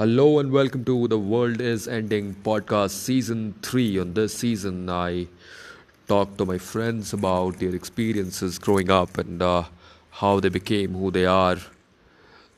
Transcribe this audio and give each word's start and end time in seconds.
Hello 0.00 0.38
and 0.38 0.50
welcome 0.50 0.82
to 0.86 1.08
the 1.08 1.18
World 1.18 1.60
is 1.60 1.86
Ending 1.86 2.34
podcast 2.42 2.92
season 2.92 3.54
3. 3.60 3.98
On 3.98 4.14
this 4.14 4.32
season, 4.32 4.88
I 4.88 5.26
talk 6.08 6.38
to 6.38 6.46
my 6.46 6.56
friends 6.56 7.12
about 7.12 7.58
their 7.58 7.74
experiences 7.74 8.58
growing 8.58 8.90
up 8.90 9.18
and 9.18 9.42
uh, 9.42 9.64
how 10.12 10.40
they 10.40 10.48
became 10.48 10.94
who 10.94 11.10
they 11.10 11.26
are. 11.26 11.58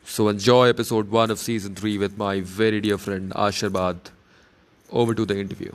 So 0.05 0.29
enjoy 0.29 0.68
episode 0.68 1.11
1 1.11 1.32
of 1.32 1.41
season 1.41 1.75
3 1.75 1.99
with 1.99 2.17
my 2.17 2.43
very 2.43 2.81
dear 2.81 2.96
friend 2.96 3.32
Ashirbad. 3.32 4.13
Over 4.93 5.13
to 5.13 5.25
the 5.27 5.36
interview. 5.36 5.72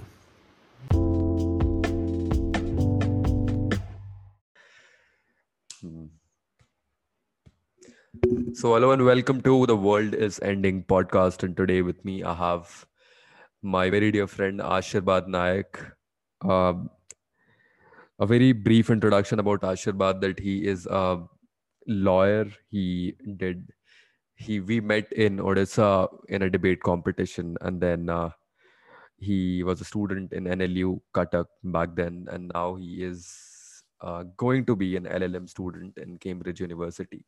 So, 8.58 8.74
hello 8.74 8.90
and 8.90 9.06
welcome 9.06 9.40
to 9.42 9.68
the 9.68 9.76
World 9.76 10.16
is 10.16 10.40
Ending 10.40 10.84
podcast. 10.86 11.44
And 11.44 11.56
today 11.56 11.84
with 11.84 12.04
me, 12.04 12.24
I 12.24 12.34
have 12.34 12.88
my 13.62 13.92
very 13.92 14.12
dear 14.12 14.26
friend 14.26 14.60
Ashirbad 14.60 15.28
Nayak. 15.28 15.92
Um, 16.42 16.90
a 18.18 18.26
very 18.26 18.54
brief 18.54 18.90
introduction 18.90 19.38
about 19.38 19.62
Ashirbad 19.62 20.22
that 20.22 20.40
he 20.40 20.66
is 20.66 20.88
a 20.88 21.24
lawyer. 21.86 22.48
He 22.72 23.14
did, 23.36 23.70
he 24.34 24.60
we 24.60 24.82
met 24.82 25.14
in 25.14 25.38
Odisha 25.38 26.08
in 26.28 26.42
a 26.42 26.50
debate 26.50 26.82
competition, 26.82 27.58
and 27.62 27.80
then 27.80 28.10
uh, 28.10 28.32
he 29.20 29.62
was 29.62 29.82
a 29.82 29.86
student 29.86 30.34
in 30.34 30.46
NLU 30.46 31.00
Cuttack 31.14 31.46
back 31.64 31.96
then, 31.96 32.26
and 32.32 32.50
now 32.56 32.74
he 32.74 33.04
is 33.04 33.84
uh, 34.02 34.24
going 34.36 34.66
to 34.66 34.76
be 34.76 34.96
an 34.96 35.04
LLM 35.04 35.48
student 35.48 35.96
in 36.00 36.18
Cambridge 36.18 36.60
University 36.60 37.24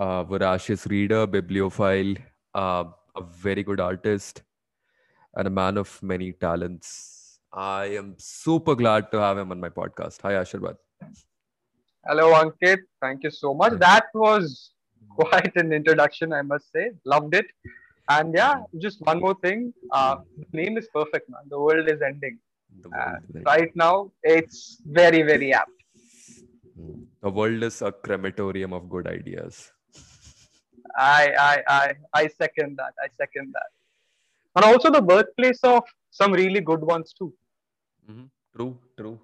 uh, 0.00 0.24
voracious 0.24 0.86
reader, 0.86 1.26
bibliophile, 1.26 2.14
uh, 2.54 2.84
a 3.16 3.22
very 3.22 3.62
good 3.62 3.80
artist, 3.80 4.42
and 5.36 5.46
a 5.46 5.50
man 5.50 5.76
of 5.76 6.02
many 6.02 6.32
talents. 6.32 7.38
I 7.52 7.84
am 8.00 8.14
super 8.18 8.74
glad 8.74 9.10
to 9.12 9.20
have 9.20 9.36
him 9.38 9.50
on 9.50 9.60
my 9.60 9.68
podcast. 9.68 10.22
Hi, 10.22 10.32
Ashirbad. 10.34 10.76
Hello, 12.06 12.32
Ankit. 12.32 12.78
Thank 13.02 13.24
you 13.24 13.30
so 13.30 13.52
much. 13.52 13.74
That 13.78 14.06
was 14.14 14.72
quite 15.10 15.54
an 15.56 15.72
introduction, 15.72 16.32
I 16.32 16.42
must 16.42 16.72
say. 16.72 16.92
Loved 17.04 17.34
it. 17.34 17.46
And 18.08 18.34
yeah, 18.34 18.62
just 18.78 19.02
one 19.02 19.20
more 19.20 19.36
thing. 19.42 19.74
Uh, 19.92 20.16
the 20.38 20.62
name 20.62 20.78
is 20.78 20.88
perfect, 20.94 21.28
man. 21.28 21.42
The 21.50 21.60
world 21.60 21.88
is 21.88 22.00
ending. 22.00 22.38
Uh, 22.98 23.16
right 23.44 23.70
now, 23.74 24.10
it's 24.22 24.80
very, 24.86 25.22
very 25.22 25.52
apt. 25.52 25.70
The 27.22 27.30
world 27.30 27.62
is 27.62 27.82
a 27.82 27.92
crematorium 27.92 28.72
of 28.72 28.88
good 28.88 29.06
ideas. 29.06 29.70
I, 30.96 31.32
I, 31.38 31.62
I, 31.68 31.92
I 32.14 32.28
second 32.28 32.76
that. 32.78 32.94
I 33.02 33.08
second 33.16 33.52
that. 33.52 33.70
And 34.56 34.64
also 34.64 34.90
the 34.90 35.02
birthplace 35.02 35.60
of 35.62 35.84
some 36.10 36.32
really 36.32 36.60
good 36.60 36.80
ones 36.80 37.12
too. 37.16 37.32
Mm-hmm. 38.10 38.24
True, 38.56 38.78
true. 38.98 39.20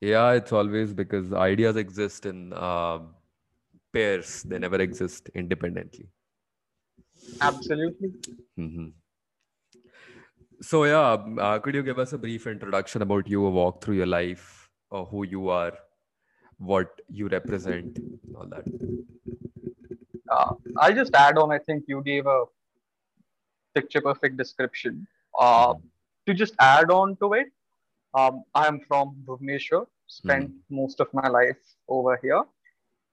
Yeah, 0.00 0.32
it's 0.32 0.52
always 0.52 0.92
because 0.92 1.32
ideas 1.32 1.76
exist 1.76 2.26
in 2.26 2.52
uh, 2.52 2.98
pairs. 3.92 4.42
They 4.42 4.58
never 4.58 4.80
exist 4.80 5.30
independently. 5.34 6.08
Absolutely. 7.40 8.10
Mm-hmm. 8.58 8.88
So 10.60 10.84
yeah, 10.84 11.16
uh, 11.40 11.58
could 11.58 11.74
you 11.74 11.82
give 11.82 11.98
us 11.98 12.12
a 12.12 12.18
brief 12.18 12.46
introduction 12.46 13.02
about 13.02 13.28
you, 13.28 13.44
a 13.44 13.50
walk 13.50 13.82
through 13.82 13.96
your 13.96 14.06
life, 14.06 14.68
or 14.90 15.04
who 15.06 15.26
you 15.26 15.48
are, 15.48 15.72
what 16.58 17.00
you 17.08 17.28
represent, 17.28 17.98
all 18.34 18.46
that? 18.48 18.64
Uh, 20.30 20.54
I'll 20.78 20.94
just 20.94 21.14
add 21.14 21.38
on. 21.38 21.52
I 21.52 21.58
think 21.58 21.84
you 21.86 22.02
gave 22.02 22.26
a 22.26 22.44
picture 23.74 24.00
perfect 24.00 24.36
description. 24.36 25.06
Uh, 25.38 25.74
to 26.26 26.34
just 26.34 26.54
add 26.60 26.90
on 26.90 27.16
to 27.16 27.34
it, 27.34 27.46
um, 28.14 28.42
I 28.54 28.66
am 28.66 28.80
from 28.88 29.16
Bhubaneswar. 29.24 29.86
Spent 30.08 30.50
mm. 30.50 30.58
most 30.70 31.00
of 31.00 31.08
my 31.12 31.28
life 31.28 31.58
over 31.88 32.18
here. 32.22 32.42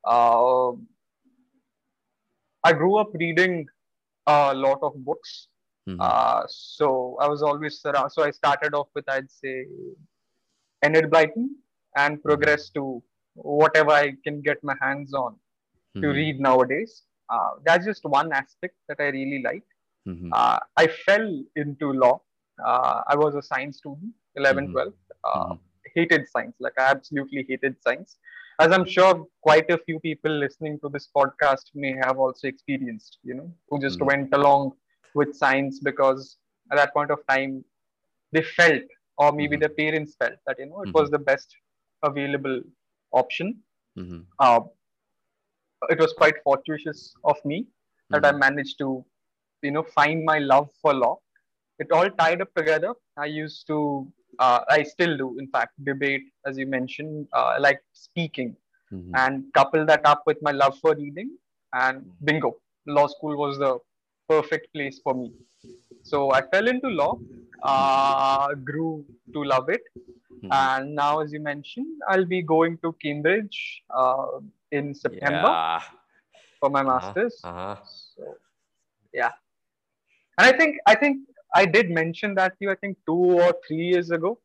Uh, 0.06 0.72
I 2.64 2.72
grew 2.74 2.98
up 2.98 3.10
reading 3.14 3.66
a 4.28 4.54
lot 4.54 4.80
of 4.82 4.94
books. 5.04 5.48
Uh, 6.00 6.44
so 6.48 7.18
I 7.20 7.28
was 7.28 7.44
always 7.44 7.82
around. 7.86 8.10
So 8.12 8.24
I 8.24 8.32
started 8.32 8.74
off 8.74 8.88
with, 8.96 9.04
I'd 9.10 9.30
say, 9.30 9.66
Enid 10.86 11.06
Blyton 11.06 11.50
and 11.98 12.16
mm-hmm. 12.16 12.28
progressed 12.28 12.74
to 12.76 13.04
whatever 13.34 13.92
I 13.92 14.14
can 14.24 14.42
get 14.42 14.64
my 14.64 14.76
hands 14.82 15.14
on 15.14 15.36
mm-hmm. 15.96 16.02
to 16.02 16.08
read 16.10 16.40
nowadays. 16.40 17.04
Uh, 17.30 17.52
that's 17.66 17.86
just 17.86 18.04
one 18.04 18.32
aspect 18.32 18.76
that 18.88 18.98
I 19.00 19.06
really 19.06 19.42
like. 19.44 19.64
Mm-hmm. 20.08 20.32
Uh, 20.34 20.60
I 20.78 20.88
fell 20.88 21.44
into 21.56 21.94
law. 21.94 22.22
Uh, 22.64 23.02
I 23.08 23.16
was 23.16 23.36
a 23.36 23.42
science 23.42 23.78
student, 23.78 24.14
11, 24.36 24.66
mm-hmm. 24.66 24.74
12. 24.74 24.94
Uh, 25.24 25.40
mm-hmm. 25.40 25.54
Hated 25.96 26.28
science, 26.30 26.56
like 26.60 26.74
I 26.78 26.90
absolutely 26.90 27.46
hated 27.48 27.76
science. 27.82 28.18
As 28.60 28.72
I'm 28.72 28.86
sure 28.86 29.26
quite 29.42 29.70
a 29.70 29.78
few 29.78 30.00
people 30.00 30.32
listening 30.32 30.80
to 30.80 30.90
this 30.90 31.10
podcast 31.16 31.66
may 31.76 31.96
have 32.02 32.18
also 32.18 32.48
experienced, 32.48 33.20
you 33.24 33.36
know, 33.36 33.52
who 33.70 33.80
just 33.80 34.00
mm-hmm. 34.00 34.08
went 34.08 34.34
along 34.34 34.74
with 35.16 35.36
science 35.36 35.80
because 35.80 36.38
at 36.72 36.78
that 36.78 36.94
point 36.94 37.12
of 37.12 37.20
time 37.28 37.64
they 38.32 38.42
felt, 38.42 38.84
or 39.18 39.32
maybe 39.32 39.56
mm-hmm. 39.56 39.62
their 39.62 39.70
parents 39.70 40.16
felt 40.18 40.36
that, 40.48 40.58
you 40.60 40.66
know, 40.66 40.82
it 40.82 40.94
was 40.94 41.10
the 41.10 41.20
best 41.20 41.56
available 42.04 42.62
option. 43.12 43.60
Mm-hmm. 43.98 44.20
Uh, 44.40 44.62
it 45.90 46.00
was 46.00 46.14
quite 46.14 46.36
fortuitous 46.44 47.14
of 47.24 47.38
me 47.46 47.68
that 48.10 48.24
mm-hmm. 48.24 48.36
I 48.36 48.50
managed 48.50 48.78
to, 48.80 49.06
you 49.62 49.72
know, 49.72 49.84
find 49.84 50.24
my 50.24 50.40
love 50.40 50.70
for 50.82 50.94
law. 50.94 51.20
It 51.80 51.92
all 51.92 52.10
tied 52.10 52.42
up 52.42 52.54
together. 52.56 52.94
I 53.18 53.26
used 53.26 53.68
to, 53.68 54.08
uh, 54.40 54.60
I 54.70 54.84
still 54.84 55.18
do, 55.18 55.38
in 55.40 55.48
fact, 55.48 55.74
debate, 55.84 56.24
as 56.46 56.58
you 56.58 56.68
mentioned, 56.68 57.28
uh, 57.34 57.56
like 57.60 57.82
speaking, 57.94 58.56
mm-hmm. 58.92 59.16
and 59.16 59.46
couple 59.54 59.86
that 59.86 60.06
up 60.06 60.24
with 60.26 60.38
my 60.42 60.52
love 60.52 60.78
for 60.80 60.96
reading, 60.96 61.32
and 61.74 62.02
mm-hmm. 62.02 62.26
bingo, 62.26 62.56
law 62.86 63.08
school 63.08 63.38
was 63.38 63.58
the 63.58 63.80
perfect 64.30 64.72
place 64.74 65.00
for 65.04 65.14
me. 65.14 65.32
So 66.04 66.32
I 66.32 66.42
fell 66.42 66.68
into 66.68 66.90
law, 66.90 67.18
uh, 67.64 68.54
grew 68.56 69.06
to 69.34 69.44
love 69.44 69.70
it, 69.70 69.82
mm-hmm. 69.98 70.52
and 70.52 70.96
now, 70.96 71.20
as 71.22 71.34
you 71.34 71.40
mentioned, 71.40 72.02
I'll 72.08 72.26
be 72.26 72.42
going 72.42 72.78
to 72.84 72.94
Cambridge 73.02 73.84
uh, 73.90 74.40
in 74.80 74.94
September 74.94 75.54
yeah. 75.56 75.82
for 76.60 76.70
my 76.70 76.82
uh-huh. 76.82 77.00
masters. 77.00 77.40
Uh-huh. 77.44 77.76
So 78.16 78.36
yeah, 79.14 79.32
and 80.38 80.48
I 80.48 80.58
think 80.58 80.80
I 80.94 80.96
think 80.96 81.20
I 81.56 81.66
did 81.66 81.92
mention 82.00 82.36
that 82.36 82.58
to 82.58 82.66
you. 82.68 82.72
I 82.72 82.76
think 82.76 82.98
two 83.12 83.26
or 83.46 83.54
three 83.68 83.86
years 83.94 84.12
ago, 84.12 84.40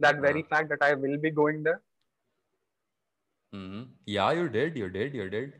that 0.00 0.20
very 0.20 0.40
uh-huh. 0.40 0.56
fact 0.56 0.68
that 0.70 0.88
I 0.88 0.94
will 0.94 1.18
be 1.18 1.30
going 1.42 1.62
there. 1.62 1.82
Mm-hmm. 3.54 3.82
Yeah, 4.06 4.32
you 4.32 4.48
did. 4.48 4.76
You 4.76 4.88
did. 4.88 5.14
You 5.14 5.30
did. 5.30 5.52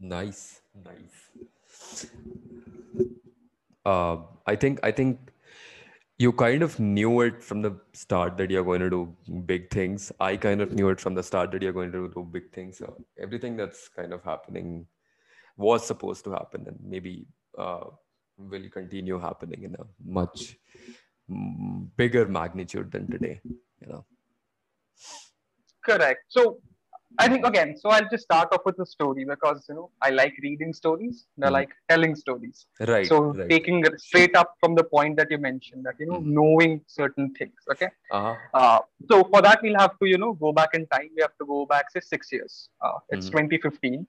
Nice, 0.00 0.60
nice. 0.84 2.08
Uh, 3.84 4.16
I 4.46 4.56
think 4.56 4.80
I 4.82 4.90
think 4.90 5.31
you 6.22 6.32
kind 6.32 6.62
of 6.62 6.78
knew 6.78 7.20
it 7.22 7.42
from 7.42 7.62
the 7.62 7.72
start 7.92 8.36
that 8.38 8.50
you're 8.50 8.64
going 8.64 8.80
to 8.80 8.90
do 8.90 9.00
big 9.50 9.70
things. 9.70 10.12
I 10.20 10.36
kind 10.36 10.60
of 10.64 10.72
knew 10.72 10.88
it 10.90 11.00
from 11.00 11.14
the 11.14 11.22
start 11.22 11.50
that 11.52 11.62
you're 11.62 11.78
going 11.78 11.92
to 11.92 12.08
do 12.14 12.24
big 12.36 12.52
things. 12.52 12.78
So 12.78 12.96
everything 13.18 13.56
that's 13.56 13.88
kind 13.88 14.12
of 14.12 14.22
happening 14.22 14.86
was 15.56 15.86
supposed 15.86 16.24
to 16.24 16.32
happen, 16.32 16.64
and 16.66 16.78
maybe 16.94 17.26
uh, 17.58 17.84
will 18.38 18.68
continue 18.70 19.18
happening 19.18 19.64
in 19.64 19.74
a 19.74 19.84
much 20.20 20.56
bigger 21.96 22.26
magnitude 22.26 22.92
than 22.92 23.10
today. 23.10 23.40
You 23.80 23.88
know. 23.88 24.04
Correct. 25.84 26.20
So 26.28 26.58
I 27.18 27.28
think 27.28 27.46
again, 27.46 27.76
so 27.76 27.90
I'll 27.90 28.08
just 28.10 28.24
start 28.24 28.48
off 28.52 28.62
with 28.64 28.78
a 28.78 28.86
story 28.86 29.24
because 29.24 29.66
you 29.68 29.74
know 29.74 29.90
I 30.00 30.10
like 30.10 30.34
reading 30.42 30.72
stories 30.72 31.26
and 31.36 31.44
I 31.44 31.48
hmm. 31.48 31.54
like 31.54 31.70
telling 31.88 32.14
stories. 32.14 32.66
Right. 32.80 33.06
So 33.06 33.34
right. 33.34 33.48
taking 33.48 33.84
it 33.84 34.00
straight 34.00 34.34
up 34.36 34.54
from 34.60 34.74
the 34.74 34.84
point 34.84 35.16
that 35.18 35.30
you 35.30 35.38
mentioned 35.38 35.84
that 35.84 35.94
you 35.98 36.06
know 36.06 36.20
mm. 36.20 36.26
knowing 36.26 36.80
certain 36.86 37.32
things. 37.34 37.54
Okay. 37.70 37.88
Uh-huh. 38.10 38.34
Uh, 38.54 38.78
so 39.10 39.24
for 39.24 39.42
that 39.42 39.60
we'll 39.62 39.78
have 39.78 39.98
to 39.98 40.08
you 40.08 40.18
know 40.18 40.32
go 40.34 40.52
back 40.52 40.70
in 40.74 40.86
time. 40.86 41.10
We 41.14 41.22
have 41.22 41.36
to 41.40 41.46
go 41.46 41.66
back 41.66 41.90
say 41.90 42.00
six 42.00 42.32
years. 42.32 42.68
Uh, 42.80 42.98
it's 43.10 43.28
mm 43.28 43.32
2015. 43.32 44.06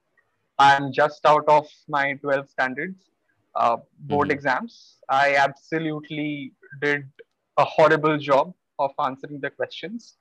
I'm 0.59 0.93
just 0.93 1.25
out 1.25 1.45
of 1.47 1.67
my 1.87 2.13
12 2.13 2.49
standards 2.49 3.09
uh, 3.55 3.77
board 3.99 4.29
mm 4.29 4.33
exams. 4.33 4.97
I 5.09 5.35
absolutely 5.35 6.53
did 6.81 7.09
a 7.57 7.65
horrible 7.65 8.17
job 8.17 8.53
of 8.79 8.91
answering 8.99 9.39
the 9.39 9.49
questions. 9.49 10.15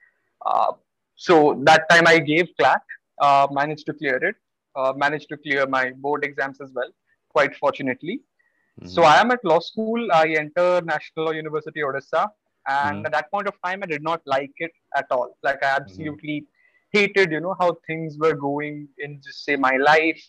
Uh, 0.45 0.73
so 1.15 1.61
that 1.63 1.89
time 1.89 2.07
I 2.07 2.19
gave 2.19 2.49
CLAT, 2.59 2.81
uh, 3.21 3.47
managed 3.51 3.85
to 3.87 3.93
clear 3.93 4.17
it, 4.17 4.35
uh, 4.75 4.93
managed 4.95 5.29
to 5.29 5.37
clear 5.37 5.65
my 5.67 5.91
board 5.91 6.23
exams 6.23 6.59
as 6.61 6.71
well, 6.73 6.89
quite 7.29 7.55
fortunately. 7.55 8.21
Mm-hmm. 8.81 8.89
So 8.89 9.03
I 9.03 9.19
am 9.19 9.31
at 9.31 9.43
law 9.43 9.59
school. 9.59 10.11
I 10.11 10.27
enter 10.29 10.81
National 10.81 11.27
Law 11.27 11.31
University 11.31 11.81
Odisha, 11.81 12.27
and 12.67 12.97
mm-hmm. 12.97 13.05
at 13.05 13.11
that 13.11 13.31
point 13.31 13.47
of 13.47 13.53
time, 13.63 13.81
I 13.83 13.85
did 13.85 14.01
not 14.01 14.21
like 14.25 14.51
it 14.57 14.71
at 14.95 15.05
all. 15.11 15.37
Like 15.43 15.63
I 15.63 15.75
absolutely 15.75 16.41
mm-hmm. 16.41 16.97
hated, 16.99 17.31
you 17.31 17.39
know, 17.39 17.55
how 17.59 17.77
things 17.85 18.17
were 18.17 18.33
going 18.33 18.87
in 18.97 19.21
just 19.23 19.45
say 19.45 19.55
my 19.55 19.77
life. 19.77 20.23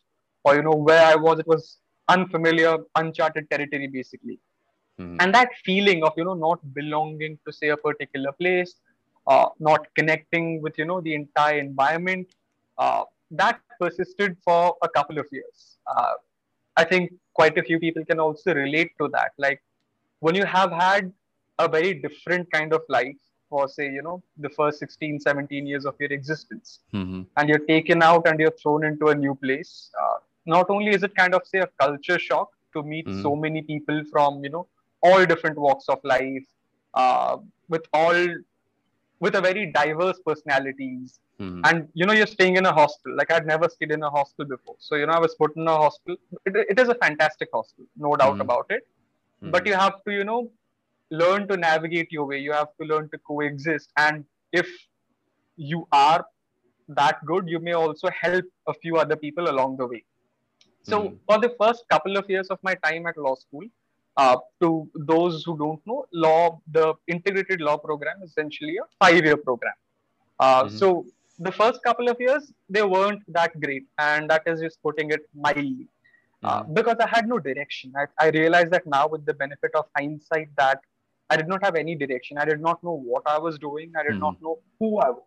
or 0.45 0.57
you 0.57 0.63
know 0.63 0.77
where 0.89 1.05
I 1.05 1.15
was, 1.15 1.39
it 1.39 1.47
was 1.47 1.79
unfamiliar, 2.09 2.77
uncharted 2.97 3.49
territory 3.51 3.87
basically. 3.89 4.39
Mm-hmm. 5.01 5.17
And 5.21 5.35
that 5.35 5.49
feeling 5.65 6.05
of 6.05 6.13
you 6.17 6.25
know 6.25 6.35
not 6.35 6.61
belonging 6.75 7.39
to 7.47 7.53
say 7.53 7.71
a 7.71 7.77
particular 7.77 8.33
place, 8.33 8.75
uh, 9.27 9.47
not 9.59 9.87
connecting 9.95 10.61
with 10.63 10.79
you 10.79 10.85
know 10.85 11.01
the 11.01 11.15
entire 11.15 11.59
environment, 11.59 12.29
uh, 12.79 13.05
that 13.31 13.61
persisted 13.81 14.37
for 14.45 14.77
a 14.83 14.89
couple 14.89 15.19
of 15.19 15.27
years. 15.33 15.79
Uh, 15.87 16.15
I 16.77 16.85
think 16.85 17.13
quite 17.35 17.57
a 17.59 17.63
few 17.63 17.79
people 17.79 18.05
can 18.05 18.21
also 18.21 18.55
relate 18.55 18.93
to 19.01 19.09
that. 19.09 19.33
Like 19.39 19.63
when 20.21 20.35
you 20.35 20.45
have 20.45 20.73
had 20.73 21.13
a 21.59 21.69
very 21.69 21.95
different 21.95 22.51
kind 22.51 22.73
of 22.73 22.83
life 22.89 23.17
for 23.49 23.69
say 23.69 23.89
you 23.97 24.03
know 24.03 24.23
the 24.39 24.49
first 24.49 24.79
16 24.79 25.21
17 25.21 25.67
years 25.67 25.85
of 25.85 25.95
your 26.01 26.13
existence 26.13 26.81
mm-hmm. 26.93 27.23
and 27.37 27.49
you're 27.49 27.67
taken 27.67 28.03
out 28.03 28.27
and 28.27 28.41
you're 28.41 28.57
thrown 28.63 28.85
into 28.85 29.09
a 29.09 29.15
new 29.15 29.35
place 29.35 29.91
uh, 30.03 30.17
not 30.47 30.71
only 30.71 30.91
is 30.99 31.03
it 31.03 31.15
kind 31.15 31.35
of 31.35 31.43
say 31.47 31.61
a 31.67 31.69
culture 31.85 32.19
shock 32.19 32.51
to 32.73 32.83
meet 32.83 33.07
mm-hmm. 33.07 33.23
so 33.23 33.37
many 33.37 33.63
people 33.63 34.03
from 34.11 34.43
you 34.43 34.51
know 34.51 34.67
all 35.03 35.25
different 35.33 35.59
walks 35.59 35.89
of 35.89 36.01
life 36.03 36.47
uh, 36.95 37.37
with 37.69 37.87
all 37.93 38.19
with 39.21 39.35
a 39.37 39.41
very 39.41 39.67
diverse 39.73 40.19
personalities 40.27 41.21
mm-hmm. 41.41 41.61
and 41.65 41.89
you 41.95 42.07
know 42.07 42.13
you're 42.13 42.27
staying 42.27 42.57
in 42.57 42.67
a 42.67 42.73
hostel 42.73 43.15
like 43.17 43.31
i'd 43.33 43.47
never 43.47 43.69
stayed 43.69 43.93
in 43.93 44.03
a 44.03 44.11
hostel 44.11 44.45
before 44.45 44.77
so 44.79 44.97
you 44.97 45.07
know 45.07 45.13
i 45.13 45.19
was 45.19 45.35
put 45.35 45.57
in 45.57 45.67
a 45.69 45.77
hostel 45.85 46.17
it, 46.45 46.55
it 46.73 46.79
is 46.79 46.89
a 46.89 46.95
fantastic 46.97 47.49
hostel 47.53 47.85
no 47.97 48.15
doubt 48.17 48.33
mm-hmm. 48.33 48.41
about 48.43 48.67
it 48.71 48.87
but 49.41 49.63
mm-hmm. 49.63 49.69
you 49.69 49.75
have 49.75 50.03
to 50.05 50.13
you 50.13 50.25
know 50.25 50.51
learn 51.11 51.47
to 51.47 51.57
navigate 51.57 52.11
your 52.11 52.27
way 52.27 52.39
you 52.39 52.53
have 52.53 52.69
to 52.81 52.87
learn 52.87 53.09
to 53.11 53.19
coexist 53.19 53.91
and 53.97 54.25
if 54.53 54.69
you 55.57 55.87
are 55.93 56.25
that 56.89 57.25
good 57.25 57.49
you 57.49 57.59
may 57.59 57.73
also 57.73 58.09
help 58.11 58.45
a 58.67 58.75
few 58.75 58.97
other 58.97 59.17
people 59.17 59.49
along 59.51 59.77
the 59.77 59.87
way 59.87 60.05
so 60.83 61.01
mm-hmm. 61.01 61.17
for 61.27 61.39
the 61.41 61.55
first 61.61 61.85
couple 61.89 62.17
of 62.17 62.29
years 62.29 62.49
of 62.49 62.59
my 62.63 62.75
time 62.87 63.07
at 63.07 63.17
law 63.17 63.35
school 63.35 63.65
uh, 64.17 64.37
to 64.61 64.89
those 64.95 65.43
who 65.45 65.57
don't 65.59 65.81
know 65.87 66.05
law 66.13 66.61
the 66.73 66.95
integrated 67.09 67.61
law 67.61 67.77
program 67.77 68.23
is 68.23 68.31
essentially 68.31 68.77
a 68.77 68.87
five 69.05 69.25
year 69.25 69.37
program 69.37 69.75
uh, 70.41 70.65
mm-hmm. 70.65 70.77
so 70.77 71.07
the 71.39 71.53
first 71.53 71.83
couple 71.83 72.09
of 72.09 72.17
years 72.21 72.53
they 72.69 72.83
weren't 72.83 73.23
that 73.29 73.61
great 73.61 73.87
and 73.99 74.31
that 74.31 74.43
is 74.47 74.61
just 74.61 74.81
putting 74.83 75.11
it 75.11 75.23
mildly 75.35 75.89
uh, 76.43 76.63
mm-hmm. 76.63 76.75
because 76.75 76.97
i 77.01 77.09
had 77.09 77.29
no 77.29 77.39
direction 77.39 77.93
I, 77.97 78.07
I 78.25 78.29
realized 78.31 78.71
that 78.73 78.87
now 78.87 79.07
with 79.09 79.25
the 79.27 79.35
benefit 79.35 79.73
of 79.75 79.87
hindsight 79.97 80.51
that 80.57 80.81
I 81.31 81.37
did 81.37 81.49
not 81.49 81.65
have 81.65 81.75
any 81.75 81.95
direction. 81.95 82.39
I 82.39 82.45
did 82.45 82.61
not 82.61 82.83
know 82.85 82.97
what 82.97 83.23
I 83.27 83.39
was 83.39 83.59
doing. 83.59 83.93
I 83.99 84.03
did 84.03 84.13
mm-hmm. 84.13 84.21
not 84.21 84.43
know 84.43 84.59
who 84.79 84.99
I 84.99 85.11
was. 85.11 85.23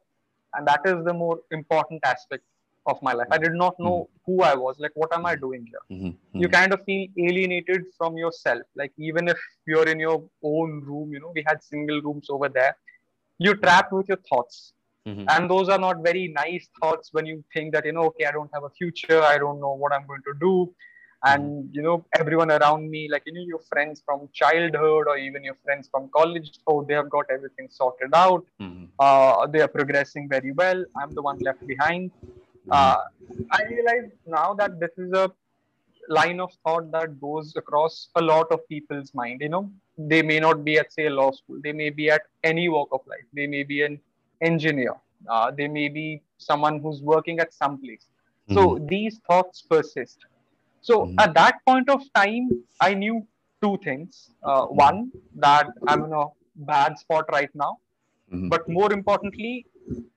And 0.54 0.68
that 0.68 0.82
is 0.86 1.04
the 1.06 1.14
more 1.14 1.40
important 1.52 2.02
aspect 2.06 2.44
of 2.88 3.02
my 3.02 3.14
life. 3.14 3.28
I 3.32 3.38
did 3.38 3.54
not 3.54 3.80
know 3.80 4.10
mm-hmm. 4.10 4.32
who 4.32 4.42
I 4.44 4.56
was. 4.56 4.78
Like, 4.80 4.92
what 4.96 5.14
am 5.14 5.26
I 5.26 5.36
doing 5.36 5.68
here? 5.68 5.98
Mm-hmm. 5.98 6.40
You 6.40 6.50
kind 6.50 6.74
of 6.74 6.84
feel 6.86 7.08
alienated 7.18 7.84
from 7.98 8.18
yourself. 8.18 8.64
Like, 8.76 8.92
even 8.98 9.28
if 9.28 9.38
you're 9.66 9.88
in 9.88 10.00
your 10.00 10.24
own 10.44 10.82
room, 10.82 11.12
you 11.12 11.20
know, 11.20 11.32
we 11.36 11.44
had 11.46 11.64
single 11.64 12.02
rooms 12.02 12.28
over 12.30 12.50
there, 12.50 12.76
you're 13.38 13.58
trapped 13.58 13.94
with 13.94 14.08
your 14.08 14.20
thoughts. 14.30 14.74
Mm-hmm. 15.08 15.26
And 15.30 15.50
those 15.50 15.70
are 15.70 15.80
not 15.80 16.04
very 16.04 16.28
nice 16.28 16.68
thoughts 16.82 17.10
when 17.14 17.26
you 17.26 17.44
think 17.54 17.74
that, 17.74 17.86
you 17.86 17.94
know, 17.94 18.06
okay, 18.06 18.26
I 18.26 18.32
don't 18.32 18.50
have 18.54 18.64
a 18.64 18.70
future. 18.70 19.22
I 19.22 19.38
don't 19.38 19.60
know 19.60 19.74
what 19.74 19.94
I'm 19.94 20.06
going 20.06 20.24
to 20.24 20.34
do 20.40 20.74
and 21.24 21.44
mm-hmm. 21.44 21.74
you 21.74 21.82
know 21.82 22.06
everyone 22.20 22.52
around 22.52 22.90
me 22.90 23.08
like 23.12 23.24
you 23.26 23.34
know 23.34 23.42
your 23.42 23.60
friends 23.72 24.04
from 24.06 24.30
childhood 24.34 25.08
or 25.08 25.18
even 25.18 25.44
your 25.44 25.58
friends 25.64 25.90
from 25.92 26.10
college 26.16 26.60
oh 26.68 26.84
they 26.84 26.94
have 26.94 27.10
got 27.10 27.26
everything 27.32 27.68
sorted 27.72 28.12
out 28.14 28.46
mm-hmm. 28.62 28.86
uh, 29.00 29.48
they 29.48 29.62
are 29.62 29.68
progressing 29.68 30.30
very 30.30 30.52
well 30.52 30.84
i'm 31.02 31.14
the 31.16 31.22
one 31.22 31.40
left 31.40 31.66
behind 31.66 32.12
mm-hmm. 32.12 32.32
Uh, 32.72 32.98
i 33.52 33.64
realize 33.70 34.10
now 34.26 34.54
that 34.54 34.80
this 34.80 34.92
is 34.98 35.12
a 35.14 35.32
line 36.10 36.40
of 36.40 36.52
thought 36.64 36.90
that 36.92 37.20
goes 37.20 37.54
across 37.56 38.10
a 38.16 38.22
lot 38.22 38.52
of 38.52 38.60
people's 38.70 39.14
mind 39.14 39.42
you 39.42 39.50
know 39.50 39.70
they 39.98 40.22
may 40.22 40.40
not 40.40 40.64
be 40.64 40.78
at 40.78 40.92
say 40.92 41.08
a 41.08 41.10
law 41.10 41.32
school 41.32 41.60
they 41.64 41.74
may 41.74 41.90
be 41.90 42.10
at 42.10 42.22
any 42.44 42.70
walk 42.70 42.88
of 42.92 43.02
life 43.08 43.28
they 43.34 43.48
may 43.48 43.64
be 43.64 43.82
an 43.82 44.00
engineer 44.42 44.94
uh, 45.30 45.52
they 45.52 45.68
may 45.68 45.90
be 45.90 46.22
someone 46.38 46.80
who's 46.80 47.02
working 47.02 47.40
at 47.40 47.54
some 47.54 47.78
place 47.82 48.06
so 48.52 48.62
mm-hmm. 48.62 48.88
these 48.88 49.20
thoughts 49.28 49.62
persist 49.62 50.26
so 50.88 51.02
mm-hmm. 51.02 51.20
at 51.20 51.34
that 51.34 51.56
point 51.68 51.90
of 51.90 52.02
time, 52.14 52.50
I 52.80 52.94
knew 52.94 53.28
two 53.62 53.78
things. 53.84 54.30
Uh, 54.44 54.66
one, 54.66 55.12
that 55.36 55.68
I'm 55.88 56.06
in 56.06 56.14
a 56.14 56.26
bad 56.56 56.98
spot 56.98 57.26
right 57.32 57.50
now. 57.54 57.80
Mm-hmm. 58.34 58.50
But 58.50 58.70
more 58.70 58.92
importantly, 58.94 59.66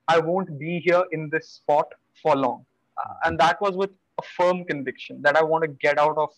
I 0.07 0.19
won't 0.19 0.59
be 0.59 0.81
here 0.81 1.05
in 1.13 1.29
this 1.31 1.49
spot 1.49 1.93
for 2.23 2.37
long. 2.37 2.65
Uh, 2.97 3.15
and 3.25 3.39
that 3.39 3.61
was 3.61 3.77
with 3.77 3.91
a 4.19 4.23
firm 4.37 4.65
conviction 4.65 5.21
that 5.23 5.37
I 5.37 5.43
want 5.43 5.65
to 5.65 5.69
get 5.69 5.99
out 5.99 6.17
of 6.19 6.31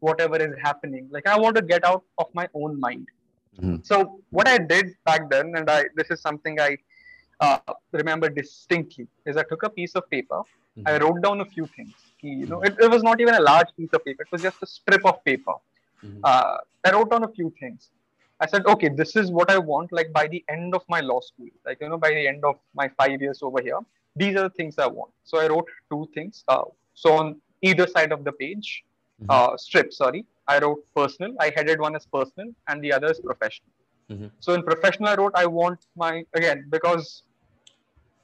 whatever 0.00 0.36
is 0.36 0.54
happening. 0.62 1.08
Like 1.10 1.26
I 1.26 1.38
want 1.38 1.56
to 1.56 1.62
get 1.62 1.84
out 1.84 2.04
of 2.18 2.26
my 2.34 2.48
own 2.54 2.78
mind. 2.78 3.08
Mm-hmm. 3.56 3.76
So 3.82 4.20
what 4.30 4.48
I 4.48 4.58
did 4.58 4.94
back 5.04 5.30
then, 5.30 5.54
and 5.56 5.68
I 5.68 5.84
this 5.94 6.10
is 6.10 6.20
something 6.20 6.58
I 6.60 6.76
uh, 7.40 7.58
remember 7.92 8.28
distinctly, 8.28 9.06
is 9.26 9.36
I 9.36 9.42
took 9.42 9.62
a 9.62 9.70
piece 9.70 9.94
of 9.94 10.08
paper, 10.10 10.40
mm-hmm. 10.78 10.86
I 10.86 10.98
wrote 10.98 11.22
down 11.22 11.40
a 11.40 11.44
few 11.44 11.66
things 11.66 11.94
you 12.22 12.46
know 12.46 12.60
it, 12.62 12.74
it, 12.80 12.90
was 12.90 13.02
not 13.02 13.20
even 13.20 13.34
a 13.34 13.40
large 13.40 13.68
piece 13.76 13.90
of 13.92 14.04
paper 14.04 14.22
it 14.22 14.32
was 14.32 14.42
just 14.42 14.62
a 14.62 14.66
strip 14.66 15.04
of 15.04 15.24
paper 15.24 15.54
mm-hmm. 16.04 16.20
uh, 16.24 16.56
i 16.84 16.92
wrote 16.92 17.10
down 17.10 17.24
a 17.24 17.28
few 17.28 17.52
things 17.58 17.90
i 18.40 18.46
said 18.46 18.64
okay 18.66 18.88
this 18.88 19.16
is 19.16 19.30
what 19.30 19.50
i 19.50 19.58
want 19.58 19.92
like 19.92 20.12
by 20.12 20.26
the 20.28 20.44
end 20.48 20.74
of 20.74 20.82
my 20.88 21.00
law 21.00 21.20
school 21.20 21.48
like 21.66 21.78
you 21.80 21.88
know 21.88 21.98
by 21.98 22.10
the 22.10 22.26
end 22.26 22.44
of 22.44 22.56
my 22.74 22.88
five 22.96 23.20
years 23.20 23.40
over 23.42 23.60
here 23.60 23.80
these 24.16 24.36
are 24.36 24.44
the 24.48 24.56
things 24.60 24.78
i 24.78 24.86
want 24.86 25.10
so 25.24 25.38
i 25.38 25.46
wrote 25.46 25.68
two 25.90 26.08
things 26.14 26.44
uh, 26.48 26.64
so 26.94 27.12
on 27.14 27.36
either 27.62 27.86
side 27.86 28.12
of 28.12 28.24
the 28.24 28.32
page 28.32 28.84
mm-hmm. 29.20 29.30
uh, 29.30 29.56
strip 29.56 29.92
sorry 29.92 30.24
i 30.48 30.58
wrote 30.58 30.82
personal 30.94 31.32
i 31.40 31.50
headed 31.56 31.80
one 31.80 31.96
as 31.96 32.06
personal 32.06 32.50
and 32.68 32.82
the 32.84 32.92
other 32.92 33.10
is 33.10 33.20
professional 33.20 33.72
mm-hmm. 34.10 34.26
so 34.40 34.54
in 34.54 34.62
professional 34.62 35.08
i 35.08 35.14
wrote 35.14 35.32
i 35.34 35.46
want 35.46 35.86
my 35.96 36.24
again 36.34 36.66
because 36.70 37.22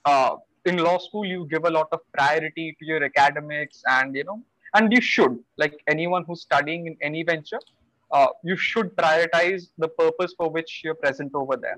uh, 0.05 0.37
in 0.65 0.77
law 0.77 0.99
school 0.99 1.25
you 1.25 1.47
give 1.51 1.65
a 1.65 1.71
lot 1.71 1.89
of 1.93 2.01
priority 2.13 2.77
to 2.79 2.87
your 2.87 3.03
academics 3.03 3.83
and 3.87 4.15
you 4.15 4.25
know 4.25 4.41
and 4.75 4.93
you 4.93 5.01
should 5.01 5.39
like 5.57 5.75
anyone 5.89 6.25
who's 6.25 6.43
studying 6.43 6.87
in 6.87 6.97
any 7.01 7.23
venture 7.23 7.61
uh, 8.11 8.29
you 8.43 8.57
should 8.57 8.95
prioritize 8.97 9.71
the 9.79 9.89
purpose 9.89 10.35
for 10.37 10.51
which 10.51 10.83
you're 10.83 10.95
present 10.95 11.31
over 11.35 11.57
there 11.57 11.77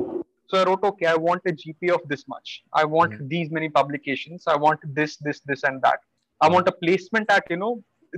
so 0.51 0.59
i 0.61 0.65
wrote 0.65 0.83
okay 0.91 1.07
i 1.07 1.17
want 1.27 1.43
a 1.53 1.55
gp 1.63 1.91
of 1.97 2.03
this 2.13 2.27
much 2.35 2.63
i 2.73 2.85
want 2.85 3.13
mm-hmm. 3.13 3.29
these 3.29 3.51
many 3.51 3.69
publications 3.69 4.45
i 4.47 4.57
want 4.67 4.81
this 5.01 5.17
this 5.29 5.41
this 5.41 5.63
and 5.63 5.83
that 5.83 6.01
i 6.41 6.49
want 6.49 6.69
a 6.69 6.77
placement 6.83 7.31
at 7.31 7.45
you 7.51 7.57
know 7.57 7.73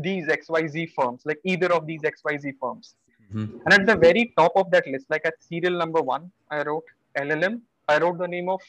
these 0.06 0.26
xyz 0.26 0.86
firms 0.98 1.22
like 1.30 1.40
either 1.44 1.72
of 1.78 1.86
these 1.86 2.00
xyz 2.12 2.54
firms 2.60 2.94
mm-hmm. 3.32 3.58
and 3.64 3.74
at 3.78 3.86
the 3.86 3.96
very 4.06 4.32
top 4.38 4.52
of 4.56 4.70
that 4.70 4.86
list 4.86 5.06
like 5.10 5.26
at 5.32 5.34
serial 5.50 5.76
number 5.84 6.02
one 6.12 6.30
i 6.50 6.62
wrote 6.62 6.94
llm 7.24 7.60
i 7.88 7.98
wrote 7.98 8.18
the 8.24 8.30
name 8.36 8.48
of 8.48 8.60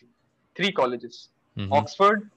three 0.55 0.71
colleges 0.71 1.29
mm-hmm. 1.57 1.73
Oxford, 1.73 2.29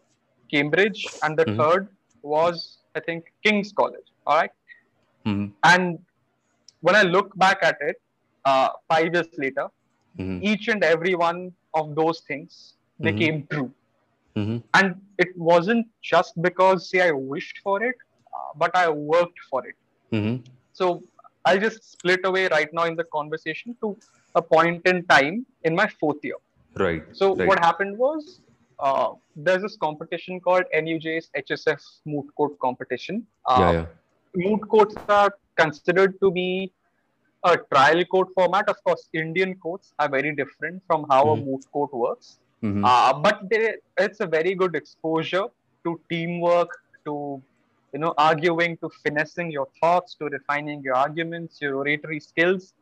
Cambridge, 0.50 1.06
and 1.22 1.38
the 1.38 1.44
mm-hmm. 1.44 1.60
third 1.60 1.88
was, 2.22 2.78
I 2.94 3.00
think, 3.00 3.32
King's 3.44 3.72
College. 3.72 4.06
All 4.26 4.36
right? 4.36 4.50
mm-hmm. 5.24 5.52
And 5.64 5.98
when 6.80 6.94
I 6.94 7.02
look 7.02 7.36
back 7.36 7.58
at 7.62 7.76
it, 7.80 8.00
uh, 8.44 8.68
five 8.88 9.12
years 9.12 9.26
later, 9.36 9.68
mm-hmm. 10.18 10.38
each 10.42 10.68
and 10.68 10.82
every 10.84 11.14
one 11.14 11.52
of 11.74 11.94
those 11.94 12.20
things 12.20 12.74
they 12.98 13.10
mm-hmm. 13.10 13.18
came 13.18 13.46
true. 13.50 13.72
Mm-hmm. 14.36 14.58
And 14.74 15.00
it 15.18 15.28
wasn't 15.36 15.86
just 16.02 16.40
because, 16.42 16.90
say, 16.90 17.00
I 17.08 17.10
wished 17.10 17.58
for 17.62 17.82
it, 17.82 17.96
uh, 18.34 18.52
but 18.56 18.74
I 18.76 18.88
worked 18.88 19.38
for 19.50 19.66
it. 19.66 19.74
So 20.72 21.02
I'll 21.44 21.58
just 21.58 21.92
split 21.92 22.20
away 22.24 22.48
right 22.48 22.72
now 22.72 22.84
in 22.84 22.96
the 22.96 23.04
conversation 23.04 23.76
to 23.80 23.96
a 24.34 24.42
point 24.42 24.86
in 24.86 25.04
time 25.06 25.46
in 25.64 25.74
my 25.74 25.88
fourth 25.88 26.22
year. 26.22 26.36
Right. 26.74 27.02
So 27.12 27.34
right. 27.34 27.48
what 27.48 27.58
happened 27.58 27.96
was 27.96 28.40
uh, 28.78 29.12
there's 29.34 29.62
this 29.62 29.76
competition 29.76 30.40
called 30.40 30.64
NUJ's 30.74 31.30
HSF 31.36 31.82
moot 32.04 32.26
court 32.36 32.58
competition. 32.58 33.26
Uh, 33.46 33.56
yeah, 33.58 33.72
yeah. 33.72 33.86
Moot 34.34 34.68
courts 34.68 34.94
are 35.08 35.30
considered 35.56 36.20
to 36.20 36.30
be 36.30 36.72
a 37.44 37.56
trial 37.72 38.04
court 38.04 38.28
format. 38.34 38.68
Of 38.68 38.82
course, 38.84 39.08
Indian 39.12 39.54
courts 39.56 39.92
are 39.98 40.08
very 40.08 40.34
different 40.34 40.82
from 40.86 41.06
how 41.10 41.24
mm-hmm. 41.24 41.42
a 41.42 41.44
moot 41.44 41.64
court 41.72 41.92
works. 41.92 42.38
Mm-hmm. 42.62 42.84
Uh, 42.84 43.12
but 43.14 43.48
they, 43.50 43.74
it's 43.98 44.20
a 44.20 44.26
very 44.26 44.54
good 44.54 44.74
exposure 44.74 45.46
to 45.84 46.00
teamwork, 46.10 46.70
to 47.04 47.42
you 47.92 48.00
know, 48.00 48.14
arguing, 48.18 48.76
to 48.78 48.90
finessing 49.04 49.50
your 49.50 49.68
thoughts, 49.80 50.14
to 50.16 50.26
refining 50.26 50.82
your 50.82 50.94
arguments, 50.94 51.60
your 51.60 51.76
oratory 51.76 52.20
skills. 52.20 52.74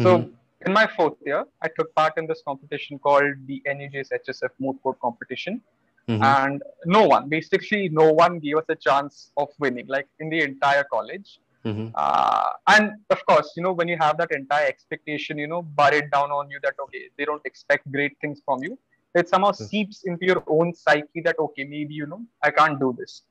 So 0.00 0.18
mm-hmm 0.18 0.30
in 0.64 0.72
my 0.72 0.86
fourth 0.86 1.14
year, 1.24 1.44
I 1.60 1.68
took 1.68 1.94
part 1.94 2.14
in 2.16 2.26
this 2.26 2.42
competition 2.44 2.98
called 2.98 3.34
the 3.46 3.62
NUJ's 3.66 4.10
HSF 4.10 4.50
Moot 4.58 4.82
Court 4.82 4.98
Competition. 5.00 5.60
Mm-hmm. 6.08 6.22
And 6.22 6.62
no 6.84 7.06
one, 7.06 7.28
basically, 7.28 7.88
no 7.88 8.12
one 8.12 8.38
gave 8.38 8.56
us 8.58 8.64
a 8.68 8.76
chance 8.76 9.32
of 9.36 9.48
winning, 9.58 9.86
like 9.88 10.08
in 10.20 10.30
the 10.30 10.40
entire 10.40 10.84
college. 10.84 11.40
Mm-hmm. 11.66 11.88
Uh, 11.94 12.50
and 12.68 12.92
of 13.10 13.20
course, 13.26 13.52
you 13.56 13.62
know, 13.62 13.72
when 13.72 13.88
you 13.88 13.98
have 13.98 14.16
that 14.18 14.32
entire 14.32 14.66
expectation, 14.66 15.36
you 15.38 15.48
know, 15.48 15.62
buried 15.62 16.10
down 16.10 16.30
on 16.30 16.48
you 16.50 16.58
that, 16.62 16.74
okay, 16.84 17.04
they 17.18 17.24
don't 17.24 17.44
expect 17.44 17.90
great 17.90 18.16
things 18.20 18.40
from 18.44 18.62
you, 18.62 18.78
it 19.14 19.28
somehow 19.28 19.52
seeps 19.52 20.04
into 20.04 20.26
your 20.26 20.42
own 20.46 20.74
psyche 20.74 21.20
that, 21.24 21.38
okay, 21.38 21.64
maybe, 21.64 21.94
you 21.94 22.06
know, 22.06 22.22
I 22.42 22.50
can't 22.50 22.78
do 22.78 22.94
this. 22.98 23.22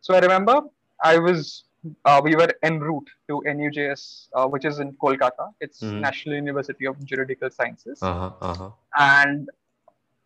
So 0.00 0.14
I 0.14 0.20
remember 0.20 0.62
I 1.02 1.18
was 1.18 1.64
uh, 2.04 2.20
we 2.22 2.34
were 2.34 2.52
en 2.62 2.80
route 2.80 3.08
to 3.28 3.42
NUJS, 3.46 4.28
uh, 4.34 4.46
which 4.46 4.64
is 4.64 4.78
in 4.78 4.92
Kolkata. 4.94 5.52
It's 5.60 5.80
mm-hmm. 5.80 6.00
National 6.00 6.34
University 6.36 6.86
of 6.86 7.02
Juridical 7.04 7.50
Sciences. 7.50 8.02
Uh-huh, 8.02 8.30
uh-huh. 8.40 8.70
And 8.98 9.48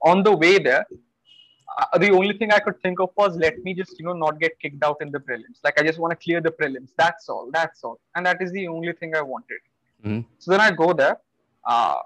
on 0.02 0.22
the 0.22 0.34
way 0.34 0.58
there, 0.58 0.86
uh, 1.78 1.98
the 1.98 2.10
only 2.10 2.36
thing 2.36 2.52
I 2.52 2.58
could 2.58 2.80
think 2.82 3.00
of 3.00 3.10
was 3.16 3.36
let 3.36 3.58
me 3.62 3.74
just 3.74 3.98
you 3.98 4.04
know 4.04 4.12
not 4.12 4.40
get 4.40 4.58
kicked 4.58 4.82
out 4.82 4.98
in 5.00 5.10
the 5.10 5.20
prelims. 5.20 5.58
Like 5.62 5.80
I 5.80 5.84
just 5.84 5.98
want 5.98 6.10
to 6.12 6.16
clear 6.16 6.40
the 6.40 6.50
prelims. 6.50 6.90
That's 6.96 7.28
all. 7.28 7.50
That's 7.52 7.84
all. 7.84 8.00
And 8.14 8.26
that 8.26 8.42
is 8.42 8.52
the 8.52 8.66
only 8.68 8.92
thing 8.92 9.14
I 9.14 9.22
wanted. 9.22 9.60
Mm-hmm. 10.04 10.20
So 10.38 10.50
then 10.50 10.60
I 10.60 10.70
go 10.70 10.92
there, 10.92 11.18
uh, 11.64 11.96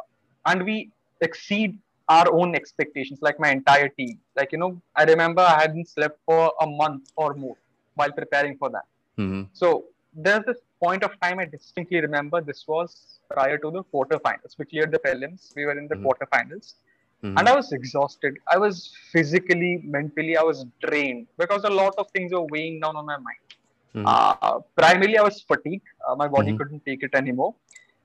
and 0.46 0.64
we 0.64 0.90
exceed 1.20 1.78
our 2.08 2.30
own 2.32 2.54
expectations. 2.54 3.20
Like 3.22 3.40
my 3.40 3.50
entire 3.50 3.88
team. 3.88 4.18
Like 4.36 4.52
you 4.52 4.58
know, 4.58 4.80
I 4.94 5.04
remember 5.04 5.42
I 5.42 5.60
hadn't 5.62 5.88
slept 5.88 6.20
for 6.26 6.52
a 6.60 6.66
month 6.66 7.12
or 7.16 7.34
more 7.34 7.56
while 7.94 8.12
preparing 8.12 8.56
for 8.58 8.70
that. 8.70 8.86
Mm-hmm. 9.18 9.42
So 9.52 9.84
there's 10.14 10.44
this 10.44 10.58
point 10.82 11.02
of 11.02 11.18
time 11.20 11.38
I 11.38 11.44
distinctly 11.44 12.00
remember. 12.00 12.40
This 12.40 12.64
was 12.66 13.20
prior 13.30 13.58
to 13.58 13.70
the 13.70 13.84
quarterfinals. 13.84 14.58
We 14.58 14.66
cleared 14.66 14.92
the 14.92 14.98
prelims. 14.98 15.54
We 15.56 15.64
were 15.64 15.78
in 15.78 15.88
the 15.88 15.94
mm-hmm. 15.94 16.06
quarterfinals. 16.06 16.74
Mm-hmm. 17.24 17.38
And 17.38 17.48
I 17.48 17.54
was 17.54 17.72
exhausted. 17.72 18.36
I 18.52 18.58
was 18.58 18.92
physically, 19.10 19.80
mentally, 19.82 20.36
I 20.36 20.42
was 20.42 20.66
drained 20.86 21.26
because 21.38 21.64
a 21.64 21.70
lot 21.70 21.94
of 21.96 22.10
things 22.10 22.32
were 22.32 22.46
weighing 22.54 22.80
down 22.80 22.96
on 22.96 23.06
my 23.06 23.16
mind. 23.16 23.38
Mm-hmm. 23.94 24.06
Uh, 24.06 24.60
primarily, 24.76 25.16
I 25.18 25.22
was 25.22 25.40
fatigued. 25.40 25.86
Uh, 26.06 26.14
my 26.16 26.28
body 26.28 26.48
mm-hmm. 26.48 26.58
couldn't 26.58 26.84
take 26.84 27.02
it 27.02 27.14
anymore. 27.14 27.54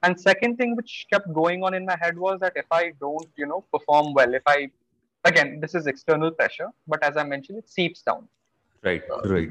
And 0.03 0.19
second 0.19 0.57
thing 0.57 0.75
which 0.77 1.07
kept 1.11 1.33
going 1.33 1.63
on 1.63 1.73
in 1.73 1.85
my 1.85 1.97
head 1.99 2.17
was 2.17 2.39
that 2.39 2.53
if 2.55 2.65
I 2.71 2.93
don't, 3.01 3.27
you 3.35 3.45
know, 3.45 3.65
perform 3.73 4.13
well, 4.13 4.33
if 4.33 4.43
I, 4.47 4.69
again, 5.25 5.59
this 5.59 5.75
is 5.75 5.87
external 5.87 6.31
pressure, 6.31 6.69
but 6.87 7.03
as 7.03 7.17
I 7.17 7.23
mentioned, 7.23 7.57
it 7.57 7.69
seeps 7.69 8.01
down. 8.01 8.27
Right, 8.81 9.03
right 9.25 9.49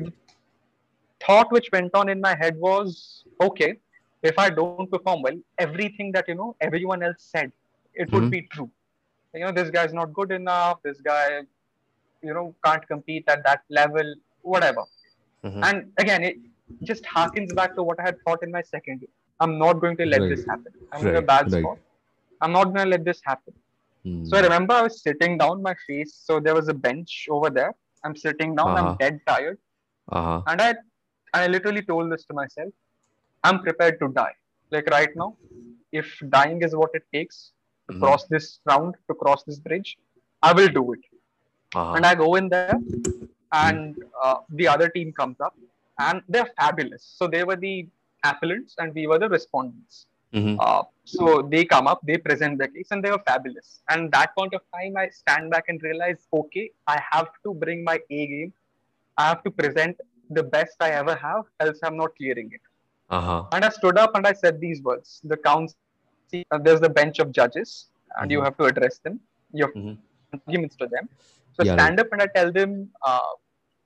thought 1.25 1.51
which 1.53 1.69
went 1.73 1.95
on 1.95 2.09
in 2.09 2.21
my 2.21 2.35
head 2.37 2.57
was 2.59 3.25
okay 3.43 3.77
if 4.23 4.39
i 4.39 4.49
don't 4.49 4.91
perform 4.91 5.23
well 5.23 5.39
everything 5.59 6.13
that 6.13 6.29
you 6.29 6.35
know 6.35 6.55
everyone 6.61 7.03
else 7.03 7.23
said 7.35 7.53
it 7.95 8.07
mm-hmm. 8.07 8.15
would 8.15 8.31
be 8.31 8.43
true 8.53 8.71
you 9.35 9.45
know 9.45 9.53
this 9.53 9.71
guy's 9.71 9.93
not 9.93 10.13
good 10.13 10.31
enough 10.31 10.79
this 10.83 11.01
guy 11.01 11.41
you 12.23 12.35
know 12.35 12.55
can't 12.65 12.87
compete 12.89 13.25
at 13.29 13.43
that 13.45 13.63
level 13.69 14.15
whatever 14.43 14.85
mm-hmm. 15.45 15.63
and 15.65 15.91
again 15.99 16.23
it 16.23 16.37
just 16.83 17.05
harkens 17.05 17.55
back 17.55 17.75
to 17.75 17.83
what 17.83 18.01
i 18.01 18.05
had 18.11 18.17
thought 18.25 18.43
in 18.43 18.51
my 18.51 18.63
second 18.63 19.01
year 19.01 19.15
i'm 19.41 19.59
not 19.59 19.81
going 19.85 19.97
to 19.97 20.07
let 20.07 20.21
right. 20.21 20.31
this 20.35 20.45
happen 20.47 20.73
i'm 20.93 21.05
right. 21.05 21.15
in 21.15 21.23
a 21.23 21.27
bad 21.33 21.53
right. 21.53 21.63
spot 21.63 21.79
i'm 22.41 22.53
not 22.53 22.65
going 22.65 22.85
to 22.87 22.91
let 22.97 23.05
this 23.05 23.21
happen 23.31 23.55
mm. 24.07 24.27
so 24.29 24.37
i 24.39 24.41
remember 24.41 24.75
i 24.75 24.83
was 24.83 25.01
sitting 25.03 25.39
down 25.39 25.63
my 25.63 25.75
face 25.87 26.13
so 26.27 26.41
there 26.41 26.55
was 26.61 26.69
a 26.69 26.75
bench 26.89 27.27
over 27.31 27.51
there 27.51 27.73
i'm 28.05 28.17
sitting 28.17 28.55
down 28.55 28.71
uh-huh. 28.71 28.91
i'm 28.91 28.97
dead 28.97 29.21
tired 29.27 29.59
uh-huh. 30.11 30.43
and 30.47 30.63
i 30.69 30.75
I 31.35 31.47
literally 31.47 31.83
told 31.83 32.11
this 32.11 32.25
to 32.25 32.35
myself 32.35 32.73
I'm 33.45 33.61
prepared 33.63 33.99
to 34.01 34.09
die. 34.09 34.35
Like 34.71 34.89
right 34.91 35.09
now, 35.15 35.37
if 35.93 36.21
dying 36.29 36.63
is 36.63 36.75
what 36.75 36.91
it 36.95 37.05
takes 37.13 37.53
to 37.89 37.95
Mhm. 37.95 38.01
cross 38.01 38.25
this 38.27 38.61
round, 38.71 38.95
to 39.09 39.15
cross 39.15 39.43
this 39.45 39.59
bridge, 39.59 39.99
I 40.43 40.53
will 40.53 40.69
do 40.69 40.93
it. 40.93 41.01
Uh-huh. 41.75 41.95
And 41.95 42.07
I 42.07 42.15
go 42.15 42.35
in 42.37 42.49
there, 42.49 42.79
and 43.53 43.97
uh, 44.23 44.37
the 44.51 44.69
other 44.69 44.89
team 44.89 45.13
comes 45.13 45.41
up, 45.41 45.55
and 45.99 46.23
they're 46.29 46.51
fabulous. 46.61 47.03
So 47.19 47.27
they 47.27 47.45
were 47.45 47.57
the 47.57 47.87
appellants, 48.25 48.75
and 48.79 48.95
we 48.95 49.07
were 49.07 49.19
the 49.19 49.29
respondents. 49.29 50.07
Mhm. 50.33 50.57
Uh, 50.61 50.83
so 51.05 51.43
they 51.53 51.65
come 51.65 51.87
up, 51.87 52.01
they 52.11 52.19
present 52.19 52.59
their 52.59 52.69
case, 52.69 52.89
and 52.91 53.03
they 53.05 53.11
were 53.11 53.25
fabulous. 53.27 53.81
And 53.89 54.13
that 54.13 54.35
point 54.39 54.55
of 54.55 54.63
time, 54.75 54.97
I 54.97 55.09
stand 55.09 55.51
back 55.51 55.69
and 55.69 55.83
realize, 55.83 56.27
okay, 56.33 56.71
I 56.87 57.01
have 57.11 57.31
to 57.45 57.55
bring 57.55 57.85
my 57.85 57.99
A 58.11 58.27
game. 58.27 58.53
I 59.17 59.29
have 59.29 59.43
to 59.45 59.51
present 59.51 59.97
the 60.31 60.43
best 60.43 60.77
I 60.81 60.91
ever 60.91 61.15
have, 61.15 61.45
else 61.61 61.79
I'm 61.83 61.97
not 61.97 62.15
clearing 62.17 62.51
it. 62.53 62.61
Uh-huh. 63.09 63.45
And 63.53 63.65
I 63.65 63.71
stood 63.71 63.99
up 63.99 64.15
and 64.15 64.27
I 64.27 64.35
said 64.35 64.61
these 64.61 64.83
words. 64.83 65.21
The 65.25 65.39
council, 65.39 65.79
uh, 66.35 66.59
there's 66.59 66.81
the 66.81 66.89
bench 66.89 67.09
of 67.09 67.33
judges, 67.33 67.89
and 68.19 68.31
you 68.31 68.41
Mhm. 68.41 68.45
have 68.45 68.57
to 68.59 68.65
address 68.65 68.99
them. 68.99 69.21
You 69.53 69.65
have 69.67 69.75
Mhm. 69.75 69.99
arguments 70.47 70.77
to 70.77 70.87
them. 70.87 71.09
So 71.53 71.65
Yeah, 71.65 71.73
stand 71.75 72.01
up 72.01 72.09
and 72.13 72.23
I 72.23 72.27
tell 72.27 72.53
them 72.53 72.91
uh, 73.03 73.33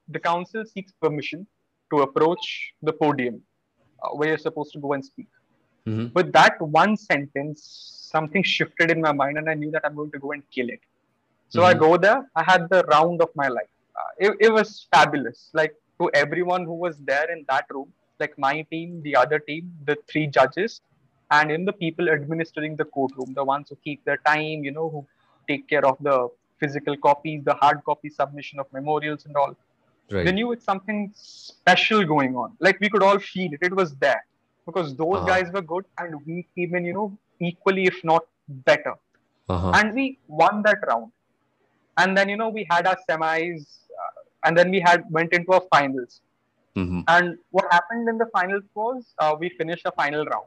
the 0.08 0.20
council 0.20 0.64
seeks 0.64 0.92
permission 1.00 1.46
to 1.92 2.02
approach 2.02 2.74
the 2.82 2.92
podium 2.92 3.42
uh, 4.02 4.10
where 4.16 4.28
you're 4.30 4.38
supposed 4.48 4.72
to 4.72 4.78
go 4.78 4.92
and 4.92 5.04
speak. 5.04 5.28
Mhm. 5.86 6.12
With 6.14 6.32
that 6.32 6.60
one 6.60 6.96
sentence, 6.96 7.60
something 8.12 8.42
shifted 8.42 8.90
in 8.90 9.00
my 9.00 9.12
mind, 9.12 9.38
and 9.38 9.48
I 9.48 9.54
knew 9.54 9.70
that 9.72 9.82
I'm 9.84 9.94
going 9.94 10.12
to 10.12 10.18
go 10.18 10.32
and 10.32 10.42
kill 10.50 10.68
it. 10.68 10.80
So 11.48 11.64
I 11.64 11.74
Mhm. 11.74 11.80
go 11.86 11.96
there. 11.96 12.28
I 12.34 12.42
had 12.42 12.68
the 12.68 12.82
round 12.94 13.22
of 13.22 13.30
my 13.34 13.48
life. 13.48 13.72
Uh, 14.00 14.10
it, 14.26 14.36
it 14.48 14.52
was 14.52 14.86
fabulous. 14.94 15.50
Like 15.54 15.74
to 16.00 16.10
everyone 16.14 16.64
who 16.64 16.74
was 16.74 16.98
there 17.12 17.30
in 17.30 17.44
that 17.48 17.66
room, 17.70 17.92
like 18.20 18.36
my 18.38 18.62
team, 18.72 19.02
the 19.02 19.16
other 19.16 19.38
team, 19.38 19.72
the 19.84 19.96
three 20.10 20.26
judges, 20.26 20.80
and 21.32 21.50
in 21.50 21.64
the 21.64 21.72
people 21.72 22.08
administering 22.10 22.76
the 22.76 22.84
courtroom, 22.84 23.32
the 23.34 23.44
ones 23.44 23.68
who 23.70 23.76
keep 23.84 24.04
their 24.04 24.18
time, 24.28 24.64
you 24.68 24.72
know, 24.72 24.88
who 24.94 25.06
take 25.48 25.68
care 25.68 25.84
of 25.86 25.96
the 26.08 26.28
physical 26.60 26.96
copies, 26.96 27.44
the 27.44 27.54
hard 27.54 27.82
copy 27.84 28.10
submission 28.10 28.60
of 28.60 28.66
memorials 28.72 29.26
and 29.26 29.36
all. 29.36 29.56
Right. 30.10 30.26
They 30.26 30.32
knew 30.32 30.52
it's 30.52 30.64
something 30.64 31.10
special 31.14 32.04
going 32.04 32.36
on. 32.36 32.52
Like 32.60 32.80
we 32.80 32.90
could 32.90 33.02
all 33.02 33.18
feel 33.18 33.52
it. 33.52 33.60
It 33.70 33.74
was 33.82 33.94
there 34.06 34.22
because 34.66 34.94
those 35.02 35.16
Uh-huh. 35.18 35.26
guys 35.32 35.52
were 35.56 35.62
good 35.74 35.86
and 35.98 36.20
we 36.26 36.46
came 36.56 36.74
in, 36.80 36.84
you 36.90 36.94
know, 36.98 37.06
equally, 37.50 37.86
if 37.92 38.02
not 38.12 38.26
better. 38.70 38.94
Uh-huh. 39.48 39.72
And 39.74 39.94
we 39.94 40.18
won 40.28 40.62
that 40.68 40.78
round. 40.90 41.10
And 41.98 42.16
then, 42.16 42.28
you 42.28 42.36
know, 42.36 42.50
we 42.50 42.66
had 42.70 42.86
our 42.86 42.98
semis 43.08 43.64
uh, 44.02 44.20
and 44.44 44.56
then 44.58 44.70
we 44.70 44.80
had 44.80 45.04
went 45.10 45.32
into 45.32 45.52
our 45.52 45.64
finals. 45.76 46.20
Mhm. 46.76 47.04
And 47.14 47.38
what 47.50 47.66
happened 47.76 48.08
in 48.12 48.18
the 48.18 48.26
finals 48.36 48.64
was 48.74 49.14
uh, 49.18 49.34
we 49.38 49.48
finished 49.60 49.84
the 49.84 49.92
final 50.02 50.24
round. 50.34 50.46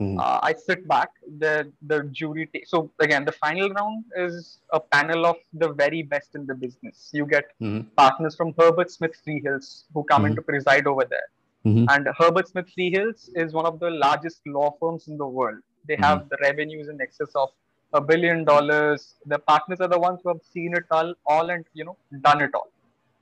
Mhm. 0.00 0.18
Uh, 0.18 0.38
I 0.42 0.54
sit 0.54 0.86
back. 0.88 1.10
The 1.38 1.70
the 1.90 1.98
jury. 2.18 2.46
Ta- 2.52 2.66
so 2.72 2.78
again, 3.06 3.24
the 3.24 3.32
final 3.32 3.68
round 3.78 4.04
is 4.16 4.58
a 4.72 4.80
panel 4.80 5.26
of 5.30 5.36
the 5.62 5.68
very 5.80 6.02
best 6.02 6.34
in 6.38 6.46
the 6.50 6.54
business. 6.54 7.10
You 7.18 7.26
get 7.26 7.50
Mhm. 7.60 7.80
partners 8.02 8.36
from 8.36 8.54
Herbert 8.60 8.90
Smith 8.96 9.16
Freehills 9.24 9.68
who 9.94 10.04
come 10.12 10.24
in 10.28 10.32
Mhm. 10.32 10.36
to 10.36 10.42
preside 10.50 10.86
over 10.92 11.04
there. 11.14 11.28
Mhm. 11.66 11.84
And 11.94 12.08
Herbert 12.20 12.48
Smith 12.52 12.70
Freehills 12.76 13.28
is 13.44 13.52
one 13.52 13.66
of 13.72 13.78
the 13.84 13.90
largest 13.90 14.46
law 14.46 14.68
firms 14.80 15.08
in 15.08 15.18
the 15.18 15.30
world. 15.38 15.60
They 15.88 15.96
have 16.06 16.28
the 16.30 16.38
revenues 16.46 16.88
in 16.88 17.00
excess 17.00 17.34
of 17.44 17.50
a 17.92 18.00
billion 18.00 18.44
dollars. 18.44 19.16
The 19.26 19.38
partners 19.38 19.80
are 19.80 19.88
the 19.88 19.98
ones 19.98 20.20
who 20.22 20.30
have 20.30 20.42
seen 20.54 20.74
it 20.80 20.84
all, 20.90 21.14
all 21.26 21.50
and 21.50 21.64
you 21.74 21.84
know 21.84 21.96
done 22.28 22.40
it 22.48 22.54
all. 22.54 22.70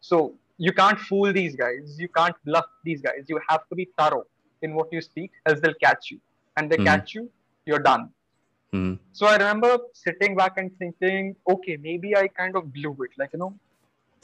So 0.00 0.34
you 0.58 0.72
can't 0.72 0.98
fool 1.10 1.32
these 1.32 1.56
guys. 1.56 1.98
You 1.98 2.08
can't 2.08 2.36
bluff 2.44 2.66
these 2.84 3.00
guys. 3.00 3.24
You 3.28 3.40
have 3.48 3.68
to 3.68 3.74
be 3.74 3.88
thorough 3.98 4.26
in 4.62 4.74
what 4.74 4.92
you 4.92 5.00
speak, 5.00 5.32
else 5.46 5.60
they'll 5.60 5.80
catch 5.82 6.10
you. 6.12 6.20
And 6.58 6.70
they 6.72 6.78
Mhm. 6.78 6.88
catch 6.90 7.14
you, 7.18 7.24
you're 7.70 7.84
done. 7.90 8.04
Mhm. 8.72 8.92
So 9.18 9.26
I 9.32 9.36
remember 9.42 9.70
sitting 10.04 10.36
back 10.42 10.58
and 10.62 10.70
thinking, 10.82 11.30
okay, 11.54 11.76
maybe 11.88 12.16
I 12.22 12.26
kind 12.42 12.56
of 12.60 12.72
blew 12.76 12.94
it. 13.06 13.12
Like, 13.22 13.32
you 13.36 13.40
know, 13.44 13.52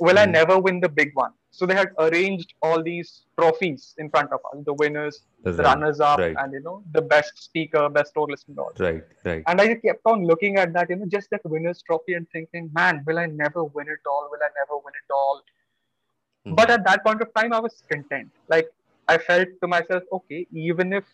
will 0.06 0.18
I 0.22 0.26
Mhm. 0.26 0.36
never 0.38 0.56
win 0.66 0.80
the 0.84 0.92
big 1.00 1.10
one? 1.22 1.32
So 1.58 1.66
they 1.70 1.76
had 1.80 1.90
arranged 2.04 2.50
all 2.66 2.82
these 2.88 3.10
trophies 3.38 3.82
in 4.04 4.10
front 4.14 4.32
of 4.36 4.40
us, 4.50 4.56
the 4.70 4.74
winners, 4.82 5.16
the 5.44 5.52
Right. 5.52 5.66
runners 5.68 6.00
up, 6.10 6.18
Right. 6.24 6.36
and 6.42 6.52
you 6.58 6.62
know, 6.68 6.76
the 6.96 7.02
best 7.14 7.42
speaker, 7.48 7.82
best 7.98 8.14
oralist 8.22 8.48
and 8.48 8.58
all. 8.64 8.72
Right. 8.86 9.04
Right. 9.28 9.42
And 9.50 9.60
I 9.64 9.66
kept 9.86 10.04
on 10.12 10.24
looking 10.30 10.58
at 10.62 10.72
that, 10.76 10.90
you 10.90 10.96
know, 10.96 11.06
just 11.16 11.30
that 11.34 11.44
winner's 11.54 11.82
trophy 11.90 12.14
and 12.20 12.28
thinking, 12.36 12.70
man, 12.80 13.02
will 13.06 13.20
I 13.24 13.26
never 13.26 13.62
win 13.76 13.88
it 13.96 14.04
all? 14.14 14.24
Will 14.32 14.44
I 14.48 14.50
never 14.60 14.76
win 14.86 14.94
it 15.02 15.12
all? 15.20 15.42
Mhm. 16.46 16.56
But 16.56 16.70
at 16.70 16.84
that 16.88 17.04
point 17.04 17.22
of 17.26 17.32
time, 17.34 17.52
I 17.52 17.60
was 17.68 17.82
content. 17.92 18.30
Like 18.54 18.68
I 19.08 19.18
felt 19.18 19.48
to 19.62 19.68
myself, 19.76 20.02
okay, 20.18 20.46
even 20.52 20.92
if 20.92 21.04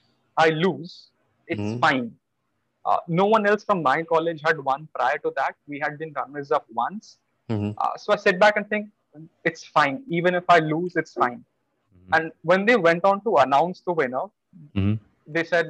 I 0.45 0.49
lose, 0.65 0.93
it's 1.53 1.69
Mhm. 1.69 1.81
fine. 1.87 2.07
Uh, 2.89 2.99
no 3.21 3.27
one 3.35 3.45
else 3.51 3.63
from 3.69 3.79
my 3.91 3.99
college 4.13 4.41
had 4.49 4.59
won 4.69 4.81
prior 4.99 5.19
to 5.25 5.31
that. 5.39 5.55
We 5.73 5.79
had 5.85 5.99
been 6.03 6.13
runners 6.21 6.51
up 6.59 6.67
once. 6.85 7.07
Mhm. 7.53 7.71
Uh, 7.83 7.95
so 8.03 8.13
I 8.17 8.19
sit 8.27 8.37
back 8.45 8.57
and 8.59 8.67
think, 8.73 8.85
it's 9.49 9.63
fine. 9.79 9.97
Even 10.19 10.33
if 10.41 10.47
I 10.57 10.59
lose, 10.73 10.93
it's 11.03 11.15
fine. 11.25 11.41
Mhm. 11.45 12.11
And 12.17 12.25
when 12.51 12.61
they 12.69 12.77
went 12.89 13.05
on 13.11 13.17
to 13.27 13.31
announce 13.45 13.79
the 13.89 13.95
winner, 14.01 14.25
Mhm. 14.77 14.95
they 15.37 15.45
said, 15.53 15.69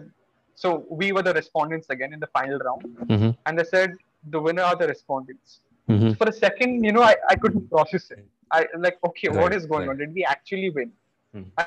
so 0.63 0.69
we 1.01 1.07
were 1.15 1.25
the 1.29 1.35
respondents 1.41 1.89
again 1.95 2.13
in 2.17 2.21
the 2.25 2.31
final 2.39 2.59
round. 2.69 2.83
Mhm. 3.15 3.31
And 3.47 3.53
they 3.59 3.69
said, 3.75 3.91
the 4.35 4.41
winner 4.47 4.65
are 4.71 4.77
the 4.83 4.89
respondents. 4.95 5.51
Mhm. 5.89 6.11
For 6.19 6.27
a 6.33 6.37
second, 6.45 6.85
you 6.87 6.93
know, 6.97 7.05
I, 7.13 7.15
I 7.33 7.35
couldn't 7.43 7.67
process 7.75 8.05
it. 8.17 8.25
I 8.59 8.61
like, 8.87 8.99
okay, 9.09 9.29
what 9.29 9.51
Right, 9.51 9.55
is 9.59 9.65
going 9.73 9.87
right. 9.89 9.95
on? 9.95 10.03
Did 10.03 10.13
we 10.19 10.25
actually 10.35 10.71
win? 10.79 10.91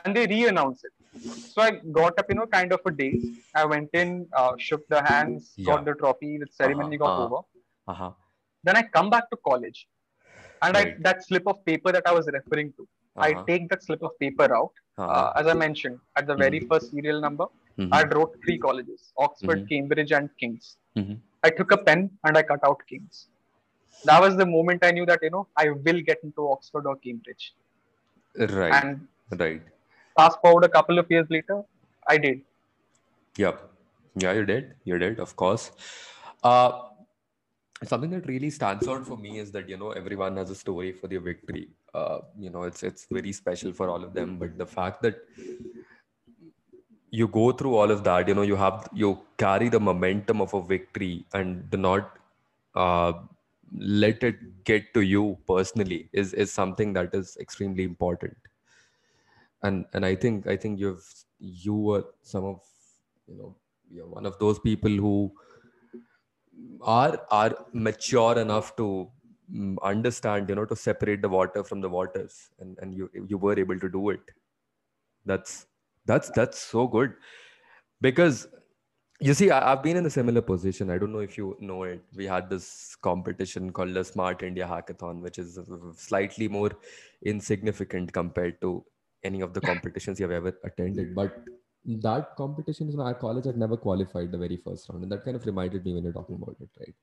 And 0.06 0.16
they 0.16 0.26
re-announced 0.36 0.84
it. 0.90 0.94
So 1.22 1.62
I 1.62 1.72
got 1.92 2.18
up, 2.20 2.26
you 2.30 2.36
know, 2.36 2.48
kind 2.48 2.74
of 2.74 2.82
a 2.86 2.92
daze. 2.92 3.26
I 3.56 3.66
went 3.66 3.90
in, 3.94 4.28
uh, 4.36 4.54
shook 4.58 4.88
the 4.90 5.02
hands, 5.04 5.54
Yeah. 5.58 5.66
got 5.72 5.86
the 5.86 5.94
trophy, 5.94 6.38
the 6.38 6.48
ceremony 6.48 6.98
Uh-huh, 6.98 7.06
got 7.06 7.14
uh-huh. 7.14 7.24
over. 7.26 7.42
Uh-huh. 7.88 8.12
Then 8.64 8.78
I 8.78 8.84
come 8.84 9.10
back 9.10 9.30
to 9.32 9.38
college, 9.48 9.88
and 10.62 10.78
I, 10.78 10.96
that 11.02 11.26
slip 11.28 11.48
of 11.48 11.64
paper 11.66 11.92
that 11.92 12.04
I 12.08 12.14
was 12.14 12.28
referring 12.38 12.74
to, 12.78 12.88
I 13.18 13.34
Uh-huh. 13.34 13.44
take 13.50 13.70
that 13.70 13.84
slip 13.84 14.02
of 14.04 14.18
paper 14.20 14.48
out. 14.56 14.72
Uh, 14.98 15.04
Uh-huh. 15.04 15.34
as 15.42 15.48
I 15.48 15.54
mentioned, 15.54 16.00
at 16.16 16.28
the 16.28 16.36
very 16.36 16.60
Mhm. 16.62 16.68
first 16.70 16.90
serial 16.92 17.20
number, 17.22 17.48
Mhm. 17.78 17.94
I 18.00 18.04
wrote 18.14 18.34
three 18.46 18.58
colleges: 18.58 19.12
Oxford, 19.18 19.62
Mhm. 19.62 19.70
Cambridge, 19.74 20.12
and 20.20 20.30
King's. 20.40 20.78
Mhm. 20.98 21.20
I 21.44 21.50
took 21.50 21.72
a 21.72 21.78
pen 21.90 22.10
and 22.24 22.38
I 22.38 22.44
cut 22.44 22.64
out 22.70 22.82
King's. 22.88 23.28
That 24.06 24.22
was 24.22 24.36
the 24.38 24.46
moment 24.46 24.84
I 24.86 24.92
knew 24.92 25.06
that 25.06 25.22
you 25.22 25.30
know 25.30 25.48
I 25.58 25.70
will 25.70 26.02
get 26.02 26.24
into 26.24 26.50
Oxford 26.56 26.86
or 26.88 26.96
Cambridge. 27.08 27.46
Right. 28.38 28.84
And 28.84 29.08
Right. 29.32 29.62
Fast 30.18 30.40
forward 30.42 30.64
a 30.64 30.70
couple 30.70 31.00
of 31.00 31.10
years 31.10 31.28
later, 31.30 31.64
I 32.08 32.18
did. 32.18 32.42
Yeah, 33.38 33.58
yeah, 34.16 34.34
you 34.34 34.46
did. 34.46 34.76
You 34.84 34.98
did, 35.00 35.20
of 35.20 35.36
course. 35.36 35.72
Uh, 36.44 36.90
something 37.84 38.10
that 38.12 38.28
really 38.28 38.50
stands 38.50 38.88
out 38.88 39.06
for 39.06 39.18
me 39.18 39.40
is 39.40 39.52
that 39.52 39.68
you 39.70 39.78
know 39.78 39.92
everyone 39.92 40.38
has 40.38 40.50
a 40.50 40.56
story 40.56 40.92
for 40.92 41.08
their 41.08 41.20
victory. 41.20 41.70
Uh, 41.94 42.20
you 42.40 42.50
know, 42.50 42.64
it's 42.64 42.84
it's 42.84 43.08
very 43.12 43.32
special 43.32 43.74
for 43.74 43.90
all 43.90 44.04
of 44.04 44.14
them. 44.14 44.38
But 44.38 44.58
the 44.58 44.66
fact 44.66 45.02
that 45.04 45.18
you 47.12 47.28
go 47.28 47.52
through 47.52 47.76
all 47.76 47.92
of 47.92 48.04
that, 48.04 48.28
you 48.28 48.34
know, 48.34 48.42
you 48.42 48.56
have 48.56 48.88
you 48.94 49.20
carry 49.38 49.70
the 49.70 49.80
momentum 49.80 50.42
of 50.42 50.54
a 50.54 50.62
victory 50.62 51.26
and 51.34 51.70
do 51.70 51.78
not 51.78 52.18
uh, 52.76 53.14
let 53.78 54.24
it 54.24 54.64
get 54.64 54.94
to 54.94 55.02
you 55.02 55.38
personally 55.48 56.10
is 56.14 56.34
is 56.34 56.52
something 56.52 56.94
that 56.94 57.14
is 57.14 57.38
extremely 57.38 57.84
important 57.84 58.36
and 59.64 59.86
and 59.94 60.06
i 60.06 60.16
think 60.16 60.48
i 60.48 60.56
think 60.58 60.80
you've 60.80 61.06
you 61.40 61.74
were 61.76 62.04
some 62.22 62.46
of 62.46 62.60
you 63.28 63.36
know 63.36 63.56
you're 63.90 64.08
one 64.08 64.26
of 64.26 64.38
those 64.40 64.60
people 64.60 64.90
who 64.90 65.16
are 66.82 67.26
are 67.32 67.66
mature 67.74 68.38
enough 68.40 68.76
to 68.76 69.10
mm, 69.52 69.76
understand 69.82 70.50
you 70.50 70.56
know 70.56 70.66
to 70.66 70.76
separate 70.76 71.22
the 71.22 71.30
water 71.30 71.64
from 71.64 71.82
the 71.82 71.90
waters. 71.90 72.50
And 72.60 72.78
and 72.80 72.94
you 72.96 73.10
you 73.28 73.38
were 73.38 73.58
able 73.60 73.80
to 73.80 73.90
do 73.90 74.10
it. 74.10 74.32
That's 75.26 75.68
that's 76.06 76.30
that's 76.32 76.60
so 76.60 76.88
good. 76.88 77.16
Because 78.02 78.48
you 79.20 79.34
see 79.34 79.50
I, 79.52 79.70
have 79.70 79.84
been 79.84 79.98
in 79.98 80.06
a 80.06 80.10
similar 80.10 80.42
position. 80.42 80.90
I 80.90 80.98
don't 80.98 81.14
know 81.14 81.20
if 81.20 81.38
you 81.38 81.56
know 81.60 81.84
it. 81.84 82.04
We 82.16 82.26
had 82.26 82.50
this 82.50 82.96
competition 82.96 83.72
called 83.72 83.94
the 83.94 84.04
smart 84.04 84.44
india 84.44 84.68
hackathon 84.68 85.22
which 85.22 85.40
is 85.40 85.60
slightly 85.98 86.48
more 86.48 86.72
insignificant 87.24 88.12
compared 88.14 88.60
to 88.62 88.86
any 89.24 89.42
of 89.42 89.54
the 89.54 89.62
competitions 89.62 90.20
you've 90.20 90.32
ever 90.32 90.54
attended. 90.64 91.16
But 91.16 91.44
that 91.86 92.36
competition 92.36 92.90
in 92.90 93.00
our 93.00 93.14
college 93.14 93.46
had 93.46 93.58
never 93.58 93.76
qualified 93.76 94.32
the 94.32 94.38
very 94.38 94.58
first 94.58 94.90
round 94.90 95.04
and 95.04 95.12
that 95.12 95.24
kind 95.26 95.36
of 95.36 95.46
reminded 95.46 95.84
me 95.84 95.94
when 95.94 96.04
you're 96.04 96.14
talking 96.14 96.36
about 96.36 96.56
it 96.62 96.70
right? 96.80 96.96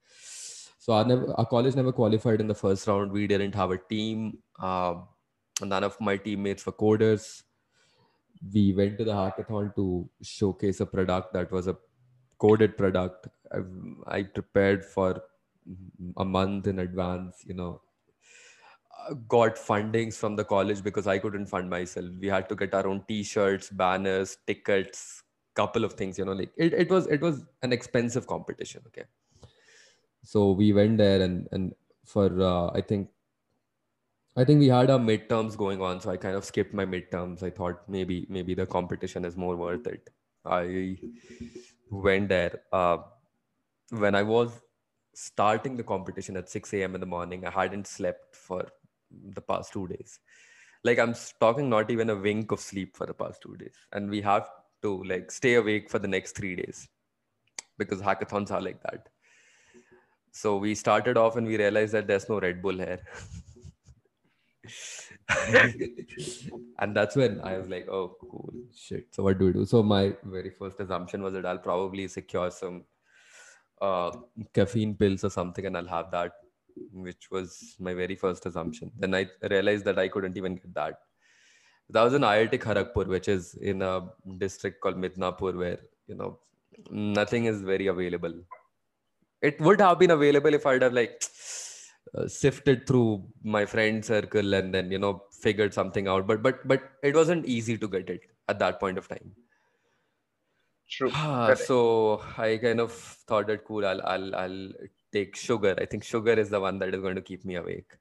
So 0.78 0.94
our, 0.94 1.04
never, 1.04 1.34
our 1.38 1.44
college 1.44 1.74
never 1.76 1.92
qualified 1.92 2.40
in 2.40 2.46
the 2.46 2.54
first 2.54 2.86
round. 2.86 3.12
We 3.12 3.26
didn't 3.26 3.54
have 3.54 3.70
a 3.70 3.76
team. 3.76 4.38
Uh, 4.58 4.94
none 5.62 5.84
of 5.84 6.00
my 6.00 6.16
teammates 6.16 6.64
were 6.64 6.72
coders. 6.72 7.42
We 8.54 8.72
went 8.72 8.96
to 8.96 9.04
the 9.04 9.12
hackathon 9.12 9.74
to 9.76 10.08
showcase 10.22 10.80
a 10.80 10.86
product 10.86 11.34
that 11.34 11.52
was 11.52 11.66
a 11.66 11.76
coded 12.38 12.78
product. 12.78 13.28
I've, 13.52 13.66
i 14.06 14.22
prepared 14.22 14.84
for 14.84 15.22
a 16.16 16.24
month 16.24 16.66
in 16.66 16.78
advance 16.78 17.42
you 17.44 17.54
know 17.54 17.82
got 19.28 19.56
fundings 19.56 20.14
from 20.14 20.36
the 20.36 20.44
college 20.44 20.82
because 20.82 21.06
i 21.06 21.18
couldn't 21.18 21.46
fund 21.46 21.68
myself. 21.70 22.06
We 22.18 22.28
had 22.28 22.48
to 22.48 22.56
get 22.56 22.74
our 22.74 22.86
own 22.86 23.04
t-shirts 23.08 23.70
banners 23.70 24.36
tickets 24.46 25.22
couple 25.54 25.84
of 25.84 25.94
things 25.94 26.18
you 26.18 26.24
know 26.24 26.32
like 26.32 26.52
it, 26.56 26.72
it 26.72 26.90
was 26.90 27.06
it 27.08 27.20
was 27.20 27.44
an 27.62 27.72
expensive 27.72 28.26
competition 28.26 28.82
okay? 28.86 29.04
So 30.22 30.52
we 30.52 30.72
went 30.72 30.98
there 30.98 31.20
and 31.22 31.48
and 31.52 31.74
for 32.04 32.26
uh, 32.40 32.70
i 32.74 32.80
think 32.80 33.10
i 34.36 34.44
think 34.44 34.60
we 34.60 34.68
had 34.68 34.90
our 34.90 34.98
midterms 34.98 35.56
going 35.56 35.80
on 35.88 36.00
so 36.00 36.10
i 36.10 36.16
kind 36.16 36.36
of 36.36 36.44
skipped 36.44 36.74
my 36.74 36.84
midterms. 36.84 37.42
I 37.42 37.50
thought 37.50 37.88
maybe 37.88 38.26
maybe 38.28 38.54
the 38.54 38.66
competition 38.66 39.24
is 39.24 39.36
more 39.36 39.56
worth 39.56 39.86
it. 39.86 40.10
I 40.44 40.98
went 41.90 42.28
there 42.28 42.62
uh, 42.72 42.98
when 43.90 44.14
i 44.14 44.22
was 44.22 44.60
starting 45.14 45.76
the 45.76 45.82
competition 45.82 46.36
at 46.36 46.48
6 46.48 46.72
a.m 46.74 46.94
in 46.94 47.00
the 47.00 47.06
morning 47.14 47.44
i 47.46 47.50
hadn't 47.50 47.86
slept 47.86 48.36
for 48.36 48.66
the 49.10 49.40
past 49.40 49.72
two 49.72 49.86
days. 49.88 50.20
Like 50.82 50.98
i'm 50.98 51.14
talking 51.40 51.68
not 51.68 51.90
even 51.90 52.08
a 52.08 52.16
wink 52.16 52.52
of 52.52 52.60
sleep 52.60 52.96
for 52.96 53.06
the 53.06 53.14
past 53.14 53.42
two 53.42 53.56
days. 53.56 53.74
And 53.92 54.08
we 54.08 54.20
have 54.22 54.48
to 54.82 55.02
like 55.04 55.30
stay 55.30 55.54
awake 55.54 55.90
for 55.90 55.98
the 55.98 56.08
next 56.08 56.36
three 56.36 56.56
days 56.56 56.88
because 57.76 58.00
hackathons 58.00 58.50
are 58.50 58.60
like 58.60 58.82
that. 58.82 59.08
So 60.32 60.56
we 60.56 60.74
started 60.74 61.16
off 61.16 61.36
and 61.36 61.46
we 61.46 61.56
realized 61.58 61.92
that 61.92 62.06
there's 62.06 62.28
no 62.28 62.40
red 62.40 62.62
bull 62.62 62.76
here. 62.76 63.00
And 66.78 66.96
that's 66.96 67.14
when 67.14 67.40
I 67.42 67.58
was 67.58 67.68
like, 67.68 67.88
oh, 67.88 68.16
cool, 68.20 68.52
shit. 68.74 69.14
So 69.14 69.22
what 69.22 69.38
do 69.38 69.46
we 69.46 69.52
do? 69.52 69.66
So 69.66 69.82
my 69.82 70.14
very 70.24 70.50
first 70.50 70.80
assumption 70.80 71.22
was 71.22 71.34
that 71.34 71.44
I'll 71.44 71.58
probably 71.58 72.08
secure 72.08 72.50
some 72.50 72.84
uh, 73.80 74.10
caffeine 74.54 74.94
pills 74.94 75.24
or 75.24 75.30
something, 75.30 75.66
and 75.66 75.76
I'll 75.76 75.86
have 75.86 76.10
that, 76.12 76.32
which 76.92 77.30
was 77.30 77.76
my 77.78 77.94
very 77.94 78.16
first 78.16 78.46
assumption. 78.46 78.92
Then 78.96 79.14
I 79.14 79.28
realized 79.50 79.84
that 79.86 79.98
I 79.98 80.08
couldn't 80.08 80.36
even 80.36 80.56
get 80.56 80.74
that. 80.74 81.00
That 81.90 82.04
was 82.04 82.14
in 82.14 82.22
IIT 82.22 82.60
Kharagpur, 82.60 83.06
which 83.06 83.28
is 83.28 83.54
in 83.56 83.82
a 83.82 84.10
district 84.38 84.80
called 84.80 84.96
Midnapur, 84.96 85.56
where 85.56 85.80
you 86.06 86.14
know 86.14 86.40
nothing 86.90 87.46
is 87.46 87.62
very 87.62 87.88
available. 87.88 88.34
It 89.42 89.60
would 89.60 89.80
have 89.80 89.98
been 89.98 90.10
available 90.10 90.54
if 90.54 90.64
I'd 90.66 90.82
have 90.82 90.92
like 90.94 91.22
uh, 92.14 92.26
sifted 92.26 92.86
through 92.86 93.30
my 93.42 93.66
friend 93.66 94.04
circle 94.04 94.54
and 94.54 94.74
then 94.74 94.90
you 94.90 94.98
know 94.98 95.24
figured 95.30 95.72
something 95.74 96.08
out 96.08 96.26
but 96.26 96.42
but 96.42 96.66
but 96.66 96.82
it 97.02 97.14
wasn't 97.14 97.46
easy 97.46 97.76
to 97.78 97.88
get 97.88 98.10
it 98.10 98.22
at 98.48 98.58
that 98.58 98.80
point 98.80 98.98
of 98.98 99.06
time 99.08 99.34
true 100.88 101.16
so 101.54 102.20
i 102.36 102.58
kind 102.62 102.80
of 102.80 102.92
thought 103.28 103.46
that 103.46 103.64
cool 103.64 103.84
i'll 103.86 104.02
i'll 104.12 104.34
i'll 104.34 104.68
take 105.12 105.36
sugar. 105.36 105.74
I 105.78 105.86
think 105.86 106.04
sugar 106.04 106.32
is 106.32 106.48
the 106.50 106.60
one 106.60 106.78
that 106.78 106.94
is 106.94 107.00
going 107.00 107.16
to 107.16 107.22
keep 107.22 107.44
me 107.44 107.56
awake. 107.56 107.92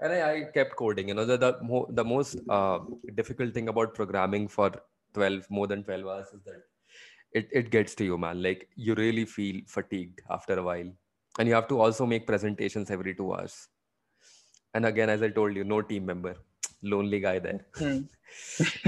And 0.00 0.12
i, 0.12 0.32
I 0.32 0.42
kept 0.52 0.76
coding 0.76 1.08
you 1.08 1.14
know 1.14 1.24
the 1.24 1.36
the, 1.36 1.58
mo- 1.62 1.86
the 1.90 2.04
most 2.04 2.36
uh, 2.48 2.78
difficult 3.14 3.54
thing 3.54 3.68
about 3.68 3.94
programming 3.94 4.46
for 4.48 4.70
12 5.14 5.46
more 5.50 5.66
than 5.66 5.82
12 5.84 6.06
hours 6.06 6.28
is 6.34 6.42
that 6.44 6.62
it, 7.32 7.48
it 7.52 7.70
gets 7.70 7.94
to 7.96 8.04
you 8.04 8.18
man. 8.18 8.42
Like 8.42 8.68
you 8.76 8.94
really 8.94 9.24
feel 9.24 9.60
fatigued 9.66 10.20
after 10.30 10.58
a 10.58 10.62
while. 10.62 10.90
And 11.38 11.48
you 11.48 11.54
have 11.54 11.68
to 11.68 11.80
also 11.80 12.06
make 12.06 12.26
presentations 12.26 12.90
every 12.90 13.14
two 13.14 13.32
hours. 13.34 13.68
And 14.74 14.86
again 14.86 15.10
as 15.10 15.22
i 15.22 15.28
told 15.28 15.56
you 15.56 15.64
no 15.64 15.82
team 15.82 16.06
member. 16.06 16.36
Lonely 16.82 17.20
guy 17.20 17.38
there. 17.38 17.66
Hmm. 17.76 18.00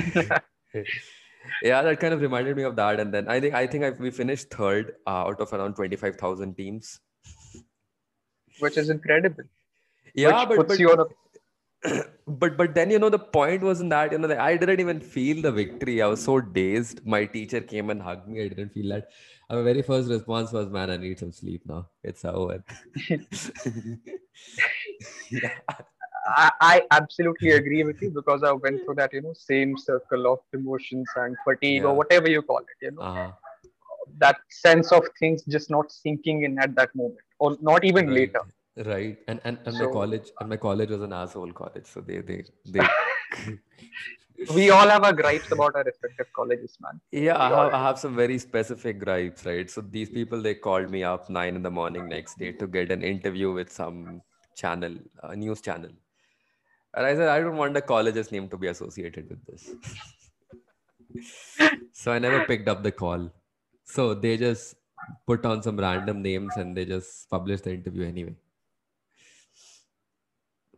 yeah 1.62 1.80
that 1.82 2.00
kind 2.00 2.12
of 2.12 2.20
reminded 2.20 2.56
me 2.56 2.64
of 2.64 2.76
that. 2.76 3.00
And 3.00 3.12
then 3.14 3.28
i 3.28 3.40
think 3.40 3.54
i 3.54 3.66
think 3.66 3.84
I, 3.84 3.90
we 3.90 4.10
finished 4.10 4.50
third 4.50 4.94
uh, 5.06 5.24
out 5.30 5.40
of 5.40 5.52
around 5.52 5.74
25000 5.76 6.56
teams 6.56 7.00
which 8.60 8.76
is 8.76 8.90
incredible 8.90 9.44
yeah 10.14 10.44
but, 10.44 10.68
but 10.68 11.08
but 12.26 12.56
but 12.56 12.74
then 12.74 12.90
you 12.90 12.98
know 12.98 13.08
the 13.08 13.18
point 13.18 13.62
wasn't 13.62 13.90
that 13.90 14.12
you 14.12 14.18
know 14.18 14.36
I 14.38 14.56
didn't 14.56 14.80
even 14.80 15.00
feel 15.00 15.42
the 15.42 15.52
victory. 15.52 16.02
I 16.02 16.06
was 16.06 16.22
so 16.22 16.40
dazed. 16.40 17.06
My 17.06 17.24
teacher 17.26 17.60
came 17.60 17.90
and 17.90 18.00
hugged 18.02 18.28
me. 18.28 18.44
I 18.44 18.48
didn't 18.48 18.70
feel 18.70 18.88
that. 18.90 19.08
My 19.50 19.62
very 19.62 19.82
first 19.82 20.08
response 20.10 20.52
was, 20.52 20.68
"Man, 20.70 20.90
I 20.90 20.96
need 20.96 21.18
some 21.18 21.32
sleep 21.32 21.62
now. 21.66 21.88
It's 22.02 22.24
over." 22.24 22.64
yeah. 25.30 25.50
I, 26.28 26.50
I, 26.60 26.82
absolutely 26.90 27.50
agree 27.50 27.84
with 27.84 28.02
you 28.02 28.10
because 28.10 28.42
I 28.42 28.50
went 28.50 28.84
through 28.84 28.96
that 28.96 29.12
you 29.12 29.22
know 29.22 29.32
same 29.32 29.78
circle 29.78 30.26
of 30.32 30.40
emotions 30.52 31.08
and 31.14 31.36
fatigue 31.44 31.82
yeah. 31.82 31.88
or 31.88 31.94
whatever 31.94 32.28
you 32.28 32.42
call 32.42 32.58
it. 32.58 32.64
You 32.82 32.90
know. 32.92 33.02
Uh-huh. 33.02 33.30
That 34.18 34.38
sense 34.50 34.92
of 34.92 35.04
things 35.20 35.44
just 35.44 35.70
not 35.70 35.92
sinking 35.92 36.42
in 36.42 36.58
at 36.58 36.74
that 36.76 36.94
moment, 36.96 37.18
or 37.38 37.56
not 37.60 37.84
even 37.84 38.06
right. 38.06 38.14
later. 38.14 38.40
Right. 38.76 39.18
And 39.28 39.40
and, 39.44 39.58
and 39.64 39.74
so, 39.74 39.86
my 39.86 39.92
college 39.92 40.30
and 40.40 40.48
my 40.48 40.56
college 40.56 40.90
was 40.90 41.02
an 41.02 41.12
asshole 41.12 41.52
college. 41.52 41.86
So 41.86 42.00
they 42.00 42.18
they 42.20 42.44
they 42.66 42.86
we 44.54 44.70
all 44.70 44.88
have 44.88 45.02
our 45.02 45.12
gripes 45.12 45.50
about 45.50 45.74
our 45.74 45.84
respective 45.84 46.26
colleges 46.34 46.76
man. 46.80 47.00
Yeah 47.10 47.38
I 47.38 47.48
have, 47.48 47.72
I 47.72 47.82
have 47.82 47.98
some 47.98 48.14
very 48.14 48.38
specific 48.38 48.98
gripes 48.98 49.46
right? 49.46 49.70
So 49.70 49.80
these 49.80 50.10
people 50.10 50.42
they 50.42 50.54
called 50.54 50.90
me 50.90 51.04
up 51.04 51.30
nine 51.30 51.56
in 51.56 51.62
the 51.62 51.70
morning 51.70 52.08
next 52.08 52.38
day 52.38 52.52
to 52.52 52.66
get 52.66 52.92
an 52.92 53.02
interview 53.02 53.52
with 53.52 53.72
some 53.72 54.20
channel 54.54 54.94
a 55.22 55.34
news 55.34 55.60
channel. 55.60 55.90
And 56.94 57.06
i 57.06 57.14
said 57.14 57.28
i 57.28 57.40
don't 57.40 57.56
want 57.56 57.74
the 57.74 57.82
college's 57.82 58.30
name 58.32 58.48
to 58.48 58.58
be 58.58 58.68
associated 58.68 59.28
with 59.30 59.44
this. 59.46 59.70
So 61.92 62.12
i 62.12 62.18
never 62.18 62.44
picked 62.44 62.68
up 62.68 62.82
the 62.82 62.92
call. 62.92 63.32
So 63.84 64.12
they 64.12 64.36
just 64.36 64.74
put 65.26 65.44
on 65.46 65.62
some 65.62 65.78
random 65.78 66.22
names 66.22 66.56
and 66.56 66.76
they 66.76 66.84
just 66.84 67.28
publish 67.30 67.60
the 67.60 67.72
interview 67.72 68.06
anyway 68.06 68.34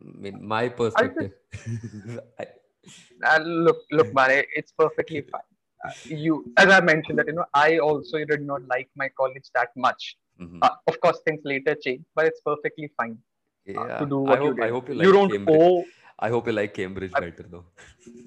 I 0.01 0.17
mean, 0.17 0.45
my 0.45 0.69
perspective. 0.69 1.31
I, 2.39 2.47
uh, 3.25 3.39
look, 3.39 3.77
look, 3.91 4.13
Mare, 4.13 4.45
it's 4.55 4.71
perfectly 4.71 5.21
fine. 5.21 5.41
Uh, 5.85 5.91
you, 6.05 6.51
as 6.57 6.69
I 6.69 6.81
mentioned, 6.81 7.19
that 7.19 7.27
you 7.27 7.33
know, 7.33 7.45
I 7.53 7.79
also 7.79 8.23
did 8.25 8.41
not 8.41 8.65
like 8.67 8.89
my 8.95 9.09
college 9.09 9.49
that 9.55 9.69
much. 9.75 10.17
Mm-hmm. 10.41 10.59
Uh, 10.61 10.69
of 10.87 10.99
course, 11.01 11.19
things 11.25 11.41
later 11.43 11.75
change, 11.75 12.03
but 12.15 12.25
it's 12.25 12.41
perfectly 12.41 12.91
fine 12.97 13.17
uh, 13.69 13.87
yeah. 13.87 13.97
to 13.97 14.05
do 14.05 14.19
what 14.19 14.37
I 14.37 14.41
hope, 14.41 14.47
you 14.47 14.55
did. 14.55 14.63
I 14.63 14.69
hope 14.69 14.89
you, 14.89 14.95
like 14.95 15.05
you 15.05 15.11
don't 15.11 15.31
Cambridge. 15.31 15.57
owe. 15.59 15.85
I 16.19 16.29
hope 16.29 16.47
you 16.47 16.53
like 16.53 16.73
Cambridge 16.73 17.11
I, 17.15 17.19
better, 17.19 17.45
though. 17.49 17.65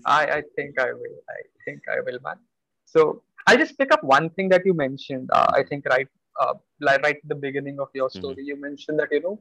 I, 0.07 0.27
I 0.27 0.43
think 0.57 0.79
I 0.79 0.93
will. 0.93 1.19
I 1.29 1.41
think 1.65 1.83
I 1.91 2.01
will, 2.01 2.19
man. 2.23 2.37
So 2.85 3.23
I 3.46 3.57
just 3.57 3.76
pick 3.78 3.92
up 3.92 4.05
one 4.05 4.31
thing 4.31 4.48
that 4.50 4.62
you 4.64 4.74
mentioned. 4.74 5.31
Uh, 5.33 5.50
I 5.52 5.62
think 5.62 5.85
right, 5.87 6.09
uh, 6.40 6.55
right 6.81 7.05
at 7.05 7.28
the 7.28 7.35
beginning 7.35 7.81
of 7.81 7.88
your 7.94 8.11
story, 8.11 8.37
mm-hmm. 8.37 8.44
you 8.44 8.61
mentioned 8.61 8.98
that 9.00 9.09
you 9.11 9.22
know 9.22 9.40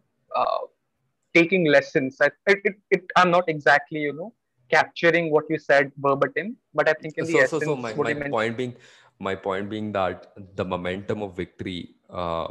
taking 1.34 1.66
lessons. 1.66 2.18
I, 2.22 2.28
it, 2.48 2.60
it, 2.64 2.76
it, 2.90 3.04
I'm 3.16 3.32
not 3.32 3.48
exactly, 3.48 4.00
you 4.00 4.14
know, 4.14 4.34
capturing 4.70 5.32
what 5.32 5.46
you 5.50 5.58
said 5.58 5.92
verbatim, 5.98 6.58
but 6.74 6.90
I 6.90 6.94
think 6.94 7.18
in 7.18 7.26
the 7.26 7.32
so, 7.32 7.40
essence, 7.40 7.64
so, 7.64 7.70
so 7.72 7.76
my, 7.76 7.94
my 7.94 8.30
point 8.30 8.58
being, 8.58 8.76
my 9.20 9.36
point 9.36 9.70
being 9.70 9.92
that 9.94 10.34
the 10.56 10.66
momentum 10.66 11.22
of 11.22 11.36
victory 11.36 11.96
uh, 12.10 12.48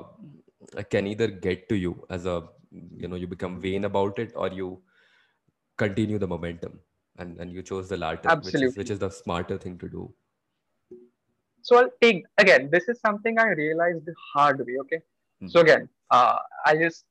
can 0.91 1.07
either 1.07 1.27
get 1.27 1.69
to 1.69 1.77
you 1.77 2.07
as 2.11 2.27
a 2.27 2.45
you 2.97 3.09
know 3.09 3.17
you 3.17 3.27
become 3.27 3.61
vain 3.61 3.85
about 3.85 4.19
it 4.21 4.33
or 4.37 4.49
you 4.49 4.81
continue 5.77 6.19
the 6.19 6.29
momentum 6.29 6.79
and 7.19 7.37
and 7.41 7.51
you 7.51 7.63
chose 7.63 7.89
the 7.89 7.97
latter 7.97 8.29
Absolutely. 8.29 8.61
which 8.61 8.71
is, 8.71 8.77
which 8.77 8.91
is 8.91 8.99
the 9.01 9.11
smarter 9.11 9.59
thing 9.59 9.77
to 9.77 9.89
do 9.89 10.15
so 11.63 11.79
i'll 11.79 11.95
take 12.03 12.25
again 12.39 12.69
this 12.75 12.89
is 12.89 13.01
something 13.01 13.39
i 13.39 13.49
realized 13.65 14.05
the 14.07 14.15
hard 14.33 14.59
way 14.67 14.77
okay 14.83 15.01
mm-hmm. 15.01 15.49
so 15.49 15.61
again 15.61 15.89
uh, 16.11 16.39
i 16.67 16.77
just 16.77 17.05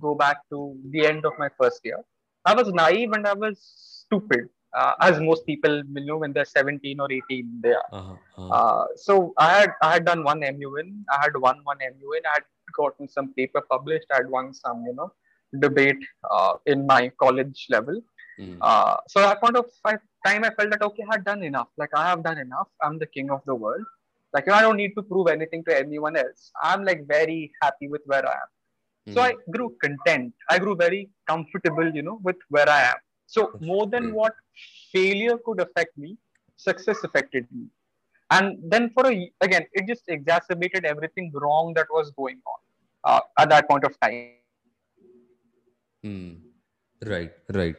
go 0.00 0.14
back 0.14 0.38
to 0.50 0.76
the 0.90 1.06
end 1.06 1.24
of 1.24 1.32
my 1.38 1.48
first 1.60 1.80
year 1.84 2.00
i 2.44 2.54
was 2.54 2.68
naive 2.72 3.12
and 3.12 3.26
i 3.26 3.34
was 3.44 3.56
stupid 4.04 4.48
uh, 4.78 4.92
as 5.00 5.20
most 5.20 5.46
people 5.46 5.82
will 5.92 6.04
know 6.04 6.16
when 6.18 6.32
they're 6.32 6.44
17 6.44 7.00
or 7.00 7.10
18 7.10 7.60
they 7.62 7.74
are 7.80 7.88
uh-huh, 7.92 8.16
uh-huh. 8.38 8.54
Uh, 8.58 8.86
so 8.96 9.32
i 9.38 9.50
had 9.58 9.70
i 9.82 9.92
had 9.94 10.04
done 10.10 10.22
one 10.30 10.40
mun 10.40 10.88
i 11.16 11.18
had 11.24 11.36
won 11.46 11.60
one 11.70 11.82
mun 11.84 12.24
i 12.32 12.34
had 12.38 12.46
gotten 12.78 13.08
some 13.16 13.28
paper 13.34 13.62
published 13.74 14.08
i 14.12 14.16
had 14.20 14.30
won 14.36 14.52
some 14.62 14.84
you 14.88 14.94
know 14.94 15.10
debate 15.60 16.02
uh, 16.30 16.54
in 16.66 16.86
my 16.86 17.02
college 17.22 17.66
level 17.74 18.00
mm. 18.40 18.56
uh, 18.60 18.96
so 19.08 19.20
at 19.28 19.40
point 19.40 19.56
of 19.56 19.66
time 20.26 20.44
i 20.48 20.50
felt 20.58 20.70
that 20.70 20.82
okay 20.88 21.04
i 21.08 21.14
had 21.14 21.24
done 21.24 21.42
enough 21.50 21.68
like 21.82 21.94
i 22.02 22.04
have 22.10 22.22
done 22.28 22.38
enough 22.46 22.68
i'm 22.82 22.98
the 22.98 23.10
king 23.16 23.30
of 23.30 23.40
the 23.46 23.54
world 23.54 23.86
like 24.32 24.48
i 24.48 24.60
don't 24.66 24.76
need 24.82 24.94
to 24.98 25.02
prove 25.02 25.28
anything 25.36 25.64
to 25.68 25.76
anyone 25.84 26.16
else 26.16 26.50
i'm 26.62 26.84
like 26.84 27.06
very 27.06 27.40
happy 27.62 27.88
with 27.88 28.02
where 28.06 28.26
i 28.34 28.36
am 28.42 28.50
mm. 29.08 29.14
so 29.14 29.20
i 29.28 29.32
grew 29.56 29.68
content 29.86 30.32
i 30.50 30.58
grew 30.58 30.76
very 30.86 31.02
comfortable 31.32 31.90
you 31.98 32.02
know 32.02 32.18
with 32.22 32.36
where 32.48 32.68
i 32.68 32.82
am 32.92 33.00
so 33.26 33.50
more 33.60 33.86
than 33.86 34.12
what 34.14 34.34
failure 34.92 35.38
could 35.44 35.60
affect 35.60 35.96
me, 35.96 36.16
success 36.56 37.02
affected 37.04 37.46
me. 37.50 37.66
And 38.30 38.58
then 38.62 38.90
for 38.94 39.06
a 39.10 39.30
again, 39.40 39.66
it 39.72 39.86
just 39.86 40.04
exacerbated 40.08 40.84
everything 40.84 41.30
wrong 41.34 41.74
that 41.74 41.86
was 41.90 42.10
going 42.12 42.40
on 42.46 42.60
uh, 43.04 43.20
at 43.38 43.50
that 43.50 43.68
point 43.68 43.84
of 43.84 43.98
time. 44.00 44.30
Hmm. 46.02 46.32
Right, 47.04 47.32
right. 47.52 47.76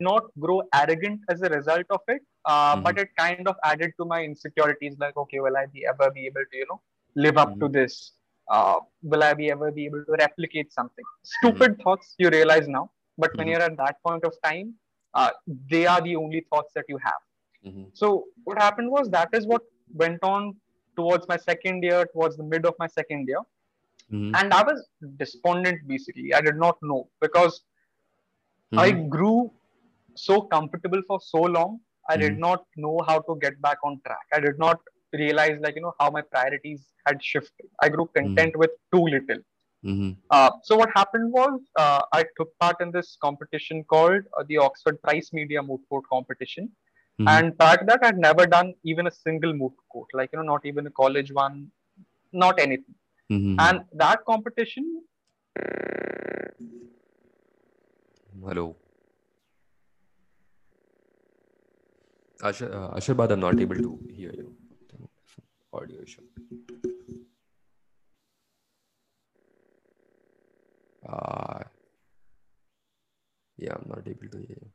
Not 0.00 0.24
grow 0.38 0.62
arrogant 0.74 1.20
as 1.28 1.42
a 1.42 1.48
result 1.48 1.86
of 1.90 2.00
it, 2.08 2.22
uh, 2.44 2.74
mm-hmm. 2.74 2.82
but 2.82 2.98
it 2.98 3.08
kind 3.16 3.48
of 3.48 3.56
added 3.64 3.92
to 3.98 4.04
my 4.04 4.22
insecurities. 4.22 4.96
Like, 4.98 5.16
okay, 5.16 5.40
will 5.40 5.56
I 5.56 5.66
be 5.66 5.86
ever 5.86 6.10
be 6.10 6.26
able 6.26 6.42
to, 6.50 6.56
you 6.56 6.66
know, 6.70 6.80
live 7.14 7.36
up 7.36 7.50
mm-hmm. 7.50 7.60
to 7.60 7.68
this? 7.68 8.12
Uh, 8.50 8.78
will 9.02 9.22
I 9.22 9.34
be 9.34 9.50
ever 9.50 9.70
be 9.70 9.86
able 9.86 10.04
to 10.04 10.12
replicate 10.12 10.72
something? 10.72 11.04
Stupid 11.22 11.72
mm-hmm. 11.72 11.82
thoughts 11.82 12.14
you 12.18 12.30
realize 12.30 12.68
now 12.68 12.90
but 13.18 13.36
when 13.36 13.46
mm-hmm. 13.46 13.52
you're 13.52 13.62
at 13.62 13.76
that 13.76 13.96
point 14.06 14.24
of 14.24 14.32
time 14.42 14.72
uh, 15.14 15.30
they 15.68 15.84
are 15.86 16.00
the 16.00 16.16
only 16.16 16.46
thoughts 16.48 16.72
that 16.74 16.84
you 16.88 16.98
have 17.08 17.22
mm-hmm. 17.66 17.84
so 17.92 18.24
what 18.44 18.58
happened 18.58 18.90
was 18.90 19.10
that 19.10 19.28
is 19.32 19.46
what 19.46 19.62
went 19.94 20.22
on 20.22 20.54
towards 20.96 21.28
my 21.28 21.36
second 21.36 21.82
year 21.82 22.06
towards 22.12 22.36
the 22.36 22.42
mid 22.42 22.64
of 22.64 22.74
my 22.78 22.86
second 22.86 23.26
year 23.28 23.42
mm-hmm. 24.12 24.34
and 24.36 24.54
i 24.54 24.62
was 24.62 24.86
despondent 25.16 25.86
basically 25.86 26.32
i 26.32 26.40
did 26.40 26.56
not 26.56 26.76
know 26.82 27.08
because 27.20 27.62
i 28.76 28.90
mm-hmm. 28.90 29.08
grew 29.08 29.50
so 30.26 30.40
comfortable 30.54 31.02
for 31.08 31.18
so 31.32 31.42
long 31.56 31.78
i 32.08 32.16
did 32.16 32.32
mm-hmm. 32.32 32.46
not 32.48 32.64
know 32.76 32.96
how 33.08 33.18
to 33.28 33.36
get 33.44 33.60
back 33.66 33.78
on 33.90 34.00
track 34.06 34.26
i 34.38 34.40
did 34.46 34.58
not 34.58 34.80
realize 35.22 35.58
like 35.66 35.76
you 35.76 35.84
know 35.86 35.94
how 36.00 36.10
my 36.16 36.22
priorities 36.32 36.82
had 37.06 37.22
shifted 37.30 37.68
i 37.82 37.88
grew 37.88 38.08
content 38.20 38.56
with 38.64 38.74
too 38.94 39.04
little 39.16 39.42
Mm-hmm. 39.84 40.10
Uh, 40.30 40.50
so 40.62 40.76
what 40.76 40.90
happened 40.94 41.32
was 41.32 41.60
uh, 41.76 42.02
I 42.12 42.24
took 42.36 42.56
part 42.58 42.76
in 42.80 42.90
this 42.90 43.16
competition 43.22 43.84
called 43.84 44.22
uh, 44.36 44.44
the 44.48 44.58
Oxford 44.58 45.00
Price 45.02 45.32
Media 45.32 45.62
Moot 45.62 45.80
Court 45.88 46.04
Competition. 46.10 46.70
Mm-hmm. 47.20 47.28
And 47.28 47.58
prior 47.58 47.76
to 47.76 47.84
that, 47.86 48.00
I'd 48.02 48.18
never 48.18 48.46
done 48.46 48.74
even 48.84 49.06
a 49.06 49.10
single 49.10 49.52
moot 49.52 49.72
court, 49.90 50.08
like, 50.14 50.30
you 50.32 50.38
know, 50.38 50.44
not 50.44 50.64
even 50.64 50.86
a 50.86 50.90
college 50.90 51.32
one, 51.32 51.70
not 52.32 52.60
anything. 52.60 52.94
Mm-hmm. 53.30 53.56
And 53.58 53.84
that 53.94 54.24
competition. 54.24 55.02
Hello. 58.44 58.76
Ashar, 62.40 62.72
uh, 62.72 62.96
Ashirbad, 62.96 63.32
I'm 63.32 63.40
not 63.40 63.58
able 63.60 63.74
to 63.76 63.98
hear 64.14 64.32
you. 64.32 64.54
Audio 65.72 66.02
issue. 66.02 66.22
Uh, 71.06 71.60
yeah, 73.56 73.72
I'm 73.74 73.86
not 73.88 74.06
able 74.06 74.28
to 74.28 74.38
hear. 74.38 74.56
You. 74.60 74.70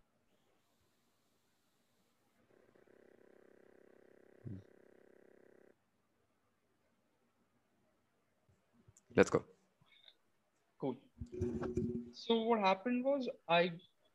Let's 9.15 9.29
go. 9.29 9.43
Cool. 10.81 10.97
So 12.13 12.41
what 12.41 12.59
happened 12.59 13.05
was 13.05 13.29
I, 13.47 13.71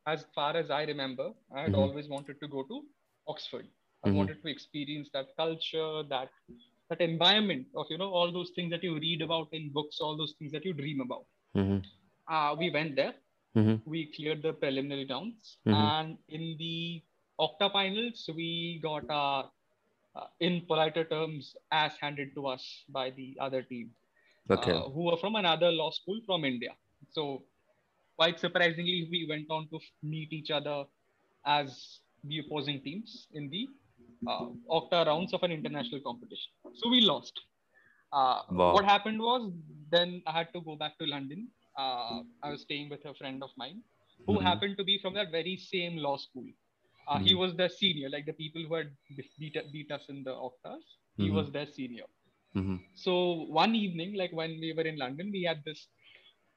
as 0.07 0.27
far 0.35 0.57
as 0.57 0.71
I 0.71 0.83
remember, 0.83 1.31
I 1.55 1.63
had 1.63 1.73
mm-hmm. 1.73 1.81
always 1.81 2.09
wanted 2.09 2.41
to 2.41 2.49
go 2.49 2.63
to 2.65 2.83
Oxford. 3.29 3.67
I 4.05 4.09
mm-hmm. 4.09 4.19
wanted 4.19 4.43
to 4.43 4.49
experience 4.49 5.09
that 5.13 5.37
culture, 5.37 6.03
that 6.09 6.31
that 6.89 7.01
environment 7.01 7.67
of 7.77 7.87
you 7.91 7.99
know 7.99 8.11
all 8.11 8.33
those 8.33 8.51
things 8.57 8.71
that 8.71 8.83
you 8.83 8.95
read 8.95 9.23
about 9.23 9.49
in 9.53 9.71
books, 9.71 9.99
all 10.01 10.17
those 10.17 10.35
things 10.39 10.53
that 10.53 10.65
you 10.65 10.73
dream 10.73 11.01
about. 11.01 11.25
Mm-hmm 11.57 11.79
uh, 12.29 12.55
we 12.59 12.71
went 12.71 12.97
there. 12.97 13.15
Mm-hmm. 13.57 13.91
We 13.91 14.13
cleared 14.15 14.43
the 14.43 14.53
preliminary 14.53 15.07
rounds, 15.09 15.57
mm-hmm. 15.67 15.75
and 15.75 16.19
in 16.29 16.57
the 16.59 17.03
octa 17.41 17.73
finals, 17.73 18.29
we 18.35 18.79
got 18.83 19.09
our, 19.09 19.51
uh, 20.15 20.27
in 20.41 20.63
politer 20.69 21.05
terms, 21.05 21.57
ass 21.73 21.95
handed 22.01 22.35
to 22.35 22.47
us 22.47 22.85
by 22.89 23.11
the 23.11 23.37
other 23.41 23.63
team, 23.63 23.91
okay. 24.51 24.73
uh, 24.73 24.83
who 24.91 25.05
were 25.05 25.17
from 25.17 25.37
another 25.37 25.73
law 25.73 25.91
school 25.91 26.21
from 26.27 26.45
India. 26.45 26.73
So, 27.11 27.43
quite 28.17 28.39
surprisingly, 28.39 29.09
we 29.11 29.27
went 29.29 29.51
on 29.51 29.67
to 29.71 29.81
meet 30.03 30.33
each 30.33 30.51
other 30.51 30.85
as 31.47 32.01
the 32.25 32.41
opposing 32.41 32.81
teams 32.83 33.29
in 33.33 33.49
the 33.51 33.69
uh, 34.27 34.47
octa 34.71 35.07
rounds 35.07 35.33
of 35.33 35.43
an 35.43 35.53
international 35.53 36.01
competition. 36.01 36.51
So 36.75 36.89
we 36.91 37.01
lost. 37.01 37.41
Uh, 38.13 38.41
wow. 38.51 38.73
What 38.73 38.85
happened 38.85 39.21
was 39.21 39.53
then 39.91 40.23
I 40.27 40.33
had 40.33 40.53
to 40.55 40.61
go 40.61 40.77
back 40.77 40.99
to 40.99 41.07
London 41.07 41.49
uh, 41.79 42.23
I 42.43 42.51
was 42.51 42.63
staying 42.63 42.91
with 42.91 43.05
a 43.05 43.15
friend 43.15 43.43
of 43.43 43.51
mine 43.57 43.83
who 44.27 44.35
mm-hmm. 44.35 44.47
happened 44.47 44.77
to 44.79 44.85
be 44.85 44.99
from 45.01 45.15
that 45.15 45.31
very 45.31 45.57
same 45.57 45.97
law 45.97 46.17
school. 46.17 46.47
Uh, 47.07 47.15
mm-hmm. 47.15 47.25
He 47.25 47.35
was 47.35 47.55
the 47.55 47.69
senior, 47.69 48.11
like 48.11 48.27
the 48.27 48.33
people 48.33 48.63
who 48.69 48.75
had 48.75 48.91
beat, 49.39 49.57
beat 49.73 49.91
us 49.93 50.03
in 50.09 50.25
the 50.25 50.33
octas. 50.33 50.83
He 51.17 51.27
mm-hmm. 51.27 51.37
was 51.37 51.51
their 51.53 51.67
senior. 51.67 52.05
Mm-hmm. 52.57 52.77
So 52.95 53.47
one 53.49 53.75
evening, 53.75 54.17
like 54.17 54.33
when 54.33 54.59
we 54.61 54.75
were 54.77 54.83
in 54.83 54.99
London, 54.99 55.31
we 55.33 55.45
had 55.45 55.63
this 55.65 55.87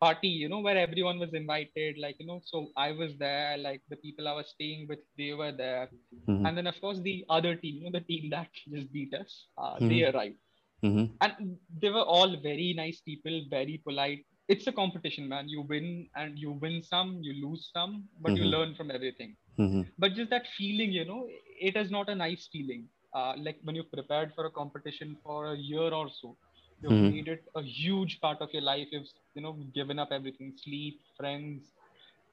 party, 0.02 0.28
you 0.28 0.50
know, 0.50 0.60
where 0.60 0.78
everyone 0.78 1.20
was 1.20 1.34
invited. 1.34 1.98
Like, 1.98 2.18
you 2.20 2.26
know, 2.26 2.42
so 2.44 2.68
I 2.76 2.92
was 2.92 3.12
there, 3.20 3.58
like 3.58 3.82
the 3.90 3.98
people 3.98 4.28
I 4.28 4.34
was 4.34 4.50
staying 4.50 4.88
with, 4.90 5.00
they 5.18 5.34
were 5.34 5.52
there. 5.52 5.90
Mm-hmm. 6.28 6.46
And 6.46 6.58
then, 6.58 6.68
of 6.68 6.80
course, 6.82 7.00
the 7.00 7.24
other 7.30 7.56
team, 7.56 7.76
you 7.78 7.84
know, 7.86 8.00
the 8.00 8.06
team 8.06 8.30
that 8.32 8.50
just 8.74 8.92
beat 8.92 9.14
us, 9.14 9.46
uh, 9.58 9.80
they 9.80 10.02
mm-hmm. 10.02 10.18
arrived. 10.18 10.36
Mm-hmm. 10.84 11.06
And 11.22 11.58
they 11.82 11.90
were 11.90 12.08
all 12.18 12.36
very 12.42 12.74
nice 12.76 13.02
people, 13.02 13.46
very 13.50 13.82
polite 13.88 14.26
it's 14.52 14.68
a 14.68 14.72
competition, 14.72 15.30
man. 15.30 15.48
You 15.48 15.62
win 15.62 16.08
and 16.16 16.38
you 16.38 16.52
win 16.52 16.84
some, 16.84 17.20
you 17.22 17.34
lose 17.48 17.70
some, 17.74 18.04
but 18.20 18.34
mm-hmm. 18.34 18.44
you 18.44 18.50
learn 18.50 18.76
from 18.76 18.92
everything. 18.92 19.36
Mm-hmm. 19.58 19.84
But 19.98 20.14
just 20.14 20.30
that 20.32 20.46
feeling, 20.58 20.92
you 20.92 21.06
know, 21.06 21.28
it 21.60 21.78
is 21.78 21.90
not 21.90 22.10
a 22.10 22.16
nice 22.16 22.50
feeling. 22.52 22.88
Uh, 23.14 23.34
like 23.38 23.58
when 23.64 23.76
you've 23.76 23.92
prepared 23.92 24.34
for 24.36 24.46
a 24.46 24.52
competition 24.52 25.16
for 25.24 25.54
a 25.54 25.58
year 25.58 25.94
or 26.00 26.10
so, 26.22 26.36
you've 26.82 26.92
mm-hmm. 26.92 27.16
made 27.16 27.28
it 27.28 27.44
a 27.56 27.62
huge 27.62 28.20
part 28.22 28.42
of 28.42 28.54
your 28.54 28.62
life. 28.62 28.88
You've, 28.92 29.08
you 29.36 29.42
know, 29.42 29.54
given 29.74 30.00
up 30.00 30.10
everything, 30.12 30.54
sleep, 30.56 31.02
friends, 31.18 31.74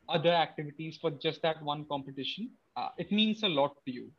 other 0.09 0.33
activities 0.33 0.99
for 1.01 1.11
just 1.11 1.43
that 1.43 1.63
one 1.63 1.85
competition. 1.85 2.51
Uh, 2.77 2.89
it 2.99 3.13
means 3.13 3.43
a 3.43 3.49
lot 3.49 3.77
to 3.85 3.93
you. 3.93 4.11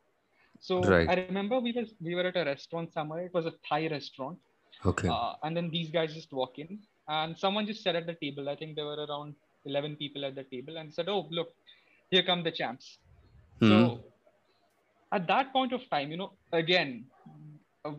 So 0.60 0.82
right. 0.82 1.10
I 1.10 1.13
remember 1.13 1.60
we 1.60 1.72
were 1.72 1.86
we 2.02 2.15
were 2.15 2.28
at 2.28 2.36
a 2.36 2.46
restaurant 2.46 2.94
somewhere. 2.94 3.26
It 3.26 3.34
was 3.34 3.46
a 3.46 3.54
Thai 3.68 3.88
restaurant. 3.88 4.38
Okay. 4.86 5.08
Uh, 5.08 5.34
and 5.44 5.56
then 5.56 5.70
these 5.70 5.89
guys 5.89 6.13
just 6.13 6.32
walk 6.32 6.60
in 6.60 6.80
and 7.10 7.38
someone 7.38 7.65
just 7.65 7.84
said 7.84 7.96
at 7.96 8.06
the 8.06 8.18
table 8.24 8.48
i 8.54 8.56
think 8.56 8.76
there 8.76 8.86
were 8.92 9.02
around 9.08 9.36
11 9.65 9.96
people 10.02 10.26
at 10.26 10.36
the 10.36 10.46
table 10.56 10.78
and 10.78 10.94
said 10.94 11.10
oh 11.10 11.28
look 11.32 11.50
here 12.12 12.24
come 12.30 12.44
the 12.44 12.52
champs 12.60 13.00
mm-hmm. 13.62 13.70
so 13.70 13.96
hmm. 13.96 15.18
at 15.18 15.28
that 15.28 15.52
point 15.58 15.74
of 15.78 15.88
time 15.89 16.12
you 16.12 16.20
know 16.22 16.32
again 16.63 17.04
a, 17.86 17.92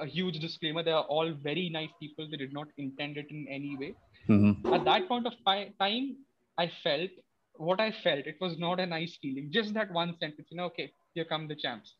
a, 0.00 0.06
huge 0.06 0.38
disclaimer 0.40 0.82
they 0.82 0.90
are 0.90 1.04
all 1.04 1.32
very 1.42 1.68
nice 1.68 1.90
people 2.00 2.28
they 2.30 2.36
did 2.36 2.52
not 2.52 2.68
intend 2.76 3.16
it 3.16 3.26
in 3.30 3.46
any 3.48 3.76
way 3.76 3.94
mm-hmm. 4.28 4.74
at 4.74 4.84
that 4.84 5.08
point 5.08 5.26
of 5.26 5.32
time 5.46 6.16
i 6.58 6.70
felt 6.82 7.10
what 7.54 7.80
i 7.80 7.90
felt 8.04 8.26
it 8.26 8.36
was 8.40 8.58
not 8.58 8.80
a 8.80 8.86
nice 8.86 9.18
feeling 9.20 9.50
just 9.50 9.74
that 9.74 9.90
one 9.92 10.14
sentence 10.20 10.48
you 10.50 10.56
know 10.56 10.64
okay 10.64 10.90
here 11.14 11.24
come 11.24 11.48
the 11.48 11.56
champs 11.56 11.94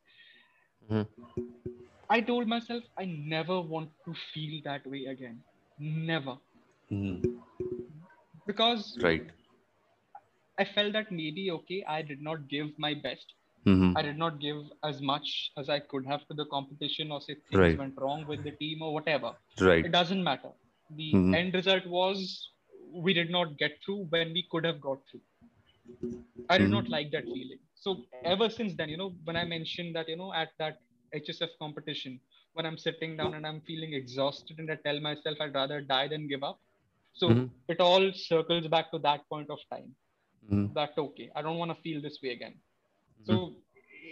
mm-hmm. 0.91 1.43
i 2.11 2.21
told 2.21 2.47
myself 2.47 2.83
i 2.97 3.05
never 3.05 3.61
want 3.61 3.89
to 4.05 4.15
feel 4.33 4.61
that 4.65 4.87
way 4.87 5.05
again 5.07 5.41
Never. 5.79 6.37
Mm. 6.91 7.23
Because 8.47 8.99
right. 9.03 9.27
I 10.59 10.65
felt 10.65 10.93
that 10.95 11.13
maybe 11.13 11.51
okay, 11.51 11.85
I 11.89 12.03
did 12.03 12.21
not 12.21 12.49
give 12.49 12.67
my 12.79 12.95
best. 12.95 13.35
Mm-hmm. 13.67 13.93
I 13.97 14.03
did 14.03 14.17
not 14.19 14.41
give 14.41 14.57
as 14.85 15.01
much 15.03 15.51
as 15.57 15.69
I 15.69 15.81
could 15.81 16.07
have 16.07 16.27
to 16.29 16.35
the 16.35 16.47
competition, 16.47 17.11
or 17.11 17.21
say 17.21 17.37
things 17.51 17.59
Right. 17.59 17.79
went 17.79 17.95
wrong 17.99 18.27
with 18.27 18.43
the 18.45 18.53
team 18.53 18.83
or 18.83 18.93
whatever. 18.95 19.33
Right. 19.61 19.85
It 19.85 19.93
doesn't 19.93 20.23
matter. 20.23 20.51
The 20.97 21.13
Mhm. 21.15 21.35
end 21.35 21.55
result 21.55 21.87
was 21.87 22.51
we 22.93 23.13
did 23.15 23.31
not 23.31 23.57
get 23.59 23.79
through 23.85 24.05
when 24.11 24.33
we 24.33 24.43
could 24.51 24.65
have 24.65 24.81
got 24.81 24.99
through. 25.11 25.23
I 26.49 26.59
did 26.59 26.71
not 26.71 26.85
Mhm. 26.85 26.91
like 26.91 27.11
that 27.13 27.25
feeling. 27.25 27.59
So 27.75 28.05
ever 28.25 28.49
since 28.49 28.75
then, 28.75 28.89
you 28.89 28.97
know, 28.97 29.11
when 29.25 29.37
I 29.37 29.45
mentioned 29.45 29.95
that, 29.97 30.09
you 30.09 30.17
know, 30.17 30.33
at 30.33 30.51
that 30.59 30.79
HSF 31.15 31.51
competition, 31.59 32.21
when 32.55 32.67
I'm 32.67 32.79
sitting 32.79 33.17
down 33.17 33.35
and 33.35 33.47
I'm 33.47 33.61
feeling 33.63 33.93
exhausted 33.95 34.59
and 34.59 34.71
I 34.71 34.77
tell 34.77 35.01
myself 35.01 35.37
I'd 35.41 35.55
rather 35.55 35.81
die 35.81 36.09
than 36.09 36.29
give 36.29 36.43
up. 36.43 36.61
So 37.13 37.29
Mhm. 37.31 37.51
it 37.69 37.81
all 37.81 38.13
circles 38.13 38.67
back 38.69 38.91
to 38.93 38.99
that 39.01 39.29
point 39.29 39.51
of 39.51 39.59
time 39.71 39.95
Mhm. 40.51 40.75
that 40.75 40.97
okay, 40.99 41.31
I 41.35 41.43
don't 41.43 41.59
want 41.59 41.71
to 41.75 41.83
feel 41.83 42.01
this 42.01 42.19
way 42.23 42.31
again. 42.31 42.55
So 43.25 43.55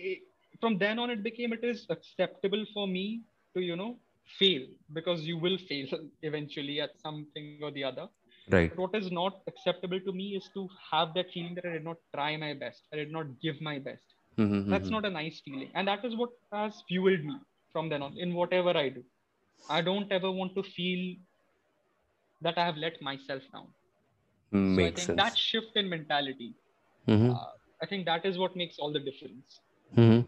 eh, 0.05 0.17
from 0.61 0.79
then 0.79 0.99
on, 0.99 1.11
it 1.11 1.23
became 1.23 1.53
it 1.53 1.65
is 1.65 1.87
acceptable 1.91 2.65
for 2.73 2.87
me 2.87 3.23
to 3.57 3.61
you 3.63 3.77
know 3.77 3.99
fail 4.39 4.67
because 4.93 5.27
you 5.27 5.39
will 5.39 5.59
fail 5.59 5.87
eventually 6.23 6.81
at 6.81 6.99
something 7.01 7.51
or 7.51 7.59
the 7.59 7.71
other. 7.73 8.09
Right. 8.51 8.71
But 8.71 8.79
what 8.79 8.95
is 8.95 9.11
not 9.11 9.41
acceptable 9.47 10.01
to 10.01 10.13
me 10.13 10.35
is 10.37 10.49
to 10.55 10.69
have 10.91 11.15
that 11.15 11.31
feeling 11.31 11.55
that 11.57 11.67
I 11.67 11.73
did 11.73 11.85
not 11.85 11.97
try 12.15 12.37
my 12.37 12.55
best, 12.55 12.87
I 12.93 12.97
did 12.97 13.11
not 13.13 13.41
give 13.41 13.61
my 13.61 13.79
best. 13.79 14.15
Mhm, 14.39 14.67
That's 14.69 14.91
mhm. 14.91 14.97
not 14.97 15.05
a 15.05 15.11
nice 15.11 15.41
feeling, 15.45 15.71
and 15.75 15.89
that 15.89 16.05
is 16.05 16.17
what 16.17 16.31
has 16.53 16.83
fueled 16.89 17.25
me 17.25 17.37
from 17.73 17.89
then 17.89 18.03
on 18.03 18.19
in 18.19 18.35
whatever 18.35 18.77
I 18.77 18.89
do. 18.91 19.05
I 19.69 19.83
don't 19.83 20.11
ever 20.13 20.31
want 20.31 20.55
to 20.57 20.63
feel 20.63 21.17
that 22.41 22.59
I 22.59 22.65
have 22.65 22.77
let 22.77 23.01
myself 23.03 23.43
down. 23.53 23.73
So 24.71 24.85
I 24.85 24.91
Makes 24.91 25.03
think 25.03 25.15
sense. 25.15 25.17
that 25.17 25.39
shift 25.39 25.77
in 25.77 25.89
mentality 25.89 26.55
Mhm. 27.07 27.33
uh, 27.33 27.53
I 27.83 27.87
think 27.87 28.05
that 28.05 28.27
is 28.27 28.37
what 28.37 28.55
makes 28.55 28.79
all 28.79 28.93
the 28.93 29.01
difference. 29.01 29.61
Mhm. 29.97 30.27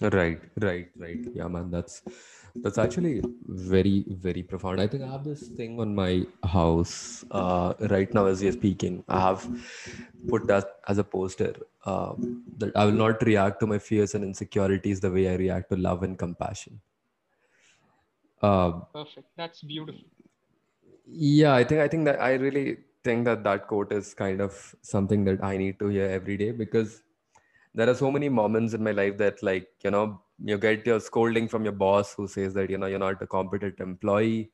Right, 0.00 0.40
right, 0.62 0.88
right. 0.96 1.20
Yeah, 1.34 1.48
man, 1.48 1.70
that's 1.70 2.02
that's 2.62 2.78
actually 2.78 3.20
very, 3.46 4.06
very 4.08 4.42
profound. 4.42 4.80
I 4.80 4.86
think 4.86 5.02
I 5.02 5.08
have 5.08 5.24
this 5.24 5.48
thing 5.48 5.78
on 5.78 5.94
my 5.94 6.24
house 6.42 7.22
uh, 7.30 7.74
right 7.90 8.12
now 8.14 8.24
as 8.24 8.42
are 8.42 8.50
speaking. 8.52 9.04
I 9.08 9.20
have 9.20 9.46
put 10.26 10.46
that 10.46 10.80
as 10.88 10.96
a 10.96 11.04
poster 11.04 11.54
um, 11.84 12.44
that 12.56 12.74
I 12.74 12.86
will 12.86 12.92
not 13.04 13.22
react 13.22 13.60
to 13.60 13.66
my 13.66 13.78
fears 13.78 14.14
and 14.14 14.24
insecurities 14.24 15.00
the 15.00 15.10
way 15.12 15.28
I 15.28 15.34
react 15.34 15.68
to 15.70 15.76
love 15.76 16.02
and 16.02 16.18
compassion. 16.18 16.80
Um, 18.42 18.86
Perfect. 18.92 19.26
That's 19.36 19.62
beautiful. 19.62 20.04
yeah, 21.06 21.54
I 21.54 21.64
think 21.64 21.80
I 21.80 21.88
think 21.88 22.04
that 22.04 22.20
I 22.20 22.34
really 22.34 22.78
think 23.04 23.24
that 23.24 23.44
that 23.44 23.66
quote 23.66 23.92
is 23.92 24.14
kind 24.14 24.40
of 24.40 24.74
something 24.82 25.24
that 25.24 25.42
I 25.42 25.56
need 25.56 25.78
to 25.78 25.88
hear 25.88 26.06
every 26.06 26.36
day 26.36 26.50
because 26.50 27.02
there 27.74 27.88
are 27.88 27.94
so 27.94 28.10
many 28.10 28.28
moments 28.28 28.74
in 28.74 28.82
my 28.82 28.90
life 28.90 29.16
that 29.18 29.42
like 29.42 29.68
you 29.84 29.90
know 29.90 30.20
you 30.44 30.58
get 30.58 30.86
your 30.86 31.00
scolding 31.00 31.48
from 31.48 31.64
your 31.64 31.72
boss 31.72 32.14
who 32.14 32.26
says 32.26 32.54
that 32.54 32.70
you 32.70 32.78
know 32.78 32.86
you're 32.86 32.98
not 32.98 33.22
a 33.22 33.26
competent 33.26 33.78
employee. 33.80 34.50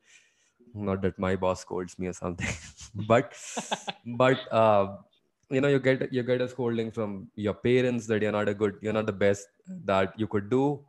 Not 0.73 1.01
that 1.01 1.17
my 1.17 1.35
boss 1.35 1.61
scolds 1.61 1.97
me 1.97 2.07
or 2.07 2.13
something 2.13 2.53
but 3.07 3.33
but 4.05 4.37
uh, 4.51 4.97
you 5.49 5.61
know 5.61 5.67
you 5.67 5.79
get 5.79 6.11
you 6.13 6.23
get 6.23 6.41
a 6.41 6.47
scolding 6.47 6.91
from 6.91 7.29
your 7.35 7.53
parents 7.53 8.05
that 8.07 8.21
you're 8.21 8.31
not 8.31 8.49
a 8.49 8.53
good 8.53 8.75
you're 8.81 8.93
not 8.93 9.05
the 9.05 9.13
best 9.13 9.47
that 9.85 10.13
you 10.19 10.27
could 10.27 10.49
do. 10.49 10.79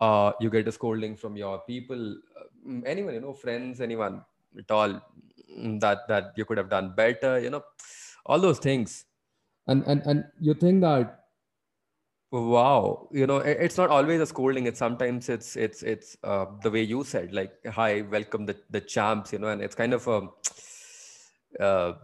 Uh, 0.00 0.32
you 0.40 0.48
get 0.48 0.66
a 0.66 0.72
scolding 0.72 1.14
from 1.14 1.36
your 1.36 1.58
people 1.60 2.16
uh, 2.40 2.80
anyone 2.86 3.14
you 3.14 3.20
know 3.20 3.34
friends 3.34 3.80
anyone 3.80 4.22
at 4.58 4.70
all 4.70 5.00
that 5.80 6.06
that 6.08 6.32
you 6.36 6.44
could 6.44 6.58
have 6.58 6.70
done 6.70 6.94
better 6.94 7.38
you 7.38 7.50
know 7.50 7.62
all 8.26 8.38
those 8.38 8.58
things 8.58 9.04
and 9.66 9.84
and 9.86 10.02
and 10.06 10.24
you 10.40 10.54
think 10.54 10.80
that 10.82 11.16
Wow, 12.32 13.08
you 13.10 13.26
know, 13.26 13.38
i- 13.40 13.58
it's 13.66 13.76
not 13.76 13.90
always 13.90 14.20
a 14.20 14.26
scolding. 14.26 14.66
It's 14.66 14.78
sometimes 14.78 15.28
it's 15.28 15.56
it's 15.56 15.82
it's 15.82 16.16
uh, 16.22 16.46
the 16.62 16.70
way 16.70 16.82
you 16.82 17.02
said, 17.02 17.32
like, 17.32 17.52
"Hi, 17.66 18.02
welcome 18.02 18.46
the 18.46 18.56
the 18.70 18.80
champs," 18.80 19.32
you 19.32 19.40
know, 19.40 19.48
and 19.48 19.60
it's 19.60 19.74
kind 19.74 19.92
of 19.92 20.06
a, 20.06 20.28
uh, 21.58 21.94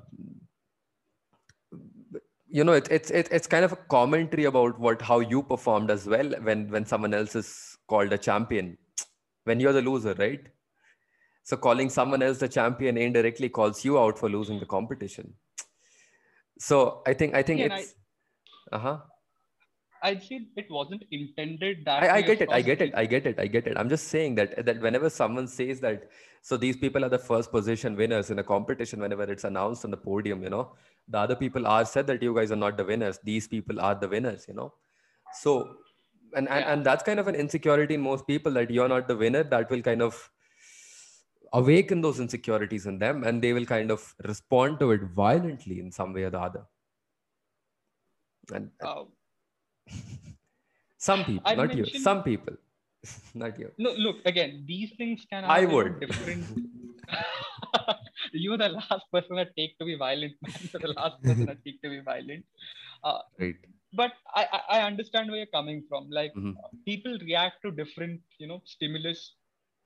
you 2.48 2.64
know, 2.64 2.72
it's 2.72 2.88
it's 2.88 3.10
it's 3.10 3.28
it's 3.30 3.46
kind 3.46 3.64
of 3.64 3.72
a 3.72 3.76
commentary 3.76 4.44
about 4.44 4.78
what 4.78 5.02
how 5.02 5.18
you 5.20 5.42
performed 5.42 5.90
as 5.90 6.06
well 6.06 6.30
when 6.42 6.68
when 6.70 6.86
someone 6.86 7.12
else 7.14 7.34
is 7.34 7.76
called 7.88 8.12
a 8.12 8.18
champion, 8.18 8.78
when 9.44 9.60
you're 9.60 9.72
the 9.72 9.82
loser, 9.82 10.14
right? 10.14 10.48
So 11.50 11.56
calling 11.64 11.90
someone 11.96 12.22
else 12.26 12.38
the 12.44 12.48
champion 12.54 12.96
indirectly 13.08 13.48
calls 13.48 13.84
you 13.88 13.98
out 14.04 14.18
for 14.20 14.28
losing 14.28 14.58
the 14.62 14.66
competition. 14.66 15.34
So 16.58 17.02
I 17.06 17.12
think 17.14 17.34
I 17.34 17.42
think 17.42 17.60
I- 17.60 17.76
it's, 17.76 17.94
uh 18.72 18.78
huh. 18.78 18.96
I 20.02 20.14
feel 20.16 20.42
it 20.62 20.66
wasn't 20.70 21.04
intended 21.10 21.78
that 21.86 22.02
I, 22.02 22.16
I 22.16 22.22
get 22.22 22.40
it. 22.42 22.50
I 22.56 22.60
get 22.62 22.82
it. 22.86 22.94
I 22.94 23.06
get 23.12 23.26
it. 23.26 23.38
I 23.44 23.46
get 23.46 23.66
it. 23.66 23.78
I'm 23.78 23.88
just 23.88 24.08
saying 24.08 24.34
that 24.40 24.66
that 24.66 24.80
whenever 24.80 25.10
someone 25.10 25.48
says 25.54 25.80
that, 25.86 26.10
so 26.42 26.56
these 26.64 26.76
people 26.82 27.04
are 27.06 27.08
the 27.14 27.22
first 27.30 27.50
position 27.50 27.96
winners 28.02 28.30
in 28.34 28.38
a 28.38 28.44
competition. 28.50 29.00
Whenever 29.06 29.24
it's 29.36 29.44
announced 29.44 29.84
on 29.86 29.90
the 29.90 29.96
podium, 30.08 30.42
you 30.42 30.50
know, 30.50 30.64
the 31.08 31.18
other 31.18 31.34
people 31.44 31.66
are 31.66 31.84
said 31.94 32.06
that 32.12 32.22
you 32.28 32.34
guys 32.40 32.52
are 32.52 32.60
not 32.64 32.76
the 32.76 32.84
winners. 32.92 33.18
These 33.32 33.48
people 33.48 33.80
are 33.80 33.94
the 34.04 34.08
winners. 34.16 34.46
You 34.48 34.54
know, 34.54 34.68
so 35.42 35.56
and 36.34 36.48
and, 36.48 36.60
Yeah. 36.60 36.72
and 36.74 36.84
that's 36.90 37.02
kind 37.10 37.18
of 37.24 37.28
an 37.34 37.34
insecurity 37.46 37.94
in 37.94 38.00
most 38.02 38.26
people 38.26 38.52
that 38.60 38.70
you're 38.78 38.88
not 38.96 39.08
the 39.08 39.16
winner. 39.26 39.44
That 39.56 39.70
will 39.70 39.82
kind 39.90 40.02
of 40.02 40.30
awaken 41.52 42.00
those 42.00 42.20
insecurities 42.20 42.86
in 42.86 42.98
them, 42.98 43.24
and 43.24 43.42
they 43.42 43.52
will 43.52 43.66
kind 43.66 43.90
of 43.90 44.14
respond 44.24 44.78
to 44.80 44.90
it 44.92 45.02
violently 45.02 45.80
in 45.80 45.90
some 45.90 46.12
way 46.12 46.24
or 46.24 46.30
the 46.30 46.40
other. 46.40 46.64
And 48.52 48.70
uh, 48.80 49.04
some 50.98 51.24
people, 51.24 51.42
I'd 51.44 51.58
not 51.58 51.76
you, 51.76 51.86
some 51.86 52.22
people, 52.22 52.54
not 53.34 53.58
you. 53.58 53.70
no, 53.78 53.92
look 53.92 54.16
again. 54.24 54.64
These 54.66 54.92
things 54.96 55.26
can. 55.30 55.44
I 55.44 55.60
have, 55.60 55.62
you 55.62 55.68
know, 55.68 55.74
would. 55.74 56.00
different. 56.00 56.46
You're 58.32 58.58
the 58.58 58.70
last 58.70 59.04
person 59.12 59.38
I 59.38 59.46
take 59.56 59.78
to 59.78 59.84
be 59.84 59.96
violent, 59.96 60.34
man. 60.42 60.54
You're 60.72 60.80
the 60.80 60.92
last 60.92 61.22
person 61.22 61.48
I 61.48 61.56
take 61.64 61.80
to 61.82 61.88
be 61.90 62.00
violent. 62.00 62.44
Right. 63.38 63.56
But 63.92 64.12
I, 64.34 64.60
I, 64.68 64.80
understand 64.82 65.30
where 65.30 65.38
you're 65.38 65.54
coming 65.54 65.84
from. 65.88 66.10
Like 66.10 66.34
Mhm. 66.34 66.54
people 66.84 67.18
react 67.20 67.62
to 67.62 67.70
different, 67.70 68.20
you 68.38 68.46
know, 68.46 68.60
stimulus 68.64 69.34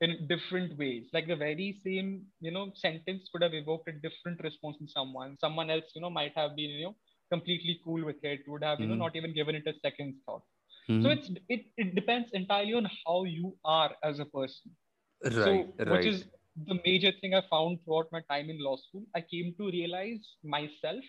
in 0.01 0.27
different 0.27 0.77
ways. 0.77 1.09
Like 1.13 1.27
the 1.27 1.35
very 1.35 1.73
same, 1.83 2.27
you 2.41 2.51
know, 2.51 2.71
sentence 2.75 3.29
could 3.31 3.43
have 3.43 3.53
evoked 3.53 3.89
a 3.89 3.93
different 3.93 4.41
response 4.43 4.77
in 4.81 4.87
someone. 4.87 5.37
Someone 5.39 5.69
else, 5.69 5.91
you 5.95 6.01
know, 6.01 6.09
might 6.09 6.33
have 6.35 6.55
been, 6.55 6.71
you 6.71 6.85
know, 6.85 6.97
completely 7.31 7.79
cool 7.83 8.05
with 8.05 8.23
it, 8.23 8.41
would 8.47 8.63
have, 8.63 8.81
you 8.81 8.87
know, 8.87 8.95
Mhm. 8.95 9.05
not 9.05 9.15
even 9.15 9.33
given 9.33 9.55
it 9.55 9.67
a 9.67 9.73
second 9.79 10.21
thought. 10.25 10.43
Mhm. 10.89 11.01
So 11.01 11.09
it's 11.11 11.29
it, 11.49 11.67
it 11.77 11.95
depends 11.95 12.31
entirely 12.33 12.73
on 12.73 12.87
how 13.05 13.23
you 13.25 13.57
are 13.65 13.95
as 14.03 14.19
a 14.19 14.25
person. 14.25 14.75
right, 15.23 15.67
so 15.67 15.75
right. 15.79 15.85
which 15.85 16.05
is 16.05 16.25
the 16.55 16.79
major 16.85 17.11
thing 17.21 17.33
I 17.33 17.41
found 17.49 17.79
throughout 17.83 18.11
my 18.11 18.21
time 18.29 18.49
in 18.49 18.59
law 18.63 18.75
school. 18.77 19.05
I 19.15 19.21
came 19.21 19.55
to 19.57 19.67
realize 19.71 20.37
myself 20.43 21.03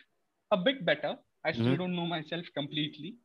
a 0.52 0.56
bit 0.56 0.84
better. 0.84 1.18
I 1.44 1.52
still 1.52 1.76
Mhm. 1.76 1.78
don't 1.78 1.96
know 1.96 2.06
myself 2.06 2.46
completely, 2.54 3.18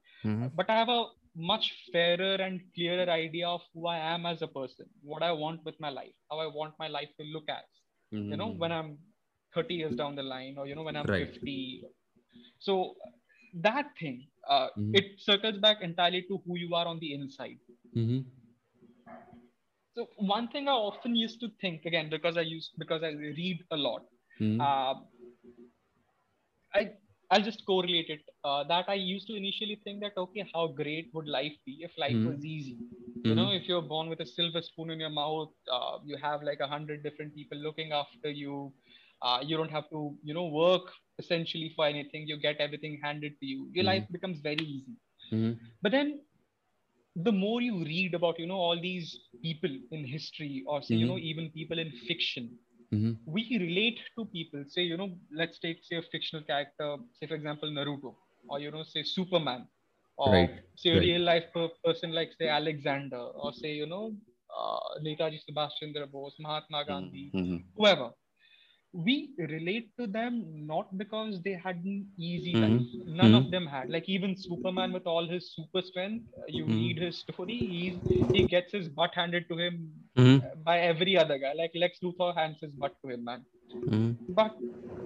but 0.54 0.70
I 0.70 0.76
have 0.78 0.90
a 0.90 1.06
much 1.38 1.72
fairer 1.94 2.36
and 2.36 2.62
clearer 2.76 3.10
idea 3.10 3.48
of 3.48 3.62
who 3.74 3.88
I 3.88 3.98
am 4.00 4.26
as 4.26 4.42
a 4.42 4.48
person, 4.48 4.88
what 5.04 5.24
I 5.24 5.32
want 5.32 5.64
with 5.66 5.80
my 5.80 5.90
life, 5.90 6.14
how 6.32 6.40
I 6.40 6.48
want 6.48 6.76
my 6.80 6.88
life 6.88 7.10
to 7.20 7.26
look 7.26 7.46
as. 7.50 7.66
You 8.30 8.38
know, 8.38 8.50
Mhm. 8.50 8.58
when 8.58 8.72
I'm 8.72 9.00
30 9.54 9.76
years 9.76 9.96
down 9.96 10.16
the 10.16 10.24
line, 10.24 10.58
or 10.58 10.68
you 10.68 10.76
know, 10.76 10.84
when 10.84 10.96
I'm 10.98 11.10
Right. 11.10 11.34
50. 11.34 11.84
So 12.60 12.96
that 13.54 13.92
thing, 14.00 14.28
uh, 14.50 14.70
Mhm. 14.76 14.94
it 14.94 15.20
circles 15.20 15.58
back 15.60 15.82
entirely 15.82 16.24
to 16.24 16.40
who 16.46 16.58
you 16.58 16.76
are 16.76 16.88
on 16.88 17.00
the 17.00 17.14
inside. 17.14 17.60
Mhm. 17.96 18.26
So 19.96 20.08
one 20.18 20.48
thing 20.50 20.68
I 20.70 20.72
often 20.74 21.16
used 21.16 21.40
to 21.42 21.50
think 21.62 21.86
again 21.86 22.10
because 22.10 22.38
I 22.38 22.42
use 22.42 22.72
because 22.78 23.04
I 23.04 23.10
read 23.10 23.64
a 23.72 23.78
lot. 23.78 24.06
Mhm. 24.40 24.60
Uh, 24.60 24.96
I 26.74 26.92
I'll 27.32 27.42
just 27.42 27.66
correlate 27.66 28.10
it. 28.10 28.22
Uh, 28.44 28.64
that 28.66 28.86
I 28.88 28.96
used 28.96 29.28
to 29.28 29.36
initially 29.36 29.80
think 29.84 30.02
that 30.02 30.14
okay, 30.18 30.46
how 30.54 30.68
great 30.68 31.10
would 31.14 31.28
life 31.28 31.54
be 31.66 31.80
if 31.82 31.92
life 31.98 32.18
Mhm. 32.18 32.26
was 32.26 32.44
easy? 32.46 32.78
You 33.28 33.36
know, 33.36 33.52
Mhm. 33.52 33.54
if 33.54 33.68
you're 33.68 33.82
born 33.82 34.10
with 34.10 34.20
a 34.22 34.26
silver 34.26 34.62
spoon 34.62 34.92
in 34.92 35.00
your 35.00 35.10
mouth, 35.10 35.52
uh, 35.72 36.00
you 36.06 36.18
have 36.18 36.44
like 36.44 36.60
a 36.62 36.68
hundred 36.68 37.04
different 37.04 37.36
people 37.36 37.58
looking 37.58 37.92
after 37.92 38.30
you. 38.30 38.74
Uh, 39.22 39.40
you 39.44 39.58
don't 39.58 39.72
have 39.72 39.90
to, 39.90 40.16
you 40.24 40.34
know, 40.34 40.48
work 40.48 40.84
essentially 41.20 41.74
for 41.76 41.86
anything. 41.86 42.28
You 42.28 42.38
get 42.40 42.58
everything 42.58 43.00
handed 43.04 43.40
to 43.40 43.46
you. 43.46 43.70
Your 43.74 43.84
Mhm. 43.84 43.86
life 43.86 44.06
becomes 44.12 44.40
very 44.40 44.64
easy. 44.64 44.96
Mhm. 45.32 45.60
But 45.82 45.92
then 45.92 46.22
the 47.16 47.32
more 47.32 47.62
you 47.62 47.84
read 47.84 48.14
about, 48.14 48.40
you 48.40 48.48
know, 48.48 48.56
all 48.56 48.80
these 48.80 49.20
people 49.42 49.70
in 49.92 50.06
history 50.06 50.64
or 50.68 50.82
say, 50.82 50.96
you 50.96 51.06
Mhm. 51.06 51.08
know, 51.08 51.18
even 51.18 51.50
people 51.52 51.80
in 51.80 51.92
fiction, 52.08 52.58
Mhm. 52.92 53.18
we 53.26 53.58
relate 53.60 54.00
to 54.18 54.26
people. 54.26 54.64
Say, 54.68 54.84
you 54.84 54.98
know, 54.98 55.10
let's 55.34 55.60
take, 55.60 55.80
say, 55.84 55.98
a 55.98 56.02
fictional 56.02 56.44
character, 56.44 56.98
say, 57.14 57.28
for 57.28 57.36
example, 57.36 57.70
Naruto, 57.70 58.16
or, 58.50 58.60
you 58.60 58.72
know, 58.72 58.84
say, 58.84 59.04
Superman, 59.04 59.68
or 60.18 60.32
Right, 60.32 60.50
say, 60.76 60.92
a 60.92 61.00
real 61.00 61.22
life 61.22 61.46
person 61.84 62.12
like, 62.14 62.32
say, 62.38 62.48
Alexander, 62.50 63.18
or 63.18 63.54
say, 63.54 63.74
you 63.74 63.86
know, 63.86 64.16
uh, 64.58 65.00
Netaji 65.06 65.40
Subhash 65.50 65.72
Chandra 65.80 66.08
Bose, 66.08 66.36
Mahatma 66.40 66.86
Gandhi, 66.86 67.34
Mhm. 67.34 67.64
whoever. 67.76 68.12
We 68.94 69.32
relate 69.38 69.90
to 70.00 70.08
them 70.08 70.66
not 70.66 70.98
because 70.98 71.42
they 71.44 71.54
had 71.54 71.76
an 71.84 72.08
easy 72.18 72.54
mm-hmm. 72.54 72.78
life. 72.78 72.88
None 73.06 73.26
mm-hmm. 73.26 73.36
of 73.36 73.52
them 73.52 73.68
had. 73.68 73.90
Like 73.90 74.08
even 74.08 74.36
Superman 74.36 74.94
with 74.94 75.06
all 75.06 75.28
his 75.28 75.54
super 75.54 75.82
strength, 75.82 76.26
you 76.48 76.64
mm-hmm. 76.64 76.74
read 76.74 76.98
his 77.00 77.20
story, 77.20 77.58
he 77.58 78.00
he 78.34 78.48
gets 78.48 78.72
his 78.72 78.88
butt 78.88 79.12
handed 79.14 79.48
to 79.50 79.58
him 79.58 79.92
mm-hmm. 80.18 80.64
by 80.64 80.80
every 80.80 81.18
other 81.18 81.38
guy. 81.38 81.54
Like 81.54 81.72
Lex 81.76 82.00
Luthor 82.04 82.36
hands 82.36 82.58
his 82.62 82.72
butt 82.72 82.96
to 83.04 83.12
him, 83.12 83.26
man. 83.26 83.46
Mm-hmm. 83.76 84.34
But 84.34 84.56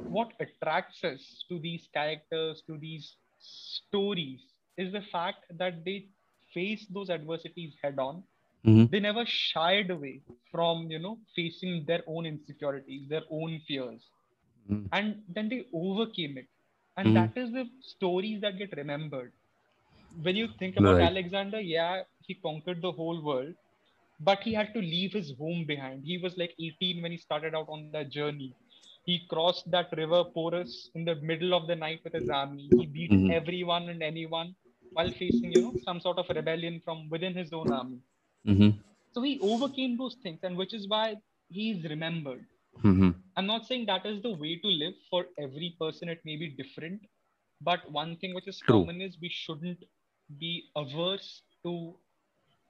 what 0.08 0.32
attracts 0.40 1.04
us 1.04 1.46
to 1.50 1.60
these 1.60 1.88
characters, 1.94 2.64
to 2.68 2.78
these 2.78 3.16
stories, 3.40 4.42
is 4.78 4.92
the 4.94 5.02
fact 5.12 5.46
that 5.58 5.84
they 5.84 6.08
face 6.54 6.86
those 6.90 7.10
adversities 7.10 7.74
head 7.82 7.98
on 7.98 8.24
mm-hmm. 8.66 8.86
they 8.92 9.00
never 9.00 9.26
shied 9.26 9.90
away 9.90 10.22
from 10.52 10.90
you 10.90 11.00
know 11.00 11.18
facing 11.36 11.84
their 11.86 12.02
own 12.08 12.26
insecurities 12.26 13.08
their 13.10 13.24
own 13.30 13.60
fears 13.68 14.02
mm-hmm. 14.70 14.86
and 14.94 15.22
then 15.36 15.50
they 15.50 15.66
overcame 15.74 16.38
it 16.38 16.48
and 16.98 17.08
mm-hmm. 17.08 17.16
that 17.16 17.38
is 17.42 17.52
the 17.52 17.66
stories 17.82 18.42
that 18.42 18.58
get 18.58 18.76
remembered 18.78 19.32
when 20.22 20.36
you 20.36 20.48
think 20.60 20.78
about 20.78 20.98
right. 20.98 21.10
alexander 21.12 21.60
yeah 21.60 22.02
he 22.28 22.36
conquered 22.36 22.82
the 22.82 22.92
whole 22.92 23.22
world 23.24 23.54
but 24.20 24.40
he 24.44 24.54
had 24.54 24.74
to 24.74 24.80
leave 24.80 25.14
his 25.14 25.34
home 25.38 25.66
behind 25.66 26.04
he 26.04 26.18
was 26.18 26.38
like 26.38 26.54
18 26.60 27.02
when 27.02 27.12
he 27.12 27.18
started 27.18 27.56
out 27.56 27.70
on 27.70 27.90
that 27.94 28.10
journey 28.10 28.54
he 29.06 29.22
crossed 29.30 29.70
that 29.72 29.88
river 29.98 30.24
porus 30.24 30.90
in 30.94 31.06
the 31.06 31.16
middle 31.16 31.54
of 31.56 31.66
the 31.68 31.76
night 31.76 32.02
with 32.04 32.14
his 32.14 32.30
army 32.30 32.70
he 32.72 32.86
beat 32.86 33.12
mm-hmm. 33.12 33.32
everyone 33.32 33.90
and 33.90 34.04
anyone 34.04 34.54
while 34.94 35.12
facing 35.12 35.52
you 35.52 35.62
know 35.62 35.74
some 35.84 36.00
sort 36.00 36.18
of 36.20 36.30
rebellion 36.30 36.82
from 36.86 37.10
within 37.10 37.34
his 37.34 37.52
own 37.54 37.72
army 37.72 38.00
Mm-hmm. 38.48 38.78
So 39.14 39.22
he 39.22 39.40
overcame 39.42 39.98
those 39.98 40.16
things, 40.24 40.40
and 40.44 40.58
which 40.58 40.74
is 40.74 40.88
why 40.88 41.16
he's 41.50 41.84
remembered. 41.84 42.46
Mm-hmm. 42.84 43.10
I'm 43.36 43.46
not 43.46 43.66
saying 43.66 43.86
that 43.88 44.06
is 44.06 44.22
the 44.22 44.32
way 44.32 44.58
to 44.58 44.68
live 44.68 44.94
for 45.10 45.26
every 45.38 45.76
person, 45.80 46.10
it 46.10 46.22
may 46.26 46.38
be 46.38 46.50
different. 46.50 47.02
But 47.62 47.90
one 47.92 48.18
thing 48.18 48.34
which 48.34 48.48
is 48.48 48.60
True. 48.60 48.82
common 48.82 49.02
is 49.02 49.18
we 49.22 49.30
shouldn't 49.30 49.84
be 50.40 50.64
averse 50.76 51.44
to 51.64 51.96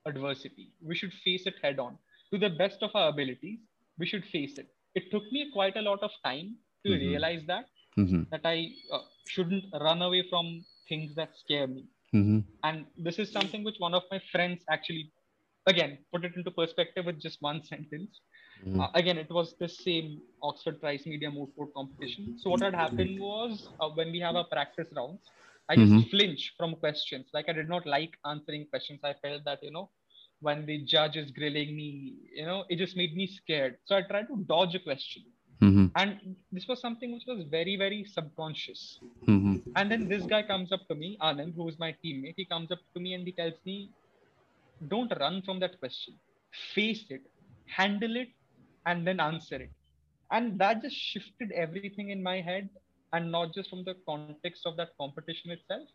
adversity. 0.05 0.73
We 0.81 0.95
should 0.95 1.13
face 1.23 1.45
it 1.45 1.55
head 1.61 1.79
on. 1.79 1.97
To 2.33 2.39
the 2.39 2.49
best 2.49 2.81
of 2.81 2.91
our 2.95 3.09
abilities, 3.09 3.59
we 3.97 4.05
should 4.05 4.25
face 4.25 4.57
it. 4.57 4.67
It 4.95 5.11
took 5.11 5.23
me 5.31 5.49
quite 5.53 5.77
a 5.77 5.81
lot 5.81 6.01
of 6.01 6.11
time 6.25 6.55
to 6.85 6.91
mm-hmm. 6.91 7.07
realize 7.07 7.43
that 7.47 7.65
mm-hmm. 7.97 8.23
that 8.31 8.41
I 8.43 8.71
uh, 8.91 8.99
shouldn't 9.27 9.65
run 9.79 10.01
away 10.01 10.25
from 10.29 10.63
things 10.89 11.15
that 11.15 11.29
scare 11.37 11.67
me. 11.67 11.85
Mm-hmm. 12.13 12.39
And 12.63 12.85
this 12.97 13.19
is 13.19 13.31
something 13.31 13.63
which 13.63 13.79
one 13.79 13.93
of 13.93 14.03
my 14.11 14.19
friends 14.31 14.63
actually 14.69 15.11
again 15.67 15.97
put 16.11 16.25
it 16.25 16.35
into 16.35 16.51
perspective 16.51 17.05
with 17.05 17.19
just 17.19 17.41
one 17.41 17.63
sentence 17.63 18.21
mm. 18.65 18.79
uh, 18.81 18.89
again 18.95 19.17
it 19.17 19.29
was 19.29 19.55
the 19.59 19.69
same 19.69 20.19
oxford 20.41 20.79
Price 20.81 21.05
media 21.05 21.29
moot 21.29 21.49
court 21.55 21.73
competition 21.73 22.35
so 22.37 22.49
what 22.49 22.61
had 22.61 22.73
happened 22.73 23.19
was 23.19 23.69
uh, 23.79 23.89
when 23.89 24.11
we 24.11 24.19
have 24.19 24.35
our 24.35 24.45
practice 24.45 24.87
rounds 24.95 25.29
i 25.69 25.75
just 25.75 25.91
mm-hmm. 25.91 26.09
flinch 26.09 26.53
from 26.57 26.75
questions 26.75 27.27
like 27.33 27.47
i 27.47 27.53
did 27.53 27.69
not 27.69 27.85
like 27.85 28.17
answering 28.25 28.65
questions 28.65 28.99
i 29.03 29.13
felt 29.21 29.43
that 29.45 29.59
you 29.61 29.71
know 29.71 29.89
when 30.39 30.65
the 30.65 30.79
judge 30.79 31.15
is 31.15 31.29
grilling 31.29 31.75
me 31.75 32.15
you 32.33 32.45
know 32.45 32.63
it 32.69 32.77
just 32.77 32.97
made 32.97 33.15
me 33.15 33.27
scared 33.27 33.77
so 33.85 33.95
i 33.95 34.01
tried 34.01 34.27
to 34.27 34.37
dodge 34.47 34.73
a 34.73 34.79
question 34.79 35.23
mm-hmm. 35.61 35.85
and 35.95 36.35
this 36.51 36.67
was 36.67 36.81
something 36.81 37.13
which 37.13 37.25
was 37.27 37.43
very 37.51 37.75
very 37.77 38.03
subconscious 38.03 38.99
mm-hmm. 39.27 39.57
and 39.75 39.91
then 39.91 40.07
this 40.09 40.23
guy 40.23 40.41
comes 40.41 40.71
up 40.71 40.87
to 40.87 40.95
me 40.95 41.15
anand 41.21 41.53
who 41.55 41.67
is 41.69 41.77
my 41.77 41.95
teammate 42.03 42.33
he 42.35 42.45
comes 42.45 42.71
up 42.71 42.79
to 42.95 42.99
me 42.99 43.13
and 43.13 43.25
he 43.27 43.31
tells 43.31 43.59
me 43.63 43.91
don't 44.87 45.11
run 45.19 45.41
from 45.41 45.59
that 45.59 45.79
question. 45.79 46.15
Face 46.73 47.05
it 47.09 47.21
handle 47.71 48.15
it 48.15 48.29
and 48.85 49.05
then 49.07 49.19
answer 49.19 49.55
it. 49.55 49.71
And 50.31 50.59
that 50.59 50.81
just 50.81 50.95
shifted 50.95 51.51
everything 51.51 52.09
in 52.09 52.23
my 52.23 52.41
head 52.41 52.69
and 53.13 53.31
not 53.31 53.53
just 53.53 53.69
from 53.69 53.83
the 53.83 53.95
context 54.07 54.63
of 54.65 54.77
that 54.77 54.89
competition 54.97 55.51
itself 55.51 55.87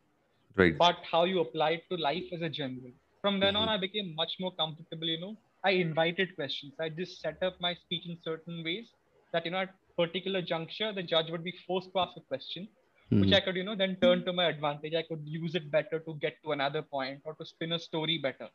right. 0.56 0.76
but 0.76 0.96
how 1.10 1.24
you 1.24 1.40
apply 1.40 1.70
it 1.70 1.84
to 1.90 1.96
life 1.96 2.24
as 2.32 2.42
a 2.42 2.48
general. 2.48 2.92
From 3.22 3.40
then 3.40 3.54
mm-hmm. 3.54 3.62
on 3.62 3.68
i 3.68 3.78
became 3.78 4.14
much 4.14 4.34
more 4.38 4.52
comfortable 4.54 5.06
you 5.06 5.20
know. 5.20 5.36
I 5.64 5.70
invited 5.70 6.36
questions. 6.36 6.74
I 6.78 6.90
just 6.90 7.20
set 7.20 7.42
up 7.42 7.54
my 7.60 7.74
speech 7.74 8.06
in 8.06 8.18
certain 8.22 8.62
ways 8.62 8.92
that 9.32 9.44
you 9.44 9.50
know 9.50 9.58
at 9.58 9.74
particular 9.96 10.42
juncture 10.42 10.92
the 10.92 11.02
judge 11.02 11.30
would 11.30 11.42
be 11.42 11.54
forced 11.66 11.90
to 11.92 12.00
ask 12.00 12.16
a 12.18 12.20
question 12.20 12.68
mm-hmm. 13.10 13.22
which 13.22 13.32
i 13.32 13.40
could 13.40 13.56
you 13.56 13.64
know 13.64 13.74
then 13.74 13.96
turn 14.02 14.24
to 14.26 14.32
my 14.32 14.44
advantage. 14.44 14.94
I 14.94 15.02
could 15.02 15.22
use 15.24 15.54
it 15.54 15.70
better 15.70 15.98
to 16.00 16.14
get 16.20 16.34
to 16.44 16.52
another 16.52 16.82
point 16.82 17.22
or 17.24 17.34
to 17.34 17.46
spin 17.46 17.72
a 17.72 17.78
story 17.78 18.18
better 18.18 18.50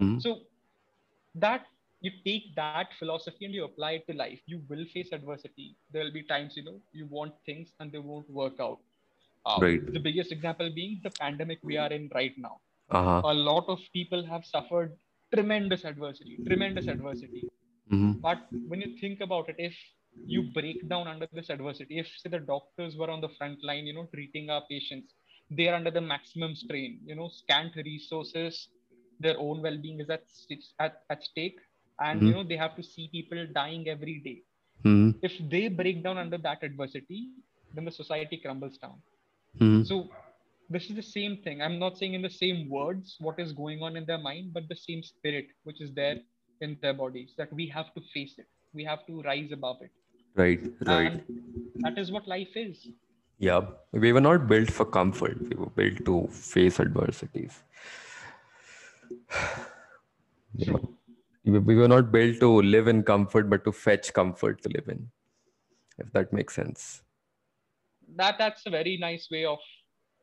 Mm-hmm. 0.00 0.18
So 0.20 0.40
that 1.34 1.66
you 2.00 2.10
take 2.24 2.54
that 2.56 2.88
philosophy 2.98 3.44
and 3.44 3.54
you 3.54 3.64
apply 3.64 3.92
it 3.92 4.06
to 4.08 4.16
life. 4.16 4.40
You 4.46 4.62
will 4.68 4.84
face 4.92 5.10
adversity. 5.12 5.76
There 5.92 6.04
will 6.04 6.12
be 6.12 6.24
times 6.24 6.56
you 6.56 6.64
know 6.64 6.80
you 6.92 7.06
want 7.06 7.34
things 7.46 7.72
and 7.80 7.92
they 7.92 7.98
won't 7.98 8.28
work 8.30 8.54
out. 8.60 8.78
Um, 9.46 9.60
right. 9.60 9.92
The 9.92 10.00
biggest 10.00 10.32
example 10.32 10.70
being 10.74 11.00
the 11.02 11.10
pandemic 11.10 11.58
we 11.62 11.76
are 11.76 11.92
in 11.92 12.10
right 12.14 12.34
now. 12.36 12.60
Uh-huh. 12.90 13.22
A 13.24 13.34
lot 13.34 13.64
of 13.68 13.78
people 13.92 14.24
have 14.24 14.44
suffered 14.44 14.92
tremendous 15.34 15.84
adversity, 15.84 16.38
tremendous 16.46 16.86
adversity. 16.86 17.48
Mm-hmm. 17.90 18.12
But 18.20 18.38
when 18.68 18.80
you 18.80 18.96
think 19.00 19.20
about 19.20 19.48
it, 19.48 19.56
if 19.58 19.74
you 20.26 20.42
break 20.54 20.88
down 20.88 21.08
under 21.08 21.26
this 21.32 21.50
adversity, 21.50 21.98
if 21.98 22.06
say 22.18 22.28
the 22.28 22.38
doctors 22.38 22.96
were 22.96 23.10
on 23.10 23.20
the 23.20 23.30
front 23.38 23.64
line, 23.64 23.86
you 23.86 23.94
know, 23.94 24.08
treating 24.14 24.50
our 24.50 24.62
patients, 24.68 25.14
they 25.50 25.68
are 25.68 25.74
under 25.74 25.90
the 25.90 26.00
maximum 26.00 26.54
strain, 26.54 27.00
you 27.04 27.14
know, 27.14 27.28
scant 27.28 27.72
resources, 27.76 28.68
their 29.22 29.38
own 29.38 29.62
well-being 29.62 30.00
is 30.00 30.10
at 30.10 30.24
at, 30.78 31.02
at 31.10 31.22
stake. 31.22 31.58
And 32.00 32.18
mm-hmm. 32.18 32.26
you 32.26 32.34
know 32.34 32.44
they 32.44 32.56
have 32.56 32.74
to 32.76 32.82
see 32.82 33.08
people 33.12 33.46
dying 33.60 33.88
every 33.88 34.18
day. 34.30 34.42
Mm-hmm. 34.84 35.10
if 35.22 35.34
they 35.48 35.68
break 35.68 36.02
down 36.02 36.18
under 36.18 36.38
that 36.38 36.64
adversity 36.64 37.28
then 37.72 37.84
the 37.84 37.92
society 37.92 38.36
crumbles 38.36 38.78
down. 38.78 38.96
Mm-hmm. 39.60 39.84
so 39.84 40.08
this 40.70 40.88
is 40.90 40.96
the 40.96 41.02
same 41.02 41.36
thing. 41.44 41.62
I'm 41.62 41.78
not 41.78 41.98
saying 41.98 42.14
in 42.14 42.22
the 42.22 42.30
same 42.30 42.68
words 42.68 43.16
what 43.20 43.38
is 43.38 43.52
going 43.52 43.82
on 43.82 43.96
in 43.96 44.04
their 44.06 44.18
mind 44.18 44.52
but 44.52 44.68
the 44.68 44.74
same 44.74 45.02
spirit 45.04 45.46
which 45.62 45.80
is 45.80 45.92
there 45.94 46.16
in 46.60 46.76
their 46.82 46.94
bodies 46.94 47.34
that 47.38 47.52
we 47.52 47.68
have 47.68 47.94
to 47.94 48.00
face 48.12 48.34
it. 48.38 48.46
We 48.74 48.84
have 48.84 49.06
to 49.06 49.22
rise 49.22 49.52
above 49.52 49.82
it. 49.82 49.92
Right 50.34 50.60
right. 50.84 51.12
And 51.12 51.22
that 51.84 51.96
is 51.98 52.10
what 52.10 52.26
life 52.26 52.56
is. 52.56 52.88
Yeah. 53.38 53.60
We 53.92 54.12
were 54.12 54.20
not 54.20 54.48
built 54.48 54.70
for 54.70 54.84
comfort. 54.84 55.40
We 55.48 55.56
were 55.56 55.70
built 55.82 56.04
to 56.06 56.26
face 56.28 56.80
adversities 56.80 57.62
we 61.44 61.74
were 61.74 61.88
not 61.88 62.12
built 62.12 62.38
to 62.40 62.62
live 62.62 62.88
in 62.88 63.02
comfort 63.02 63.50
but 63.50 63.64
to 63.64 63.72
fetch 63.72 64.12
comfort 64.12 64.62
to 64.62 64.68
live 64.68 64.88
in 64.88 65.08
if 65.98 66.12
that 66.12 66.32
makes 66.32 66.54
sense. 66.54 67.02
That 68.16 68.36
that's 68.38 68.66
a 68.66 68.70
very 68.70 68.96
nice 68.96 69.28
way 69.30 69.44
of 69.44 69.58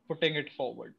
putting 0.08 0.36
it 0.36 0.52
forward. 0.54 0.94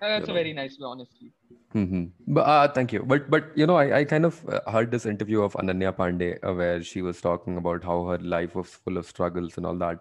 That's 0.00 0.28
a 0.28 0.32
very 0.32 0.52
nice 0.52 0.78
way 0.78 0.86
honestly. 0.86 1.32
Mm-hmm. 1.74 2.04
but 2.28 2.40
uh, 2.42 2.68
thank 2.72 2.92
you. 2.92 3.02
But 3.02 3.30
but 3.30 3.46
you 3.54 3.66
know 3.66 3.76
i, 3.76 3.98
I 4.00 4.04
kind 4.04 4.24
of 4.24 4.46
uh, 4.48 4.60
heard 4.70 4.90
this 4.90 5.06
interview 5.06 5.42
of 5.42 5.54
ananya 5.54 5.94
pandey 5.94 6.38
uh, 6.42 6.54
where 6.54 6.82
she 6.82 7.02
was 7.02 7.20
talking 7.20 7.56
about 7.56 7.84
how 7.84 8.04
her 8.06 8.18
life 8.18 8.54
was 8.54 8.68
full 8.68 8.96
of 8.96 9.06
struggles 9.06 9.56
and 9.56 9.66
all 9.66 9.76
that. 9.76 9.98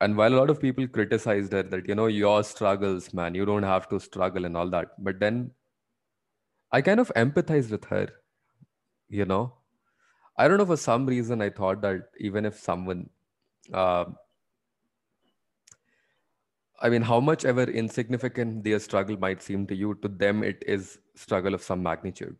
And 0.00 0.16
while 0.16 0.34
a 0.34 0.38
lot 0.38 0.50
of 0.50 0.60
people 0.60 0.88
criticized 0.88 1.52
her 1.52 1.62
that 1.62 1.88
you 1.88 1.94
know 1.94 2.06
your 2.06 2.42
struggles 2.42 3.12
man 3.14 3.34
you 3.34 3.44
don't 3.44 3.62
have 3.62 3.88
to 3.88 4.00
struggle 4.00 4.44
and 4.44 4.56
all 4.56 4.70
that 4.70 4.96
but 4.98 5.20
then 5.20 5.50
I 6.72 6.80
kind 6.80 7.00
of 7.00 7.12
empathize 7.14 7.70
with 7.70 7.84
her, 7.86 8.08
you 9.08 9.26
know. 9.26 9.54
I 10.38 10.48
don't 10.48 10.56
know 10.56 10.66
for 10.66 10.78
some 10.78 11.06
reason 11.06 11.42
I 11.42 11.50
thought 11.50 11.82
that 11.82 12.08
even 12.18 12.46
if 12.46 12.58
someone, 12.58 13.10
uh, 13.72 14.06
I 16.80 16.88
mean, 16.88 17.02
how 17.02 17.20
much 17.20 17.44
ever 17.44 17.64
insignificant 17.64 18.64
their 18.64 18.78
struggle 18.78 19.18
might 19.18 19.42
seem 19.42 19.66
to 19.66 19.74
you, 19.74 19.94
to 19.96 20.08
them 20.08 20.42
it 20.42 20.64
is 20.66 20.98
struggle 21.14 21.52
of 21.52 21.62
some 21.62 21.82
magnitude. 21.82 22.36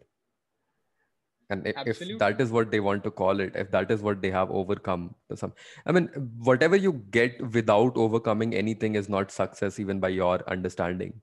And 1.50 1.66
if, 1.66 2.00
if 2.00 2.18
that 2.18 2.40
is 2.40 2.50
what 2.50 2.70
they 2.70 2.80
want 2.80 3.04
to 3.04 3.10
call 3.10 3.38
it, 3.38 3.54
if 3.54 3.70
that 3.72 3.90
is 3.90 4.00
what 4.00 4.22
they 4.22 4.30
have 4.30 4.50
overcome, 4.50 5.14
some, 5.34 5.52
I 5.84 5.92
mean, 5.92 6.06
whatever 6.38 6.76
you 6.76 6.94
get 7.10 7.46
without 7.52 7.94
overcoming 7.94 8.54
anything 8.54 8.94
is 8.94 9.10
not 9.10 9.30
success, 9.30 9.78
even 9.78 10.00
by 10.00 10.08
your 10.08 10.42
understanding 10.50 11.20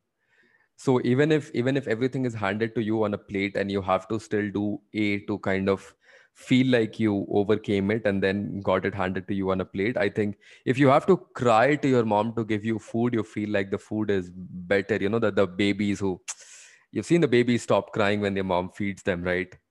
so 0.84 0.94
even 1.12 1.32
if 1.36 1.50
even 1.62 1.78
if 1.80 1.88
everything 1.94 2.26
is 2.30 2.34
handed 2.42 2.74
to 2.76 2.82
you 2.90 3.04
on 3.06 3.14
a 3.14 3.18
plate 3.32 3.58
and 3.62 3.72
you 3.72 3.82
have 3.82 4.08
to 4.12 4.20
still 4.26 4.50
do 4.58 4.66
a 4.94 5.08
to 5.32 5.38
kind 5.40 5.70
of 5.74 5.94
feel 6.34 6.68
like 6.74 7.00
you 7.04 7.16
overcame 7.42 7.92
it 7.92 8.06
and 8.06 8.24
then 8.24 8.62
got 8.62 8.86
it 8.86 8.96
handed 8.96 9.28
to 9.28 9.34
you 9.40 9.52
on 9.52 9.62
a 9.62 9.66
plate 9.66 9.98
i 9.98 10.08
think 10.20 10.38
if 10.66 10.78
you 10.84 10.88
have 10.88 11.06
to 11.06 11.18
cry 11.42 11.76
to 11.76 11.90
your 11.96 12.06
mom 12.14 12.34
to 12.36 12.46
give 12.46 12.64
you 12.64 12.80
food 12.80 13.14
you 13.14 13.24
feel 13.24 13.50
like 13.58 13.72
the 13.72 13.78
food 13.88 14.10
is 14.10 14.30
better 14.74 14.96
you 15.06 15.10
know 15.10 15.20
that 15.20 15.36
the 15.36 15.46
babies 15.48 16.00
who 16.00 16.14
you've 16.92 17.06
seen 17.06 17.22
the 17.22 17.28
babies 17.38 17.64
stop 17.64 17.92
crying 17.94 18.22
when 18.22 18.34
their 18.34 18.44
mom 18.56 18.70
feeds 18.72 19.04
them 19.04 19.24
right? 19.24 19.58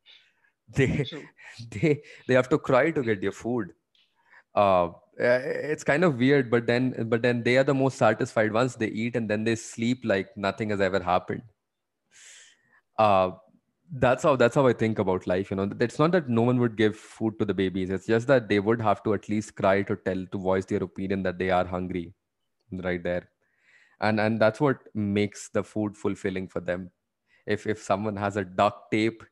They 0.77 1.07
they 1.71 2.03
they 2.29 2.35
have 2.35 2.49
to 2.51 2.59
cry 2.59 2.91
to 2.93 3.03
get 3.03 3.21
their 3.23 3.33
food. 3.33 3.73
Uh 4.55 4.91
uh, 5.21 5.41
it's 5.73 5.85
kind 5.85 6.05
of 6.05 6.17
weird 6.19 6.51
but 6.51 6.67
then 6.67 7.09
but 7.09 7.23
then 7.23 7.43
they 7.43 7.57
are 7.57 7.65
the 7.65 7.75
most 7.75 7.99
satisfied 7.99 8.53
once 8.53 8.77
they 8.77 8.89
eat 8.89 9.17
and 9.17 9.29
then 9.29 9.45
they 9.45 9.55
sleep 9.57 10.01
like 10.05 10.37
nothing 10.37 10.71
has 10.71 10.81
ever 10.81 11.01
happened. 11.03 11.43
Uh 12.99 13.31
that's 13.91 14.23
how 14.23 14.37
that's 14.37 14.55
how 14.55 14.67
i 14.67 14.73
think 14.73 14.99
about 14.99 15.27
life 15.27 15.51
you 15.51 15.57
know. 15.57 15.71
It's 15.81 15.99
not 15.99 16.13
that 16.13 16.29
no 16.29 16.43
one 16.43 16.59
would 16.59 16.77
give 16.77 16.95
food 16.97 17.39
to 17.39 17.47
the 17.47 17.55
babies. 17.55 17.89
It's 17.89 18.07
just 18.07 18.27
that 18.27 18.49
they 18.49 18.61
would 18.61 18.83
have 18.83 19.03
to 19.05 19.15
at 19.15 19.29
least 19.31 19.55
cry 19.57 19.81
to 19.83 19.97
tell 19.97 20.27
to 20.27 20.39
voice 20.39 20.67
their 20.67 20.83
opinion 20.83 21.23
that 21.23 21.39
they 21.39 21.49
are 21.51 21.65
hungry 21.65 22.13
right 22.73 23.03
there. 23.03 23.31
And 24.01 24.21
and 24.21 24.41
that's 24.41 24.61
what 24.61 24.85
makes 24.95 25.51
the 25.51 25.65
food 25.65 25.97
fulfilling 25.97 26.49
for 26.49 26.61
them. 26.61 26.91
If 27.47 27.67
if 27.67 27.83
someone 27.83 28.17
has 28.17 28.37
a 28.37 28.45
duct 28.45 28.91
tape 28.93 29.25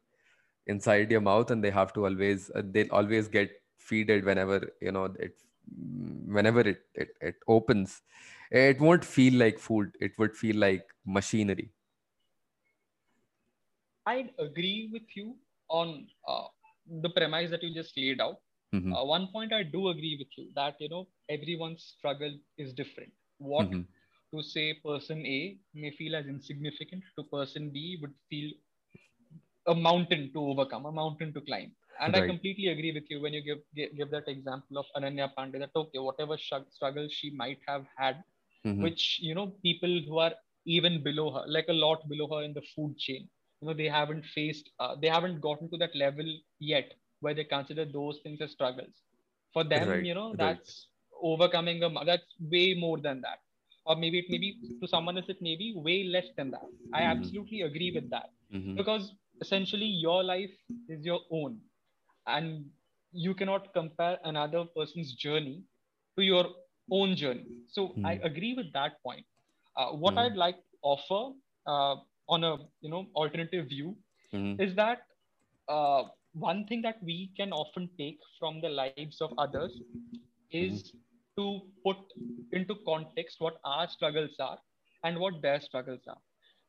inside 0.66 1.10
your 1.10 1.22
mouth 1.22 1.50
and 1.50 1.64
they 1.64 1.70
have 1.70 1.92
to 1.94 2.06
always 2.06 2.50
uh, 2.54 2.62
they'll 2.64 2.92
always 2.92 3.28
get 3.28 3.50
feeded 3.80 4.24
whenever 4.24 4.72
you 4.82 4.92
know 4.92 5.06
it 5.20 5.36
whenever 6.26 6.60
it, 6.60 6.82
it 6.94 7.08
it 7.20 7.36
opens 7.48 8.02
it 8.50 8.80
won't 8.80 9.04
feel 9.04 9.34
like 9.34 9.58
food. 9.58 9.92
It 10.00 10.12
would 10.18 10.36
feel 10.36 10.56
like 10.56 10.84
machinery. 11.04 11.70
I'd 14.06 14.30
agree 14.38 14.88
with 14.92 15.02
you 15.16 15.36
on 15.68 16.06
uh, 16.28 16.46
the 17.02 17.10
premise 17.10 17.50
that 17.50 17.62
you 17.62 17.74
just 17.74 17.96
laid 17.96 18.20
out. 18.20 18.38
Mm-hmm. 18.74 18.92
uh, 18.92 19.04
one 19.04 19.28
point 19.32 19.52
i 19.52 19.62
do 19.62 19.88
agree 19.88 20.16
with 20.18 20.26
you 20.36 20.48
that 20.56 20.74
you 20.80 20.88
know 20.88 21.06
everyone's 21.30 21.94
struggle 21.96 22.32
is 22.58 22.72
different. 22.72 23.12
What 23.38 23.70
mm-hmm. 23.70 23.82
to 24.36 24.42
say 24.42 24.74
person 24.84 25.24
a 25.24 25.56
may 25.72 25.92
feel 25.92 26.16
as 26.16 26.26
insignificant 26.26 27.04
to 27.16 27.24
person 27.24 27.70
b 27.70 27.96
would 28.02 28.12
feel 28.28 28.50
a 29.68 29.74
mountain 29.74 30.30
to 30.32 30.40
overcome 30.40 30.86
a 30.86 30.92
mountain 30.92 31.32
to 31.34 31.40
climb 31.40 31.70
and 32.00 32.14
right. 32.14 32.24
I 32.24 32.26
completely 32.26 32.68
agree 32.68 32.92
with 32.92 33.04
you 33.08 33.20
when 33.20 33.32
you 33.32 33.42
give, 33.42 33.58
give, 33.74 33.96
give 33.96 34.10
that 34.10 34.28
example 34.28 34.78
of 34.78 34.86
Ananya 34.96 35.30
Pandey 35.36 35.60
that 35.60 35.70
okay, 35.74 35.98
whatever 35.98 36.36
struggle 36.38 37.08
she 37.10 37.30
might 37.30 37.58
have 37.66 37.84
had, 37.96 38.22
mm-hmm. 38.66 38.82
which 38.82 39.18
you 39.20 39.34
know 39.34 39.52
people 39.62 40.00
who 40.06 40.18
are 40.18 40.32
even 40.64 41.02
below 41.02 41.32
her, 41.32 41.44
like 41.46 41.66
a 41.68 41.72
lot 41.72 42.08
below 42.08 42.28
her 42.34 42.42
in 42.44 42.52
the 42.52 42.62
food 42.74 42.96
chain, 42.98 43.28
you 43.60 43.68
know 43.68 43.74
they 43.74 43.88
haven't 43.88 44.24
faced, 44.24 44.70
uh, 44.80 44.94
they 45.00 45.08
haven't 45.08 45.40
gotten 45.40 45.70
to 45.70 45.76
that 45.78 45.94
level 45.94 46.24
yet 46.58 46.92
where 47.20 47.34
they 47.34 47.44
consider 47.44 47.84
those 47.84 48.18
things 48.22 48.40
as 48.40 48.52
struggles. 48.52 49.02
For 49.52 49.64
them, 49.64 49.88
right. 49.88 50.04
you 50.04 50.14
know 50.14 50.34
that's 50.36 50.88
right. 51.12 51.32
overcoming 51.32 51.82
a 51.82 52.04
that's 52.04 52.34
way 52.40 52.74
more 52.74 52.98
than 52.98 53.20
that, 53.22 53.38
or 53.84 53.96
maybe 53.96 54.18
it 54.18 54.26
may 54.28 54.38
be 54.38 54.56
to 54.80 54.88
someone 54.88 55.16
else 55.16 55.28
it 55.28 55.40
may 55.40 55.56
be 55.56 55.74
way 55.76 56.04
less 56.04 56.26
than 56.36 56.50
that. 56.50 56.66
I 56.92 57.00
mm-hmm. 57.00 57.18
absolutely 57.18 57.62
agree 57.62 57.92
with 57.94 58.10
that 58.10 58.30
mm-hmm. 58.52 58.76
because 58.76 59.12
essentially 59.40 59.86
your 59.86 60.22
life 60.24 60.50
is 60.88 61.04
your 61.04 61.20
own 61.30 61.58
and 62.26 62.64
you 63.12 63.34
cannot 63.34 63.72
compare 63.72 64.18
another 64.24 64.64
person's 64.76 65.14
journey 65.14 65.62
to 66.16 66.24
your 66.24 66.46
own 66.90 67.16
journey 67.16 67.46
so 67.68 67.88
mm. 67.88 68.04
i 68.04 68.18
agree 68.30 68.54
with 68.54 68.72
that 68.72 69.02
point 69.02 69.24
uh, 69.76 69.88
what 69.88 70.14
mm. 70.14 70.18
i'd 70.24 70.36
like 70.36 70.56
to 70.56 70.76
offer 70.82 71.22
uh, 71.66 71.96
on 72.28 72.44
a 72.44 72.56
you 72.80 72.90
know 72.90 73.06
alternative 73.14 73.68
view 73.68 73.96
mm. 74.32 74.60
is 74.60 74.74
that 74.74 75.02
uh, 75.68 76.02
one 76.32 76.64
thing 76.66 76.82
that 76.82 77.02
we 77.02 77.30
can 77.36 77.52
often 77.52 77.88
take 77.98 78.18
from 78.38 78.60
the 78.60 78.68
lives 78.68 79.20
of 79.20 79.32
others 79.38 79.72
is 80.50 80.92
hmm. 80.92 80.98
to 81.38 81.60
put 81.82 81.96
into 82.52 82.74
context 82.86 83.40
what 83.40 83.56
our 83.64 83.88
struggles 83.88 84.36
are 84.38 84.58
and 85.02 85.18
what 85.18 85.40
their 85.40 85.60
struggles 85.60 86.02
are 86.06 86.20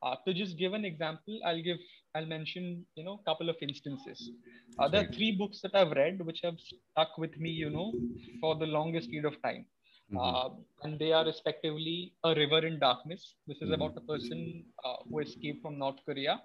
uh, 0.03 0.15
to 0.25 0.33
just 0.33 0.57
give 0.57 0.73
an 0.73 0.85
example, 0.85 1.39
I'll 1.45 1.61
give, 1.61 1.77
I'll 2.17 2.25
mention, 2.25 2.85
you 2.95 3.03
know, 3.03 3.19
a 3.21 3.29
couple 3.29 3.49
of 3.49 3.57
instances. 3.61 4.31
Uh, 4.79 4.87
there 4.87 5.01
are 5.03 5.11
three 5.13 5.33
books 5.37 5.61
that 5.61 5.75
I've 5.75 5.91
read 5.91 6.25
which 6.25 6.39
have 6.43 6.55
stuck 6.59 7.17
with 7.17 7.37
me, 7.37 7.51
you 7.51 7.69
know, 7.69 7.93
for 8.41 8.55
the 8.55 8.65
longest 8.65 9.09
period 9.09 9.25
of 9.25 9.41
time. 9.43 9.65
Mm-hmm. 10.11 10.17
Uh, 10.17 10.49
and 10.83 10.97
they 10.99 11.11
are 11.11 11.25
respectively 11.25 12.13
A 12.23 12.33
River 12.33 12.65
in 12.65 12.79
Darkness. 12.79 13.35
This 13.45 13.57
is 13.57 13.63
mm-hmm. 13.63 13.73
about 13.73 13.97
a 13.97 14.01
person 14.01 14.63
uh, 14.85 15.03
who 15.09 15.19
escaped 15.19 15.61
from 15.61 15.77
North 15.77 15.97
Korea. 16.05 16.41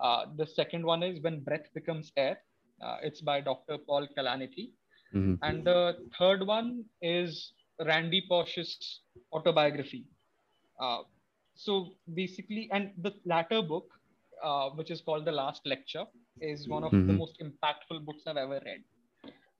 Uh, 0.00 0.26
the 0.36 0.46
second 0.46 0.84
one 0.84 1.02
is 1.02 1.22
When 1.22 1.40
Breath 1.40 1.68
Becomes 1.74 2.12
Air. 2.16 2.38
Uh, 2.82 2.96
it's 3.02 3.20
by 3.20 3.40
Dr. 3.40 3.78
Paul 3.78 4.06
Kalanithi. 4.16 4.70
Mm-hmm. 5.14 5.34
And 5.42 5.64
the 5.64 5.96
third 6.18 6.46
one 6.46 6.84
is 7.02 7.52
Randy 7.84 8.24
Pausch's 8.28 9.00
autobiography. 9.32 10.04
Uh, 10.80 10.98
so 11.54 11.92
basically, 12.14 12.68
and 12.72 12.92
the 13.02 13.12
latter 13.24 13.62
book, 13.62 13.86
uh, 14.42 14.70
which 14.70 14.90
is 14.90 15.00
called 15.00 15.24
The 15.24 15.32
Last 15.32 15.62
Lecture, 15.64 16.04
is 16.40 16.68
one 16.68 16.84
of 16.84 16.92
mm-hmm. 16.92 17.06
the 17.06 17.12
most 17.12 17.42
impactful 17.42 18.04
books 18.04 18.22
I've 18.26 18.36
ever 18.36 18.60
read. 18.64 18.82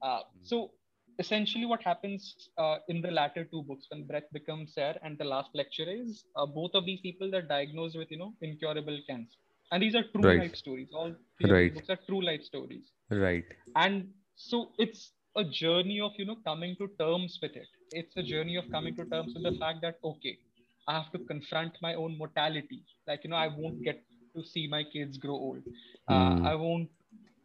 Uh, 0.03 0.21
so 0.43 0.71
essentially, 1.19 1.65
what 1.65 1.83
happens 1.83 2.51
uh, 2.59 2.77
in 2.89 3.01
the 3.01 3.11
latter 3.11 3.45
two 3.45 3.63
books, 3.63 3.87
when 3.91 4.07
Breath 4.07 4.31
Becomes 4.33 4.75
Air 4.77 4.97
and 5.03 5.17
The 5.19 5.25
Last 5.25 5.51
Lecture, 5.55 5.89
is 5.89 6.25
uh, 6.37 6.47
both 6.47 6.73
of 6.75 6.85
these 6.85 7.01
people 7.01 7.35
are 7.35 7.43
diagnosed 7.43 7.97
with, 7.97 8.11
you 8.11 8.19
know, 8.19 8.35
incurable 8.43 8.99
cancer. 9.09 9.39
And 9.73 9.83
these 9.83 9.95
are 9.95 10.05
true 10.15 10.23
right. 10.23 10.39
life 10.39 10.55
stories. 10.55 10.89
All 10.95 11.15
three 11.41 11.51
right. 11.51 11.75
books 11.75 11.89
are 11.89 11.99
true 12.07 12.25
life 12.25 12.43
stories. 12.43 12.93
Right. 13.11 13.45
And 13.75 14.09
so 14.37 14.71
it's 14.79 15.13
a 15.37 15.45
journey 15.45 16.01
of, 16.01 16.13
you 16.19 16.27
know, 16.27 16.37
coming 16.45 16.77
to 16.77 16.89
terms 17.01 17.39
with 17.43 17.57
it. 17.57 17.67
It's 17.91 18.17
a 18.17 18.23
journey 18.23 18.57
of 18.57 18.71
coming 18.71 18.95
to 18.97 19.05
terms 19.07 19.35
with 19.35 19.43
the 19.43 19.59
fact 19.59 19.81
that, 19.83 19.97
okay, 20.05 20.39
I 20.87 20.95
have 20.99 21.11
to 21.13 21.19
confront 21.19 21.73
my 21.83 21.95
own 21.95 22.17
mortality. 22.17 22.85
Like, 23.09 23.25
you 23.25 23.31
know, 23.31 23.37
I 23.37 23.49
won't 23.49 23.83
get 23.83 24.05
to 24.37 24.45
see 24.45 24.67
my 24.67 24.85
kids 24.85 25.19
grow 25.19 25.35
old. 25.35 25.63
Uh, 26.09 26.37
hmm. 26.37 26.47
I 26.47 26.55
won't, 26.55 26.89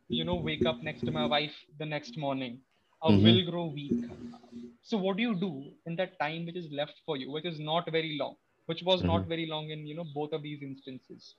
you 0.07 0.23
know, 0.23 0.35
wake 0.35 0.65
up 0.65 0.81
next 0.83 1.01
to 1.05 1.11
my 1.11 1.25
wife 1.25 1.53
the 1.79 1.85
next 1.85 2.17
morning. 2.17 2.59
I 3.03 3.09
mm-hmm. 3.09 3.23
will 3.23 3.51
grow 3.51 3.65
weak. 3.67 4.05
So, 4.83 4.97
what 4.97 5.17
do 5.17 5.23
you 5.23 5.35
do 5.35 5.71
in 5.85 5.95
that 5.95 6.19
time 6.19 6.45
which 6.45 6.55
is 6.55 6.67
left 6.71 6.95
for 7.05 7.17
you, 7.17 7.31
which 7.31 7.45
is 7.45 7.59
not 7.59 7.91
very 7.91 8.17
long, 8.19 8.35
which 8.67 8.83
was 8.83 8.99
mm-hmm. 8.99 9.07
not 9.07 9.27
very 9.27 9.47
long 9.47 9.69
in, 9.69 9.87
you 9.87 9.95
know, 9.95 10.05
both 10.13 10.33
of 10.33 10.43
these 10.43 10.61
instances? 10.61 11.35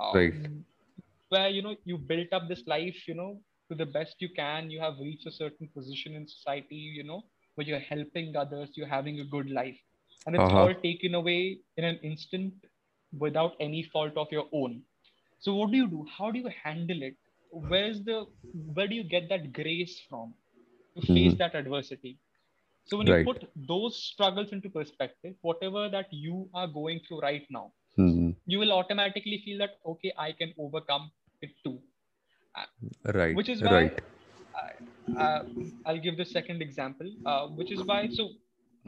Um, 0.00 0.14
right. 0.14 0.34
Where, 1.30 1.48
you 1.48 1.62
know, 1.62 1.76
you 1.84 1.98
built 1.98 2.32
up 2.32 2.48
this 2.48 2.62
life, 2.66 3.06
you 3.06 3.14
know, 3.14 3.40
to 3.70 3.76
the 3.76 3.86
best 3.86 4.16
you 4.18 4.28
can. 4.34 4.70
You 4.70 4.80
have 4.80 4.94
reached 5.00 5.26
a 5.26 5.32
certain 5.32 5.68
position 5.74 6.14
in 6.14 6.26
society, 6.26 6.76
you 6.76 7.04
know, 7.04 7.22
where 7.54 7.66
you're 7.66 7.78
helping 7.78 8.36
others, 8.36 8.70
you're 8.74 8.86
having 8.86 9.20
a 9.20 9.24
good 9.24 9.50
life 9.50 9.78
and 10.26 10.34
it's 10.36 10.42
uh-huh. 10.42 10.58
all 10.58 10.74
taken 10.82 11.14
away 11.14 11.58
in 11.76 11.84
an 11.84 11.98
instant 12.02 12.52
without 13.16 13.54
any 13.60 13.82
fault 13.82 14.16
of 14.16 14.26
your 14.30 14.46
own 14.52 14.82
so 15.38 15.54
what 15.54 15.70
do 15.70 15.76
you 15.76 15.88
do 15.88 16.04
how 16.16 16.30
do 16.30 16.38
you 16.38 16.50
handle 16.62 17.02
it 17.02 17.14
where's 17.50 18.02
the 18.04 18.26
where 18.74 18.86
do 18.86 18.94
you 18.94 19.04
get 19.04 19.28
that 19.28 19.52
grace 19.52 20.00
from 20.08 20.34
to 20.96 21.06
face 21.06 21.32
mm-hmm. 21.32 21.36
that 21.38 21.54
adversity 21.54 22.18
so 22.84 22.98
when 22.98 23.06
right. 23.06 23.26
you 23.26 23.32
put 23.32 23.48
those 23.68 23.96
struggles 23.96 24.52
into 24.52 24.68
perspective 24.68 25.34
whatever 25.42 25.88
that 25.88 26.06
you 26.10 26.48
are 26.54 26.66
going 26.66 27.00
through 27.06 27.20
right 27.20 27.46
now 27.50 27.72
mm-hmm. 27.98 28.30
you 28.46 28.58
will 28.58 28.72
automatically 28.72 29.40
feel 29.44 29.58
that 29.58 29.78
okay 29.86 30.12
i 30.18 30.32
can 30.32 30.52
overcome 30.58 31.10
it 31.40 31.50
too 31.64 31.78
uh, 32.56 33.12
right 33.14 33.34
which 33.36 33.48
is 33.48 33.62
why 33.62 33.72
right. 33.72 34.02
I, 35.16 35.22
uh, 35.22 35.44
i'll 35.86 35.98
give 36.00 36.16
the 36.16 36.24
second 36.24 36.60
example 36.60 37.10
uh, 37.24 37.46
which 37.46 37.72
is 37.72 37.82
why 37.84 38.08
so 38.08 38.30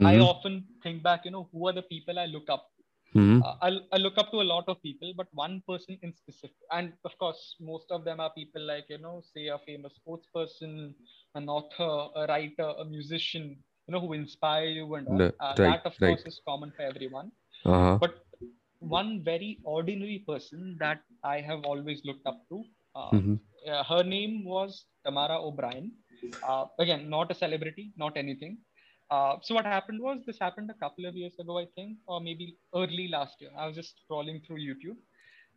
mm-hmm. 0.01 0.05
I 0.05 0.19
often 0.19 0.65
think 0.83 1.03
back, 1.03 1.25
you 1.25 1.31
know, 1.31 1.47
who 1.51 1.67
are 1.67 1.73
the 1.73 1.83
people 1.83 2.17
I 2.17 2.25
look 2.25 2.49
up 2.49 2.70
Mm-hmm. 3.15 3.41
Uh, 3.43 3.55
I, 3.61 3.79
I 3.91 3.97
look 3.97 4.17
up 4.17 4.31
to 4.31 4.41
a 4.41 4.47
lot 4.53 4.65
of 4.67 4.81
people, 4.81 5.13
but 5.17 5.27
one 5.33 5.61
person 5.67 5.97
in 6.01 6.13
specific, 6.15 6.55
and 6.71 6.93
of 7.03 7.17
course, 7.17 7.55
most 7.59 7.91
of 7.91 8.05
them 8.05 8.19
are 8.21 8.31
people 8.33 8.65
like 8.65 8.85
you 8.89 8.99
know, 8.99 9.21
say 9.33 9.47
a 9.47 9.57
famous 9.65 9.93
sports 9.95 10.27
person, 10.33 10.95
an 11.35 11.49
author, 11.49 12.09
a 12.15 12.25
writer, 12.27 12.73
a 12.79 12.85
musician, 12.85 13.57
you 13.87 13.91
know, 13.91 13.99
who 13.99 14.13
inspire 14.13 14.65
you 14.65 14.95
and 14.95 15.07
all. 15.07 15.21
Uh, 15.21 15.29
right, 15.39 15.57
that 15.57 15.85
of 15.85 15.93
right. 15.99 16.15
course 16.15 16.23
is 16.25 16.41
common 16.47 16.71
for 16.75 16.83
everyone. 16.83 17.31
Uh-huh. 17.65 17.97
But 17.99 18.23
one 18.79 19.21
very 19.23 19.59
ordinary 19.63 20.23
person 20.27 20.77
that 20.79 21.01
I 21.23 21.41
have 21.41 21.63
always 21.65 22.01
looked 22.05 22.25
up 22.25 22.41
to. 22.49 22.63
Uh, 22.95 23.11
mm-hmm. 23.11 23.35
her 23.87 24.03
name 24.03 24.43
was 24.45 24.85
Tamara 25.05 25.37
O'Brien. 25.37 25.91
Uh, 26.47 26.65
again, 26.79 27.09
not 27.09 27.31
a 27.31 27.35
celebrity, 27.35 27.91
not 27.97 28.15
anything. 28.15 28.57
Uh, 29.11 29.35
so 29.41 29.53
what 29.53 29.65
happened 29.65 30.01
was 30.01 30.19
this 30.25 30.39
happened 30.39 30.71
a 30.71 30.73
couple 30.73 31.05
of 31.05 31.15
years 31.15 31.33
ago, 31.37 31.59
I 31.59 31.67
think, 31.75 31.97
or 32.07 32.21
maybe 32.21 32.55
early 32.73 33.09
last 33.09 33.41
year. 33.41 33.51
I 33.57 33.67
was 33.67 33.75
just 33.75 33.95
scrolling 34.09 34.45
through 34.47 34.59
YouTube, 34.59 34.95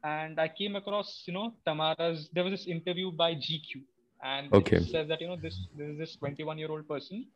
and 0.02 0.40
I 0.40 0.48
came 0.48 0.74
across, 0.74 1.22
you 1.26 1.32
know, 1.32 1.54
Tamara's. 1.64 2.28
There 2.32 2.42
was 2.42 2.52
this 2.52 2.66
interview 2.66 3.12
by 3.12 3.36
GQ, 3.36 3.82
and 4.24 4.52
okay. 4.52 4.78
it 4.78 4.88
says 4.90 5.06
that 5.06 5.20
you 5.20 5.28
know 5.28 5.36
this 5.36 5.56
this 5.78 5.88
is 5.88 5.98
this 5.98 6.16
21 6.16 6.58
year 6.58 6.68
old 6.68 6.88
person 6.88 7.26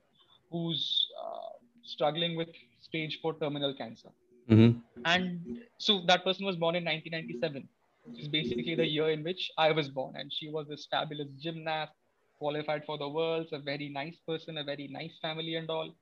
who's 0.51 1.07
uh, 1.23 1.55
struggling 1.85 2.37
with 2.37 2.49
stage 2.81 3.21
four 3.23 3.35
terminal 3.35 3.73
cancer, 3.73 4.09
mm-hmm. 4.51 4.77
and 5.05 5.61
so 5.79 6.01
that 6.09 6.25
person 6.25 6.45
was 6.45 6.57
born 6.57 6.75
in 6.75 6.85
1997, 6.85 7.69
which 8.07 8.23
is 8.23 8.27
basically 8.27 8.75
the 8.75 8.85
year 8.85 9.11
in 9.11 9.23
which 9.23 9.53
I 9.57 9.71
was 9.71 9.89
born, 9.89 10.17
and 10.17 10.33
she 10.33 10.51
was 10.51 10.67
this 10.67 10.89
fabulous 10.91 11.29
gymnast, 11.41 11.93
qualified 12.41 12.85
for 12.87 12.99
the 12.99 13.09
worlds, 13.09 13.51
a 13.53 13.61
very 13.61 13.89
nice 13.89 14.17
person, 14.27 14.59
a 14.59 14.65
very 14.65 14.89
nice 14.89 15.17
family, 15.23 15.55
and 15.55 15.71
all 15.71 15.95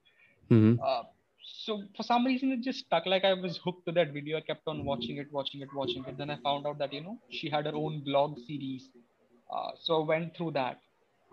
Mm-hmm. 0.50 0.80
Uh, 0.82 1.02
so 1.66 1.82
for 1.96 2.02
some 2.02 2.24
reason 2.24 2.52
it 2.52 2.60
just 2.60 2.80
stuck 2.80 3.06
like 3.06 3.24
I 3.24 3.32
was 3.34 3.58
hooked 3.64 3.86
to 3.86 3.92
that 3.92 4.12
video. 4.12 4.38
I 4.38 4.40
kept 4.40 4.66
on 4.66 4.84
watching 4.84 5.16
it, 5.16 5.32
watching 5.32 5.60
it, 5.62 5.68
watching 5.74 6.04
it. 6.06 6.16
Then 6.18 6.30
I 6.30 6.36
found 6.42 6.66
out 6.66 6.78
that 6.78 6.92
you 6.92 7.02
know 7.02 7.18
she 7.30 7.48
had 7.48 7.66
her 7.66 7.74
own 7.74 8.02
blog 8.04 8.38
series. 8.46 8.88
Uh, 9.50 9.70
so 9.80 10.02
I 10.02 10.06
went 10.06 10.36
through 10.36 10.52
that, 10.52 10.80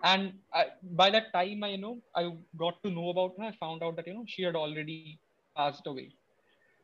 and 0.04 0.34
I, 0.54 0.66
by 0.84 1.10
that 1.10 1.34
time 1.34 1.64
I 1.64 1.70
you 1.70 1.78
know 1.78 1.98
I 2.16 2.32
got 2.58 2.82
to 2.84 2.92
know 2.92 3.10
about 3.10 3.34
her. 3.38 3.46
I 3.46 3.56
found 3.60 3.84
out 3.84 3.96
that 3.98 4.08
you 4.08 4.14
know 4.14 4.26
she 4.28 4.44
had 4.44 4.56
already 4.56 5.20
passed 5.56 5.86
away. 5.88 6.10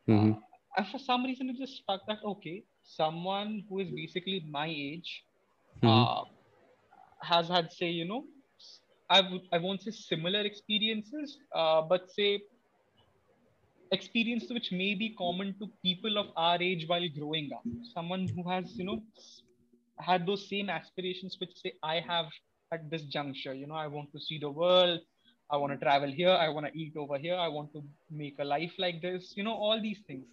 Mm-hmm. 0.07 0.31
Uh, 0.31 0.35
and 0.77 0.87
for 0.87 0.99
some 0.99 1.23
reason 1.23 1.49
it 1.49 1.57
just 1.57 1.77
stuck 1.77 2.05
that 2.07 2.19
okay, 2.23 2.63
someone 2.83 3.63
who 3.69 3.79
is 3.79 3.89
basically 3.89 4.43
my 4.49 4.67
age, 4.67 5.23
mm-hmm. 5.81 5.87
uh, 5.87 6.23
has 7.21 7.47
had 7.47 7.71
say 7.71 7.89
you 7.89 8.05
know 8.05 8.25
I 9.09 9.57
won't 9.57 9.81
say 9.81 9.91
similar 9.91 10.41
experiences, 10.41 11.37
uh, 11.55 11.81
but 11.81 12.11
say 12.11 12.41
experiences 13.91 14.51
which 14.51 14.71
may 14.71 14.93
be 14.93 15.15
common 15.17 15.55
to 15.59 15.67
people 15.83 16.17
of 16.17 16.27
our 16.35 16.61
age 16.61 16.87
while 16.87 17.07
growing 17.17 17.49
up. 17.53 17.63
Someone 17.93 18.27
who 18.35 18.47
has 18.49 18.77
you 18.77 18.85
know 18.85 19.01
had 19.99 20.25
those 20.27 20.47
same 20.47 20.69
aspirations 20.69 21.37
which 21.39 21.55
say 21.55 21.73
I 21.83 21.99
have 22.07 22.27
at 22.71 22.89
this 22.89 23.03
juncture. 23.03 23.53
You 23.53 23.67
know, 23.67 23.75
I 23.75 23.87
want 23.87 24.11
to 24.13 24.19
see 24.19 24.39
the 24.39 24.49
world. 24.49 24.99
I 25.51 25.57
want 25.57 25.73
to 25.73 25.79
travel 25.83 26.11
here. 26.11 26.29
I 26.29 26.49
want 26.49 26.67
to 26.67 26.77
eat 26.77 26.93
over 26.95 27.17
here. 27.17 27.35
I 27.35 27.47
want 27.47 27.73
to 27.73 27.83
make 28.11 28.35
a 28.39 28.45
life 28.45 28.73
like 28.77 29.01
this. 29.01 29.33
You 29.35 29.43
know, 29.43 29.53
all 29.53 29.81
these 29.81 29.99
things. 30.05 30.25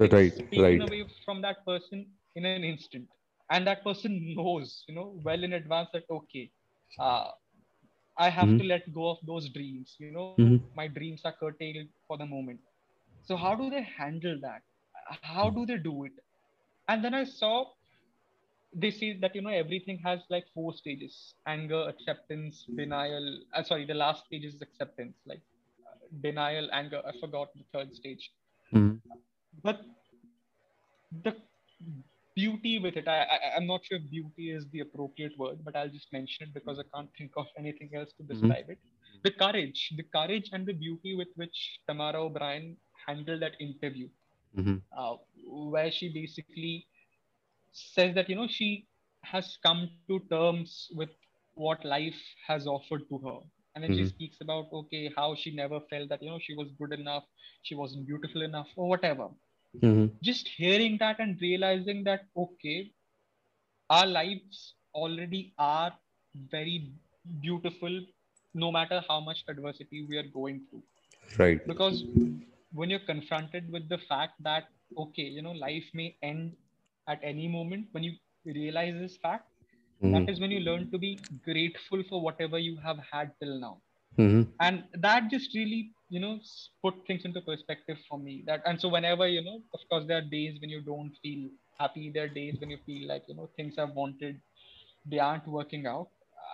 Right, 0.00 0.10
taken 0.10 0.62
right. 0.62 0.82
away 0.82 1.04
from 1.24 1.42
that 1.42 1.64
person 1.66 2.06
in 2.34 2.44
an 2.44 2.64
instant, 2.64 3.06
and 3.50 3.66
that 3.66 3.84
person 3.84 4.34
knows, 4.34 4.84
you 4.88 4.94
know, 4.94 5.20
well 5.22 5.44
in 5.44 5.52
advance 5.52 5.88
that 5.92 6.04
okay, 6.10 6.50
uh, 6.98 7.28
I 8.16 8.30
have 8.30 8.48
mm-hmm. 8.48 8.58
to 8.58 8.64
let 8.64 8.92
go 8.92 9.10
of 9.10 9.18
those 9.26 9.48
dreams. 9.50 9.96
You 9.98 10.12
know, 10.12 10.34
mm-hmm. 10.38 10.64
my 10.76 10.88
dreams 10.88 11.22
are 11.24 11.32
curtailed 11.32 11.88
for 12.06 12.16
the 12.16 12.26
moment. 12.26 12.60
So 13.24 13.36
how 13.36 13.54
do 13.54 13.70
they 13.70 13.82
handle 13.82 14.38
that? 14.42 14.62
How 15.22 15.50
do 15.50 15.66
they 15.66 15.76
do 15.78 16.04
it? 16.04 16.12
And 16.88 17.04
then 17.04 17.14
I 17.14 17.24
saw 17.24 17.66
they 18.74 18.90
say 18.90 19.16
that 19.20 19.34
you 19.34 19.42
know 19.42 19.50
everything 19.50 19.98
has 20.04 20.20
like 20.30 20.44
four 20.54 20.74
stages: 20.74 21.34
anger, 21.46 21.88
acceptance, 21.88 22.64
denial. 22.76 23.38
Uh, 23.54 23.62
sorry, 23.62 23.86
the 23.86 23.94
last 23.94 24.26
stage 24.26 24.44
is 24.44 24.60
acceptance. 24.60 25.14
Like 25.26 25.40
uh, 25.86 25.96
denial, 26.22 26.68
anger. 26.72 27.00
I 27.06 27.12
forgot 27.20 27.48
the 27.54 27.64
third 27.72 27.94
stage. 27.94 28.30
Mm-hmm. 28.72 28.96
But 29.62 29.80
the 31.22 31.36
beauty 32.34 32.78
with 32.78 32.96
it. 32.96 33.08
I, 33.08 33.26
I 33.54 33.56
am 33.56 33.66
not 33.66 33.84
sure 33.84 33.98
if 33.98 34.10
beauty 34.10 34.50
is 34.50 34.66
the 34.72 34.80
appropriate 34.80 35.32
word, 35.38 35.58
but 35.64 35.76
I'll 35.76 35.88
just 35.88 36.12
mention 36.12 36.48
it 36.48 36.54
because 36.54 36.78
I 36.78 36.84
can't 36.94 37.10
think 37.16 37.32
of 37.36 37.46
anything 37.58 37.90
else 37.94 38.10
to 38.16 38.22
mm-hmm. 38.22 38.32
describe 38.32 38.64
mm-hmm. 38.64 38.72
it. 38.72 38.78
The 39.22 39.30
courage, 39.30 39.92
the 39.96 40.04
courage 40.14 40.50
and 40.52 40.66
the 40.66 40.74
beauty 40.74 41.14
with 41.14 41.28
which 41.36 41.80
Tamara 41.88 42.22
O'Brien 42.22 42.76
handled 43.06 43.42
that 43.42 43.52
interview, 43.60 44.08
mm-hmm. 44.56 44.76
uh, 44.96 45.16
where 45.46 45.90
she 45.90 46.12
basically 46.12 46.86
says 47.72 48.14
that 48.14 48.28
you 48.28 48.36
know 48.36 48.46
she 48.48 48.86
has 49.22 49.58
come 49.64 49.90
to 50.08 50.20
terms 50.30 50.88
with 50.94 51.10
what 51.54 51.84
life 51.84 52.20
has 52.46 52.66
offered 52.66 53.08
to 53.08 53.18
her 53.18 53.38
and 53.74 53.82
then 53.82 53.90
mm-hmm. 53.90 54.04
she 54.04 54.08
speaks 54.08 54.36
about 54.40 54.66
okay 54.72 55.10
how 55.16 55.34
she 55.34 55.54
never 55.54 55.80
felt 55.90 56.08
that 56.08 56.22
you 56.22 56.30
know 56.30 56.38
she 56.40 56.54
was 56.54 56.68
good 56.78 56.92
enough 56.92 57.24
she 57.62 57.74
wasn't 57.74 58.06
beautiful 58.06 58.42
enough 58.42 58.66
or 58.76 58.88
whatever 58.88 59.28
mm-hmm. 59.82 60.06
just 60.22 60.48
hearing 60.48 60.96
that 60.98 61.18
and 61.18 61.40
realizing 61.40 62.04
that 62.04 62.26
okay 62.36 62.90
our 63.90 64.06
lives 64.06 64.74
already 64.94 65.52
are 65.58 65.92
very 66.50 66.90
beautiful 67.40 68.00
no 68.54 68.70
matter 68.70 69.02
how 69.08 69.20
much 69.20 69.44
adversity 69.48 70.06
we 70.08 70.16
are 70.16 70.28
going 70.34 70.60
through 70.68 70.82
right 71.38 71.66
because 71.66 72.04
when 72.72 72.90
you're 72.90 73.06
confronted 73.06 73.70
with 73.70 73.88
the 73.88 73.98
fact 74.08 74.34
that 74.42 74.68
okay 74.98 75.22
you 75.22 75.42
know 75.42 75.52
life 75.52 75.84
may 75.92 76.16
end 76.22 76.52
at 77.08 77.18
any 77.22 77.48
moment 77.48 77.86
when 77.92 78.04
you 78.04 78.12
realize 78.44 78.94
this 78.98 79.16
fact 79.16 79.48
mm-hmm. 80.02 80.12
that 80.12 80.30
is 80.30 80.40
when 80.40 80.50
you 80.50 80.60
learn 80.60 80.90
to 80.90 80.98
be 80.98 81.18
grateful 81.44 82.02
for 82.08 82.20
whatever 82.20 82.58
you 82.58 82.76
have 82.76 82.98
had 83.10 83.32
till 83.40 83.58
now 83.58 83.76
mm-hmm. 84.18 84.42
and 84.60 84.84
that 84.94 85.30
just 85.30 85.54
really 85.54 85.90
you 86.08 86.20
know 86.20 86.38
put 86.82 86.94
things 87.06 87.24
into 87.24 87.40
perspective 87.40 87.98
for 88.08 88.18
me 88.18 88.42
that 88.46 88.62
and 88.66 88.80
so 88.80 88.88
whenever 88.88 89.26
you 89.26 89.42
know 89.42 89.60
of 89.72 89.80
course 89.90 90.04
there 90.06 90.18
are 90.18 90.28
days 90.36 90.58
when 90.60 90.70
you 90.70 90.80
don't 90.82 91.12
feel 91.22 91.48
happy 91.78 92.10
there 92.14 92.24
are 92.24 92.28
days 92.28 92.56
when 92.60 92.70
you 92.70 92.78
feel 92.86 93.08
like 93.08 93.22
you 93.28 93.34
know 93.34 93.48
things 93.56 93.78
i've 93.78 93.94
wanted 93.94 94.40
they 95.06 95.18
aren't 95.18 95.46
working 95.46 95.86
out. 95.86 96.08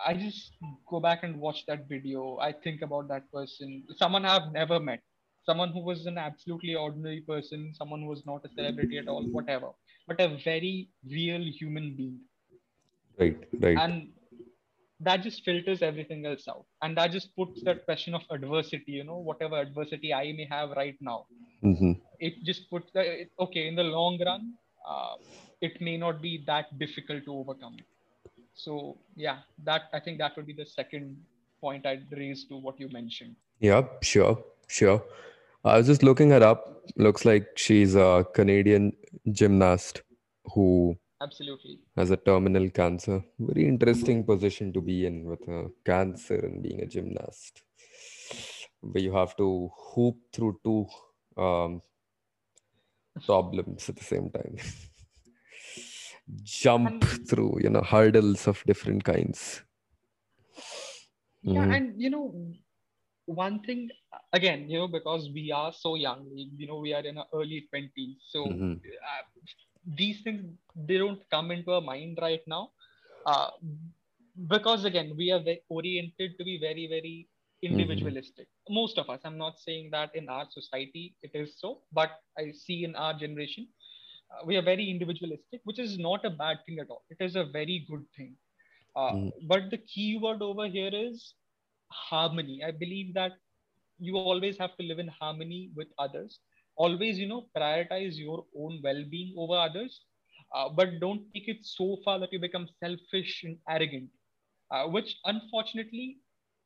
I 0.05 0.13
just 0.13 0.53
go 0.89 0.99
back 0.99 1.23
and 1.23 1.39
watch 1.39 1.65
that 1.67 1.87
video. 1.87 2.37
I 2.39 2.51
think 2.53 2.81
about 2.81 3.07
that 3.09 3.31
person. 3.31 3.83
Someone 3.97 4.25
i've 4.25 4.51
never 4.51 4.79
met. 4.79 5.01
Someone 5.45 5.71
who 5.71 5.81
was 5.83 6.05
an 6.05 6.17
absolutely 6.17 6.75
ordinary 6.75 7.21
person 7.21 7.73
someone 7.73 8.01
who 8.01 8.07
was 8.07 8.23
not 8.25 8.45
a 8.45 8.49
celebrity 8.55 8.97
at 8.99 9.07
all 9.07 9.23
whatever 9.31 9.69
but 10.07 10.19
a 10.21 10.37
very 10.43 10.89
real 11.09 11.41
human 11.59 11.95
being. 11.95 12.19
Right 13.17 13.37
right. 13.59 13.77
And 13.77 14.11
that 15.03 15.23
just 15.23 15.43
filters 15.43 15.81
everything 15.81 16.25
else 16.25 16.47
out. 16.47 16.65
And 16.81 16.97
that 16.97 17.11
just 17.11 17.35
puts 17.35 17.63
that 17.63 17.85
question 17.85 18.13
of 18.13 18.21
adversity 18.29 18.91
you 18.93 19.03
know 19.03 19.17
whatever 19.17 19.57
adversity 19.57 20.13
i 20.13 20.31
may 20.33 20.47
have 20.49 20.71
right 20.71 20.97
now. 21.01 21.25
Mm-hmm. 21.63 21.91
it 22.19 22.33
just 22.43 22.69
puts 22.71 22.91
the, 22.91 23.21
it, 23.21 23.31
okay 23.39 23.67
in 23.67 23.75
the 23.75 23.83
long 23.83 24.19
run 24.25 24.53
uh, 24.87 25.15
it 25.61 25.79
may 25.79 25.95
not 25.95 26.21
be 26.21 26.43
that 26.47 26.77
difficult 26.79 27.23
to 27.25 27.33
overcome. 27.33 27.77
So 28.53 28.97
yeah 29.15 29.39
that 29.63 29.83
i 29.93 29.99
think 29.99 30.17
that 30.19 30.35
would 30.35 30.47
be 30.47 30.53
the 30.53 30.65
second 30.65 31.17
point 31.61 31.85
i'd 31.85 32.07
raise 32.11 32.45
to 32.45 32.57
what 32.57 32.79
you 32.79 32.89
mentioned. 32.89 33.35
Yeah 33.59 33.83
sure 34.01 34.43
sure. 34.67 35.03
I 35.63 35.77
was 35.77 35.85
just 35.85 36.01
looking 36.01 36.31
her 36.31 36.41
up. 36.43 36.89
Looks 36.95 37.23
like 37.23 37.47
she's 37.55 37.93
a 37.95 38.25
Canadian 38.33 38.93
gymnast 39.31 40.01
who 40.53 40.97
absolutely 41.21 41.79
as 41.95 42.11
a 42.11 42.17
terminal 42.17 42.69
cancer. 42.69 43.23
Very 43.39 43.67
interesting 43.67 44.23
position 44.23 44.73
to 44.73 44.81
be 44.81 45.05
in 45.05 45.25
with 45.25 45.47
a 45.47 45.69
cancer 45.85 46.35
and 46.35 46.61
being 46.61 46.81
a 46.81 46.85
gymnast. 46.85 47.61
Where 48.81 49.03
you 49.03 49.13
have 49.13 49.35
to 49.37 49.69
hoop 49.93 50.17
through 50.33 50.59
two 50.63 50.87
um, 51.37 51.81
problems 53.25 53.89
at 53.89 53.95
the 53.95 54.03
same 54.03 54.29
time. 54.31 54.57
Jump 56.43 57.03
through, 57.27 57.59
you 57.61 57.69
know, 57.69 57.81
hurdles 57.81 58.47
of 58.47 58.63
different 58.65 59.03
kinds. 59.03 59.61
Yeah, 61.43 61.61
mm-hmm. 61.61 61.71
and 61.71 62.01
you 62.01 62.09
know, 62.09 62.33
one 63.25 63.59
thing 63.61 63.89
again 64.33 64.69
you 64.69 64.77
know 64.77 64.87
because 64.87 65.29
we 65.33 65.51
are 65.51 65.71
so 65.73 65.95
young 65.95 66.25
you 66.33 66.67
know 66.67 66.79
we 66.79 66.93
are 66.93 67.01
in 67.01 67.17
our 67.17 67.27
early 67.33 67.67
20s 67.73 68.15
so 68.27 68.45
mm-hmm. 68.45 68.73
uh, 68.73 69.23
these 69.85 70.21
things 70.21 70.43
they 70.75 70.97
don't 70.97 71.21
come 71.29 71.51
into 71.51 71.71
our 71.71 71.81
mind 71.81 72.17
right 72.21 72.41
now 72.47 72.69
uh, 73.25 73.49
because 74.47 74.85
again 74.85 75.13
we 75.17 75.31
are 75.31 75.43
oriented 75.69 76.37
to 76.37 76.43
be 76.43 76.57
very 76.59 76.87
very 76.87 77.27
individualistic 77.63 78.47
mm-hmm. 78.47 78.75
most 78.75 78.97
of 78.97 79.09
us 79.09 79.19
i'm 79.25 79.37
not 79.37 79.59
saying 79.59 79.89
that 79.91 80.15
in 80.15 80.29
our 80.29 80.45
society 80.49 81.15
it 81.21 81.31
is 81.33 81.59
so 81.59 81.79
but 81.91 82.11
i 82.37 82.51
see 82.51 82.83
in 82.83 82.95
our 82.95 83.13
generation 83.13 83.67
uh, 84.31 84.45
we 84.45 84.55
are 84.57 84.61
very 84.61 84.89
individualistic 84.89 85.61
which 85.63 85.79
is 85.79 85.99
not 85.99 86.25
a 86.25 86.29
bad 86.29 86.57
thing 86.65 86.79
at 86.79 86.89
all 86.89 87.03
it 87.09 87.17
is 87.19 87.35
a 87.35 87.45
very 87.45 87.85
good 87.89 88.05
thing 88.15 88.35
uh, 88.95 89.11
mm-hmm. 89.11 89.47
but 89.47 89.69
the 89.69 89.77
key 89.77 90.17
word 90.17 90.41
over 90.41 90.67
here 90.67 90.89
is 90.93 91.33
harmony. 91.91 92.61
I 92.65 92.71
believe 92.71 93.13
that 93.13 93.33
you 93.99 94.17
always 94.17 94.57
have 94.57 94.75
to 94.77 94.83
live 94.83 94.99
in 94.99 95.07
harmony 95.07 95.69
with 95.75 95.87
others. 95.99 96.39
Always, 96.75 97.19
you 97.19 97.27
know, 97.27 97.47
prioritize 97.55 98.17
your 98.17 98.45
own 98.57 98.79
well 98.83 99.03
being 99.09 99.35
over 99.37 99.55
others, 99.55 100.01
uh, 100.55 100.69
but 100.69 100.99
don't 100.99 101.21
take 101.33 101.47
it 101.47 101.65
so 101.65 101.97
far 102.03 102.19
that 102.19 102.31
you 102.33 102.39
become 102.39 102.67
selfish 102.79 103.43
and 103.43 103.57
arrogant, 103.69 104.09
uh, 104.71 104.87
which 104.87 105.17
unfortunately 105.25 106.17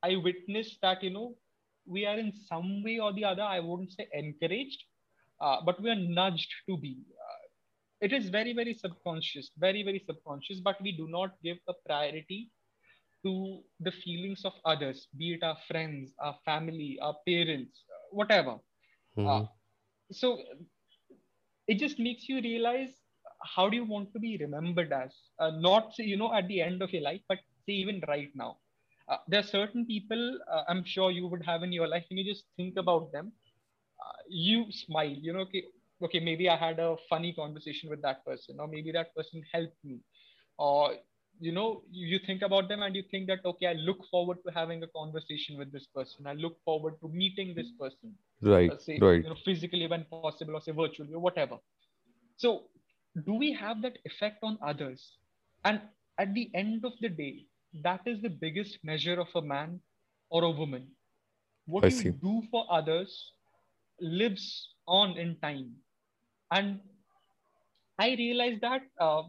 I 0.04 0.16
witnessed 0.16 0.80
that, 0.82 1.04
you 1.04 1.10
know, 1.10 1.36
we 1.86 2.06
are 2.06 2.18
in 2.18 2.34
some 2.34 2.84
way 2.84 3.00
or 3.00 3.14
the 3.14 3.26
other, 3.26 3.44
I 3.44 3.60
wouldn't 3.60 3.92
say 3.92 4.08
encouraged, 4.14 4.84
uh, 5.42 5.58
but 5.66 5.82
we 5.82 5.90
are 5.90 5.96
nudged 5.96 6.54
to 6.70 6.78
be. 6.78 6.98
Uh, 7.12 7.48
it 8.02 8.14
is 8.14 8.30
very, 8.30 8.54
very 8.54 8.74
subconscious, 8.74 9.52
very, 9.58 9.84
very 9.84 10.04
subconscious, 10.06 10.60
but 10.60 10.82
we 10.82 10.92
do 10.96 11.08
not 11.08 11.32
give 11.44 11.58
a 11.68 11.74
priority 11.86 12.52
to 13.24 13.62
the 13.80 13.92
feelings 13.92 14.46
of 14.46 14.54
others, 14.66 15.08
be 15.18 15.34
it 15.34 15.44
our 15.44 15.58
friends, 15.68 16.14
our 16.20 16.36
family, 16.46 17.00
our 17.02 17.16
parents, 17.28 17.84
whatever. 18.12 18.58
Mm-hmm. 19.18 19.46
So 20.12 20.40
it 21.68 21.80
just 21.80 22.00
makes 22.00 22.28
you 22.30 22.42
realize 22.42 22.94
how 23.56 23.70
do 23.70 23.76
you 23.76 23.84
want 23.86 24.12
to 24.14 24.20
be 24.20 24.38
remembered 24.38 24.92
as? 24.94 25.14
Uh, 25.40 25.52
not 25.52 25.92
you 25.98 26.18
know 26.18 26.34
at 26.34 26.48
the 26.48 26.62
end 26.62 26.82
of 26.82 26.92
your 26.94 27.02
life, 27.02 27.22
but 27.28 27.40
say 27.66 27.74
even 27.74 28.02
right 28.08 28.32
now. 28.36 28.58
Uh, 29.08 29.18
there 29.28 29.40
are 29.40 29.44
certain 29.44 29.86
people 29.86 30.40
uh, 30.52 30.64
I'm 30.68 30.84
sure 30.84 31.12
you 31.12 31.28
would 31.28 31.44
have 31.46 31.64
in 31.64 31.72
your 31.72 31.88
life, 31.88 32.06
and 32.10 32.20
you 32.20 32.26
just 32.26 32.46
think 32.58 32.76
about 32.78 33.12
them, 33.12 33.32
uh, 34.04 34.14
you 34.30 34.66
smile. 34.72 35.16
You 35.28 35.34
know, 35.34 35.42
okay, 35.42 35.64
okay, 36.04 36.20
maybe 36.20 36.50
I 36.50 36.56
had 36.58 36.80
a 36.80 36.96
funny 37.10 37.34
conversation 37.34 37.90
with 37.90 38.02
that 38.04 38.26
person, 38.26 38.58
or 38.60 38.68
maybe 38.68 38.92
that 38.94 39.16
person 39.16 39.44
helped 39.54 39.84
me, 39.84 40.00
or 40.58 40.96
you 41.40 41.52
know 41.52 41.84
you 41.92 42.20
think 42.26 42.42
about 42.42 42.70
them 42.70 42.82
and 42.82 42.96
you 42.96 43.04
think 43.12 43.28
that 43.28 43.40
okay 43.46 43.68
i 43.68 43.74
look 43.74 43.98
forward 44.10 44.38
to 44.46 44.52
having 44.54 44.82
a 44.84 44.88
conversation 44.88 45.58
with 45.58 45.72
this 45.72 45.86
person 45.94 46.26
i 46.28 46.34
look 46.34 46.58
forward 46.64 46.94
to 47.02 47.10
meeting 47.10 47.54
this 47.56 47.72
person 47.80 48.16
right 48.42 48.72
uh, 48.72 48.78
say, 48.78 49.00
right 49.00 49.24
you 49.24 49.30
know 49.30 49.36
physically 49.46 49.88
when 49.88 50.06
possible 50.06 50.48
or 50.48 50.54
say 50.54 50.64
virtually 50.64 51.04
or 51.06 51.14
whatever 51.14 51.52
so 52.36 52.64
do 53.26 53.34
we 53.34 53.52
have 53.54 53.82
that 53.82 53.98
effect 54.06 54.40
on 54.44 54.58
others 54.62 55.18
and 55.66 55.82
at 56.20 56.34
the 56.34 56.50
end 56.54 56.84
of 56.86 56.94
the 57.02 57.10
day 57.10 57.46
that 57.84 58.02
is 58.06 58.22
the 58.22 58.30
biggest 58.30 58.80
measure 58.84 59.20
of 59.20 59.28
a 59.36 59.42
man 59.42 59.80
or 60.30 60.44
a 60.44 60.50
woman 60.50 60.88
what 61.66 61.86
I 61.86 61.90
you 61.90 62.02
see. 62.02 62.12
do 62.22 62.42
for 62.52 62.66
others 62.72 63.32
lives 64.02 64.70
on 64.88 65.18
in 65.18 65.36
time 65.42 65.72
and 66.52 66.80
i 68.00 68.10
realized 68.22 68.62
that 68.62 68.82
uh, 69.00 69.24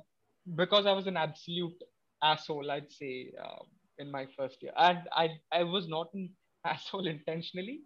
because 0.54 0.86
i 0.86 0.92
was 0.92 1.06
an 1.06 1.16
absolute 1.16 1.82
asshole, 2.22 2.70
I'd 2.70 2.90
say, 2.90 3.32
uh, 3.42 3.62
in 3.98 4.10
my 4.10 4.26
first 4.36 4.62
year. 4.62 4.72
And 4.76 5.00
I, 5.12 5.28
I 5.52 5.64
was 5.64 5.88
not 5.88 6.08
an 6.14 6.30
asshole 6.64 7.06
intentionally. 7.06 7.80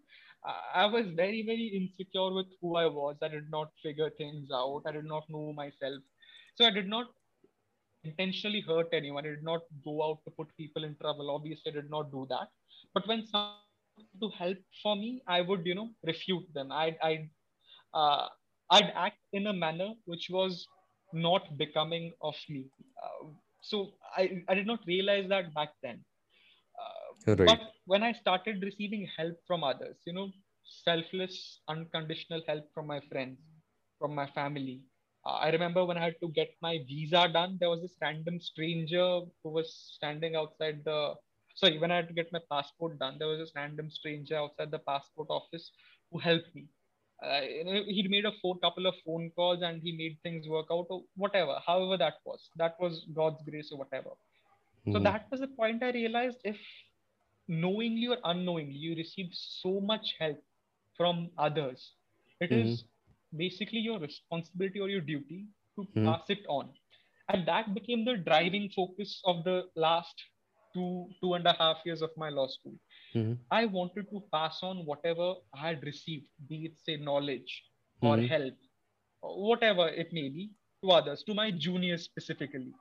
I 0.75 0.87
was 0.87 1.07
very, 1.15 1.43
very 1.45 1.67
insecure 1.67 2.33
with 2.33 2.47
who 2.61 2.77
I 2.77 2.87
was. 2.87 3.17
I 3.23 3.29
did 3.29 3.51
not 3.51 3.71
figure 3.83 4.11
things 4.17 4.49
out. 4.53 4.83
I 4.87 4.93
did 4.93 5.05
not 5.05 5.25
know 5.29 5.53
myself. 5.53 6.03
So 6.55 6.65
I 6.65 6.71
did 6.71 6.89
not 6.89 7.07
intentionally 8.05 8.63
hurt 8.67 8.89
anyone. 8.93 9.27
I 9.27 9.31
did 9.31 9.43
not 9.43 9.61
go 9.85 10.03
out 10.03 10.19
to 10.25 10.31
put 10.31 10.49
people 10.57 10.85
in 10.85 10.97
trouble. 11.01 11.31
Obviously, 11.31 11.73
I 11.73 11.75
did 11.75 11.91
not 11.91 12.11
do 12.11 12.27
that. 12.31 12.49
But 12.95 13.07
when 13.07 13.27
someone 13.27 13.59
to 14.21 14.31
help 14.31 14.59
for 14.83 14.97
me, 14.97 15.23
I 15.27 15.43
would, 15.43 15.67
you 15.67 15.75
know, 15.75 15.91
refute 16.05 16.53
them. 16.55 16.73
I'd, 16.73 16.97
I'd, 17.03 17.29
uh, 17.93 18.29
I'd 18.71 18.93
act 18.95 19.19
in 19.33 19.47
a 19.49 19.53
manner 19.53 19.91
which 20.07 20.29
was 20.31 20.67
not 21.13 21.59
becoming 21.59 22.13
of 22.23 22.35
me. 22.49 22.67
Uh, 23.03 23.27
so 23.61 23.93
I, 24.17 24.43
I 24.49 24.55
did 24.55 24.67
not 24.67 24.81
realize 24.87 25.29
that 25.29 25.53
back 25.55 25.71
then. 25.83 26.03
Right. 27.27 27.47
But 27.47 27.61
when 27.87 28.03
I 28.03 28.13
started 28.13 28.63
receiving 28.63 29.09
help 29.17 29.37
from 29.47 29.65
others, 29.65 29.97
you 30.07 30.13
know, 30.13 30.31
selfless, 30.65 31.61
unconditional 31.69 32.43
help 32.47 32.65
from 32.75 32.87
my 32.87 33.01
friends, 33.11 33.39
from 33.99 34.15
my 34.15 34.27
family, 34.29 34.81
uh, 35.27 35.37
I 35.37 35.51
remember 35.51 35.85
when 35.85 35.99
I 35.99 36.05
had 36.05 36.21
to 36.23 36.29
get 36.29 36.55
my 36.63 36.79
visa 36.87 37.29
done, 37.33 37.59
there 37.61 37.69
was 37.69 37.83
this 37.83 37.97
random 38.01 38.41
stranger 38.41 39.21
who 39.43 39.51
was 39.51 39.93
standing 39.95 40.35
outside 40.35 40.83
the. 40.85 41.15
Sorry, 41.55 41.79
when 41.79 41.91
I 41.91 41.97
had 41.97 42.09
to 42.09 42.15
get 42.15 42.33
my 42.33 42.41
passport 42.51 42.99
done, 42.99 43.17
there 43.19 43.29
was 43.29 43.39
this 43.39 43.53
random 43.55 43.91
stranger 43.91 44.37
outside 44.37 44.71
the 44.71 44.79
passport 44.79 45.29
office 45.29 45.73
who 46.11 46.19
helped 46.19 46.55
me. 46.55 46.67
Uh, 47.23 47.41
you 47.43 47.65
know, 47.65 47.83
he 47.87 48.07
made 48.09 48.25
a 48.25 48.33
four 48.41 48.57
couple 48.61 48.87
of 48.87 48.95
phone 49.05 49.31
calls 49.37 49.61
and 49.61 49.83
he 49.83 49.93
made 49.93 50.17
things 50.23 50.49
work 50.49 50.67
out 50.73 50.87
or 50.89 51.03
whatever. 51.17 51.59
However, 51.67 51.99
that 51.99 52.15
was 52.25 52.49
that 52.57 52.77
was 52.81 53.05
God's 53.15 53.43
grace 53.47 53.71
or 53.73 53.79
whatever. 53.79 54.11
Mm-hmm. 54.11 54.93
So 54.93 54.99
hmm. 54.99 55.05
that 55.05 55.27
was 55.31 55.41
the 55.41 55.49
point 55.49 55.83
I 55.83 55.91
realized 55.91 56.39
if 56.45 56.57
knowingly 57.51 58.07
or 58.09 58.19
unknowingly 58.25 58.75
you 58.75 58.95
receive 58.97 59.29
so 59.33 59.81
much 59.81 60.15
help 60.19 60.43
from 60.97 61.31
others, 61.37 61.93
it 62.41 62.51
mm-hmm. 62.51 62.69
is 62.69 62.85
basically 63.37 63.81
your 63.81 63.99
responsibility 63.99 64.81
or 64.81 64.89
your 64.89 65.01
duty 65.01 65.47
to 65.77 65.83
mm-hmm. 65.83 66.07
pass 66.07 66.23
it 66.29 66.41
on 66.49 66.69
and 67.33 67.47
that 67.47 67.73
became 67.75 68.05
the 68.05 68.17
driving 68.17 68.69
focus 68.75 69.21
of 69.25 69.45
the 69.45 69.63
last 69.77 70.15
two 70.75 71.07
two 71.21 71.35
and 71.35 71.47
a 71.47 71.53
half 71.59 71.79
years 71.85 72.03
of 72.03 72.11
my 72.17 72.29
law 72.29 72.47
school 72.47 72.75
mm-hmm. 73.15 73.35
i 73.51 73.65
wanted 73.67 74.09
to 74.11 74.23
pass 74.33 74.61
on 74.63 74.85
whatever 74.91 75.35
i 75.55 75.69
had 75.69 75.83
received 75.83 76.27
be 76.49 76.65
it 76.67 76.75
say 76.85 76.97
knowledge 76.97 77.63
or 78.03 78.17
mm-hmm. 78.17 78.27
help 78.27 78.55
whatever 79.21 79.89
it 79.89 80.13
may 80.13 80.29
be 80.29 80.51
to 80.83 80.91
others 80.91 81.23
to 81.25 81.35
my 81.35 81.51
juniors 81.51 82.05
specifically 82.05 82.73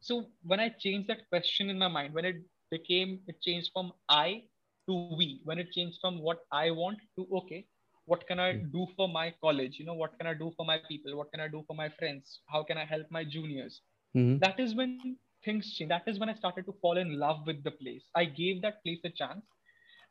so 0.00 0.26
when 0.42 0.60
i 0.60 0.68
changed 0.84 1.08
that 1.08 1.28
question 1.28 1.70
in 1.70 1.78
my 1.78 1.88
mind 1.88 2.14
when 2.14 2.24
it 2.24 2.36
became 2.70 3.20
it 3.26 3.40
changed 3.40 3.70
from 3.72 3.92
i 4.08 4.42
to 4.88 5.08
we. 5.18 5.40
When 5.44 5.58
it 5.58 5.72
changed 5.72 5.98
from 6.00 6.20
what 6.20 6.38
i 6.52 6.70
want 6.70 6.98
to 7.18 7.26
okay 7.38 7.66
what 8.06 8.26
can 8.26 8.38
i 8.38 8.52
hmm. 8.52 8.70
do 8.72 8.86
for 8.96 9.08
my 9.08 9.34
college? 9.40 9.76
You 9.78 9.84
know 9.86 9.94
what 9.94 10.16
can 10.18 10.26
i 10.26 10.34
do 10.34 10.52
for 10.56 10.64
my 10.64 10.78
people? 10.88 11.16
What 11.16 11.30
can 11.32 11.40
i 11.40 11.48
do 11.48 11.64
for 11.66 11.74
my 11.74 11.88
friends? 11.98 12.40
How 12.46 12.62
can 12.62 12.78
i 12.78 12.84
help 12.84 13.06
my 13.10 13.24
juniors? 13.24 13.82
Mm-hmm. 14.16 14.38
that 14.38 14.58
is 14.58 14.74
when 14.74 15.16
things 15.44 15.74
change 15.74 15.90
that 15.90 16.04
is 16.06 16.18
when 16.18 16.30
i 16.30 16.34
started 16.34 16.64
to 16.66 16.74
fall 16.80 16.96
in 16.96 17.18
love 17.18 17.40
with 17.46 17.62
the 17.64 17.72
place. 17.72 18.04
I 18.14 18.24
gave 18.24 18.62
that 18.62 18.82
place 18.82 19.00
a 19.04 19.10
chance. 19.10 19.44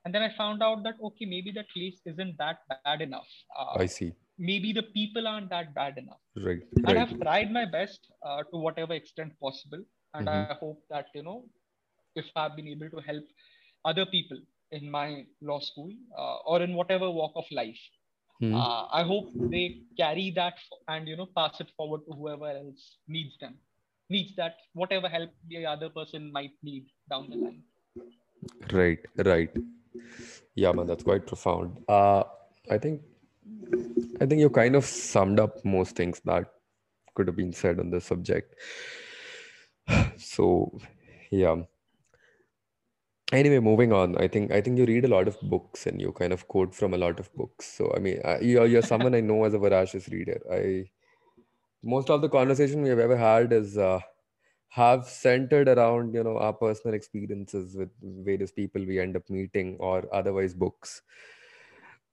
And 0.04 0.14
then 0.14 0.22
i 0.22 0.30
found 0.38 0.62
out 0.62 0.84
that 0.84 0.96
okay 1.10 1.26
maybe 1.26 1.52
that 1.56 1.66
place 1.76 2.00
isn't 2.06 2.38
that 2.38 2.60
bad 2.70 3.02
enough. 3.02 3.32
Uh, 3.58 3.80
i 3.80 3.88
see. 3.88 4.14
maybe 4.38 4.74
the 4.74 4.84
people 4.98 5.28
aren't 5.28 5.50
that 5.50 5.74
bad 5.74 5.98
enough. 5.98 6.22
Right 6.50 6.62
and 6.88 7.00
i've 7.00 7.20
tried 7.20 7.52
my 7.52 7.66
best 7.78 8.12
uh, 8.28 8.44
to 8.52 8.58
whatever 8.66 8.94
extent 8.94 9.34
possible. 9.40 9.82
And 10.14 10.28
mm-hmm. 10.28 10.52
i 10.52 10.56
hope 10.56 10.84
that 10.90 11.08
you 11.16 11.24
know 11.24 11.40
if 12.16 12.26
i've 12.36 12.56
been 12.56 12.68
able 12.68 12.90
to 12.90 13.02
help 13.02 13.24
other 13.86 14.06
people 14.06 14.38
in 14.72 14.90
my 14.90 15.26
law 15.42 15.60
school 15.60 15.92
uh, 16.18 16.38
or 16.46 16.62
in 16.62 16.74
whatever 16.74 17.10
walk 17.10 17.34
of 17.36 17.46
life. 17.52 17.80
Hmm. 18.40 18.54
Uh, 18.54 18.88
I 18.92 19.04
hope 19.04 19.30
they 19.34 19.82
carry 19.98 20.32
that 20.32 20.56
and 20.88 21.08
you 21.08 21.16
know 21.16 21.28
pass 21.38 21.62
it 21.62 21.72
forward 21.78 22.02
to 22.08 22.14
whoever 22.14 22.50
else 22.50 22.98
needs 23.08 23.38
them, 23.40 23.56
needs 24.10 24.36
that 24.36 24.58
whatever 24.74 25.08
help 25.08 25.30
the 25.48 25.66
other 25.66 25.90
person 25.90 26.32
might 26.32 26.52
need 26.62 26.88
down 27.10 27.30
the 27.30 27.38
line. 27.38 27.64
Right, 28.74 29.00
right. 29.24 29.50
Yeah, 30.56 30.74
man, 30.74 30.88
that's 30.88 31.04
quite 31.04 31.26
profound. 31.26 31.78
Uh, 31.88 32.24
I 32.70 32.78
think, 32.78 33.02
I 34.20 34.26
think 34.26 34.42
you 34.42 34.50
kind 34.50 34.76
of 34.76 34.84
summed 34.84 35.40
up 35.40 35.64
most 35.64 35.96
things 35.96 36.22
that 36.26 36.52
could 37.14 37.28
have 37.28 37.38
been 37.38 37.54
said 37.54 37.80
on 37.80 37.90
the 37.90 38.02
subject. 38.02 38.56
So, 40.18 40.80
yeah 41.30 41.64
anyway 43.32 43.60
moving 43.60 43.94
on. 43.94 44.18
I 44.18 44.28
think 44.28 44.52
i 44.52 44.62
think 44.62 44.78
you 44.78 44.86
read 44.86 45.06
a 45.06 45.08
lot 45.08 45.28
of 45.28 45.40
books 45.42 45.88
and 45.88 46.02
you 46.02 46.12
kind 46.12 46.34
of 46.34 46.48
quote 46.48 46.76
from 46.76 46.94
a 46.94 46.98
lot 46.98 47.20
of 47.20 47.34
books. 47.36 47.66
So 47.78 47.92
i 47.96 48.00
mean 48.00 48.22
you're, 48.42 48.66
you're 48.68 48.82
someone 48.82 49.16
i 49.16 49.22
know 49.22 49.44
as 49.46 49.54
a 49.54 49.60
voracious 49.60 50.10
reader. 50.10 50.42
I 50.52 50.90
most 51.84 52.10
of 52.10 52.22
the 52.22 52.30
conversation 52.30 52.82
we 52.82 52.90
have 52.90 53.00
ever 53.00 53.18
had 53.18 53.54
is 53.54 53.78
uh, 53.78 54.00
have 54.70 55.06
centered 55.08 55.68
around 55.68 56.14
you 56.14 56.24
know 56.24 56.38
our 56.38 56.54
personal 56.54 56.96
experiences 56.96 57.76
with 57.76 57.90
various 58.02 58.52
people 58.52 58.86
we 58.86 59.00
end 59.00 59.16
up 59.16 59.30
meeting 59.30 59.78
or 59.80 60.04
otherwise 60.14 60.54
books. 60.54 61.02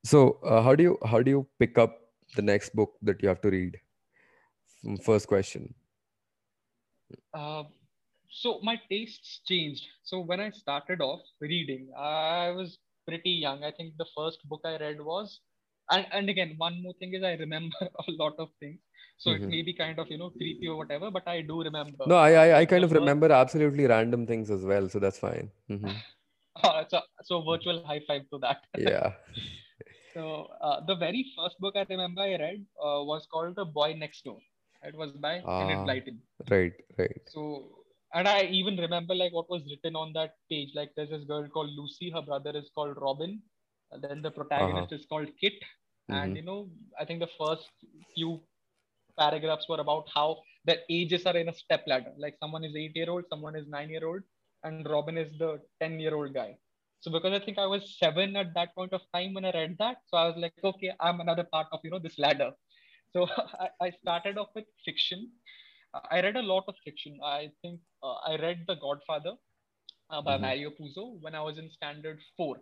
So 0.05 0.39
uh, 0.45 0.63
how 0.63 0.75
do 0.75 0.83
you 0.83 0.99
how 1.07 1.23
do 1.23 1.31
you 1.31 1.47
pick 1.59 1.79
up 1.79 1.99
the 2.37 2.43
next 2.43 2.75
book 2.75 2.95
that 3.03 3.23
you 3.23 3.29
have 3.29 3.41
to 3.43 3.51
read? 3.51 3.81
First 5.05 5.29
question. 5.29 5.75
Uh, 7.33 7.65
so 8.33 8.61
my 8.63 8.81
tastes 8.91 9.41
changed. 9.47 9.87
So 10.03 10.21
when 10.21 10.41
I 10.41 10.51
started 10.51 11.01
off 11.03 11.21
reading, 11.41 11.89
I 11.97 12.51
was 12.51 12.79
pretty 13.07 13.31
young. 13.31 13.63
I 13.63 13.71
think 13.71 13.93
the 13.99 14.07
first 14.17 14.39
book 14.49 14.63
I 14.65 14.79
read 14.79 15.01
was, 15.01 15.41
and, 15.91 16.07
and 16.13 16.31
again, 16.31 16.55
one 16.57 16.83
more 16.83 16.95
thing 16.99 17.13
is 17.13 17.23
I 17.23 17.35
remember 17.35 17.77
a 17.83 18.13
lot 18.13 18.35
of 18.39 18.49
things. 18.59 18.81
So 19.19 19.31
mm-hmm. 19.31 19.45
it 19.45 19.49
may 19.49 19.63
be 19.63 19.75
kind 19.75 19.99
of 19.99 20.09
you 20.09 20.19
know 20.19 20.31
creepy 20.31 20.67
or 20.67 20.77
whatever, 20.77 21.11
but 21.11 21.29
I 21.29 21.43
do 21.43 21.63
remember. 21.63 22.05
No, 22.07 22.17
I 22.17 22.31
I, 22.31 22.59
I 22.61 22.65
kind 22.65 22.85
of 22.85 22.93
remember 22.93 23.31
absolutely 23.31 23.87
random 23.87 24.27
things 24.27 24.51
as 24.51 24.65
well, 24.65 24.89
so 24.89 24.99
that's 24.99 25.19
fine. 25.19 25.51
Mm-hmm. 25.71 25.91
uh, 26.65 26.85
so 26.89 27.01
so 27.23 27.43
virtual 27.43 27.85
high 27.85 28.01
five 28.09 28.23
to 28.31 28.39
that. 28.39 28.63
yeah. 28.79 29.13
so 30.15 30.49
uh, 30.61 30.81
the 30.87 30.97
very 30.97 31.27
first 31.37 31.61
book 31.61 31.77
I 31.77 31.85
remember 31.89 32.23
I 32.23 32.37
read 32.37 32.65
uh, 32.83 33.05
was 33.05 33.29
called 33.31 33.57
The 33.57 33.67
Boy 33.67 33.95
Next 33.95 34.25
Door. 34.25 34.41
It 34.83 34.97
was 34.97 35.13
by 35.13 35.43
ah, 35.45 35.63
Enid 35.63 35.87
Blyton. 35.87 36.19
Right, 36.51 36.73
right. 36.99 37.21
So 37.27 37.82
and 38.15 38.29
I 38.29 38.43
even 38.43 38.77
remember 38.77 39.15
like 39.15 39.33
what 39.33 39.49
was 39.49 39.63
written 39.71 39.97
on 39.97 40.13
that 40.15 40.35
page. 40.51 40.71
Like 40.75 40.91
there's 40.97 41.11
this 41.11 41.25
girl 41.25 41.47
called 41.49 41.71
Lucy, 41.77 42.11
her 42.11 42.23
brother 42.23 42.53
is 42.55 42.71
called 42.75 42.97
Robin, 43.01 43.41
and 43.91 44.03
then 44.03 44.23
the 44.23 44.31
protagonist 44.31 44.93
uh-huh. 44.93 44.97
is 44.97 45.07
called 45.07 45.29
Kit. 45.41 45.55
Mm-hmm. 46.11 46.15
And 46.15 46.37
you 46.37 46.43
know, 46.43 46.69
I 47.01 47.05
think 47.05 47.21
the 47.21 47.29
first 47.39 47.71
few 48.15 48.41
paragraphs 49.19 49.67
were 49.69 49.81
about 49.81 50.07
how 50.15 50.39
the 50.65 50.79
ages 50.91 51.27
are 51.27 51.37
in 51.37 51.49
a 51.49 51.55
step 51.55 51.85
ladder. 51.87 52.13
Like 52.19 52.37
someone 52.41 52.65
is 52.65 52.75
eight 52.77 52.93
year 52.95 53.11
old, 53.11 53.25
someone 53.31 53.57
is 53.57 53.67
nine 53.69 53.89
year 53.89 54.07
old, 54.07 54.23
and 54.65 54.87
Robin 54.89 55.17
is 55.17 55.33
the 55.39 55.61
ten 55.81 55.99
year 55.99 56.15
old 56.15 56.35
guy. 56.35 56.57
So 57.01 57.11
because 57.11 57.33
I 57.33 57.45
think 57.45 57.59
I 57.59 57.67
was 57.67 57.97
seven 57.99 58.37
at 58.37 58.55
that 58.55 58.75
point 58.75 58.93
of 58.93 59.01
time 59.15 59.35
when 59.35 59.45
I 59.45 59.51
read 59.53 59.77
that, 59.79 59.97
so 60.07 60.17
I 60.17 60.29
was 60.29 60.37
like, 60.37 60.53
okay, 60.63 60.93
I'm 61.01 61.21
another 61.21 61.45
part 61.45 61.67
of 61.73 61.81
you 61.83 61.91
know 61.91 61.99
this 61.99 62.19
ladder. 62.19 62.51
So 63.13 63.27
I, 63.61 63.69
I 63.87 63.91
started 63.91 64.39
off 64.39 64.49
with 64.55 64.65
fiction 64.85 65.31
I 66.11 66.23
read 66.23 66.37
a 66.37 66.43
lot 66.43 66.65
of 66.69 66.75
fiction. 66.85 67.19
I 67.23 67.51
think 67.61 67.81
uh, 68.03 68.15
I 68.27 68.37
read 68.37 68.65
The 68.67 68.77
Godfather 68.77 69.35
uh, 70.11 70.23
by 70.23 70.35
mm-hmm. 70.35 70.43
Mario 70.43 70.71
Puzo 70.71 71.21
when 71.21 71.35
I 71.35 71.43
was 71.43 71.59
in 71.59 71.71
standard 71.71 72.19
four. 72.37 72.57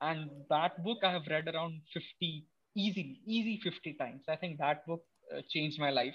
And 0.00 0.30
that 0.48 0.82
book 0.82 0.98
I 1.04 1.12
have 1.12 1.26
read 1.28 1.46
around 1.48 1.80
50, 1.92 2.46
easily, 2.74 3.20
easy 3.26 3.60
50 3.62 3.94
times. 3.94 4.22
I 4.28 4.36
think 4.36 4.58
that 4.58 4.86
book 4.86 5.02
uh, 5.34 5.42
changed 5.50 5.78
my 5.78 5.90
life. 5.90 6.14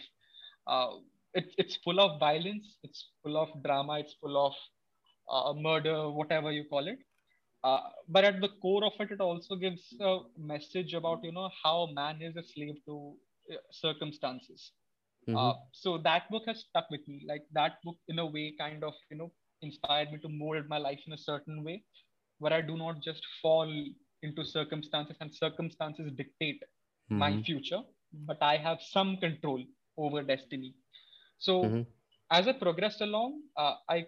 Uh, 0.66 0.98
it, 1.36 1.54
it's 1.58 1.78
full 1.84 2.00
of 2.00 2.20
violence, 2.20 2.78
it's 2.82 3.10
full 3.22 3.38
of 3.38 3.50
drama, 3.64 4.00
it's 4.00 4.16
full 4.20 4.38
of 4.44 4.54
uh, 5.30 5.54
murder, 5.54 6.10
whatever 6.10 6.52
you 6.52 6.64
call 6.68 6.88
it. 6.88 6.98
Uh, 7.64 7.82
but 8.10 8.24
at 8.24 8.42
the 8.42 8.50
core 8.62 8.86
of 8.86 8.94
it, 9.00 9.12
it 9.12 9.22
also 9.22 9.56
gives 9.56 9.94
a 10.02 10.20
message 10.40 10.94
about, 10.96 11.24
you 11.24 11.32
know, 11.32 11.50
how 11.64 11.90
man 11.94 12.22
is 12.22 12.36
a 12.36 12.44
slave 12.44 12.76
to 12.88 13.16
circumstances 13.72 14.72
Mm-hmm. 15.28 15.38
Uh, 15.38 15.54
so 15.72 15.98
that 16.00 16.30
book 16.30 16.44
has 16.48 16.66
stuck 16.70 16.90
with 16.92 17.08
me. 17.08 17.26
Like 17.28 17.44
that 17.54 17.78
book, 17.84 17.98
in 18.08 18.20
a 18.20 18.26
way, 18.26 18.54
kind 18.60 18.84
of 18.84 18.94
you 19.10 19.18
know 19.18 19.32
inspired 19.62 20.12
me 20.12 20.20
to 20.20 20.30
mold 20.30 20.66
my 20.70 20.78
life 20.78 21.00
in 21.08 21.14
a 21.14 21.18
certain 21.18 21.64
way, 21.64 21.84
where 22.40 22.54
I 22.54 22.62
do 22.62 22.78
not 22.78 23.02
just 23.02 23.22
fall 23.42 23.72
into 24.22 24.46
circumstances 24.46 25.18
and 25.22 25.34
circumstances 25.34 26.12
dictate 26.16 26.62
mm-hmm. 26.62 27.18
my 27.18 27.42
future, 27.44 27.82
but 28.26 28.38
I 28.42 28.58
have 28.58 28.80
some 28.82 29.18
control 29.18 29.64
over 29.98 30.22
destiny. 30.22 30.76
So 31.40 31.64
mm-hmm. 31.64 31.82
as 32.32 32.48
I 32.48 32.54
progressed 32.54 33.02
along, 33.02 33.42
uh, 33.58 33.76
I 33.90 34.06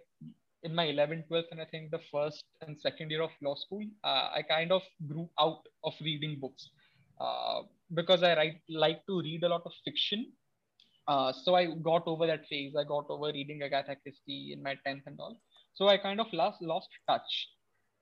in 0.63 0.73
my 0.73 0.87
11th, 0.87 1.27
12th, 1.29 1.51
and 1.51 1.61
I 1.61 1.65
think 1.65 1.91
the 1.91 2.01
first 2.11 2.43
and 2.61 2.79
second 2.79 3.11
year 3.11 3.21
of 3.21 3.29
law 3.41 3.55
school, 3.55 3.83
uh, 4.03 4.29
I 4.35 4.41
kind 4.47 4.71
of 4.71 4.81
grew 5.07 5.29
out 5.39 5.61
of 5.83 5.93
reading 6.01 6.39
books 6.39 6.69
uh, 7.21 7.61
because 7.93 8.23
I 8.23 8.35
write, 8.35 8.61
like 8.69 9.05
to 9.07 9.21
read 9.21 9.43
a 9.43 9.49
lot 9.49 9.61
of 9.65 9.71
fiction 9.85 10.31
Uh, 11.07 11.31
so 11.31 11.55
I 11.55 11.67
got 11.67 12.03
over 12.05 12.27
that 12.27 12.47
phase. 12.47 12.75
I 12.77 12.83
got 12.83 13.05
over 13.09 13.31
reading 13.33 13.61
Agatha 13.63 13.95
Christie 14.01 14.51
in 14.53 14.61
my 14.61 14.75
10th 14.85 15.03
and 15.05 15.19
all. 15.19 15.39
So 15.73 15.87
I 15.87 15.97
kind 15.97 16.19
of 16.19 16.27
lost, 16.33 16.61
lost 16.61 16.89
touch. 17.07 17.49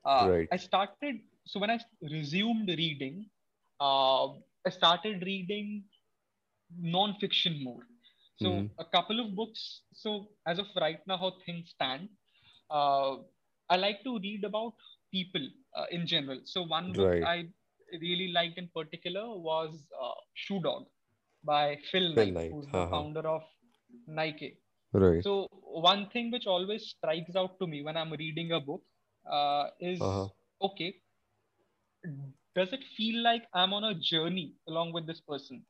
Uh, 0.05 0.27
right. 0.29 0.47
I 0.51 0.57
started, 0.57 1.19
so 1.45 1.59
when 1.59 1.69
I 1.69 1.79
resumed 2.01 2.69
reading, 2.69 3.27
uh, 3.79 4.27
I 4.65 4.69
started 4.69 5.23
reading 5.25 5.83
non-fiction 6.79 7.63
more. 7.63 7.83
So 8.37 8.47
mm-hmm. 8.47 8.79
a 8.79 8.85
couple 8.85 9.19
of 9.19 9.35
books. 9.35 9.81
So 9.93 10.29
as 10.47 10.59
of 10.59 10.65
right 10.79 10.99
now, 11.07 11.17
how 11.17 11.33
things 11.45 11.69
stand, 11.69 12.09
uh, 12.69 13.17
I 13.69 13.77
like 13.77 14.03
to 14.03 14.19
read 14.19 14.43
about 14.43 14.73
people 15.11 15.47
uh, 15.75 15.85
in 15.91 16.07
general. 16.07 16.39
So 16.45 16.63
one 16.63 16.91
book 16.91 17.07
right. 17.07 17.23
I 17.23 17.47
really 18.01 18.31
liked 18.31 18.57
in 18.57 18.69
particular 18.75 19.25
was 19.37 19.83
uh, 20.01 20.19
Shoe 20.33 20.59
Dog 20.59 20.85
by 21.45 21.77
Phil, 21.91 22.13
Phil 22.15 22.25
Knight, 22.25 22.33
Knight, 22.33 22.51
who's 22.51 22.65
uh-huh. 22.65 22.85
the 22.85 22.91
founder 22.91 23.27
of 23.27 23.41
Nike. 24.07 24.57
Right. 24.93 25.23
So 25.23 25.47
one 25.61 26.09
thing 26.11 26.31
which 26.31 26.47
always 26.47 26.87
strikes 26.87 27.35
out 27.35 27.59
to 27.59 27.67
me 27.67 27.83
when 27.83 27.97
I'm 27.97 28.11
reading 28.11 28.51
a 28.53 28.59
book 28.59 28.81
uh, 29.29 29.67
is 29.79 30.01
uh-huh. 30.01 30.27
okay, 30.61 30.95
does 32.55 32.71
it 32.71 32.83
feel 32.95 33.23
like 33.23 33.43
I'm 33.53 33.73
on 33.73 33.83
a 33.83 33.93
journey 33.93 34.53
along 34.67 34.93
with 34.93 35.05
this 35.05 35.21
person? 35.21 35.63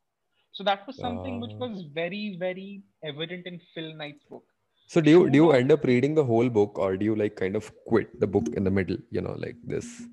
So 0.51 0.63
that 0.63 0.87
was 0.87 0.97
something 0.97 1.37
uh... 1.37 1.39
which 1.39 1.55
was 1.55 1.83
very, 1.93 2.37
very 2.39 2.83
evident 3.03 3.45
in 3.45 3.59
Phil 3.73 3.95
Knight's 3.95 4.23
book. 4.29 4.43
So 4.87 5.01
do 5.01 5.09
you 5.09 5.29
do 5.29 5.35
you 5.35 5.51
end 5.51 5.71
up 5.71 5.83
reading 5.83 6.13
the 6.13 6.23
whole 6.23 6.47
book 6.47 6.77
or 6.77 6.95
do 6.95 7.05
you 7.05 7.15
like 7.15 7.35
kind 7.35 7.55
of 7.55 7.71
quit 7.87 8.19
the 8.19 8.27
book 8.27 8.49
in 8.53 8.63
the 8.63 8.69
middle? 8.69 8.97
You 9.09 9.21
know, 9.21 9.35
like 9.39 9.55
this 9.63 10.03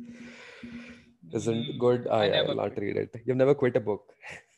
isn't 1.33 1.67
mm, 1.67 1.79
good. 1.79 2.09
I, 2.09 2.29
I 2.31 2.43
will 2.43 2.55
not 2.55 2.79
read 2.79 2.97
it. 2.97 3.15
You've 3.27 3.37
never 3.37 3.55
quit 3.55 3.77
a 3.77 3.81
book. 3.81 4.15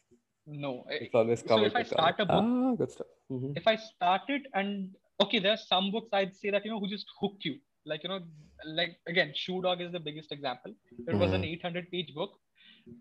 No, 0.46 0.84
it's 0.88 1.14
always 1.14 1.42
covered. 1.42 1.72
So 1.72 1.76
if 1.76 1.76
I 1.76 1.82
start 1.82 2.16
a 2.18 2.26
book, 2.26 2.44
ah, 2.44 2.74
good 2.76 2.90
stuff. 2.90 3.06
Mm-hmm. 3.32 3.52
If 3.56 3.66
I 3.66 3.76
start 3.76 4.22
it 4.28 4.42
and 4.52 4.90
okay, 5.22 5.38
there 5.38 5.52
are 5.52 5.64
some 5.68 5.90
books 5.90 6.08
I'd 6.12 6.34
say 6.34 6.50
that 6.50 6.64
you 6.64 6.70
know 6.70 6.80
who 6.80 6.88
just 6.88 7.06
hook 7.20 7.36
you. 7.40 7.58
Like 7.86 8.02
you 8.02 8.10
know, 8.10 8.20
like 8.66 8.96
again, 9.08 9.32
Shoe 9.34 9.62
Dog 9.62 9.80
is 9.80 9.92
the 9.92 10.00
biggest 10.00 10.32
example. 10.32 10.72
It 10.90 11.06
mm-hmm. 11.06 11.18
was 11.18 11.32
an 11.32 11.44
800 11.44 11.90
page 11.90 12.14
book, 12.14 12.32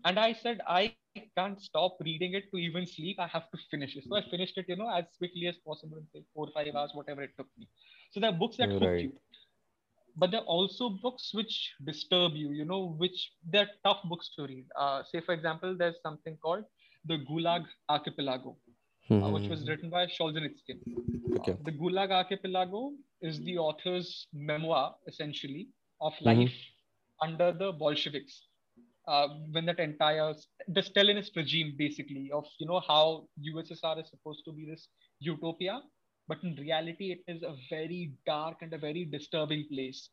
and 0.04 0.18
I 0.18 0.32
said 0.32 0.60
I 0.66 0.94
can't 1.36 1.60
stop 1.60 1.96
reading 2.04 2.34
it 2.34 2.50
to 2.50 2.56
even 2.58 2.86
sleep. 2.86 3.18
I 3.20 3.26
have 3.26 3.50
to 3.50 3.58
finish 3.70 3.96
it. 3.96 4.04
So 4.08 4.16
I 4.16 4.22
finished 4.30 4.56
it, 4.56 4.66
you 4.68 4.76
know, 4.76 4.90
as 4.90 5.04
quickly 5.18 5.46
as 5.46 5.56
possible 5.66 5.98
in 5.98 6.06
say 6.12 6.24
four 6.34 6.46
or 6.46 6.52
five 6.52 6.74
hours, 6.74 6.90
whatever 6.94 7.22
it 7.22 7.30
took 7.36 7.48
me. 7.58 7.68
So 8.10 8.20
there 8.20 8.30
are 8.30 8.38
books 8.38 8.56
that 8.56 8.68
right. 8.68 8.80
hook 8.80 9.00
you 9.00 9.12
but 10.16 10.30
there 10.30 10.40
are 10.40 10.46
also 10.46 10.88
books 10.88 11.30
which 11.34 11.72
disturb 11.84 12.34
you 12.34 12.50
you 12.50 12.64
know 12.64 12.94
which 12.98 13.32
they're 13.50 13.70
tough 13.84 13.98
books 14.04 14.30
to 14.36 14.46
read 14.46 14.64
uh, 14.78 15.02
say 15.02 15.20
for 15.20 15.34
example 15.34 15.76
there's 15.76 16.00
something 16.02 16.36
called 16.42 16.64
the 17.04 17.18
Gulag 17.30 17.64
Archipelago, 17.88 18.56
mm-hmm. 19.10 19.22
uh, 19.22 19.30
which 19.30 19.48
was 19.48 19.60
hmm. 19.60 19.68
written 19.68 19.90
by 19.90 20.06
Solzhenitsyn. 20.06 20.80
Okay. 21.36 21.56
The 21.64 21.72
Gulag 21.72 22.10
Archipelago 22.10 22.92
is 23.20 23.40
the 23.40 23.58
author's 23.58 24.26
memoir, 24.32 24.94
essentially, 25.06 25.68
of 26.00 26.12
mm-hmm. 26.14 26.26
life 26.26 26.48
mm-hmm. 26.48 27.30
under 27.30 27.52
the 27.52 27.72
Bolsheviks. 27.72 28.46
Uh, 29.06 29.28
when 29.52 29.66
that 29.66 29.78
entire 29.80 30.32
the 30.68 30.80
Stalinist 30.80 31.36
regime, 31.36 31.74
basically, 31.76 32.30
of 32.32 32.46
you 32.58 32.66
know 32.66 32.80
how 32.88 33.26
USSR 33.54 34.02
is 34.02 34.08
supposed 34.08 34.42
to 34.46 34.52
be 34.52 34.64
this 34.64 34.88
utopia, 35.20 35.82
but 36.26 36.38
in 36.42 36.56
reality, 36.56 37.12
it 37.12 37.20
is 37.30 37.42
a 37.42 37.54
very 37.68 38.12
dark 38.24 38.56
and 38.62 38.72
a 38.72 38.78
very 38.78 39.04
disturbing 39.04 39.66
place. 39.70 40.08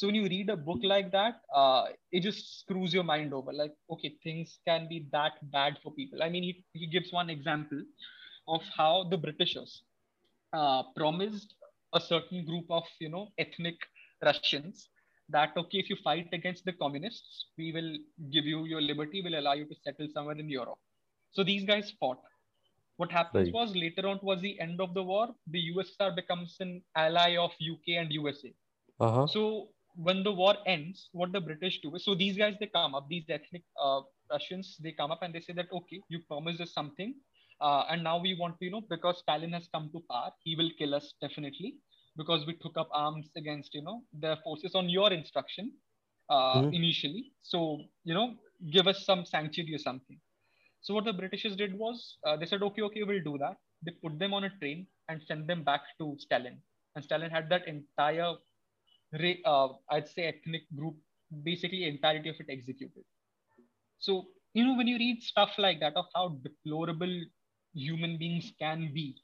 So 0.00 0.06
when 0.06 0.14
you 0.14 0.28
read 0.28 0.48
a 0.48 0.56
book 0.56 0.78
like 0.82 1.12
that, 1.12 1.42
uh, 1.54 1.88
it 2.10 2.20
just 2.20 2.60
screws 2.60 2.94
your 2.94 3.04
mind 3.04 3.34
over. 3.34 3.52
Like, 3.52 3.74
okay, 3.90 4.14
things 4.24 4.58
can 4.66 4.88
be 4.88 5.06
that 5.12 5.32
bad 5.52 5.76
for 5.82 5.92
people. 5.92 6.22
I 6.22 6.30
mean, 6.30 6.42
he, 6.42 6.64
he 6.72 6.86
gives 6.86 7.12
one 7.12 7.28
example 7.28 7.82
of 8.48 8.62
how 8.74 9.08
the 9.10 9.18
Britishers 9.18 9.82
uh, 10.54 10.84
promised 10.96 11.54
a 11.92 12.00
certain 12.00 12.46
group 12.46 12.64
of, 12.70 12.84
you 12.98 13.10
know, 13.10 13.28
ethnic 13.36 13.74
Russians 14.24 14.88
that, 15.28 15.50
okay, 15.54 15.76
if 15.76 15.90
you 15.90 15.96
fight 16.02 16.28
against 16.32 16.64
the 16.64 16.72
communists, 16.72 17.48
we 17.58 17.70
will 17.70 17.98
give 18.32 18.46
you 18.46 18.64
your 18.64 18.80
liberty, 18.80 19.20
we'll 19.22 19.38
allow 19.38 19.52
you 19.52 19.66
to 19.66 19.74
settle 19.84 20.08
somewhere 20.14 20.38
in 20.38 20.48
Europe. 20.48 20.78
So 21.32 21.44
these 21.44 21.64
guys 21.64 21.92
fought. 22.00 22.22
What 22.96 23.12
happens 23.12 23.48
right. 23.48 23.52
was 23.52 23.76
later 23.76 24.08
on 24.08 24.20
towards 24.20 24.40
the 24.40 24.58
end 24.60 24.80
of 24.80 24.94
the 24.94 25.02
war, 25.02 25.28
the 25.46 25.62
USSR 25.76 26.16
becomes 26.16 26.56
an 26.60 26.80
ally 26.96 27.36
of 27.36 27.50
UK 27.60 27.98
and 27.98 28.10
USA. 28.12 28.54
Uh-huh. 28.98 29.26
So 29.26 29.68
when 30.02 30.22
the 30.22 30.32
war 30.32 30.54
ends, 30.66 31.08
what 31.12 31.32
the 31.32 31.40
British 31.40 31.80
do 31.82 31.94
is 31.94 32.04
so 32.04 32.14
these 32.14 32.36
guys 32.36 32.54
they 32.58 32.66
come 32.66 32.94
up, 32.94 33.06
these 33.08 33.24
ethnic 33.28 33.62
uh, 33.82 34.00
Russians 34.30 34.76
they 34.82 34.92
come 34.92 35.10
up 35.10 35.22
and 35.22 35.34
they 35.34 35.40
say 35.40 35.52
that 35.52 35.66
okay, 35.72 36.00
you 36.08 36.20
promised 36.28 36.60
us 36.60 36.72
something, 36.72 37.14
uh, 37.60 37.84
and 37.90 38.02
now 38.02 38.18
we 38.18 38.36
want 38.38 38.58
to 38.58 38.64
you 38.64 38.70
know 38.70 38.82
because 38.88 39.18
Stalin 39.18 39.52
has 39.52 39.68
come 39.74 39.90
to 39.92 40.02
power, 40.10 40.30
he 40.42 40.56
will 40.56 40.70
kill 40.78 40.94
us 40.94 41.12
definitely 41.20 41.74
because 42.16 42.46
we 42.46 42.54
took 42.54 42.76
up 42.76 42.88
arms 42.92 43.28
against 43.36 43.74
you 43.74 43.82
know 43.82 44.02
their 44.12 44.36
forces 44.44 44.74
on 44.74 44.88
your 44.88 45.12
instruction 45.12 45.72
uh, 46.30 46.56
mm-hmm. 46.56 46.72
initially. 46.72 47.32
So 47.42 47.80
you 48.04 48.14
know 48.14 48.34
give 48.72 48.86
us 48.86 49.04
some 49.04 49.24
sanctuary 49.24 49.74
or 49.74 49.78
something. 49.78 50.18
So 50.82 50.94
what 50.94 51.04
the 51.04 51.12
Britishers 51.12 51.56
did 51.56 51.78
was 51.78 52.16
uh, 52.26 52.36
they 52.36 52.46
said 52.46 52.62
okay 52.62 52.82
okay 52.82 53.02
we'll 53.02 53.22
do 53.22 53.38
that. 53.38 53.56
They 53.84 53.92
put 54.02 54.18
them 54.18 54.32
on 54.34 54.44
a 54.44 54.50
train 54.60 54.86
and 55.08 55.20
sent 55.26 55.46
them 55.46 55.62
back 55.62 55.82
to 55.98 56.16
Stalin. 56.18 56.58
And 56.94 57.04
Stalin 57.04 57.30
had 57.30 57.48
that 57.50 57.68
entire 57.68 58.34
uh, 59.44 59.68
I'd 59.90 60.08
say 60.08 60.24
ethnic 60.26 60.62
group, 60.76 60.96
basically 61.44 61.84
entirety 61.88 62.28
of 62.30 62.36
it 62.38 62.46
executed. 62.48 63.04
So, 63.98 64.28
you 64.54 64.64
know, 64.64 64.76
when 64.76 64.86
you 64.86 64.96
read 64.96 65.22
stuff 65.22 65.50
like 65.58 65.80
that 65.80 65.96
of 65.96 66.06
how 66.14 66.38
deplorable 66.42 67.20
human 67.74 68.18
beings 68.18 68.52
can 68.58 68.90
be, 68.94 69.16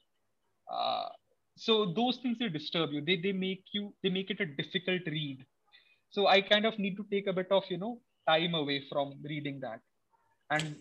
uh, 0.71 1.07
so 1.55 1.91
those 1.93 2.17
things 2.17 2.37
they 2.39 2.49
disturb 2.49 2.91
you. 2.91 3.01
They, 3.03 3.17
they 3.17 3.31
make 3.31 3.63
you, 3.73 3.93
they 4.03 4.09
make 4.09 4.29
it 4.29 4.39
a 4.39 4.45
difficult 4.45 5.01
read. 5.07 5.45
So 6.09 6.27
I 6.27 6.41
kind 6.41 6.65
of 6.65 6.77
need 6.77 6.95
to 6.97 7.05
take 7.11 7.27
a 7.27 7.33
bit 7.33 7.47
of, 7.51 7.63
you 7.69 7.77
know, 7.77 7.99
time 8.27 8.53
away 8.53 8.83
from 8.89 9.13
reading 9.23 9.59
that. 9.61 9.79
And 10.49 10.75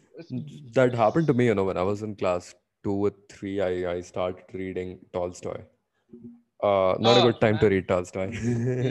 that 0.74 0.94
happened 0.94 1.26
to 1.28 1.34
me, 1.34 1.46
you 1.46 1.54
know, 1.54 1.64
when 1.64 1.76
I 1.76 1.82
was 1.82 2.02
in 2.02 2.14
class 2.14 2.54
two 2.84 3.06
or 3.06 3.12
three, 3.28 3.60
I, 3.60 3.94
I 3.94 4.00
started 4.00 4.44
reading 4.52 5.00
Tolstoy 5.12 5.62
uh, 6.66 6.96
not 6.98 7.16
oh, 7.16 7.20
a 7.20 7.22
good 7.26 7.40
time 7.40 7.54
man. 7.54 7.60
to 7.62 7.68
read 7.68 7.88
Tolstoy. 7.88 8.30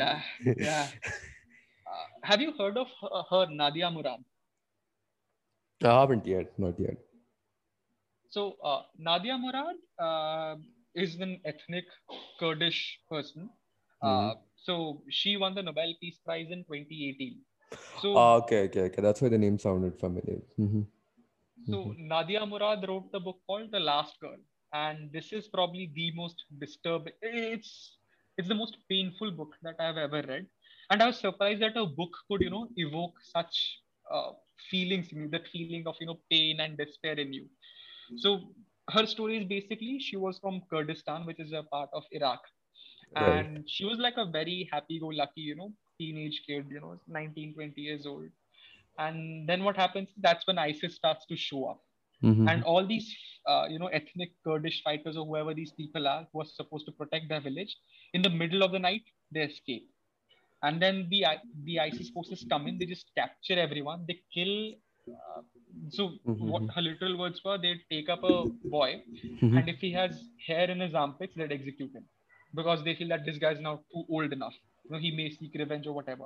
yeah, 0.02 0.22
yeah. 0.70 0.88
Uh, 1.96 2.28
have 2.30 2.42
you 2.42 2.52
heard 2.60 2.78
of 2.78 2.88
her, 3.02 3.22
her 3.30 3.46
Nadia 3.50 3.90
Murad? 3.90 4.22
I 5.84 6.00
haven't 6.00 6.26
yet, 6.28 6.52
not 6.58 6.80
yet. 6.80 6.98
So 8.30 8.56
uh, 8.64 8.82
Nadia 8.98 9.38
Murad 9.38 9.78
uh, 9.98 10.56
is 10.94 11.16
an 11.16 11.40
ethnic 11.46 11.86
Kurdish 12.40 13.00
person. 13.10 13.50
Uh, 14.02 14.08
mm-hmm. 14.08 14.40
So 14.58 15.04
she 15.10 15.38
won 15.38 15.56
the 15.56 15.64
Nobel 15.64 15.94
Peace 16.02 16.18
Prize 16.26 16.48
in 16.50 16.66
2018. 16.66 17.40
So 18.02 18.18
ah, 18.18 18.34
okay, 18.42 18.64
okay, 18.64 18.82
okay. 18.90 19.02
That's 19.02 19.22
why 19.22 19.30
the 19.30 19.38
name 19.38 19.58
sounded 19.58 19.98
familiar. 20.00 20.42
Mm-hmm. 20.60 20.82
So 21.70 21.78
mm-hmm. 21.78 22.08
Nadia 22.08 22.46
Murad 22.46 22.86
wrote 22.88 23.12
the 23.12 23.20
book 23.20 23.40
called 23.48 23.72
The 23.72 23.80
Last 23.80 24.20
Girl 24.20 24.38
and 24.78 25.12
this 25.14 25.32
is 25.34 25.48
probably 25.48 25.86
the 25.96 26.12
most 26.16 26.44
disturbing 26.60 27.14
it's 27.22 27.72
it's 28.38 28.50
the 28.50 28.60
most 28.62 28.78
painful 28.90 29.32
book 29.32 29.54
that 29.64 29.76
i've 29.80 29.98
ever 29.98 30.22
read. 30.28 30.48
And 30.90 31.02
i 31.04 31.08
was 31.08 31.20
surprised 31.20 31.62
that 31.62 31.78
a 31.78 31.86
book 31.86 32.16
could 32.30 32.42
you 32.42 32.50
know 32.52 32.68
evoke 32.78 33.16
such 33.22 33.82
uh, 34.12 34.32
feelings 34.70 35.12
in 35.12 35.22
you 35.24 35.30
that 35.30 35.48
feeling 35.54 35.84
of 35.88 35.96
you 36.00 36.08
know 36.08 36.20
pain 36.32 36.60
and 36.60 36.78
despair 36.78 37.14
in 37.14 37.34
you. 37.34 37.46
So 38.18 38.54
her 38.92 39.06
story 39.06 39.38
is 39.38 39.46
basically 39.46 40.00
she 40.00 40.18
was 40.18 40.40
from 40.40 40.62
kurdistan 40.72 41.26
which 41.26 41.40
is 41.40 41.54
a 41.54 41.64
part 41.64 41.90
of 41.94 42.04
iraq. 42.12 42.42
Right. 43.16 43.48
and 43.48 43.70
she 43.70 43.86
was 43.86 44.00
like 44.00 44.18
a 44.18 44.26
very 44.26 44.68
happy-go-lucky 44.72 45.42
you 45.42 45.56
know 45.56 45.72
teenage 46.00 46.42
kid 46.48 46.66
you 46.70 46.82
know 46.82 47.00
19 47.08 47.54
20 47.56 47.82
years 47.82 48.06
old. 48.06 48.30
And 49.00 49.48
then 49.50 49.64
what 49.64 49.76
happens 49.78 50.10
that's 50.18 50.48
when 50.48 50.58
isis 50.58 50.96
starts 50.96 51.26
to 51.28 51.36
show 51.36 51.66
up 51.70 51.82
Mm-hmm. 52.24 52.48
And 52.48 52.64
all 52.64 52.86
these, 52.86 53.14
uh, 53.46 53.66
you 53.70 53.80
know, 53.80 53.88
ethnic 53.88 54.32
Kurdish 54.44 54.82
fighters 54.84 55.18
or 55.18 55.26
whoever 55.26 55.54
these 55.54 55.72
people 55.72 56.08
are 56.08 56.28
who 56.32 56.42
are 56.42 56.46
supposed 56.46 56.86
to 56.86 56.92
protect 56.92 57.30
their 57.30 57.42
village, 57.42 57.76
in 58.14 58.22
the 58.22 58.30
middle 58.30 58.64
of 58.64 58.72
the 58.72 58.80
night, 58.80 59.04
they 59.32 59.42
escape. 59.42 59.88
And 60.64 60.82
then 60.82 61.08
the 61.10 61.26
the 61.64 61.80
ISIS 61.80 62.10
forces 62.10 62.46
come 62.50 62.68
in, 62.68 62.80
they 62.80 62.86
just 62.86 63.12
capture 63.16 63.60
everyone, 63.60 64.06
they 64.08 64.20
kill. 64.34 64.74
Uh, 65.08 65.42
so 65.90 66.14
mm-hmm. 66.28 66.48
what 66.48 66.64
her 66.74 66.82
literal 66.82 67.18
words 67.18 67.40
were, 67.46 67.60
they 67.60 67.76
take 67.92 68.10
up 68.10 68.24
a 68.24 68.46
boy, 68.64 69.04
mm-hmm. 69.24 69.58
and 69.58 69.70
if 69.70 69.78
he 69.80 69.92
has 69.92 70.18
hair 70.48 70.72
in 70.72 70.80
his 70.80 70.96
armpits, 70.96 71.36
they'd 71.36 71.52
execute 71.52 71.94
him 71.94 72.06
because 72.56 72.84
they 72.84 72.96
feel 72.96 73.10
that 73.10 73.26
this 73.26 73.38
guy 73.38 73.52
is 73.52 73.60
now 73.60 73.76
too 73.94 74.04
old 74.10 74.34
enough. 74.34 74.54
You 74.86 74.92
know, 74.92 74.98
he 74.98 75.12
may 75.12 75.30
seek 75.30 75.54
revenge 75.54 75.86
or 75.86 75.94
whatever. 75.94 76.26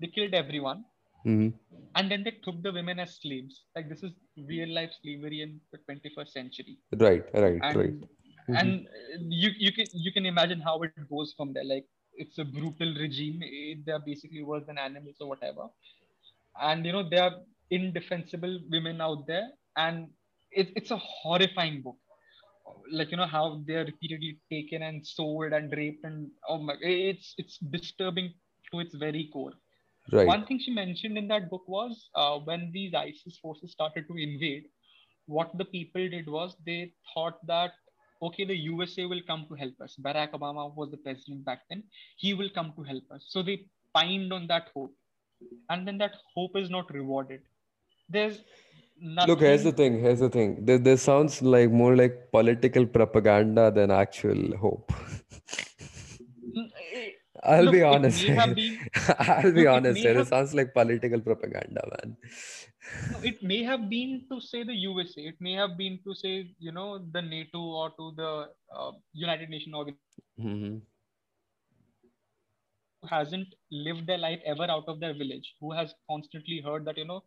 They 0.00 0.08
killed 0.08 0.34
everyone 0.34 0.84
Mm-hmm. 1.26 1.48
And 1.96 2.10
then 2.10 2.22
they 2.24 2.32
took 2.44 2.62
the 2.62 2.72
women 2.72 2.98
as 2.98 3.18
slaves. 3.20 3.64
Like 3.74 3.88
this 3.88 4.02
is 4.02 4.12
real 4.48 4.72
life 4.72 4.90
slavery 5.02 5.42
in 5.42 5.60
the 5.72 5.78
21st 5.78 6.28
century. 6.28 6.78
Right, 6.96 7.24
right, 7.34 7.58
and, 7.62 7.76
right. 7.76 7.94
Mm-hmm. 8.00 8.54
And 8.56 8.86
you 9.28 9.50
you 9.58 9.72
can 9.72 9.86
you 9.92 10.12
can 10.12 10.26
imagine 10.26 10.60
how 10.60 10.80
it 10.82 10.92
goes 11.08 11.34
from 11.36 11.52
there. 11.52 11.64
Like 11.64 11.86
it's 12.14 12.38
a 12.38 12.44
brutal 12.44 12.94
regime. 12.94 13.40
They're 13.84 13.98
basically 13.98 14.42
worse 14.42 14.64
than 14.66 14.78
animals 14.78 15.16
or 15.20 15.28
whatever. 15.28 15.68
And 16.60 16.84
you 16.86 16.92
know 16.92 17.08
there 17.08 17.24
are 17.24 17.36
indefensible 17.70 18.60
women 18.70 19.00
out 19.00 19.26
there, 19.26 19.48
and 19.76 20.08
it, 20.52 20.70
it's 20.76 20.90
a 20.90 20.96
horrifying 20.96 21.82
book. 21.82 21.96
like 22.90 23.10
you 23.10 23.16
know 23.16 23.26
how 23.26 23.62
they're 23.66 23.84
repeatedly 23.84 24.38
taken 24.50 24.82
and 24.82 25.06
sold 25.06 25.52
and 25.52 25.72
raped 25.72 26.04
and 26.04 26.28
oh 26.48 26.58
my 26.58 26.74
it's 26.80 27.34
it's 27.38 27.58
disturbing 27.58 28.32
to 28.70 28.80
its 28.80 28.94
very 28.94 29.28
core 29.32 29.52
right. 30.12 30.26
one 30.26 30.46
thing 30.46 30.58
she 30.58 30.70
mentioned 30.70 31.18
in 31.18 31.28
that 31.28 31.50
book 31.50 31.62
was 31.66 32.08
uh, 32.14 32.38
when 32.38 32.70
these 32.72 32.94
isis 32.94 33.38
forces 33.38 33.72
started 33.72 34.06
to 34.08 34.16
invade 34.16 34.64
what 35.26 35.50
the 35.58 35.64
people 35.64 36.08
did 36.08 36.28
was 36.28 36.56
they 36.66 36.92
thought 37.12 37.44
that 37.46 37.72
okay 38.22 38.44
the 38.44 38.56
usa 38.56 39.06
will 39.06 39.22
come 39.26 39.46
to 39.48 39.54
help 39.54 39.74
us 39.80 39.96
barack 40.06 40.32
obama 40.38 40.72
was 40.74 40.90
the 40.90 41.02
president 41.08 41.44
back 41.44 41.60
then 41.70 41.82
he 42.16 42.34
will 42.34 42.50
come 42.54 42.72
to 42.76 42.82
help 42.82 43.04
us 43.10 43.26
so 43.28 43.42
they 43.42 43.58
pined 43.94 44.32
on 44.32 44.46
that 44.46 44.68
hope 44.74 44.94
and 45.70 45.86
then 45.86 45.98
that 45.98 46.16
hope 46.34 46.56
is 46.56 46.70
not 46.70 46.92
rewarded 46.92 47.40
there's 48.08 48.40
Nothing. 49.02 49.30
Look, 49.30 49.40
here's 49.40 49.64
the 49.64 49.72
thing. 49.72 49.98
Here's 49.98 50.20
the 50.20 50.28
thing. 50.28 50.62
This, 50.66 50.80
this 50.80 51.02
sounds 51.02 51.40
like 51.40 51.70
more 51.70 51.96
like 51.96 52.30
political 52.30 52.84
propaganda 52.84 53.70
than 53.70 53.90
actual 53.90 54.54
hope. 54.58 54.92
I'll 57.42 57.64
look, 57.64 57.72
be 57.72 57.82
honest. 57.82 58.26
Been, 58.26 58.38
I'll 59.18 59.42
be 59.52 59.64
look, 59.64 59.68
honest. 59.68 60.04
It, 60.04 60.16
it 60.16 60.26
sounds 60.26 60.54
like 60.54 60.74
political 60.74 61.20
propaganda, 61.20 61.82
man. 61.90 62.16
it 63.22 63.42
may 63.42 63.62
have 63.62 63.88
been 63.88 64.24
to 64.30 64.40
say 64.40 64.62
the 64.62 64.74
USA. 64.74 65.22
It 65.22 65.36
may 65.40 65.54
have 65.54 65.76
been 65.78 65.98
to 66.06 66.14
say, 66.14 66.50
you 66.58 66.72
know, 66.72 66.98
the 67.12 67.22
NATO 67.22 67.58
or 67.58 67.90
to 67.90 68.12
the 68.16 68.48
uh, 68.76 68.92
United 69.12 69.48
Nations 69.48 69.74
organization. 69.74 70.22
Mm-hmm. 70.38 70.76
Who 73.02 73.08
hasn't 73.08 73.48
lived 73.70 74.06
their 74.06 74.18
life 74.18 74.40
ever 74.44 74.64
out 74.64 74.84
of 74.86 75.00
their 75.00 75.14
village, 75.14 75.54
who 75.60 75.72
has 75.72 75.94
constantly 76.10 76.60
heard 76.62 76.84
that, 76.84 76.98
you 76.98 77.06
know, 77.06 77.22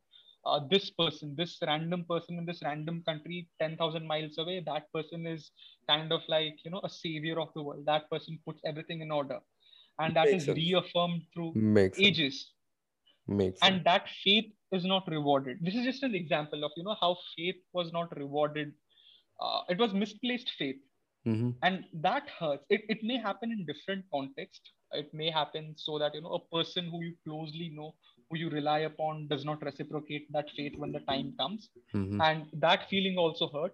uh, 0.46 0.60
this 0.70 0.92
person, 0.92 1.34
this 1.36 1.58
random 1.66 2.06
person 2.08 2.38
in 2.38 2.46
this 2.46 2.62
random 2.64 3.02
country, 3.08 3.48
10,000 3.60 4.06
miles 4.06 4.38
away, 4.38 4.62
that 4.66 4.92
person 4.94 5.26
is 5.26 5.52
kind 5.90 6.12
of 6.12 6.22
like, 6.28 6.58
you 6.64 6.70
know, 6.70 6.82
a 6.84 6.90
savior 6.90 7.40
of 7.40 7.50
the 7.56 7.64
world. 7.64 7.84
That 7.88 8.10
person 8.12 8.38
puts 8.46 8.62
everything 8.66 9.02
in 9.02 9.10
order. 9.10 9.40
And 10.00 10.16
that 10.16 10.26
Makes 10.26 10.38
is 10.38 10.46
sense. 10.46 10.58
reaffirmed 10.58 11.22
through 11.34 11.54
Makes 11.56 12.00
ages. 12.00 12.34
Sense. 13.28 13.38
Makes 13.38 13.60
and 13.62 13.76
sense. 13.76 13.84
that 13.86 14.10
faith 14.24 14.52
is 14.72 14.86
not 14.86 15.08
rewarded. 15.08 15.60
This 15.62 15.76
is 15.76 15.86
just 15.86 16.04
an 16.04 16.16
example 16.16 16.64
of, 16.64 16.72
you 16.76 16.84
know, 16.84 16.96
how 17.00 17.18
faith 17.38 17.56
was 17.74 17.92
not 17.94 18.16
rewarded. 18.18 18.74
Uh, 19.40 19.62
it 19.70 19.78
was 19.78 19.94
misplaced 19.94 20.52
faith. 20.58 20.78
Mm-hmm. 21.28 21.52
And 21.62 21.86
that 21.94 22.24
hurts. 22.38 22.66
It, 22.70 22.82
it 22.90 22.98
may 23.02 23.18
happen 23.18 23.52
in 23.52 23.66
different 23.66 24.04
contexts. 24.12 24.72
It 24.92 25.14
may 25.14 25.32
happen 25.32 25.74
so 25.78 25.98
that, 26.00 26.14
you 26.14 26.22
know, 26.22 26.34
a 26.34 26.56
person 26.56 26.90
who 26.90 27.02
you 27.02 27.14
closely 27.26 27.72
know 27.74 27.96
who 28.30 28.40
you 28.40 28.50
rely 28.50 28.80
upon 28.80 29.28
does 29.28 29.46
not 29.46 29.62
reciprocate 29.64 30.32
that 30.32 30.50
faith 30.58 30.74
when 30.78 30.92
the 30.92 31.00
time 31.02 31.34
comes 31.40 31.70
mm-hmm. 31.94 32.20
and 32.22 32.46
that 32.54 32.90
feeling 32.90 33.18
also 33.18 33.50
hurt 33.50 33.74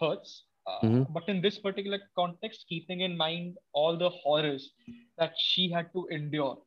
hurts 0.00 0.44
uh, 0.66 0.82
mm-hmm. 0.82 1.02
but 1.10 1.28
in 1.28 1.40
this 1.40 1.58
particular 1.58 1.98
context 2.16 2.64
keeping 2.68 3.00
in 3.00 3.16
mind 3.16 3.56
all 3.72 3.96
the 3.96 4.10
horrors 4.10 4.72
that 5.18 5.32
she 5.38 5.70
had 5.70 5.92
to 5.92 6.06
endure 6.10 6.58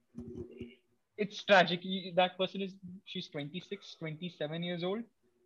it's 1.17 1.43
tragic. 1.43 1.81
That 2.15 2.37
person 2.37 2.61
is 2.61 2.75
she's 3.05 3.29
26 3.29 3.95
27 3.99 4.63
years 4.63 4.83
old. 4.83 5.03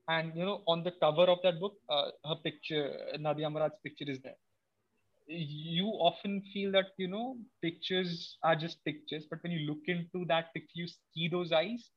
And 0.07 0.35
you 0.35 0.45
know 0.45 0.61
on 0.67 0.83
the 0.83 0.91
cover 0.91 1.23
of 1.23 1.39
that 1.43 1.59
book 1.59 1.75
uh, 1.89 2.09
her 2.25 2.35
picture 2.43 2.83
nadia 3.19 3.49
murad's 3.49 3.79
picture 3.83 4.09
is 4.09 4.19
there. 4.21 4.37
You 5.27 5.87
often 6.09 6.41
feel 6.53 6.71
that 6.73 6.91
you 6.97 7.07
know 7.07 7.37
pictures 7.61 8.37
are 8.43 8.55
just 8.55 8.83
pictures. 8.85 9.25
But 9.29 9.43
when 9.43 9.51
you 9.51 9.67
look 9.69 9.83
into 9.87 10.25
that 10.27 10.53
picture 10.53 10.79
you 10.83 10.87
see 10.87 11.27
those 11.29 11.51
eyes 11.51 11.89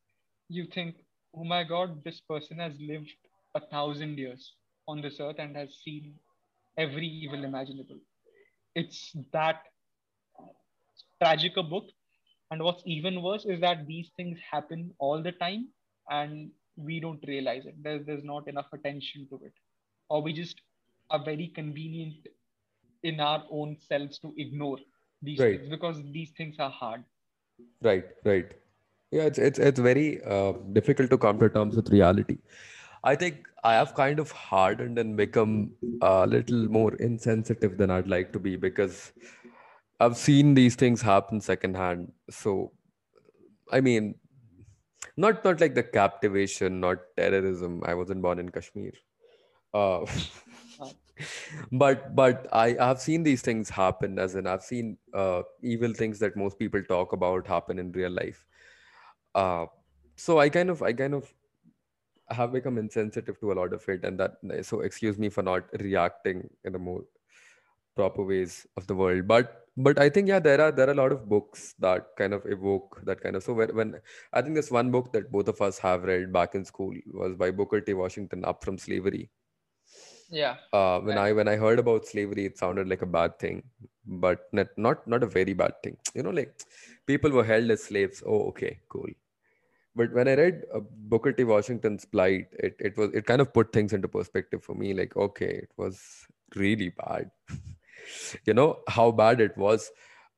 you 0.49 0.67
think 0.67 0.97
oh 1.35 1.45
my 1.45 1.63
god 1.65 2.03
this 2.05 2.21
person 2.21 2.59
has 2.59 2.75
lived 2.81 3.11
a 3.55 3.61
thousand 3.61 4.19
years 4.19 4.55
on 4.89 5.01
this 5.01 5.21
earth 5.21 5.39
and 5.39 5.57
has 5.57 5.75
seen 5.85 6.15
every 6.77 7.07
evil 7.07 7.45
imaginable. 7.45 7.99
It's 8.75 9.13
that 9.33 9.63
tragic 11.23 11.57
a 11.57 11.63
book. 11.63 11.85
And 12.51 12.63
what's 12.63 12.83
even 12.87 13.23
worse 13.23 13.45
is 13.45 13.61
that 13.61 13.87
these 13.87 14.11
things 14.17 14.39
happen 14.51 14.93
all 14.99 15.23
the 15.23 15.33
time 15.33 15.69
and 16.11 16.51
we 16.77 17.01
don't 17.01 17.23
realize 17.27 17.67
it. 17.67 17.75
There's, 17.83 18.05
there's 18.07 18.25
not 18.25 18.49
enough 18.49 18.67
attention 18.73 19.27
to 19.31 19.41
it. 19.45 19.53
Or 20.09 20.23
we 20.23 20.33
just 20.33 20.61
are 21.11 21.25
very 21.25 21.49
convenient 21.49 22.17
in 23.03 23.21
our 23.21 23.45
own 23.51 23.77
selves 23.89 24.19
to 24.19 24.33
ignore 24.37 24.79
these 25.23 25.39
right. 25.39 25.59
things 25.59 25.71
because 25.71 26.03
these 26.13 26.31
things 26.37 26.57
are 26.59 26.71
hard. 26.71 27.05
Right 27.83 28.05
right. 28.25 28.53
Yeah 29.11 29.25
it's 29.25 29.39
it's, 29.39 29.59
it's 29.59 29.81
very 29.81 30.23
uh, 30.25 30.53
difficult 30.73 31.11
to 31.11 31.19
come 31.19 31.39
to 31.39 31.49
terms 31.49 31.77
with 31.77 31.91
reality 31.91 32.39
i 33.05 33.15
think 33.15 33.47
i 33.65 33.75
have 33.75 33.95
kind 33.95 34.19
of 34.19 34.31
hardened 34.33 34.99
and 34.99 35.17
become 35.17 35.73
a 36.03 36.27
little 36.27 36.69
more 36.69 36.95
insensitive 36.97 37.77
than 37.79 37.91
i'd 37.91 38.09
like 38.09 38.33
to 38.33 38.39
be 38.39 38.57
because 38.57 39.13
i've 40.01 40.17
seen 40.17 40.55
these 40.55 40.75
things 40.77 41.03
happen 41.03 41.41
secondhand. 41.41 42.13
So 42.31 42.73
i 43.73 43.81
mean 43.81 44.15
not 45.17 45.45
not 45.45 45.61
like 45.61 45.75
the 45.75 45.83
captivation 45.83 46.81
not 46.81 46.99
terrorism. 47.17 47.83
I 47.85 47.95
wasn't 47.95 48.23
born 48.23 48.39
in 48.39 48.49
kashmir. 48.51 48.93
Uh, 49.73 50.07
but 51.73 52.15
but 52.15 52.47
I 52.53 52.73
have 52.73 53.01
seen 53.01 53.23
these 53.23 53.43
things 53.43 53.71
happen 53.71 54.19
as 54.19 54.35
in 54.35 54.47
I've 54.47 54.63
seen 54.63 54.99
uh, 55.13 55.43
evil 55.63 55.93
things 55.95 56.19
that 56.21 56.37
most 56.37 56.59
people 56.59 56.83
talk 56.83 57.13
about 57.13 57.47
happen 57.47 57.79
in 57.79 57.93
real 57.93 58.11
life. 58.11 58.47
Uh, 59.35 59.67
so 60.17 60.39
I 60.39 60.49
kind 60.49 60.71
of 60.71 60.83
I 60.83 60.93
kind 60.93 61.15
of 61.15 61.33
have 62.31 62.53
become 62.53 62.79
insensitive 62.79 63.39
to 63.41 63.53
a 63.53 63.55
lot 63.55 63.73
of 63.73 63.89
it, 63.89 64.05
and 64.05 64.19
that 64.19 64.37
so 64.63 64.81
excuse 64.81 65.19
me 65.19 65.29
for 65.29 65.43
not 65.43 65.65
reacting 65.81 66.49
in 66.65 66.73
the 66.73 66.79
more 66.79 67.05
proper 67.97 68.25
ways 68.25 68.67
of 68.77 68.87
the 68.87 68.95
world. 68.95 69.29
But 69.29 69.67
but 69.77 69.99
I 69.99 70.09
think 70.09 70.29
yeah, 70.29 70.39
there 70.39 70.61
are 70.61 70.73
there 70.73 70.89
are 70.89 70.93
a 70.93 71.03
lot 71.03 71.13
of 71.13 71.29
books 71.29 71.75
that 71.79 72.09
kind 72.17 72.33
of 72.33 72.47
evoke 72.47 73.01
that 73.05 73.21
kind 73.21 73.37
of. 73.37 73.43
So 73.43 73.53
when, 73.53 73.75
when 73.75 73.95
I 74.33 74.43
think 74.43 74.55
this 74.55 74.71
one 74.71 74.91
book 74.91 75.13
that 75.13 75.31
both 75.31 75.49
of 75.49 75.61
us 75.61 75.79
have 75.79 76.05
read 76.05 76.33
back 76.33 76.55
in 76.55 76.65
school 76.65 76.95
was 77.13 77.35
by 77.35 77.51
Booker 77.51 77.81
T. 77.81 77.95
Washington, 77.95 78.45
Up 78.45 78.65
from 78.65 78.79
Slavery 78.79 79.31
yeah 80.31 80.57
uh, 80.73 80.99
when 81.01 81.17
right. 81.17 81.29
i 81.29 81.33
when 81.33 81.49
i 81.49 81.57
heard 81.57 81.79
about 81.79 82.07
slavery 82.07 82.47
it 82.47 82.59
sounded 82.59 82.89
like 82.89 83.03
a 83.03 83.13
bad 83.19 83.39
thing 83.39 83.63
but 84.07 84.41
not 84.53 84.67
not 84.77 85.07
not 85.07 85.23
a 85.23 85.27
very 85.27 85.53
bad 85.53 85.75
thing 85.83 85.97
you 86.15 86.23
know 86.23 86.31
like 86.31 86.53
people 87.07 87.31
were 87.31 87.45
held 87.45 87.71
as 87.71 87.85
slaves 87.85 88.23
oh 88.27 88.43
okay 88.49 88.79
cool 88.89 89.13
but 89.97 90.13
when 90.13 90.29
i 90.29 90.35
read 90.35 90.63
uh, 90.75 90.81
booker 91.09 91.33
t. 91.33 91.45
Washington's 91.45 92.05
plight 92.05 92.47
it, 92.59 92.77
it 92.79 92.97
was 92.97 93.11
it 93.13 93.27
kind 93.27 93.41
of 93.41 93.53
put 93.53 93.73
things 93.73 93.93
into 93.93 94.09
perspective 94.09 94.63
for 94.63 94.75
me 94.75 94.95
like 94.95 95.17
okay 95.17 95.47
it 95.47 95.71
was 95.77 96.27
really 96.57 96.91
bad. 96.91 97.31
You 98.45 98.53
know 98.53 98.81
how 98.87 99.11
bad 99.11 99.41
it 99.41 99.57
was. 99.57 99.91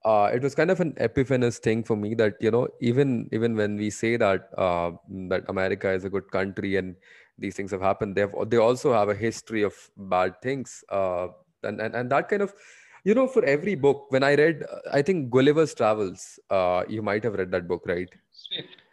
Uh, 0.04 0.30
it 0.32 0.40
was 0.40 0.54
kind 0.54 0.70
of 0.70 0.78
an 0.78 0.92
epiphanous 1.00 1.58
thing 1.58 1.82
for 1.82 1.96
me 1.96 2.14
that 2.14 2.34
you 2.40 2.50
know 2.52 2.68
even 2.80 3.28
even 3.32 3.56
when 3.56 3.76
we 3.76 3.90
say 3.90 4.16
that 4.16 4.50
uh, 4.56 4.92
that 5.30 5.42
America 5.48 5.90
is 5.90 6.04
a 6.04 6.10
good 6.10 6.30
country 6.30 6.76
and 6.76 6.94
these 7.38 7.56
things 7.56 7.72
have 7.72 7.80
happened 7.80 8.14
they 8.14 8.20
have 8.20 8.32
they 8.48 8.56
also 8.56 8.92
have 8.92 9.08
a 9.08 9.16
history 9.16 9.62
of 9.62 9.74
bad 9.96 10.40
things. 10.40 10.84
Uh, 10.88 11.26
and, 11.64 11.80
and 11.80 11.96
and 11.96 12.08
that 12.08 12.28
kind 12.28 12.42
of 12.42 12.54
you 13.02 13.14
know 13.14 13.26
for 13.26 13.44
every 13.44 13.74
book 13.74 14.06
when 14.10 14.22
i 14.22 14.34
read 14.36 14.62
i 14.92 15.02
think 15.02 15.28
gulliver's 15.28 15.74
travels 15.74 16.38
uh, 16.50 16.84
you 16.88 17.02
might 17.02 17.24
have 17.24 17.34
read 17.34 17.50
that 17.50 17.66
book 17.66 17.82
right? 17.86 18.10
Swift 18.30 18.85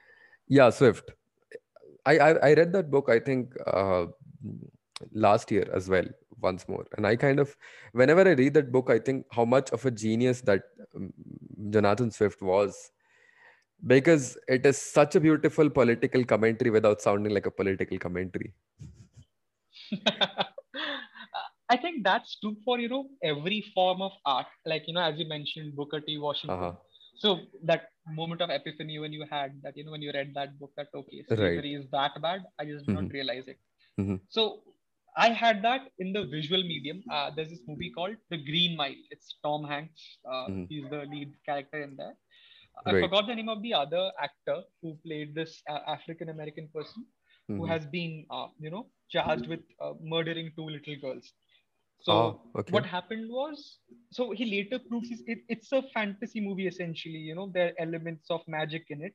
yeah 0.47 0.69
swift 0.69 1.11
i 2.05 2.17
i, 2.17 2.29
I 2.31 2.53
read 2.53 2.73
that 2.73 2.89
book 2.91 3.09
i 3.09 3.19
think 3.19 3.53
uh, 3.67 4.05
last 5.11 5.51
year 5.51 5.67
as 5.73 5.89
well 5.89 6.05
once 6.41 6.67
more 6.67 6.85
and 6.97 7.07
i 7.07 7.15
kind 7.15 7.39
of 7.39 7.55
whenever 7.93 8.27
i 8.27 8.33
read 8.33 8.53
that 8.53 8.71
book 8.71 8.89
i 8.89 8.99
think 8.99 9.25
how 9.31 9.45
much 9.45 9.71
of 9.71 9.85
a 9.85 9.91
genius 9.91 10.41
that 10.41 10.63
um, 10.95 11.13
jonathan 11.69 12.11
swift 12.11 12.41
was 12.41 12.91
because 13.85 14.37
it 14.47 14.65
is 14.65 14.77
such 14.77 15.15
a 15.15 15.19
beautiful 15.19 15.69
political 15.69 16.23
commentary 16.23 16.69
without 16.69 17.01
sounding 17.01 17.33
like 17.33 17.45
a 17.45 17.51
political 17.51 17.97
commentary. 17.97 18.53
I 21.69 21.77
think 21.77 22.03
that's 22.03 22.39
true 22.39 22.55
for 22.63 22.79
you 22.79 22.89
know 22.89 23.07
every 23.23 23.65
form 23.73 24.01
of 24.01 24.11
art. 24.25 24.45
Like 24.65 24.83
you 24.87 24.93
know, 24.93 25.01
as 25.01 25.17
you 25.17 25.27
mentioned, 25.27 25.75
Booker 25.75 25.99
T. 26.01 26.17
Washington. 26.17 26.57
Uh-huh. 26.57 26.73
So 27.17 27.39
that 27.63 27.89
moment 28.11 28.41
of 28.41 28.49
epiphany 28.49 28.99
when 28.99 29.13
you 29.13 29.25
had 29.29 29.53
that, 29.63 29.77
you 29.77 29.85
know, 29.85 29.91
when 29.91 30.01
you 30.01 30.11
read 30.13 30.33
that 30.35 30.59
book, 30.59 30.71
that 30.77 30.87
okay, 30.93 31.23
slavery 31.27 31.75
right. 31.75 31.83
is 31.83 31.89
that 31.91 32.21
bad. 32.21 32.43
I 32.59 32.65
just 32.65 32.85
did 32.85 32.95
mm-hmm. 32.95 33.05
not 33.05 33.13
realize 33.13 33.47
it. 33.47 33.59
Mm-hmm. 33.99 34.15
So 34.29 34.61
I 35.15 35.29
had 35.29 35.61
that 35.63 35.81
in 35.99 36.11
the 36.11 36.25
visual 36.25 36.61
medium. 36.63 37.03
Uh, 37.11 37.31
there's 37.35 37.49
this 37.49 37.61
movie 37.67 37.91
called 37.91 38.15
The 38.29 38.37
Green 38.37 38.75
Mile. 38.75 38.95
It's 39.11 39.35
Tom 39.43 39.63
Hanks. 39.63 40.17
Uh, 40.25 40.47
mm-hmm. 40.47 40.63
He's 40.69 40.89
the 40.89 41.05
lead 41.09 41.33
character 41.45 41.81
in 41.83 41.95
there. 41.95 42.15
I 42.85 42.99
forgot 42.99 43.27
the 43.27 43.35
name 43.35 43.49
of 43.49 43.61
the 43.61 43.73
other 43.75 44.11
actor 44.19 44.61
who 44.81 44.97
played 45.05 45.35
this 45.35 45.61
uh, 45.69 45.79
African 45.87 46.29
American 46.29 46.67
person 46.73 47.05
mm-hmm. 47.49 47.59
who 47.59 47.65
has 47.67 47.85
been, 47.85 48.25
uh, 48.31 48.47
you 48.59 48.71
know, 48.71 48.87
charged 49.09 49.47
with 49.47 49.59
uh, 49.81 49.93
murdering 50.01 50.51
two 50.55 50.65
little 50.65 50.95
girls. 51.01 51.33
So 52.03 52.11
oh, 52.11 52.41
okay. 52.59 52.71
what 52.71 52.85
happened 52.85 53.29
was, 53.31 53.79
so 54.11 54.31
he 54.31 54.45
later 54.45 54.77
proves 54.89 55.09
it, 55.25 55.39
it's 55.47 55.71
a 55.71 55.81
fantasy 55.93 56.41
movie 56.41 56.67
essentially. 56.67 57.17
You 57.17 57.35
know, 57.35 57.49
there 57.53 57.67
are 57.67 57.73
elements 57.79 58.25
of 58.29 58.41
magic 58.47 58.85
in 58.89 59.01
it. 59.01 59.13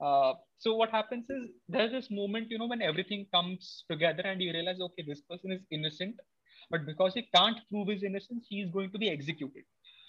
Uh, 0.00 0.34
so 0.58 0.74
what 0.74 0.90
happens 0.90 1.26
is 1.30 1.50
there's 1.68 1.92
this 1.92 2.10
moment, 2.10 2.48
you 2.50 2.58
know, 2.58 2.66
when 2.66 2.80
everything 2.80 3.26
comes 3.34 3.84
together 3.90 4.22
and 4.24 4.40
you 4.40 4.52
realize, 4.52 4.80
okay, 4.80 5.04
this 5.06 5.20
person 5.22 5.52
is 5.52 5.62
innocent. 5.70 6.16
but 6.70 6.86
because 6.86 7.14
he 7.14 7.28
can't 7.34 7.58
prove 7.70 7.88
his 7.88 8.02
innocence, 8.02 8.46
he 8.48 8.60
is 8.62 8.70
going 8.70 8.90
to 8.92 8.98
be 8.98 9.10
executed. 9.10 9.64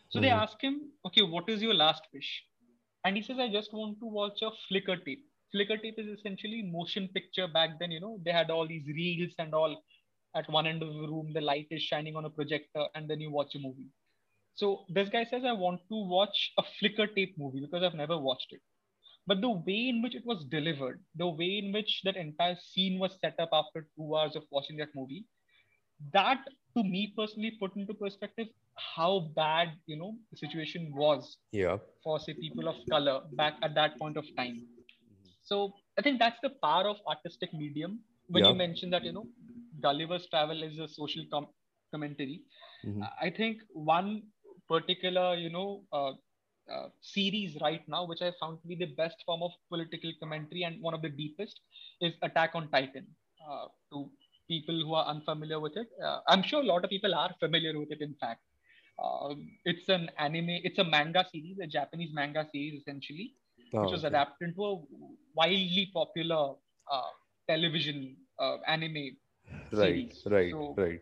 So 0.09 0.17
mm-hmm. 0.17 0.23
they 0.23 0.31
ask 0.31 0.61
him, 0.61 0.91
okay, 1.05 1.21
what 1.21 1.49
is 1.49 1.61
your 1.61 1.73
last 1.73 2.03
wish? 2.13 2.43
And 3.05 3.17
he 3.17 3.23
says, 3.23 3.37
I 3.39 3.49
just 3.49 3.73
want 3.73 3.99
to 3.99 4.05
watch 4.05 4.41
a 4.41 4.51
flicker 4.67 4.97
tape. 4.97 5.25
Flicker 5.51 5.77
tape 5.77 5.95
is 5.97 6.07
essentially 6.07 6.61
motion 6.63 7.09
picture 7.13 7.47
back 7.47 7.71
then, 7.79 7.91
you 7.91 7.99
know, 7.99 8.19
they 8.23 8.31
had 8.31 8.49
all 8.49 8.67
these 8.67 8.87
reels 8.87 9.33
and 9.39 9.53
all 9.53 9.83
at 10.35 10.49
one 10.49 10.67
end 10.67 10.81
of 10.81 10.89
the 10.93 11.07
room, 11.07 11.31
the 11.33 11.41
light 11.41 11.67
is 11.69 11.81
shining 11.81 12.15
on 12.15 12.25
a 12.25 12.29
projector, 12.29 12.85
and 12.95 13.09
then 13.09 13.19
you 13.19 13.31
watch 13.31 13.55
a 13.55 13.59
movie. 13.59 13.89
So 14.55 14.85
this 14.89 15.09
guy 15.09 15.25
says, 15.25 15.43
I 15.45 15.53
want 15.53 15.81
to 15.89 15.95
watch 15.95 16.53
a 16.57 16.63
flicker 16.79 17.07
tape 17.07 17.35
movie 17.37 17.59
because 17.59 17.83
I've 17.83 17.95
never 17.95 18.17
watched 18.17 18.51
it. 18.51 18.61
But 19.25 19.41
the 19.41 19.49
way 19.49 19.87
in 19.87 20.01
which 20.01 20.15
it 20.15 20.25
was 20.25 20.45
delivered, 20.45 20.99
the 21.15 21.27
way 21.27 21.61
in 21.63 21.71
which 21.71 22.01
that 22.03 22.17
entire 22.17 22.57
scene 22.61 22.99
was 22.99 23.17
set 23.21 23.35
up 23.39 23.49
after 23.53 23.87
two 23.95 24.15
hours 24.15 24.35
of 24.35 24.43
watching 24.51 24.77
that 24.77 24.89
movie, 24.95 25.25
that 26.11 26.39
to 26.75 26.83
me 26.83 27.13
personally 27.17 27.51
put 27.59 27.75
into 27.75 27.93
perspective 27.93 28.47
how 28.75 29.31
bad 29.35 29.69
you 29.85 29.95
know 29.95 30.15
the 30.31 30.37
situation 30.37 30.91
was 30.95 31.37
yeah 31.51 31.77
for 32.03 32.19
say 32.19 32.33
people 32.33 32.67
of 32.67 32.75
color 32.89 33.21
back 33.33 33.53
at 33.61 33.75
that 33.75 33.97
point 33.99 34.17
of 34.17 34.25
time 34.35 34.65
so 35.43 35.71
i 35.97 36.01
think 36.01 36.19
that's 36.19 36.39
the 36.41 36.49
power 36.63 36.87
of 36.89 36.97
artistic 37.07 37.53
medium 37.53 37.99
when 38.27 38.43
yeah. 38.43 38.49
you 38.49 38.55
mentioned 38.55 38.91
that 38.91 39.03
you 39.03 39.13
know 39.13 39.27
gulliver's 39.85 40.27
travel 40.33 40.63
is 40.67 40.79
a 40.79 40.87
social 40.87 41.25
com- 41.33 41.53
commentary 41.93 42.41
mm-hmm. 42.85 43.03
i 43.27 43.29
think 43.39 43.61
one 43.73 44.11
particular 44.73 45.27
you 45.35 45.51
know 45.55 45.69
uh, 45.99 46.13
uh, 46.73 46.87
series 47.01 47.57
right 47.61 47.87
now 47.95 48.05
which 48.11 48.21
i 48.27 48.31
found 48.41 48.61
to 48.61 48.67
be 48.67 48.77
the 48.83 48.91
best 49.01 49.23
form 49.25 49.41
of 49.47 49.51
political 49.69 50.11
commentary 50.21 50.63
and 50.63 50.81
one 50.81 50.93
of 50.97 51.01
the 51.07 51.13
deepest 51.23 51.59
is 52.01 52.13
attack 52.29 52.51
on 52.59 52.69
titan 52.75 53.05
uh, 53.49 53.67
to 53.91 54.09
people 54.47 54.75
who 54.85 54.93
are 54.93 55.05
unfamiliar 55.05 55.59
with 55.59 55.75
it. 55.77 55.87
Uh, 56.03 56.19
I'm 56.27 56.43
sure 56.43 56.61
a 56.61 56.65
lot 56.65 56.83
of 56.83 56.89
people 56.89 57.13
are 57.15 57.31
familiar 57.39 57.77
with 57.79 57.91
it. 57.91 58.01
In 58.01 58.15
fact, 58.19 58.41
uh, 59.03 59.33
it's 59.65 59.89
an 59.89 60.09
anime. 60.17 60.59
It's 60.63 60.79
a 60.79 60.83
manga 60.83 61.25
series, 61.31 61.57
a 61.61 61.67
Japanese 61.67 62.11
manga 62.13 62.47
series, 62.51 62.81
essentially, 62.81 63.33
oh, 63.73 63.81
which 63.81 63.91
was 63.91 64.01
okay. 64.01 64.07
adapted 64.09 64.49
into 64.49 64.63
a 64.63 64.81
wildly 65.35 65.89
popular 65.93 66.53
uh, 66.91 67.11
television 67.49 68.15
uh, 68.39 68.57
anime. 68.67 69.17
Right, 69.73 70.13
series. 70.13 70.23
right, 70.25 70.51
so, 70.51 70.75
right. 70.77 71.01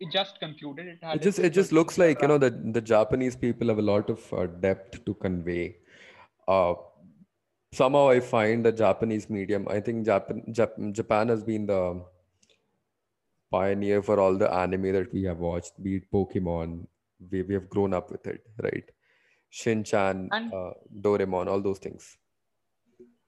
It 0.00 0.12
just 0.12 0.38
concluded. 0.40 0.86
It, 0.88 0.98
it 1.02 1.22
just 1.22 1.38
it 1.38 1.50
just 1.50 1.72
looks 1.72 1.96
like 1.96 2.22
you 2.22 2.28
know 2.28 2.38
that 2.38 2.72
the 2.74 2.80
Japanese 2.80 3.36
people 3.36 3.68
have 3.68 3.78
a 3.78 3.82
lot 3.82 4.10
of 4.10 4.32
uh, 4.32 4.46
depth 4.46 5.04
to 5.04 5.14
convey. 5.14 5.76
Uh, 6.46 6.74
somehow 7.72 8.08
I 8.10 8.20
find 8.20 8.64
the 8.64 8.72
Japanese 8.72 9.30
medium. 9.30 9.66
I 9.70 9.80
think 9.80 10.04
Japan 10.04 10.42
Jap- 10.50 10.92
Japan 10.92 11.28
has 11.28 11.44
been 11.44 11.66
the 11.66 12.04
pioneer 13.52 14.02
for 14.02 14.18
all 14.18 14.36
the 14.36 14.52
anime 14.52 14.92
that 14.92 15.12
we 15.12 15.22
have 15.24 15.38
watched, 15.38 15.80
be 15.82 15.96
it 15.96 16.10
Pokemon. 16.10 16.86
We, 17.30 17.42
we 17.42 17.54
have 17.54 17.68
grown 17.68 17.94
up 17.94 18.10
with 18.10 18.26
it, 18.26 18.44
right? 18.62 18.90
Shin-chan, 19.50 20.30
and, 20.32 20.52
uh, 20.52 20.72
Doraemon, 21.00 21.46
all 21.46 21.60
those 21.60 21.78
things. 21.78 22.16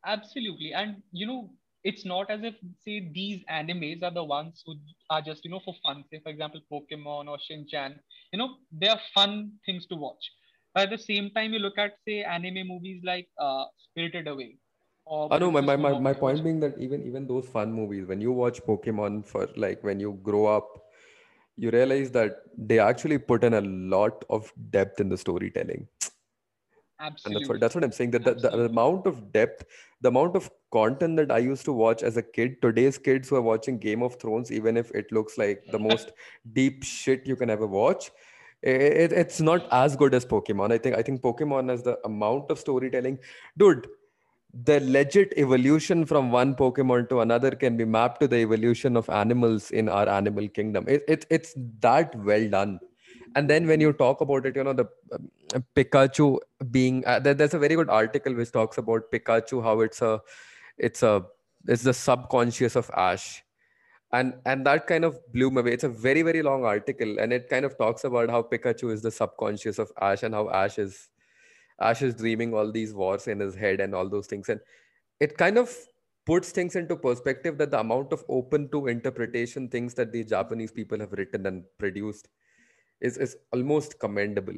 Absolutely. 0.06 0.72
And, 0.72 1.02
you 1.12 1.26
know, 1.26 1.50
it's 1.84 2.04
not 2.04 2.30
as 2.30 2.40
if, 2.42 2.54
say, 2.84 3.10
these 3.14 3.44
animes 3.50 4.02
are 4.02 4.10
the 4.10 4.24
ones 4.24 4.62
who 4.64 4.74
are 5.10 5.22
just, 5.22 5.44
you 5.44 5.50
know, 5.50 5.60
for 5.64 5.74
fun. 5.84 6.04
Say, 6.10 6.20
for 6.22 6.30
example, 6.30 6.60
Pokemon 6.72 7.28
or 7.28 7.38
Shin-chan, 7.38 8.00
you 8.32 8.38
know, 8.38 8.56
they 8.72 8.88
are 8.88 9.00
fun 9.14 9.52
things 9.66 9.86
to 9.86 9.96
watch. 9.96 10.32
But 10.74 10.84
at 10.84 10.90
the 10.90 10.98
same 10.98 11.30
time, 11.30 11.52
you 11.52 11.58
look 11.60 11.78
at, 11.78 11.92
say, 12.08 12.22
anime 12.24 12.66
movies 12.66 13.02
like 13.04 13.28
uh, 13.38 13.64
Spirited 13.90 14.26
Away, 14.26 14.56
I 15.06 15.38
know 15.38 15.50
my, 15.50 15.60
my, 15.60 15.76
my, 15.76 15.98
my 15.98 16.12
point 16.14 16.42
being 16.42 16.60
that 16.60 16.78
even 16.78 17.06
even 17.06 17.26
those 17.26 17.46
fun 17.46 17.70
movies, 17.72 18.06
when 18.06 18.22
you 18.22 18.32
watch 18.32 18.62
Pokemon 18.62 19.26
for 19.26 19.48
like 19.54 19.84
when 19.84 20.00
you 20.00 20.18
grow 20.22 20.46
up, 20.46 20.82
you 21.56 21.70
realize 21.70 22.10
that 22.12 22.38
they 22.56 22.78
actually 22.78 23.18
put 23.18 23.44
in 23.44 23.54
a 23.54 23.60
lot 23.60 24.24
of 24.30 24.50
depth 24.70 25.00
in 25.00 25.10
the 25.10 25.18
storytelling. 25.18 25.86
Absolutely. 27.00 27.24
And 27.24 27.36
that's 27.36 27.48
what 27.48 27.60
that's 27.60 27.74
what 27.74 27.84
I'm 27.84 27.92
saying. 27.92 28.12
That 28.12 28.24
the, 28.24 28.34
the, 28.34 28.64
amount 28.64 29.06
of 29.06 29.30
depth, 29.30 29.64
the 30.00 30.08
amount 30.08 30.36
of 30.36 30.50
content 30.74 31.16
that 31.16 31.30
I 31.30 31.38
used 31.38 31.64
to 31.66 31.72
watch 31.72 32.02
as 32.02 32.16
a 32.16 32.22
kid, 32.22 32.60
today's 32.60 32.98
kids 32.98 33.28
who 33.28 33.36
are 33.36 33.48
watching 33.48 33.78
Game 33.78 34.02
of 34.02 34.16
Thrones, 34.20 34.52
even 34.60 34.76
if 34.76 34.90
it 34.90 35.12
looks 35.12 35.38
like 35.38 35.64
the 35.70 35.78
most 35.78 36.12
deep 36.52 36.84
shit 36.84 37.26
you 37.26 37.36
can 37.36 37.50
ever 37.56 37.66
watch, 37.66 38.10
it, 38.62 39.12
it's 39.12 39.40
not 39.40 39.68
as 39.70 39.96
good 39.96 40.14
as 40.14 40.24
Pokemon. 40.24 40.72
I 40.72 40.78
think 40.78 40.96
I 40.96 41.02
think 41.02 41.20
Pokemon 41.20 41.70
has 41.70 41.82
the 41.82 41.98
amount 42.04 42.50
of 42.50 42.58
storytelling. 42.58 43.18
Dude, 43.58 43.86
the 44.62 44.80
legit 44.80 45.34
evolution 45.36 46.06
from 46.06 46.30
one 46.30 46.54
Pokemon 46.54 47.08
to 47.10 47.20
another 47.20 47.50
can 47.50 47.76
be 47.76 47.84
mapped 47.84 48.20
to 48.20 48.28
the 48.28 48.36
evolution 48.36 48.96
of 48.96 49.10
animals 49.10 49.70
in 49.70 49.88
our 49.88 50.08
animal 50.08 50.48
kingdom. 50.48 50.84
It, 50.88 51.04
it, 51.08 51.26
it's 51.30 51.54
that 51.80 52.14
well 52.14 52.48
done. 52.48 52.80
And 53.36 53.50
then 53.50 53.66
when 53.66 53.80
you 53.80 53.92
talk 53.92 54.20
about 54.20 54.46
it, 54.46 54.54
you 54.56 54.62
know, 54.62 54.72
the 54.72 54.86
um, 55.12 55.64
Pikachu 55.74 56.38
being, 56.70 57.04
uh, 57.04 57.18
there, 57.18 57.34
there's 57.34 57.54
a 57.54 57.58
very 57.58 57.74
good 57.74 57.90
article 57.90 58.32
which 58.32 58.52
talks 58.52 58.78
about 58.78 59.10
Pikachu, 59.10 59.62
how 59.62 59.80
it's 59.80 60.02
a, 60.02 60.20
it's 60.78 61.02
a, 61.02 61.24
it's 61.66 61.82
the 61.82 61.94
subconscious 61.94 62.76
of 62.76 62.90
Ash. 62.96 63.42
And, 64.12 64.34
and 64.46 64.64
that 64.66 64.86
kind 64.86 65.04
of 65.04 65.18
blew 65.32 65.50
me 65.50 65.60
away. 65.60 65.72
It's 65.72 65.84
a 65.84 65.88
very, 65.88 66.22
very 66.22 66.42
long 66.42 66.64
article. 66.64 67.18
And 67.18 67.32
it 67.32 67.48
kind 67.48 67.64
of 67.64 67.76
talks 67.76 68.04
about 68.04 68.30
how 68.30 68.42
Pikachu 68.42 68.92
is 68.92 69.02
the 69.02 69.10
subconscious 69.10 69.78
of 69.78 69.90
Ash 70.00 70.22
and 70.22 70.34
how 70.34 70.50
Ash 70.50 70.78
is 70.78 71.08
Ash 71.80 72.02
is 72.02 72.14
dreaming 72.14 72.54
all 72.54 72.70
these 72.70 72.94
wars 72.94 73.26
in 73.26 73.40
his 73.40 73.54
head 73.54 73.80
and 73.80 73.94
all 73.94 74.08
those 74.08 74.26
things. 74.26 74.48
And 74.48 74.60
it 75.20 75.36
kind 75.36 75.58
of 75.58 75.74
puts 76.26 76.50
things 76.50 76.76
into 76.76 76.96
perspective 76.96 77.58
that 77.58 77.70
the 77.70 77.80
amount 77.80 78.12
of 78.12 78.24
open 78.28 78.68
to 78.70 78.86
interpretation 78.86 79.68
things 79.68 79.94
that 79.94 80.12
the 80.12 80.24
Japanese 80.24 80.70
people 80.70 80.98
have 81.00 81.12
written 81.12 81.46
and 81.46 81.64
produced 81.78 82.28
is, 83.00 83.18
is 83.18 83.36
almost 83.52 83.98
commendable. 83.98 84.54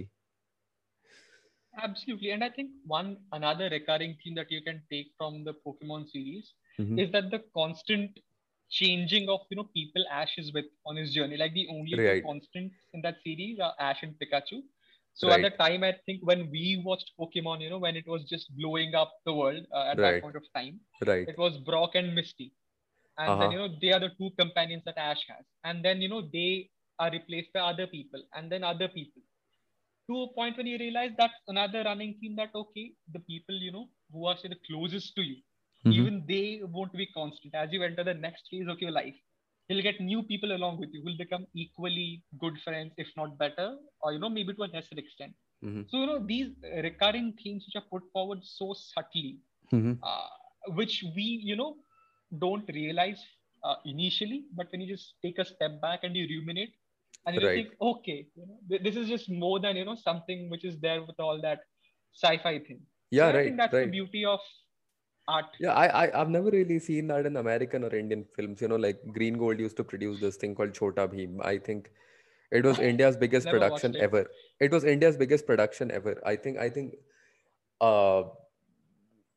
Absolutely. 1.82 2.30
And 2.30 2.42
I 2.42 2.50
think 2.50 2.70
one 2.86 3.18
another 3.32 3.68
recurring 3.70 4.16
theme 4.22 4.34
that 4.36 4.50
you 4.50 4.62
can 4.62 4.82
take 4.90 5.08
from 5.18 5.44
the 5.44 5.54
Pokemon 5.66 6.10
series 6.10 6.52
mm-hmm. 6.80 6.98
is 6.98 7.12
that 7.12 7.30
the 7.30 7.42
constant 7.54 8.18
changing 8.68 9.28
of 9.28 9.40
you 9.50 9.56
know 9.56 9.68
people 9.74 10.04
Ash 10.10 10.34
is 10.38 10.52
with 10.52 10.64
on 10.86 10.96
his 10.96 11.12
journey. 11.12 11.36
Like 11.36 11.54
the 11.54 11.68
only 11.70 11.98
right. 11.98 12.24
constants 12.24 12.74
in 12.94 13.02
that 13.02 13.16
series 13.24 13.58
are 13.60 13.74
Ash 13.78 14.02
and 14.02 14.14
Pikachu. 14.14 14.62
So 15.14 15.28
right. 15.28 15.42
at 15.42 15.52
the 15.52 15.56
time, 15.56 15.82
I 15.82 15.94
think 16.04 16.20
when 16.22 16.50
we 16.50 16.82
watched 16.84 17.12
Pokemon, 17.18 17.62
you 17.62 17.70
know, 17.70 17.78
when 17.78 17.96
it 17.96 18.06
was 18.06 18.24
just 18.24 18.54
blowing 18.54 18.94
up 18.94 19.12
the 19.24 19.32
world 19.32 19.64
uh, 19.72 19.92
at 19.92 19.98
right. 19.98 20.12
that 20.12 20.22
point 20.22 20.36
of 20.36 20.42
time, 20.54 20.78
right. 21.06 21.26
it 21.26 21.38
was 21.38 21.56
Brock 21.56 21.94
and 21.94 22.14
Misty. 22.14 22.52
And 23.16 23.30
uh-huh. 23.30 23.40
then, 23.40 23.52
you 23.52 23.58
know, 23.58 23.68
they 23.80 23.92
are 23.92 24.00
the 24.00 24.10
two 24.18 24.30
companions 24.38 24.82
that 24.84 24.98
Ash 24.98 25.24
has. 25.28 25.44
And 25.64 25.82
then, 25.82 26.02
you 26.02 26.10
know, 26.10 26.28
they 26.30 26.68
are 26.98 27.10
replaced 27.10 27.50
by 27.54 27.60
other 27.60 27.86
people 27.86 28.22
and 28.34 28.52
then 28.52 28.62
other 28.62 28.88
people. 28.88 29.22
To 30.08 30.22
a 30.22 30.32
point 30.34 30.56
when 30.56 30.66
you 30.66 30.78
realize 30.78 31.10
that's 31.18 31.34
another 31.48 31.82
running 31.84 32.16
theme 32.20 32.36
that, 32.36 32.50
okay, 32.54 32.92
the 33.12 33.20
people, 33.20 33.54
you 33.54 33.72
know, 33.72 33.88
who 34.12 34.26
are, 34.26 34.36
say, 34.36 34.48
the 34.48 34.58
closest 34.68 35.14
to 35.16 35.22
you, 35.22 35.36
mm-hmm. 35.84 35.92
even 35.92 36.24
they 36.28 36.60
won't 36.64 36.92
be 36.92 37.06
constant. 37.06 37.54
As 37.54 37.72
you 37.72 37.82
enter 37.82 38.04
the 38.04 38.14
next 38.14 38.44
phase 38.50 38.68
of 38.68 38.80
your 38.80 38.92
life, 38.92 39.14
you'll 39.68 39.82
get 39.82 40.00
new 40.00 40.22
people 40.22 40.52
along 40.52 40.78
with 40.78 40.90
you 40.92 41.02
who'll 41.02 41.16
become 41.16 41.46
equally 41.54 42.22
good 42.38 42.58
friends 42.64 42.92
if 42.96 43.08
not 43.16 43.36
better 43.38 43.76
or 44.00 44.12
you 44.12 44.18
know 44.18 44.28
maybe 44.28 44.54
to 44.54 44.62
a 44.62 44.70
lesser 44.74 44.98
extent 45.04 45.32
mm-hmm. 45.64 45.82
so 45.88 45.98
you 46.00 46.06
know 46.06 46.18
these 46.26 46.48
recurring 46.84 47.32
themes 47.42 47.64
which 47.66 47.76
are 47.80 47.88
put 47.90 48.02
forward 48.12 48.38
so 48.42 48.74
subtly 48.74 49.38
mm-hmm. 49.72 49.94
uh, 50.02 50.28
which 50.80 51.04
we 51.16 51.26
you 51.50 51.56
know 51.56 51.76
don't 52.38 52.68
realize 52.74 53.22
uh, 53.64 53.76
initially 53.84 54.44
but 54.54 54.70
when 54.70 54.80
you 54.80 54.94
just 54.94 55.14
take 55.24 55.38
a 55.38 55.44
step 55.44 55.80
back 55.80 56.00
and 56.04 56.14
you 56.16 56.26
ruminate 56.34 56.74
and 57.26 57.40
you 57.40 57.46
right. 57.46 57.54
think 57.54 57.68
okay 57.80 58.26
you 58.34 58.46
know, 58.46 58.78
this 58.82 58.96
is 58.96 59.08
just 59.08 59.30
more 59.30 59.58
than 59.60 59.76
you 59.76 59.84
know 59.84 59.96
something 59.96 60.48
which 60.50 60.64
is 60.64 60.78
there 60.80 61.02
with 61.02 61.18
all 61.18 61.40
that 61.40 61.60
sci-fi 62.14 62.58
thing 62.60 62.80
yeah 63.10 63.30
so 63.30 63.36
right 63.36 63.40
I 63.40 63.44
think 63.44 63.56
that's 63.56 63.72
right. 63.72 63.84
the 63.86 63.90
beauty 63.90 64.24
of 64.24 64.40
art. 65.28 65.46
Yeah, 65.60 65.72
I, 65.72 66.04
I 66.04 66.20
I've 66.20 66.28
never 66.28 66.50
really 66.50 66.78
seen 66.78 67.08
that 67.08 67.26
in 67.26 67.36
American 67.36 67.84
or 67.84 67.94
Indian 67.94 68.24
films. 68.34 68.60
You 68.60 68.68
know, 68.68 68.76
like 68.76 69.00
Green 69.12 69.38
Gold 69.38 69.58
used 69.58 69.76
to 69.78 69.84
produce 69.84 70.20
this 70.20 70.36
thing 70.36 70.54
called 70.54 70.74
chota 70.74 71.08
Bheem. 71.08 71.44
I 71.44 71.58
think 71.58 71.90
it 72.50 72.64
was 72.64 72.78
India's 72.90 73.16
biggest 73.16 73.48
production 73.48 73.94
it. 73.94 74.02
ever. 74.02 74.26
It 74.60 74.70
was 74.70 74.84
India's 74.84 75.16
biggest 75.16 75.46
production 75.46 75.90
ever. 75.90 76.20
I 76.24 76.36
think 76.36 76.58
I 76.58 76.70
think 76.70 76.94
uh 77.80 78.22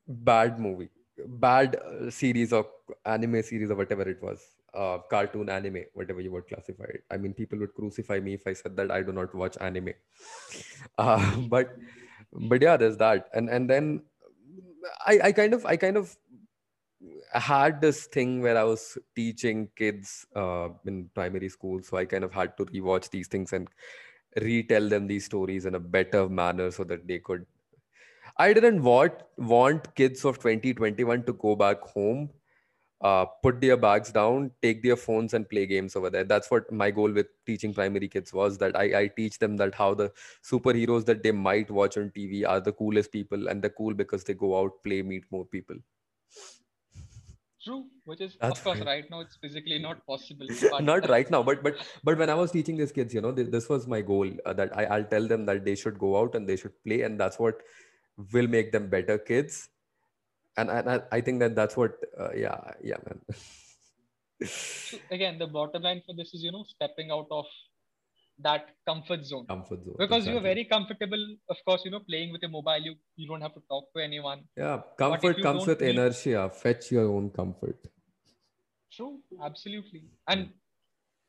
bad 0.08 0.60
movie, 0.60 0.90
bad 1.28 1.76
uh, 1.76 2.10
series 2.10 2.54
of 2.54 2.68
anime 3.06 3.42
series 3.44 3.70
or 3.70 3.76
whatever 3.76 4.08
it 4.08 4.22
was. 4.22 4.40
Uh, 4.74 5.00
cartoon 5.10 5.50
anime, 5.50 5.84
whatever 5.94 6.22
you 6.22 6.32
would 6.32 6.48
classify 6.48 6.84
it. 6.86 7.04
I 7.10 7.18
mean, 7.18 7.34
people 7.34 7.58
would 7.60 7.74
crucify 7.74 8.20
me 8.20 8.36
if 8.36 8.46
I 8.46 8.54
said 8.54 8.76
that 8.78 8.92
I 8.92 9.02
do 9.02 9.12
not 9.12 9.34
watch 9.34 9.58
anime. 9.60 9.94
Uh, 10.98 11.38
but 11.38 11.76
but 12.32 12.62
yeah, 12.62 12.78
there's 12.78 12.98
that, 12.98 13.30
and 13.34 13.50
and 13.50 13.70
then 13.70 14.02
I, 15.06 15.20
I 15.26 15.32
kind 15.32 15.54
of 15.54 15.66
I 15.66 15.76
kind 15.78 15.98
of 15.98 16.16
had 17.34 17.80
this 17.82 18.08
thing 18.08 18.42
where 18.42 18.58
I 18.58 18.64
was 18.64 18.98
teaching 19.16 19.70
kids 19.76 20.26
uh, 20.36 20.70
in 20.86 21.10
primary 21.14 21.50
school, 21.50 21.82
so 21.82 21.98
I 21.98 22.06
kind 22.06 22.24
of 22.24 22.34
had 22.34 22.58
to 22.58 22.66
rewatch 22.66 23.10
these 23.10 23.28
things 23.28 23.54
and 23.54 23.68
retell 24.42 24.88
them 24.90 25.08
these 25.08 25.26
stories 25.26 25.66
in 25.66 25.76
a 25.76 25.80
better 25.80 26.28
manner 26.28 26.72
so 26.72 26.84
that 26.86 27.08
they 27.08 27.20
could. 27.20 27.46
I 28.38 28.54
didn't 28.54 28.84
want 28.84 29.14
want 29.38 29.94
kids 29.96 30.24
of 30.26 30.40
2021 30.40 31.24
to 31.24 31.34
go 31.34 31.56
back 31.56 31.82
home 31.82 32.30
uh, 33.02 33.26
put 33.42 33.62
their 33.62 33.78
bags 33.78 34.12
down, 34.12 34.52
take 34.62 34.84
their 34.84 34.96
phones 34.96 35.34
and 35.34 35.50
play 35.50 35.66
games 35.66 35.96
over 35.96 36.10
there. 36.10 36.24
That's 36.24 36.52
what 36.52 36.72
my 36.72 36.92
goal 36.92 37.12
with 37.12 37.28
teaching 37.46 37.74
primary 37.74 38.08
kids 38.08 38.34
was 38.34 38.58
that 38.58 38.76
I, 38.76 39.02
I 39.02 39.08
teach 39.08 39.40
them 39.40 39.56
that 39.58 39.74
how 39.74 39.94
the 39.94 40.12
superheroes 40.44 41.06
that 41.06 41.24
they 41.24 41.32
might 41.32 41.72
watch 41.72 41.98
on 41.98 42.12
TV 42.12 42.48
are 42.48 42.60
the 42.60 42.74
coolest 42.74 43.12
people 43.12 43.48
and 43.48 43.62
they're 43.62 43.70
cool 43.70 43.94
because 43.94 44.24
they 44.24 44.34
go 44.34 44.60
out, 44.60 44.72
play, 44.84 45.02
meet 45.02 45.24
more 45.32 45.46
people. 45.46 45.78
True, 47.64 47.86
which 48.06 48.22
is 48.22 48.38
That's 48.40 48.58
of 48.58 48.64
course 48.64 48.80
right 48.86 49.10
now 49.12 49.20
it's 49.20 49.36
physically 49.36 49.80
not 49.80 50.06
possible. 50.06 50.48
not 50.80 51.10
right 51.10 51.30
now, 51.30 51.44
but 51.44 51.62
but 51.62 51.76
but 52.06 52.18
when 52.18 52.30
I 52.30 52.34
was 52.34 52.52
teaching 52.52 52.78
these 52.78 52.94
kids, 52.94 53.14
you 53.14 53.20
know, 53.20 53.34
this, 53.34 53.50
this 53.50 53.68
was 53.68 53.86
my 53.86 54.00
goal 54.00 54.30
uh, 54.46 54.54
that 54.54 54.78
I, 54.78 54.86
I'll 54.86 55.04
tell 55.04 55.28
them 55.28 55.46
that 55.46 55.66
they 55.66 55.76
should 55.76 56.00
go 56.00 56.18
out 56.18 56.36
and 56.36 56.48
they 56.48 56.56
should 56.56 56.72
play, 56.86 57.02
and 57.02 57.20
that's 57.20 57.38
what 57.38 57.62
will 58.34 58.48
make 58.48 58.72
them 58.72 58.90
better 58.90 59.18
kids 59.18 59.70
and, 60.60 60.70
and 60.70 61.04
I, 61.12 61.22
think 61.22 61.40
that 61.40 61.56
that's 61.56 61.76
what 61.78 61.94
uh, 62.20 62.30
yeah 62.36 62.60
yeah 62.84 62.98
man. 63.06 63.20
So 64.46 64.98
again 65.12 65.38
the 65.38 65.48
bottom 65.48 65.84
line 65.84 66.02
for 66.06 66.16
this 66.16 66.34
is 66.34 66.44
you 66.44 66.52
know 66.52 66.64
stepping 66.68 67.12
out 67.12 67.28
of 67.32 67.46
that 68.42 68.70
comfort 68.88 69.26
zone. 69.26 69.46
Comfort 69.48 69.84
zone 69.84 69.96
because 69.98 70.24
exactly. 70.24 70.34
you're 70.34 70.42
very 70.42 70.66
comfortable 70.66 71.24
of 71.50 71.58
course 71.66 71.82
you 71.86 71.92
know 71.92 72.00
playing 72.00 72.32
with 72.32 72.44
a 72.44 72.48
mobile. 72.48 72.82
You 72.90 72.96
you 73.16 73.28
don't 73.28 73.42
have 73.42 73.54
to 73.54 73.64
talk 73.70 73.92
to 73.96 74.04
anyone. 74.04 74.44
Yeah 74.56 74.82
comfort 74.98 75.42
comes 75.42 75.68
with 75.68 75.82
inertia. 75.82 76.50
Fetch 76.50 76.92
your 76.92 77.08
own 77.16 77.30
comfort. 77.30 77.80
True 78.92 79.20
absolutely. 79.44 80.04
And 80.28 80.50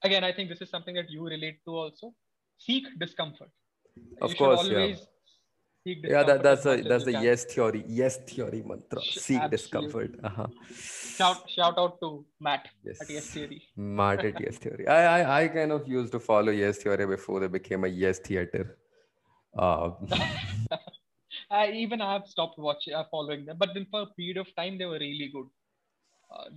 again 0.03 0.25
i 0.25 0.33
think 0.33 0.49
this 0.49 0.63
is 0.63 0.71
something 0.71 0.95
that 0.95 1.11
you 1.11 1.27
relate 1.37 1.59
to 1.67 1.77
also. 1.85 2.15
Seek 2.59 2.85
discomfort. 2.99 3.51
Of 4.21 4.31
you 4.31 4.37
course 4.37 4.61
always 4.61 4.99
yeah 4.99 5.10
yeah 5.85 6.23
that, 6.23 6.43
that's 6.43 6.67
a 6.67 6.83
that's 6.83 7.05
the 7.05 7.13
yes 7.13 7.45
theory 7.45 7.85
yes 7.87 8.19
theory 8.19 8.63
mantra. 8.63 9.01
Seek 9.01 9.41
Absolutely. 9.41 9.49
discomfort 9.57 10.11
uh-huh. 10.23 10.47
shout 10.75 11.49
shout 11.49 11.79
out 11.79 11.99
to 12.01 12.25
matt 12.39 12.69
yes. 12.85 13.01
at 13.01 13.11
yes 13.11 13.27
theory. 13.27 13.63
Matt 13.77 14.25
at 14.25 14.41
yes 14.41 14.59
theory. 14.59 14.87
I, 14.87 15.21
I 15.21 15.43
i 15.43 15.49
kind 15.49 15.73
of 15.73 15.89
used 15.89 16.13
to 16.13 16.21
follow 16.21 16.53
yes 16.53 16.79
theory 16.79 17.07
before 17.07 17.41
they 17.41 17.49
became 17.49 17.85
a 17.85 17.89
yes 17.89 18.19
theater. 18.19 18.77
Uh, 19.57 19.91
I, 21.51 21.71
even 21.73 22.01
i 22.01 22.13
have 22.13 22.27
stopped 22.27 22.59
watching 22.59 22.95
uh, 22.95 23.05
following 23.11 23.45
them 23.47 23.57
but 23.59 23.71
then 23.75 23.87
for 23.91 24.03
a 24.03 24.07
period 24.07 24.37
of 24.37 24.55
time 24.55 24.77
they 24.79 24.87
were 24.87 24.99
really 24.99 25.31
good. 25.33 25.47
Uh, 26.31 26.51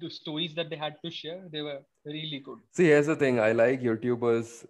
the 0.00 0.10
stories 0.10 0.54
that 0.54 0.68
they 0.68 0.76
had 0.76 0.96
to 1.04 1.10
share 1.10 1.42
they 1.52 1.60
were 1.60 1.80
really 2.06 2.40
good. 2.40 2.58
See 2.72 2.86
here's 2.86 3.06
the 3.06 3.16
thing. 3.16 3.38
I 3.38 3.52
like 3.52 3.82
youtubers 3.82 4.66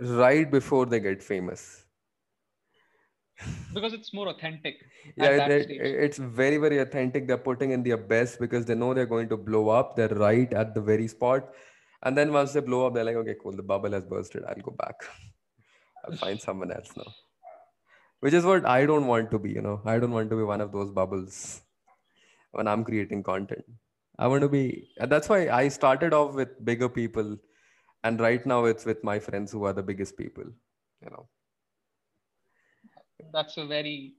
right 0.00 0.50
before 0.50 0.86
they 0.86 1.00
get 1.00 1.22
famous 1.22 1.83
because 3.74 3.92
it's 3.92 4.12
more 4.12 4.28
authentic 4.28 4.76
yeah 5.16 5.46
it's 5.48 6.18
very 6.18 6.56
very 6.56 6.78
authentic. 6.78 7.26
They're 7.26 7.38
putting 7.38 7.72
in 7.72 7.82
their 7.82 7.96
best 7.96 8.40
because 8.40 8.64
they 8.64 8.74
know 8.74 8.94
they're 8.94 9.06
going 9.06 9.28
to 9.28 9.36
blow 9.36 9.68
up. 9.68 9.96
They're 9.96 10.08
right 10.08 10.52
at 10.52 10.74
the 10.74 10.80
very 10.80 11.08
spot. 11.08 11.50
And 12.02 12.16
then 12.16 12.32
once 12.32 12.52
they 12.52 12.60
blow 12.60 12.86
up 12.86 12.94
they're 12.94 13.04
like 13.04 13.16
okay 13.16 13.36
cool. 13.42 13.52
The 13.52 13.62
bubble 13.62 13.92
has 13.92 14.04
bursted. 14.04 14.44
I'll 14.44 14.62
go 14.62 14.72
back. 14.72 14.94
I'll 16.04 16.16
find 16.16 16.40
someone 16.40 16.70
else 16.72 16.90
now. 16.96 17.12
Which 18.20 18.34
is 18.34 18.44
what 18.44 18.64
i 18.64 18.86
don't 18.86 19.06
want 19.06 19.30
to 19.30 19.38
be 19.38 19.50
you 19.50 19.60
know? 19.60 19.80
I 19.84 19.98
don't 19.98 20.12
want 20.12 20.30
to 20.30 20.36
be 20.36 20.42
one 20.42 20.60
of 20.60 20.72
those 20.72 20.90
bubbles 20.90 21.62
when 22.52 22.68
i'm 22.68 22.84
creating 22.84 23.22
content. 23.22 23.64
I 24.18 24.28
want 24.28 24.42
to 24.42 24.48
be 24.48 24.90
that's 24.98 25.28
why 25.28 25.48
i 25.48 25.68
started 25.68 26.14
off 26.14 26.34
with 26.34 26.64
bigger 26.64 26.88
people. 26.88 27.36
And 28.04 28.20
right 28.20 28.44
now 28.44 28.64
it's 28.66 28.84
with 28.84 29.02
my 29.02 29.18
friends 29.18 29.50
who 29.50 29.64
are 29.64 29.72
the 29.72 29.82
biggest 29.82 30.16
people 30.16 30.44
you 31.02 31.10
know 31.10 31.26
that's 33.32 33.56
a 33.56 33.66
very 33.66 34.14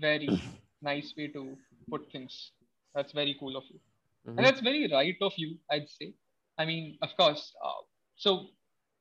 very 0.00 0.28
nice 0.82 1.12
way 1.16 1.28
to 1.28 1.56
put 1.90 2.10
things 2.12 2.52
that's 2.94 3.12
very 3.12 3.36
cool 3.40 3.56
of 3.56 3.64
you 3.68 3.78
mm-hmm. 3.78 4.38
and 4.38 4.46
that's 4.46 4.60
very 4.60 4.88
right 4.92 5.16
of 5.20 5.32
you 5.36 5.56
i'd 5.72 5.88
say 5.88 6.12
i 6.58 6.64
mean 6.64 6.98
of 7.02 7.10
course 7.16 7.52
uh, 7.64 7.80
so 8.16 8.46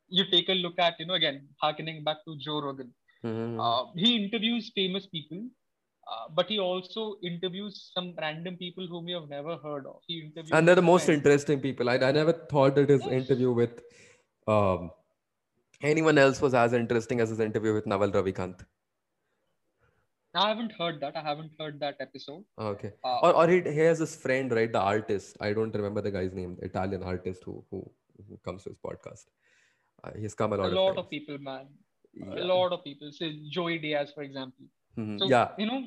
you 0.10 0.24
take 0.32 0.50
a 0.50 0.58
look 0.66 0.78
at 0.80 1.00
you 1.00 1.06
know 1.06 1.14
again 1.22 1.48
harkening 1.62 2.04
back 2.04 2.18
to 2.26 2.38
joe 2.38 2.62
rogan 2.62 2.94
mm-hmm. 3.24 3.60
uh, 3.60 3.84
he 3.96 4.16
interviews 4.24 4.72
famous 4.76 5.06
people 5.08 5.44
uh, 6.06 6.26
but 6.36 6.50
he 6.50 6.60
also 6.60 7.16
interviews 7.24 7.92
some 7.96 8.14
random 8.20 8.58
people 8.58 8.86
whom 8.88 9.08
you 9.08 9.16
have 9.16 9.30
never 9.30 9.56
heard 9.58 9.86
of. 9.86 10.02
He 10.06 10.20
interviews 10.20 10.52
and 10.52 10.68
they're 10.68 10.76
the 10.76 10.82
most 10.82 11.06
friends. 11.06 11.20
interesting 11.20 11.62
people. 11.62 11.90
I, 11.90 11.96
I 11.96 12.12
never 12.12 12.34
thought 12.34 12.76
that 12.76 12.90
his 12.90 13.02
yes. 13.02 13.12
interview 13.12 13.54
with 13.54 13.82
um, 14.46 14.92
anyone 15.82 16.18
else 16.18 16.42
was 16.42 16.54
as 16.54 16.74
interesting 16.74 17.22
as 17.22 17.30
his 17.30 17.40
interview 17.40 17.74
with 17.74 17.86
Naval 17.86 18.12
Ravikant. 18.12 18.66
I 20.36 20.50
haven't 20.50 20.74
heard 20.78 21.00
that. 21.02 21.16
I 21.16 21.22
haven't 21.22 21.52
heard 21.60 21.80
that 21.80 21.96
episode. 22.00 22.44
Okay. 22.58 22.92
Uh, 23.04 23.20
or 23.20 23.34
or 23.36 23.48
he, 23.48 23.62
he 23.62 23.80
has 23.80 24.00
this 24.00 24.16
friend, 24.16 24.52
right? 24.52 24.72
The 24.72 24.80
artist. 24.80 25.38
I 25.40 25.54
don't 25.54 25.74
remember 25.76 26.02
the 26.02 26.12
guy's 26.12 26.34
name. 26.34 26.58
The 26.60 26.66
Italian 26.66 27.04
artist 27.04 27.44
who 27.44 27.64
who, 27.70 27.90
who 28.28 28.40
comes 28.44 28.64
to 28.64 28.70
his 28.70 28.80
podcast. 28.80 29.26
Uh, 30.04 30.12
he's 30.18 30.34
come 30.34 30.54
a 30.54 30.58
lot. 30.58 30.66
A 30.66 30.68
of 30.68 30.74
lot 30.74 30.98
of, 30.98 31.10
people, 31.10 31.38
man. 31.38 31.68
Yeah. 32.14 32.44
A 32.44 32.46
lot 32.46 32.74
of 32.74 32.84
people. 32.84 33.12
Say 33.12 33.40
Joey 33.50 33.78
Diaz, 33.78 34.12
for 34.16 34.24
example. 34.24 34.66
Mm-hmm. 34.98 35.20
So 35.20 35.26
yeah. 35.28 35.50
you 35.58 35.68
know, 35.68 35.82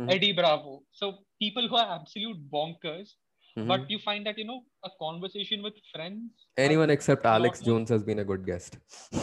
mm-hmm. 0.00 0.10
Eddie 0.10 0.32
Bravo. 0.32 0.82
So 0.92 1.18
people 1.40 1.68
who 1.68 1.76
are 1.76 2.00
absolute 2.00 2.50
bonkers. 2.50 3.10
Mm-hmm. 3.58 3.66
But 3.66 3.90
you 3.90 3.98
find 3.98 4.24
that 4.26 4.38
you 4.38 4.44
know 4.44 4.62
a 4.84 4.90
conversation 5.00 5.62
with 5.62 5.74
friends. 5.92 6.30
Anyone 6.56 6.90
except 6.90 7.26
Alex 7.26 7.60
Jones 7.60 7.88
has 7.90 8.02
been 8.04 8.20
a 8.20 8.24
good 8.24 8.46
guest. 8.46 8.78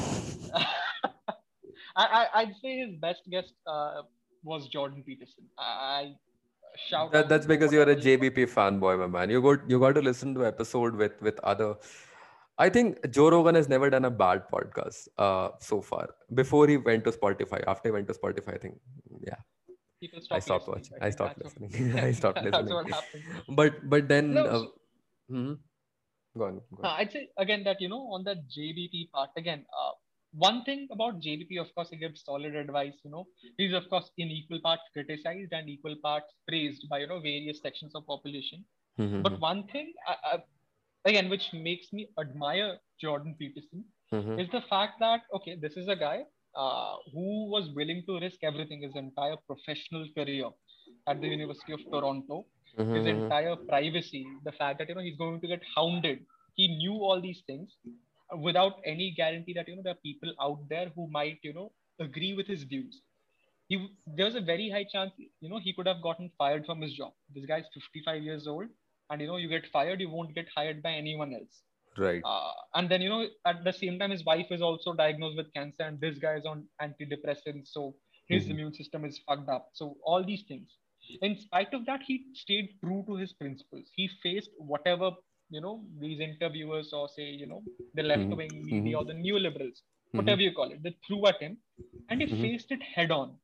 I, 1.95 2.27
I 2.33 2.43
would 2.43 2.55
say 2.61 2.77
his 2.77 2.95
best 2.99 3.21
guest 3.29 3.53
uh, 3.65 4.01
was 4.47 4.67
Jordan 4.67 5.03
Peterson. 5.05 5.45
I 5.57 6.15
shout. 6.87 7.11
That, 7.11 7.29
that's 7.29 7.45
because 7.45 7.71
you're 7.71 7.89
a 7.89 7.95
JBP 7.95 8.49
fanboy, 8.53 8.99
my 8.99 9.07
man. 9.07 9.29
You 9.29 9.41
got 9.41 9.69
you 9.69 9.79
got 9.79 9.95
to 9.95 10.01
listen 10.01 10.33
to 10.35 10.45
episode 10.45 10.95
with 10.95 11.21
with 11.21 11.39
other. 11.53 11.75
I 12.59 12.69
think 12.69 13.11
Joe 13.11 13.29
Rogan 13.29 13.55
has 13.55 13.69
never 13.69 13.89
done 13.89 14.05
a 14.05 14.09
bad 14.09 14.43
podcast 14.51 15.07
uh, 15.17 15.49
so 15.59 15.81
far. 15.81 16.09
Before 16.33 16.67
he 16.67 16.77
went 16.77 17.03
to 17.03 17.11
Spotify, 17.11 17.63
after 17.67 17.89
he 17.89 17.93
went 17.93 18.07
to 18.07 18.15
Spotify, 18.15 18.55
I 18.55 18.57
think, 18.57 18.79
yeah. 19.21 19.35
I 20.31 20.39
stopped 20.39 20.67
watching. 20.67 20.97
I 21.01 21.11
stopped 21.11 21.43
listening. 21.43 21.99
I 22.07 22.11
stopped 22.11 22.41
listening. 22.43 22.93
But 23.49 23.87
but 23.89 24.07
then. 24.07 24.33
No, 24.33 24.45
uh, 24.45 24.65
hmm 25.29 25.53
Go 26.37 26.45
on. 26.45 26.61
Go 26.75 26.83
on. 26.83 26.85
Uh, 26.85 26.95
I'd 26.97 27.11
say 27.11 27.29
again 27.37 27.63
that 27.63 27.81
you 27.81 27.89
know 27.89 28.01
on 28.13 28.23
that 28.25 28.47
JBP 28.57 29.11
part 29.11 29.31
again. 29.37 29.65
Uh, 29.73 29.91
one 30.33 30.63
thing 30.63 30.87
about 30.91 31.21
JBP, 31.21 31.59
of 31.59 31.73
course, 31.73 31.89
he 31.89 31.97
gives 31.97 32.23
solid 32.23 32.55
advice. 32.55 32.93
You 33.03 33.11
know, 33.11 33.27
he's 33.57 33.73
of 33.73 33.89
course 33.89 34.11
in 34.17 34.29
equal 34.29 34.59
parts 34.61 34.83
criticized 34.93 35.53
and 35.53 35.69
equal 35.69 35.95
parts 36.01 36.33
praised 36.47 36.87
by 36.89 36.99
you 36.99 37.07
know 37.07 37.19
various 37.19 37.61
sections 37.61 37.93
of 37.95 38.05
population. 38.05 38.65
Mm-hmm. 38.99 39.21
But 39.21 39.39
one 39.39 39.67
thing, 39.67 39.93
again, 41.05 41.29
which 41.29 41.49
makes 41.53 41.93
me 41.93 42.09
admire 42.19 42.77
Jordan 42.99 43.35
Peterson 43.37 43.85
mm-hmm. 44.13 44.39
is 44.39 44.49
the 44.51 44.61
fact 44.69 44.99
that 44.99 45.21
okay, 45.33 45.57
this 45.61 45.77
is 45.77 45.87
a 45.87 45.95
guy 45.95 46.23
uh, 46.55 46.95
who 47.13 47.49
was 47.49 47.69
willing 47.75 48.03
to 48.07 48.19
risk 48.19 48.37
everything, 48.43 48.81
his 48.81 48.95
entire 48.95 49.35
professional 49.45 50.07
career 50.15 50.49
at 51.07 51.21
the 51.21 51.27
University 51.27 51.73
of 51.73 51.79
Toronto, 51.91 52.45
mm-hmm. 52.77 52.95
his 52.95 53.05
entire 53.05 53.55
privacy, 53.55 54.25
the 54.43 54.51
fact 54.51 54.79
that 54.79 54.89
you 54.89 54.95
know 54.95 55.01
he's 55.01 55.17
going 55.17 55.39
to 55.41 55.47
get 55.47 55.61
hounded. 55.75 56.19
He 56.55 56.67
knew 56.77 56.93
all 56.93 57.21
these 57.21 57.43
things, 57.45 57.69
without 58.35 58.73
any 58.85 59.13
guarantee 59.15 59.53
that 59.53 59.67
you 59.67 59.75
know 59.75 59.81
there 59.83 59.93
are 59.93 60.05
people 60.05 60.33
out 60.41 60.59
there 60.69 60.91
who 60.95 61.07
might 61.11 61.39
you 61.43 61.53
know 61.53 61.71
agree 61.99 62.33
with 62.33 62.47
his 62.47 62.63
views. 62.63 63.01
He 63.67 63.87
there's 64.05 64.35
a 64.35 64.41
very 64.41 64.69
high 64.69 64.85
chance 64.91 65.11
you 65.17 65.49
know 65.49 65.59
he 65.61 65.73
could 65.73 65.87
have 65.87 66.01
gotten 66.01 66.31
fired 66.37 66.65
from 66.65 66.81
his 66.81 66.93
job. 66.93 67.13
This 67.33 67.45
guy's 67.45 67.65
55 67.73 68.23
years 68.23 68.47
old 68.47 68.67
and 69.09 69.21
you 69.21 69.27
know 69.27 69.37
you 69.37 69.49
get 69.49 69.67
fired 69.71 70.01
you 70.01 70.09
won't 70.09 70.35
get 70.35 70.47
hired 70.55 70.81
by 70.81 70.91
anyone 70.91 71.33
else. 71.33 71.61
Right. 71.97 72.21
Uh, 72.23 72.51
and 72.75 72.89
then 72.89 73.01
you 73.01 73.09
know 73.09 73.27
at 73.45 73.63
the 73.63 73.73
same 73.73 73.99
time 73.99 74.11
his 74.11 74.25
wife 74.25 74.47
is 74.51 74.61
also 74.61 74.93
diagnosed 74.93 75.37
with 75.37 75.53
cancer 75.53 75.83
and 75.83 75.99
this 75.99 76.17
guy 76.17 76.35
is 76.35 76.45
on 76.45 76.65
antidepressants 76.81 77.67
so 77.71 77.95
his 78.27 78.43
mm-hmm. 78.43 78.51
immune 78.51 78.73
system 78.73 79.05
is 79.05 79.21
fucked 79.27 79.49
up. 79.49 79.69
So 79.73 79.95
all 80.03 80.23
these 80.23 80.43
things. 80.47 80.69
In 81.21 81.39
spite 81.39 81.73
of 81.73 81.85
that 81.85 82.01
he 82.05 82.25
stayed 82.33 82.75
true 82.83 83.03
to 83.07 83.15
his 83.15 83.33
principles. 83.33 83.85
He 83.95 84.09
faced 84.21 84.49
whatever 84.57 85.11
you 85.49 85.61
know 85.61 85.81
these 85.99 86.19
interviewers 86.19 86.91
or 86.93 87.07
say 87.15 87.27
you 87.41 87.47
know 87.47 87.61
the 87.95 88.03
left 88.03 88.29
wing 88.39 88.49
mm-hmm. 88.49 88.65
media 88.65 88.97
mm-hmm. 88.97 89.01
or 89.01 89.05
the 89.05 89.13
neoliberals 89.13 89.79
mm-hmm. 89.79 90.17
whatever 90.19 90.41
you 90.41 90.53
call 90.59 90.71
it 90.71 90.81
they 90.83 90.95
threw 91.05 91.25
at 91.27 91.39
him 91.41 91.57
and 92.09 92.21
he 92.21 92.27
mm-hmm. 92.27 92.41
faced 92.41 92.71
it 92.71 92.83
head 92.95 93.11
on 93.11 93.35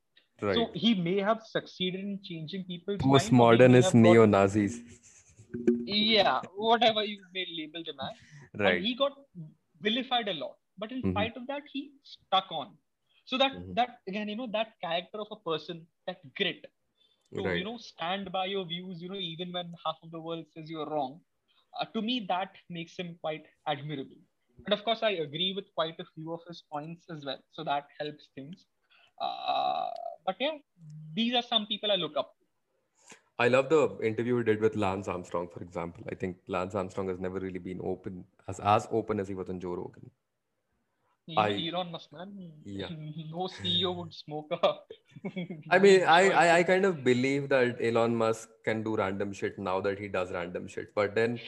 right. 0.42 0.56
so 0.56 0.70
he 0.74 0.94
may 0.94 1.20
have 1.30 1.42
succeeded 1.56 2.02
in 2.02 2.20
changing 2.24 2.64
people's 2.66 3.00
postmodernist 3.00 3.94
neo-nazis 3.94 4.82
yeah 5.86 6.42
whatever 6.56 7.04
you 7.04 7.20
may 7.34 7.46
label 7.60 7.84
them 7.90 8.00
as 8.08 8.60
right 8.60 8.76
and 8.76 8.86
he 8.86 8.96
got 8.96 9.14
vilified 9.82 10.28
a 10.28 10.38
lot 10.44 10.56
but 10.78 10.92
in 10.92 11.00
mm-hmm. 11.00 11.12
spite 11.12 11.36
of 11.38 11.48
that 11.48 11.64
he 11.74 11.92
stuck 12.04 12.48
on 12.52 12.70
so 13.26 13.38
that 13.38 13.52
mm-hmm. 13.54 13.74
that 13.74 14.00
again 14.08 14.28
you 14.28 14.36
know 14.36 14.50
that 14.52 14.72
character 14.86 15.20
of 15.26 15.28
a 15.32 15.42
person 15.50 15.86
that 16.08 16.18
grit 16.38 16.66
to 17.36 17.44
right. 17.44 17.58
you 17.58 17.64
know 17.64 17.78
stand 17.78 18.32
by 18.32 18.46
your 18.46 18.66
views 18.66 19.02
you 19.02 19.10
know 19.10 19.22
even 19.34 19.52
when 19.52 19.72
half 19.86 19.96
of 20.04 20.12
the 20.12 20.20
world 20.20 20.46
says 20.54 20.70
you're 20.70 20.90
wrong 20.96 21.20
uh, 21.80 21.86
to 21.94 22.02
me 22.02 22.26
that 22.28 22.52
makes 22.70 22.98
him 22.98 23.18
quite 23.22 23.46
admirable 23.68 24.22
and 24.66 24.74
of 24.74 24.84
course 24.84 25.04
i 25.04 25.12
agree 25.12 25.54
with 25.56 25.74
quite 25.76 26.00
a 26.00 26.06
few 26.14 26.34
of 26.34 26.42
his 26.48 26.64
points 26.72 27.10
as 27.10 27.26
well 27.26 27.42
so 27.52 27.64
that 27.64 27.86
helps 28.00 28.30
things 28.36 28.66
uh, 29.22 29.90
but 30.26 30.36
yeah 30.40 30.58
these 31.14 31.34
are 31.34 31.42
some 31.42 31.66
people 31.68 31.92
i 31.92 31.96
look 31.96 32.18
up 32.18 32.36
to 32.38 32.44
I 33.40 33.48
love 33.48 33.68
the 33.70 33.98
interview 34.04 34.38
he 34.38 34.44
did 34.44 34.62
with 34.62 34.76
Lance 34.76 35.08
Armstrong, 35.08 35.50
for 35.52 35.62
example. 35.64 36.04
I 36.12 36.14
think 36.14 36.38
Lance 36.48 36.76
Armstrong 36.76 37.08
has 37.08 37.20
never 37.20 37.40
really 37.40 37.60
been 37.60 37.80
open 37.84 38.26
as 38.48 38.60
as 38.60 38.88
open 38.92 39.20
as 39.20 39.28
he 39.28 39.34
was 39.34 39.50
on 39.50 39.60
Joe 39.60 39.74
Rogan. 39.74 40.12
I, 41.38 41.70
Elon 41.70 41.92
Musk, 41.92 42.12
man. 42.12 42.52
Yeah. 42.66 42.90
No 43.32 43.48
CEO 43.48 43.96
would 43.96 44.14
smoke. 44.14 44.52
I 45.70 45.80
mean, 45.80 46.04
I, 46.08 46.30
I, 46.30 46.58
I 46.58 46.64
kind 46.64 46.86
of 46.86 47.04
believe 47.04 47.50
that 47.50 47.78
Elon 47.82 48.16
Musk 48.16 48.50
can 48.66 48.84
do 48.84 48.96
random 48.96 49.32
shit 49.32 49.58
now 49.58 49.80
that 49.82 50.00
he 50.00 50.10
does 50.10 50.32
random 50.32 50.68
shit. 50.68 50.94
But 50.94 51.16
then 51.16 51.40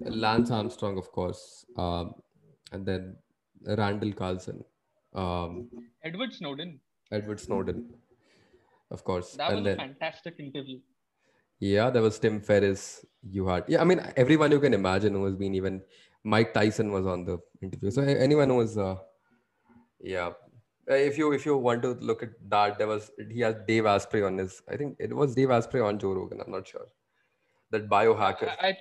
Lance 0.00 0.50
Armstrong, 0.50 0.98
of 0.98 1.10
course, 1.10 1.64
um, 1.76 2.14
and 2.72 2.84
then 2.84 3.16
Randall 3.66 4.12
Carlson, 4.12 4.62
um, 5.14 5.68
Edward 6.04 6.34
Snowden. 6.34 6.80
Edward 7.10 7.40
Snowden, 7.40 7.94
of 8.90 9.04
course. 9.04 9.32
That 9.32 9.52
and 9.52 9.56
was 9.56 9.64
then, 9.64 9.74
a 9.74 9.76
fantastic 9.78 10.34
interview. 10.38 10.80
Yeah, 11.60 11.88
there 11.88 12.02
was 12.02 12.18
Tim 12.18 12.40
Ferriss. 12.40 13.06
You 13.22 13.46
had, 13.46 13.64
yeah, 13.68 13.80
I 13.80 13.84
mean, 13.84 14.02
everyone 14.16 14.50
you 14.50 14.60
can 14.60 14.74
imagine 14.74 15.14
who 15.14 15.24
has 15.24 15.34
been 15.34 15.54
even 15.54 15.80
Mike 16.24 16.52
Tyson 16.52 16.92
was 16.92 17.06
on 17.06 17.24
the 17.24 17.38
interview. 17.62 17.90
So 17.90 18.02
anyone 18.02 18.50
who 18.50 18.56
was, 18.56 18.76
uh, 18.76 18.96
yeah. 20.04 20.32
Uh, 20.90 20.94
if 20.94 21.16
you 21.16 21.32
if 21.32 21.46
you 21.46 21.56
want 21.56 21.82
to 21.82 21.92
look 21.94 22.22
at 22.22 22.30
that, 22.48 22.78
there 22.78 22.86
was 22.86 23.10
he 23.30 23.40
has 23.40 23.54
Dave 23.66 23.86
Asprey 23.86 24.22
on 24.22 24.38
his. 24.38 24.60
I 24.68 24.76
think 24.76 24.96
it 24.98 25.14
was 25.14 25.34
Dave 25.34 25.50
Asprey 25.50 25.80
on 25.80 25.98
Joe 25.98 26.12
Rogan. 26.12 26.40
I'm 26.40 26.52
not 26.52 26.68
sure. 26.68 26.86
That 27.70 27.88
biohacker. 27.88 28.48
I, 28.60 28.68
I, 28.68 28.76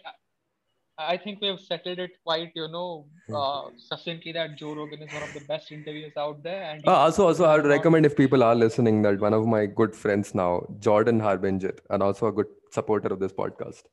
I 0.98 1.18
think 1.18 1.42
we 1.42 1.48
have 1.48 1.60
settled 1.60 2.00
it 2.00 2.12
quite, 2.24 2.52
you 2.56 2.68
know, 2.68 3.08
hmm. 3.28 3.36
uh, 3.36 3.62
succinctly 3.78 4.32
that 4.34 4.58
Joe 4.58 4.76
Rogan 4.76 5.02
is 5.02 5.14
one 5.14 5.24
of 5.24 5.34
the 5.34 5.40
best 5.48 5.72
interviewers 5.72 6.14
out 6.18 6.44
there. 6.44 6.64
And 6.64 6.88
uh, 6.88 6.92
also, 6.92 7.28
also, 7.28 7.46
I 7.46 7.56
would 7.56 7.66
recommend 7.66 8.06
if 8.06 8.16
people 8.16 8.44
are 8.44 8.54
listening 8.54 9.02
that 9.04 9.20
one 9.20 9.34
of 9.34 9.48
my 9.48 9.66
good 9.66 9.96
friends 9.96 10.36
now, 10.36 10.68
Jordan 10.80 11.20
Harbinger, 11.20 11.74
and 11.90 12.04
also 12.04 12.28
a 12.28 12.32
good 12.32 12.48
supporter 12.72 13.08
of 13.08 13.20
this 13.20 13.34
podcast, 13.34 13.84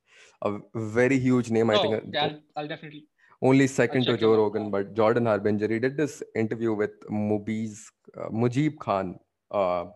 a 0.43 0.59
very 0.75 1.19
huge 1.19 1.51
name. 1.51 1.71
I 1.71 1.77
oh, 1.77 1.83
think. 1.83 2.05
Yeah, 2.13 2.25
I'll, 2.25 2.41
I'll, 2.57 2.69
definitely. 2.69 3.07
Only 3.43 3.67
second 3.67 4.05
to 4.05 4.17
Joe 4.19 4.37
Rogan, 4.37 4.71
but 4.71 4.95
Jordan 4.95 5.27
Harbinger. 5.27 5.69
He 5.69 5.79
did 5.79 5.97
this 5.97 6.23
interview 6.37 6.75
with 6.75 7.01
Mubiz, 7.09 7.87
uh, 8.19 8.29
Mujib 8.29 8.79
Khan, 8.79 9.19
uh, 9.51 9.87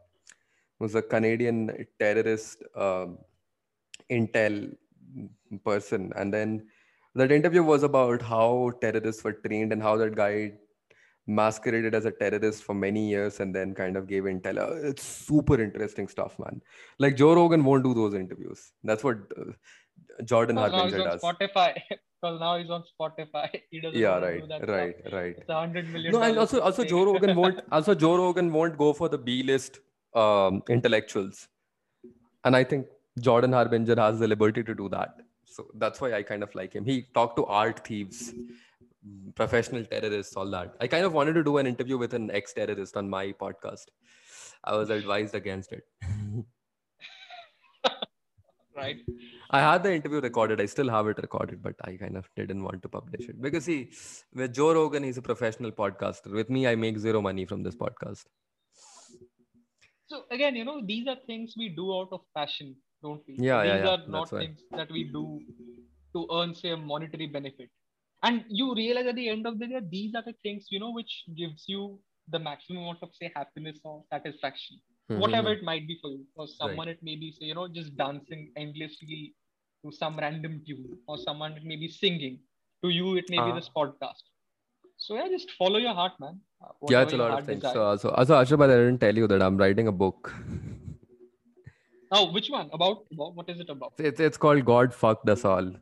who's 0.78 0.94
a 0.94 1.02
Canadian 1.02 1.86
terrorist 1.98 2.62
uh, 2.74 3.06
intel 4.10 4.74
person, 5.62 6.10
and 6.16 6.32
then 6.32 6.66
that 7.14 7.30
interview 7.30 7.62
was 7.62 7.82
about 7.82 8.22
how 8.22 8.72
terrorists 8.80 9.22
were 9.22 9.34
trained 9.34 9.72
and 9.72 9.82
how 9.82 9.96
that 9.98 10.14
guy 10.16 10.52
masqueraded 11.26 11.94
as 11.94 12.04
a 12.04 12.10
terrorist 12.10 12.62
for 12.62 12.74
many 12.74 13.08
years 13.08 13.40
and 13.40 13.54
then 13.54 13.74
kind 13.74 13.96
of 13.96 14.06
gave 14.06 14.24
intel. 14.24 14.58
Uh, 14.58 14.88
it's 14.88 15.02
super 15.02 15.60
interesting 15.60 16.08
stuff, 16.08 16.38
man. 16.38 16.60
Like 16.98 17.16
Joe 17.16 17.34
Rogan 17.34 17.64
won't 17.64 17.84
do 17.84 17.94
those 17.94 18.14
interviews. 18.14 18.72
That's 18.82 19.04
what 19.04 19.18
uh, 19.38 19.52
Jordan 20.24 20.56
Harbinger 20.56 20.98
does. 20.98 21.20
Spotify. 21.22 21.80
Because 22.24 22.40
now 22.40 22.56
he's 22.56 22.70
on 22.70 22.84
Spotify. 22.92 23.48
He 23.70 23.80
doesn't 23.80 24.00
yeah, 24.00 24.18
right, 24.18 24.42
right, 24.48 24.96
stuff. 24.96 25.12
right. 25.12 25.36
It's 25.38 25.50
hundred 25.50 25.90
million. 25.90 26.12
No, 26.12 26.22
and 26.22 26.38
also, 26.38 26.60
also 26.60 26.84
Joe 26.84 27.04
Rogan 27.04 27.36
won't. 27.42 27.60
Also, 27.70 27.94
Joe 27.94 28.16
Rogan 28.16 28.52
won't 28.52 28.78
go 28.78 28.92
for 28.92 29.08
the 29.08 29.18
B 29.18 29.42
list 29.42 29.80
um, 30.14 30.62
intellectuals, 30.68 31.48
and 32.44 32.56
I 32.56 32.64
think 32.64 32.86
Jordan 33.20 33.52
Harbinger 33.52 33.96
has 33.96 34.18
the 34.20 34.28
liberty 34.28 34.62
to 34.62 34.74
do 34.74 34.88
that 34.88 35.24
so 35.54 35.66
that's 35.82 36.00
why 36.00 36.12
i 36.18 36.22
kind 36.30 36.42
of 36.46 36.54
like 36.54 36.72
him 36.78 36.84
he 36.84 36.96
talked 37.18 37.36
to 37.36 37.44
art 37.46 37.80
thieves 37.86 38.32
professional 39.40 39.84
terrorists 39.92 40.36
all 40.36 40.50
that 40.56 40.74
i 40.80 40.86
kind 40.94 41.04
of 41.08 41.12
wanted 41.18 41.34
to 41.34 41.44
do 41.48 41.58
an 41.58 41.66
interview 41.72 41.98
with 42.04 42.14
an 42.14 42.30
ex-terrorist 42.30 42.96
on 42.96 43.08
my 43.16 43.24
podcast 43.44 43.92
i 44.64 44.74
was 44.80 44.90
advised 44.90 45.34
against 45.34 45.72
it 45.72 45.84
right 48.76 48.96
i 49.56 49.60
had 49.66 49.82
the 49.86 49.92
interview 49.98 50.20
recorded 50.28 50.60
i 50.64 50.68
still 50.74 50.90
have 50.96 51.10
it 51.12 51.18
recorded 51.26 51.62
but 51.66 51.74
i 51.88 51.92
kind 52.04 52.16
of 52.20 52.30
didn't 52.36 52.62
want 52.68 52.80
to 52.86 52.88
publish 52.96 53.28
it 53.32 53.40
because 53.48 53.64
see 53.70 53.80
with 54.40 54.54
joe 54.60 54.72
rogan 54.78 55.08
he's 55.08 55.20
a 55.24 55.26
professional 55.32 55.72
podcaster 55.82 56.32
with 56.40 56.50
me 56.56 56.66
i 56.72 56.74
make 56.86 56.98
zero 57.08 57.20
money 57.28 57.44
from 57.52 57.62
this 57.68 57.76
podcast 57.84 58.24
so 60.12 60.22
again 60.38 60.56
you 60.60 60.64
know 60.70 60.80
these 60.92 61.06
are 61.14 61.20
things 61.26 61.54
we 61.62 61.68
do 61.82 61.86
out 61.98 62.08
of 62.18 62.20
passion 62.40 62.74
don't 63.04 63.22
we? 63.28 63.36
Yeah, 63.38 63.62
These 63.62 63.70
yeah, 63.70 63.84
yeah. 63.84 63.90
are 63.90 64.08
not 64.08 64.30
things 64.30 64.60
that 64.72 64.90
we 64.90 65.04
do 65.04 65.40
to 66.14 66.26
earn, 66.32 66.54
say, 66.54 66.70
a 66.70 66.76
monetary 66.76 67.26
benefit. 67.26 67.70
And 68.22 68.44
you 68.48 68.74
realize 68.74 69.06
at 69.06 69.16
the 69.16 69.28
end 69.28 69.46
of 69.46 69.58
the 69.58 69.66
day, 69.66 69.80
these 69.90 70.14
are 70.14 70.24
the 70.24 70.34
things, 70.42 70.66
you 70.70 70.80
know, 70.80 70.92
which 70.92 71.12
gives 71.36 71.64
you 71.68 71.98
the 72.28 72.38
maximum 72.38 72.82
amount 72.82 73.02
of, 73.02 73.10
say, 73.12 73.30
happiness 73.36 73.78
or 73.84 74.02
satisfaction, 74.10 74.78
mm-hmm. 75.10 75.20
whatever 75.20 75.52
it 75.52 75.62
might 75.62 75.86
be 75.86 75.98
for 76.00 76.10
you. 76.10 76.24
For 76.34 76.46
someone, 76.46 76.86
right. 76.86 76.96
it 76.96 77.02
may 77.02 77.16
be, 77.16 77.32
say, 77.32 77.46
you 77.46 77.54
know, 77.54 77.68
just 77.68 77.94
dancing 77.96 78.50
endlessly 78.56 79.34
to 79.84 79.92
some 79.92 80.16
random 80.16 80.62
tune, 80.66 80.98
or 81.06 81.18
someone 81.18 81.58
may 81.62 81.76
be 81.76 81.88
singing. 81.88 82.38
To 82.82 82.90
you, 82.90 83.16
it 83.16 83.26
may 83.30 83.38
uh-huh. 83.38 83.52
be 83.52 83.60
this 83.60 83.70
podcast. 83.74 84.24
So 84.96 85.16
yeah, 85.16 85.28
just 85.28 85.50
follow 85.52 85.78
your 85.78 85.94
heart, 85.94 86.12
man. 86.20 86.40
Uh, 86.62 86.68
yeah, 86.88 87.02
it's 87.02 87.12
a 87.12 87.16
lot 87.16 87.38
of 87.38 87.46
things. 87.46 87.62
So, 87.62 87.96
so, 87.96 88.10
also, 88.10 88.34
Ashirbad, 88.34 88.70
I 88.70 88.76
didn't 88.76 88.98
tell 88.98 89.16
you 89.16 89.26
that 89.26 89.42
I'm 89.42 89.56
writing 89.56 89.88
a 89.88 89.92
book. 89.92 90.34
Oh, 92.10 92.30
which 92.30 92.48
one? 92.48 92.70
About, 92.72 93.04
about 93.12 93.34
what 93.34 93.48
is 93.48 93.60
it 93.60 93.68
about? 93.68 93.94
It's 93.98 94.20
it's 94.20 94.36
called 94.36 94.64
God 94.64 94.94
fucked 94.94 95.28
us 95.28 95.44
all. 95.44 95.72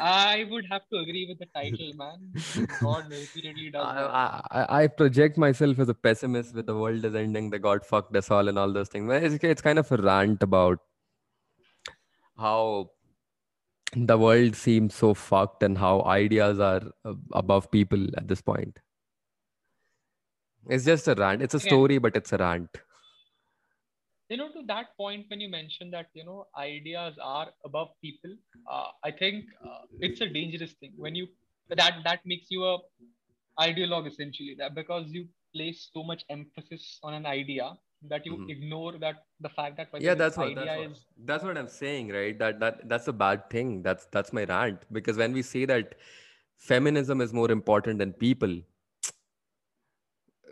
I 0.00 0.46
would 0.50 0.66
have 0.70 0.82
to 0.92 0.98
agree 0.98 1.26
with 1.28 1.38
the 1.38 1.46
title, 1.54 1.92
man. 1.96 2.68
God 2.80 3.10
repeatedly 3.10 3.70
does. 3.70 3.84
I, 3.84 4.40
I, 4.50 4.82
I, 4.82 4.86
project 4.86 5.36
myself 5.36 5.78
as 5.78 5.88
a 5.88 5.94
pessimist 5.94 6.54
with 6.54 6.66
the 6.66 6.76
world 6.76 7.04
is 7.04 7.14
ending, 7.14 7.50
the 7.50 7.58
God 7.58 7.84
fucked 7.84 8.14
us 8.16 8.30
all, 8.30 8.48
and 8.48 8.58
all 8.58 8.72
those 8.72 8.88
things. 8.88 9.10
It's, 9.12 9.42
it's 9.42 9.62
kind 9.62 9.78
of 9.78 9.90
a 9.90 9.96
rant 9.96 10.42
about 10.42 10.78
how 12.38 12.90
the 13.94 14.18
world 14.18 14.54
seems 14.54 14.94
so 14.94 15.14
fucked 15.14 15.62
and 15.62 15.78
how 15.78 16.02
ideas 16.02 16.60
are 16.60 16.82
above 17.32 17.70
people 17.70 18.06
at 18.16 18.28
this 18.28 18.42
point. 18.42 18.78
It's 20.68 20.84
just 20.84 21.08
a 21.08 21.14
rant. 21.14 21.40
It's 21.42 21.54
a 21.54 21.60
story, 21.60 21.94
yeah. 21.94 22.00
but 22.00 22.16
it's 22.16 22.32
a 22.32 22.36
rant 22.36 22.68
you 24.28 24.36
know 24.36 24.48
to 24.48 24.62
that 24.66 24.96
point 24.96 25.24
when 25.28 25.40
you 25.40 25.48
mentioned 25.48 25.92
that 25.92 26.08
you 26.12 26.24
know 26.24 26.46
ideas 26.56 27.14
are 27.22 27.48
above 27.64 27.88
people 28.02 28.30
uh, 28.70 28.88
i 29.04 29.10
think 29.10 29.44
uh, 29.66 29.82
it's 30.00 30.20
a 30.20 30.28
dangerous 30.28 30.72
thing 30.80 30.92
when 30.96 31.14
you 31.14 31.26
that 31.70 31.94
that 32.04 32.20
makes 32.24 32.50
you 32.50 32.64
a 32.64 32.78
ideologue 33.60 34.06
essentially 34.06 34.54
that 34.58 34.74
because 34.74 35.06
you 35.08 35.26
place 35.54 35.88
so 35.92 36.02
much 36.02 36.24
emphasis 36.28 36.98
on 37.02 37.14
an 37.14 37.26
idea 37.26 37.72
that 38.02 38.24
you 38.24 38.32
mm-hmm. 38.32 38.50
ignore 38.50 38.92
that 38.98 39.24
the 39.40 39.48
fact 39.48 39.76
that 39.76 39.88
yeah 40.00 40.14
that's 40.14 40.36
what 40.36 40.54
that's 40.54 40.78
what, 40.78 40.90
is... 40.90 41.04
that's 41.24 41.44
what 41.44 41.58
i'm 41.58 41.68
saying 41.68 42.08
right 42.08 42.38
that 42.38 42.60
that 42.60 42.88
that's 42.88 43.08
a 43.08 43.12
bad 43.12 43.48
thing 43.50 43.82
that's 43.82 44.06
that's 44.12 44.32
my 44.32 44.44
rant 44.44 44.80
because 44.92 45.16
when 45.16 45.32
we 45.32 45.42
say 45.42 45.64
that 45.64 45.96
feminism 46.56 47.20
is 47.20 47.32
more 47.32 47.50
important 47.50 47.98
than 47.98 48.12
people 48.12 48.56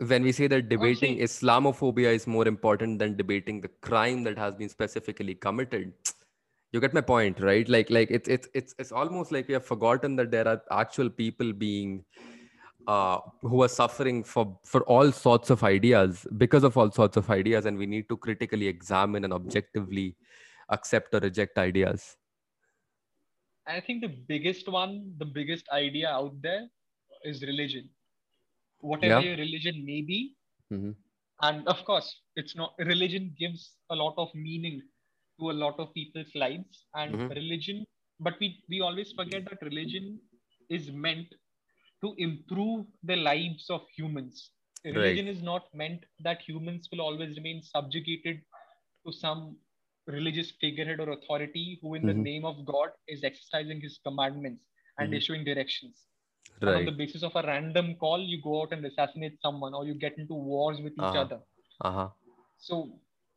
when 0.05 0.23
we 0.23 0.31
say 0.31 0.47
that 0.47 0.69
debating 0.69 1.17
Islamophobia 1.17 2.13
is 2.13 2.27
more 2.27 2.47
important 2.47 2.99
than 2.99 3.15
debating 3.15 3.61
the 3.61 3.69
crime 3.81 4.23
that 4.23 4.37
has 4.37 4.53
been 4.55 4.69
specifically 4.69 5.33
committed, 5.33 5.93
you 6.71 6.79
get 6.79 6.93
my 6.93 7.01
point, 7.01 7.39
right? 7.39 7.67
Like, 7.67 7.89
like 7.89 8.11
it's 8.11 8.27
it's 8.27 8.47
it's 8.53 8.75
it's 8.77 8.91
almost 8.91 9.31
like 9.31 9.47
we 9.47 9.53
have 9.53 9.65
forgotten 9.65 10.15
that 10.17 10.31
there 10.31 10.47
are 10.47 10.61
actual 10.71 11.09
people 11.09 11.53
being 11.53 12.03
uh, 12.87 13.19
who 13.41 13.61
are 13.63 13.67
suffering 13.67 14.23
for 14.23 14.57
for 14.63 14.81
all 14.83 15.11
sorts 15.11 15.49
of 15.49 15.63
ideas 15.63 16.25
because 16.37 16.63
of 16.63 16.77
all 16.77 16.91
sorts 16.91 17.17
of 17.17 17.29
ideas, 17.29 17.65
and 17.65 17.77
we 17.77 17.85
need 17.85 18.09
to 18.09 18.17
critically 18.17 18.67
examine 18.67 19.23
and 19.23 19.33
objectively 19.33 20.15
accept 20.69 21.13
or 21.13 21.19
reject 21.19 21.57
ideas. 21.57 22.15
I 23.67 23.81
think 23.81 24.01
the 24.01 24.15
biggest 24.27 24.67
one, 24.69 25.13
the 25.17 25.25
biggest 25.25 25.65
idea 25.73 26.09
out 26.09 26.41
there 26.41 26.67
is 27.23 27.41
religion 27.41 27.89
whatever 28.79 29.21
yeah. 29.21 29.29
your 29.29 29.37
religion 29.37 29.85
may 29.85 30.01
be. 30.01 30.35
Mm-hmm. 30.71 30.91
And 31.41 31.67
of 31.67 31.83
course, 31.85 32.21
it's 32.35 32.55
not 32.55 32.73
religion 32.79 33.33
gives 33.37 33.73
a 33.89 33.95
lot 33.95 34.15
of 34.17 34.29
meaning 34.33 34.81
to 35.39 35.51
a 35.51 35.53
lot 35.53 35.79
of 35.79 35.93
people's 35.93 36.33
lives 36.35 36.85
and 36.95 37.13
mm-hmm. 37.13 37.27
religion, 37.29 37.85
but 38.19 38.35
we, 38.39 38.63
we 38.69 38.81
always 38.81 39.11
forget 39.11 39.45
that 39.45 39.61
religion 39.61 40.19
is 40.69 40.91
meant 40.91 41.27
to 42.03 42.13
improve 42.17 42.85
the 43.03 43.15
lives 43.15 43.65
of 43.69 43.81
humans. 43.95 44.51
Religion 44.85 45.25
right. 45.25 45.35
is 45.35 45.41
not 45.41 45.63
meant 45.73 46.03
that 46.23 46.41
humans 46.41 46.87
will 46.91 47.01
always 47.01 47.35
remain 47.35 47.61
subjugated 47.61 48.41
to 49.05 49.11
some 49.11 49.57
religious 50.05 50.53
figurehead 50.61 50.99
or 50.99 51.09
authority 51.11 51.79
who, 51.81 51.95
in 51.95 52.03
mm-hmm. 52.03 52.09
the 52.09 52.13
name 52.13 52.45
of 52.45 52.65
God, 52.65 52.89
is 53.07 53.23
exercising 53.23 53.81
his 53.81 53.99
commandments 54.05 54.63
and 54.97 55.07
mm-hmm. 55.07 55.17
issuing 55.17 55.43
directions 55.43 56.07
right. 56.61 56.75
on 56.75 56.85
the 56.85 56.91
basis 56.91 57.23
of 57.23 57.35
a 57.35 57.43
random 57.43 57.95
call 57.95 58.19
you 58.19 58.41
go 58.41 58.61
out 58.61 58.71
and 58.71 58.85
assassinate 58.85 59.37
someone 59.41 59.73
or 59.73 59.85
you 59.85 59.93
get 59.93 60.17
into 60.17 60.33
wars 60.33 60.79
with 60.81 60.93
each 60.93 60.99
uh-huh. 60.99 61.21
other 61.21 61.39
uh-huh. 61.81 62.09
so 62.57 62.89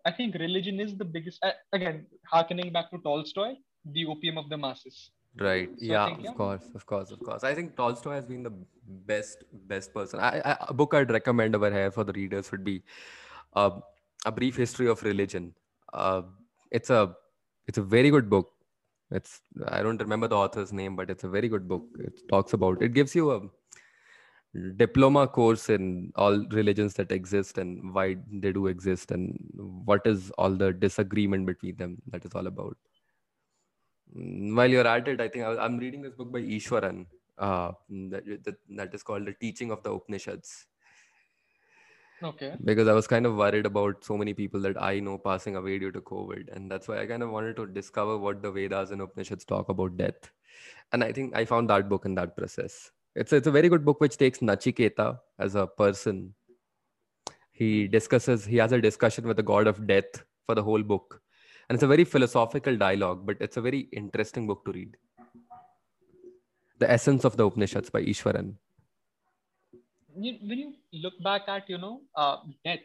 i 0.06 0.10
think 0.10 0.34
religion 0.34 0.80
is 0.80 0.96
the 0.96 1.04
biggest 1.04 1.38
uh, 1.44 1.52
again 1.72 2.06
harkening 2.26 2.72
back 2.72 2.90
to 2.90 2.98
tolstoy 2.98 3.54
the 3.92 4.06
opium 4.06 4.38
of 4.38 4.48
the 4.48 4.56
masses 4.56 5.10
right. 5.38 5.68
So 5.78 5.84
yeah, 5.84 6.06
think, 6.06 6.22
yeah, 6.22 6.30
of 6.30 6.36
course 6.36 6.70
of 6.74 6.86
course 6.86 7.10
of 7.10 7.20
course. 7.20 7.44
I 7.44 7.54
think 7.54 7.76
tolstoy 7.76 8.14
has 8.14 8.26
been 8.26 8.42
the 8.42 8.52
best 9.06 9.44
best 9.66 9.94
person. 9.94 10.20
I, 10.20 10.40
I, 10.44 10.56
a 10.68 10.74
book 10.74 10.94
i'd 10.94 11.10
recommend 11.10 11.54
over 11.54 11.70
here 11.70 11.90
for 11.90 12.04
the 12.04 12.12
readers 12.12 12.50
would 12.50 12.64
be 12.64 12.82
uh, 13.54 13.70
a 14.26 14.32
brief 14.32 14.56
history 14.56 14.88
of 14.88 15.02
religion. 15.02 15.54
Uh, 15.92 16.22
it's 16.70 16.90
a 16.90 17.14
it's 17.66 17.78
a 17.78 17.82
very 17.82 18.10
good 18.10 18.28
book. 18.28 18.50
It's 19.10 19.40
i 19.68 19.82
don't 19.82 20.00
remember 20.00 20.28
the 20.28 20.36
author's 20.36 20.72
name 20.72 20.94
but 20.96 21.10
it's 21.10 21.24
a 21.24 21.28
very 21.28 21.48
good 21.48 21.68
book. 21.68 21.84
It 21.98 22.20
talks 22.28 22.52
about 22.52 22.82
it 22.82 22.94
gives 22.94 23.14
you 23.14 23.32
a 23.32 23.40
diploma 24.76 25.28
course 25.28 25.68
in 25.68 26.12
all 26.16 26.44
religions 26.50 26.94
that 26.94 27.12
exist 27.12 27.58
and 27.58 27.94
why 27.94 28.16
they 28.32 28.52
do 28.52 28.66
exist 28.66 29.12
and 29.12 29.38
what 29.84 30.04
is 30.04 30.30
all 30.38 30.50
the 30.50 30.72
disagreement 30.72 31.46
between 31.46 31.76
them 31.76 32.02
that 32.08 32.24
is 32.24 32.32
all 32.34 32.48
about 32.48 32.76
while 34.12 34.68
you're 34.68 34.86
at 34.86 35.08
it 35.08 35.20
i 35.20 35.28
think 35.28 35.44
I 35.44 35.64
am 35.64 35.78
reading 35.78 36.02
this 36.02 36.14
book 36.14 36.32
by 36.32 36.40
Easwaran 36.40 37.06
uh, 37.38 37.72
that, 37.88 38.44
that, 38.44 38.56
that 38.70 38.94
is 38.94 39.02
called 39.02 39.26
the 39.26 39.32
teaching 39.32 39.70
of 39.70 39.82
the 39.82 39.92
upanishads 39.92 40.66
Okay. 42.22 42.54
Because 42.64 42.88
I 42.88 42.92
was 42.92 43.06
kind 43.06 43.24
of 43.24 43.36
worried 43.36 43.66
about 43.66 44.04
so 44.04 44.16
many 44.16 44.34
people 44.34 44.60
that 44.60 44.80
I 44.80 45.00
know 45.00 45.16
passing 45.16 45.56
away 45.56 45.78
due 45.78 45.92
to 45.92 46.00
COVID. 46.00 46.54
And 46.54 46.70
that's 46.70 46.86
why 46.86 47.00
I 47.00 47.06
kind 47.06 47.22
of 47.22 47.30
wanted 47.30 47.56
to 47.56 47.66
discover 47.66 48.18
what 48.18 48.42
the 48.42 48.50
Vedas 48.50 48.90
and 48.90 49.00
Upanishads 49.00 49.44
talk 49.44 49.68
about 49.68 49.96
death. 49.96 50.30
And 50.92 51.02
I 51.02 51.12
think 51.12 51.34
I 51.34 51.44
found 51.44 51.70
that 51.70 51.88
book 51.88 52.04
in 52.04 52.14
that 52.16 52.36
process. 52.36 52.90
It's, 53.14 53.32
it's 53.32 53.46
a 53.46 53.50
very 53.50 53.68
good 53.68 53.84
book 53.84 54.00
which 54.00 54.18
takes 54.18 54.40
Nachiketa 54.40 55.18
as 55.38 55.54
a 55.54 55.66
person. 55.66 56.34
He 57.52 57.88
discusses, 57.88 58.44
he 58.44 58.56
has 58.58 58.72
a 58.72 58.80
discussion 58.80 59.26
with 59.26 59.36
the 59.36 59.42
god 59.42 59.66
of 59.66 59.86
death 59.86 60.24
for 60.46 60.54
the 60.54 60.62
whole 60.62 60.82
book. 60.82 61.22
And 61.70 61.76
it's 61.76 61.84
a 61.84 61.86
very 61.86 62.02
philosophical 62.02 62.76
dialogue, 62.76 63.24
but 63.24 63.36
it's 63.40 63.56
a 63.56 63.60
very 63.60 63.88
interesting 63.92 64.48
book 64.48 64.64
to 64.64 64.72
read. 64.72 64.96
The 66.80 66.90
Essence 66.90 67.24
of 67.24 67.36
the 67.36 67.46
Upanishads 67.46 67.90
by 67.90 68.02
Easwaran 68.02 68.56
when 70.14 70.58
you 70.58 70.74
look 70.92 71.14
back 71.22 71.42
at 71.48 71.68
you 71.68 71.78
know 71.78 72.00
uh, 72.16 72.36
death 72.64 72.80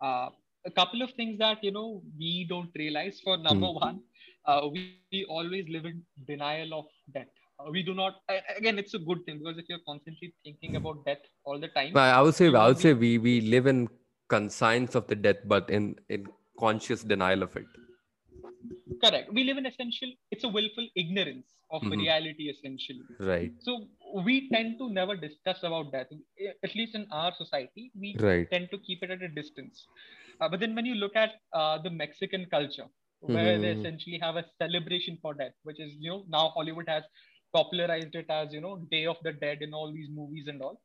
uh, 0.00 0.28
a 0.64 0.70
couple 0.70 1.02
of 1.02 1.10
things 1.12 1.38
that 1.38 1.62
you 1.62 1.72
know 1.72 2.02
we 2.18 2.46
don't 2.48 2.70
realize 2.76 3.20
for 3.22 3.36
number 3.36 3.66
mm. 3.66 3.80
one 3.80 4.00
uh, 4.46 4.68
we, 4.72 4.98
we, 5.12 5.24
always 5.28 5.68
live 5.68 5.84
in 5.84 6.02
denial 6.26 6.74
of 6.74 6.84
death 7.14 7.26
uh, 7.58 7.70
we 7.70 7.82
do 7.82 7.94
not 7.94 8.20
again 8.56 8.78
it's 8.78 8.94
a 8.94 8.98
good 8.98 9.24
thing 9.24 9.38
because 9.38 9.58
if 9.58 9.64
you're 9.68 9.86
constantly 9.86 10.32
thinking 10.44 10.76
about 10.76 11.04
death 11.04 11.24
all 11.44 11.58
the 11.58 11.68
time 11.68 11.96
i 11.96 12.20
would 12.20 12.34
say 12.34 12.52
i 12.54 12.66
would 12.66 12.78
say 12.78 12.92
we 12.92 13.18
we 13.18 13.40
live 13.40 13.66
in 13.66 13.88
conscience 14.28 14.94
of 14.94 15.06
the 15.08 15.14
death 15.14 15.40
but 15.44 15.68
in 15.68 15.94
in 16.08 16.26
conscious 16.58 17.02
denial 17.02 17.42
of 17.42 17.56
it 17.56 17.66
correct 19.04 19.32
we 19.32 19.44
live 19.44 19.58
in 19.58 19.66
essential 19.66 20.10
it's 20.30 20.44
a 20.44 20.48
willful 20.56 20.86
ignorance 21.02 21.46
of 21.70 21.82
mm-hmm. 21.82 22.00
reality 22.00 22.44
essentially 22.54 23.04
right 23.20 23.52
so 23.58 23.72
we 24.24 24.48
tend 24.50 24.78
to 24.78 24.88
never 24.90 25.16
discuss 25.16 25.58
about 25.62 25.92
death 25.92 26.10
at 26.62 26.74
least 26.74 26.94
in 26.94 27.06
our 27.10 27.32
society 27.42 27.90
we 27.98 28.14
right. 28.20 28.50
tend 28.50 28.68
to 28.70 28.78
keep 28.78 29.02
it 29.02 29.10
at 29.10 29.22
a 29.22 29.28
distance 29.28 29.86
uh, 30.40 30.48
but 30.48 30.60
then 30.60 30.74
when 30.74 30.86
you 30.86 30.94
look 30.94 31.16
at 31.16 31.30
uh, 31.52 31.78
the 31.82 31.90
mexican 31.90 32.46
culture 32.50 32.88
where 33.20 33.52
mm-hmm. 33.52 33.62
they 33.62 33.72
essentially 33.78 34.18
have 34.20 34.36
a 34.36 34.44
celebration 34.60 35.18
for 35.22 35.34
death 35.34 35.56
which 35.62 35.80
is 35.80 35.92
you 35.98 36.10
know 36.10 36.24
now 36.28 36.48
hollywood 36.56 36.88
has 36.88 37.04
popularized 37.52 38.14
it 38.14 38.26
as 38.28 38.52
you 38.52 38.60
know 38.60 38.76
day 38.90 39.04
of 39.06 39.16
the 39.22 39.32
dead 39.32 39.58
in 39.62 39.72
all 39.72 39.92
these 39.92 40.08
movies 40.12 40.46
and 40.48 40.60
all 40.62 40.80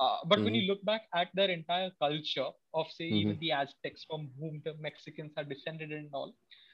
uh, 0.00 0.16
but 0.26 0.36
mm-hmm. 0.36 0.44
when 0.44 0.54
you 0.54 0.66
look 0.68 0.82
back 0.84 1.02
at 1.14 1.28
their 1.34 1.50
entire 1.50 1.90
culture 2.00 2.50
of 2.74 2.86
say 2.96 3.04
mm-hmm. 3.04 3.16
even 3.16 3.38
the 3.40 3.52
aztecs 3.52 4.04
from 4.08 4.28
whom 4.38 4.60
the 4.64 4.74
mexicans 4.80 5.32
are 5.36 5.44
descended 5.44 5.90
and 5.92 6.08
all 6.12 6.32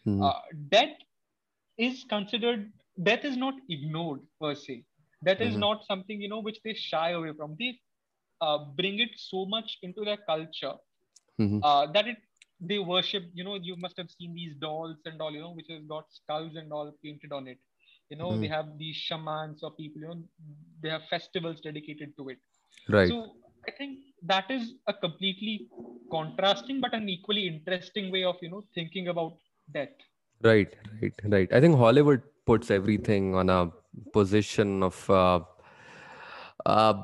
mm-hmm. 0.08 0.22
uh, 0.22 0.40
death 0.74 0.96
is 1.76 2.04
considered 2.08 2.70
death 3.08 3.24
is 3.24 3.36
not 3.36 3.54
ignored 3.68 4.20
per 4.40 4.54
se 4.54 4.84
that 5.22 5.40
is 5.40 5.50
mm-hmm. 5.50 5.66
not 5.66 5.84
something 5.90 6.20
you 6.20 6.28
know 6.28 6.40
which 6.48 6.60
they 6.64 6.74
shy 6.74 7.10
away 7.10 7.32
from 7.40 7.56
they 7.58 7.72
uh, 8.40 8.58
bring 8.80 8.98
it 9.00 9.10
so 9.16 9.44
much 9.44 9.78
into 9.82 10.04
their 10.04 10.20
culture 10.32 10.74
mm-hmm. 11.40 11.60
uh, 11.62 11.86
that 11.92 12.06
it 12.06 12.18
they 12.60 12.78
worship 12.78 13.24
you 13.34 13.44
know 13.44 13.54
you 13.54 13.76
must 13.76 13.96
have 13.96 14.10
seen 14.10 14.34
these 14.34 14.54
dolls 14.56 14.96
and 15.04 15.20
all 15.20 15.32
you 15.32 15.40
know 15.40 15.52
which 15.52 15.66
has 15.70 15.82
got 15.94 16.04
skulls 16.10 16.56
and 16.56 16.72
all 16.72 16.92
painted 17.04 17.32
on 17.32 17.46
it 17.46 17.58
you 18.10 18.16
know 18.16 18.30
mm-hmm. 18.30 18.42
they 18.42 18.48
have 18.48 18.66
these 18.78 18.96
shamans 18.96 19.62
or 19.62 19.70
people 19.72 20.00
you 20.02 20.08
know 20.08 20.20
they 20.82 20.88
have 20.88 21.02
festivals 21.10 21.60
dedicated 21.60 22.16
to 22.16 22.28
it 22.30 22.38
right 22.88 23.08
so 23.08 23.34
i 23.68 23.70
think 23.78 23.98
that 24.22 24.50
is 24.50 24.74
a 24.88 24.92
completely 24.92 25.68
contrasting 26.10 26.80
but 26.80 26.94
an 26.94 27.08
equally 27.08 27.46
interesting 27.46 28.10
way 28.10 28.24
of 28.24 28.36
you 28.42 28.50
know 28.50 28.64
thinking 28.74 29.08
about 29.08 29.36
death 29.72 29.88
right 30.42 30.74
right 31.02 31.12
right. 31.24 31.52
I 31.52 31.60
think 31.60 31.76
hollywood 31.76 32.22
puts 32.46 32.70
everything 32.70 33.34
on 33.34 33.50
a 33.50 33.70
position 34.12 34.82
of 34.82 35.10
uh, 35.10 35.40
uh, 36.66 37.02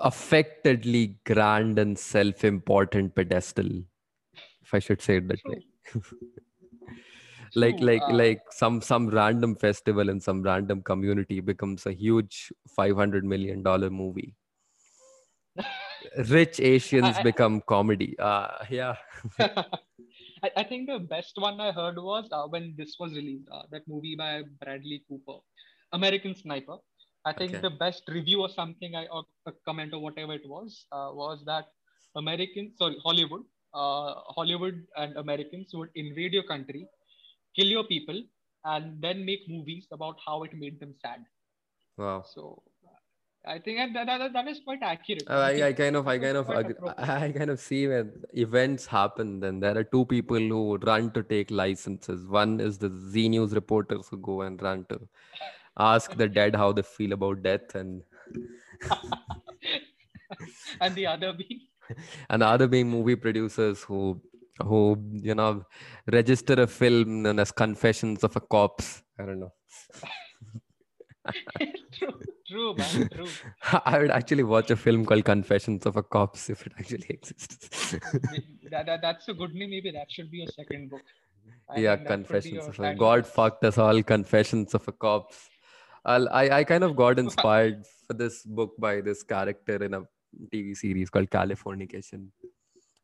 affectedly 0.00 1.18
grand 1.26 1.78
and 1.78 1.98
self-important 1.98 3.14
pedestal 3.14 3.68
if 4.62 4.74
i 4.74 4.78
should 4.78 5.02
say 5.02 5.16
it 5.16 5.28
that 5.28 5.40
way. 5.44 5.64
Like 7.54 7.80
like 7.80 8.02
uh, 8.02 8.12
like 8.12 8.42
some 8.50 8.80
some 8.82 9.08
random 9.08 9.54
festival 9.56 10.10
in 10.10 10.20
some 10.20 10.42
random 10.42 10.82
community 10.82 11.40
becomes 11.40 11.86
a 11.86 11.92
huge 11.92 12.52
500 12.76 13.24
million 13.24 13.62
dollar 13.62 13.88
movie. 13.90 14.36
Rich 16.28 16.60
asians 16.60 17.16
I, 17.16 17.22
become 17.22 17.62
comedy. 17.62 18.18
Uh 18.18 18.48
yeah 18.68 18.96
I, 20.42 20.50
I, 20.56 20.64
think 20.64 20.88
the 20.88 20.98
best 20.98 21.36
one 21.36 21.60
i 21.60 21.70
heard 21.72 21.96
was 21.96 22.28
uh, 22.32 22.46
when 22.46 22.74
this 22.76 22.96
was 23.00 23.12
released 23.12 23.48
uh, 23.52 23.62
that 23.70 23.82
movie 23.88 24.16
by 24.16 24.42
bradley 24.60 25.02
cooper 25.08 25.38
American 25.92 26.34
Sniper. 26.34 26.76
I 27.24 27.32
think 27.32 27.52
okay. 27.52 27.60
the 27.60 27.70
best 27.70 28.04
review 28.08 28.40
or 28.42 28.48
something 28.48 28.94
I 28.94 29.06
or 29.06 29.24
a 29.46 29.52
comment 29.66 29.92
or 29.92 30.00
whatever 30.00 30.32
it 30.34 30.48
was 30.48 30.86
uh, 30.92 31.10
was 31.12 31.42
that 31.46 31.66
American 32.16 32.72
sorry 32.76 32.96
Hollywood 33.04 33.42
uh, 33.74 34.14
Hollywood 34.36 34.86
and 34.96 35.16
Americans 35.16 35.70
would 35.74 35.90
invade 35.94 36.32
your 36.32 36.44
country, 36.44 36.86
kill 37.54 37.66
your 37.66 37.84
people, 37.84 38.22
and 38.64 39.00
then 39.02 39.24
make 39.24 39.40
movies 39.48 39.86
about 39.92 40.16
how 40.26 40.42
it 40.42 40.54
made 40.54 40.80
them 40.80 40.94
sad. 41.02 41.24
Wow. 41.98 42.24
So 42.34 42.62
I 43.48 43.58
think 43.58 43.94
that, 43.94 44.06
that, 44.06 44.32
that 44.32 44.48
is 44.48 44.60
quite 44.60 44.82
accurate. 44.82 45.22
Uh, 45.26 45.38
I, 45.38 45.68
I 45.68 45.72
kind 45.72 45.96
of, 45.96 46.06
I 46.06 46.18
kind 46.18 46.36
of, 46.36 46.50
I 46.50 47.32
kind 47.34 47.50
of 47.50 47.58
see 47.58 47.88
when 47.88 48.12
events 48.34 48.84
happen. 48.86 49.40
Then 49.40 49.60
there 49.60 49.76
are 49.78 49.84
two 49.84 50.04
people 50.04 50.38
who 50.38 50.76
run 50.82 51.10
to 51.12 51.22
take 51.22 51.50
licenses. 51.50 52.26
One 52.26 52.60
is 52.60 52.76
the 52.76 52.90
Zee 53.10 53.28
News 53.30 53.54
reporters 53.54 54.08
who 54.10 54.18
go 54.18 54.42
and 54.42 54.60
run 54.60 54.84
to 54.90 55.00
ask 55.78 56.14
the 56.16 56.28
dead 56.28 56.56
how 56.56 56.72
they 56.72 56.82
feel 56.82 57.12
about 57.12 57.42
death 57.42 57.74
and 57.74 58.02
and 60.80 60.94
the 60.94 61.06
other 61.06 61.32
being 61.32 61.60
and 62.30 62.42
the 62.42 62.46
other 62.46 62.68
being 62.68 62.88
movie 62.88 63.16
producers 63.16 63.82
who 63.82 64.20
who 64.62 64.80
you 65.12 65.34
know 65.34 65.64
register 66.12 66.54
a 66.54 66.66
film 66.66 67.22
known 67.22 67.38
as 67.38 67.52
confessions 67.52 68.24
of 68.24 68.34
a 68.36 68.40
corpse 68.40 69.02
i 69.18 69.24
don't 69.24 69.40
know 69.40 69.52
true 71.92 72.20
true 72.48 72.74
man. 72.74 73.08
True. 73.12 73.28
I 73.84 73.98
would 73.98 74.10
actually 74.10 74.42
watch 74.42 74.70
a 74.70 74.76
film 74.76 75.04
called 75.04 75.24
confessions 75.24 75.86
of 75.86 75.96
a 75.96 76.02
corpse 76.02 76.48
if 76.50 76.66
it 76.66 76.72
actually 76.78 77.06
exists. 77.10 77.92
That, 78.70 78.86
that, 78.86 79.00
that's 79.02 79.28
a 79.28 79.34
good 79.34 79.54
name. 79.54 79.70
Maybe 79.70 79.90
that 79.90 80.10
should 80.10 80.30
be 80.30 80.44
a 80.44 80.50
second 80.52 80.90
book. 80.90 81.02
I 81.70 81.80
yeah 81.80 81.96
confessions 81.96 82.66
of 82.66 82.78
a 82.80 82.94
god 82.94 83.26
fucked 83.26 83.64
us 83.64 83.78
all 83.78 84.02
confessions 84.02 84.74
of 84.74 84.86
a 84.88 84.92
corpse 84.92 85.48
I'll, 86.04 86.28
I 86.30 86.48
I 86.58 86.64
kind 86.64 86.84
of 86.84 86.96
got 86.96 87.18
inspired 87.18 87.84
for 88.06 88.14
this 88.14 88.42
book 88.42 88.74
by 88.78 89.00
this 89.00 89.22
character 89.22 89.76
in 89.84 89.94
a 89.94 90.02
TV 90.52 90.76
series 90.76 91.10
called 91.10 91.30
Californication, 91.30 92.28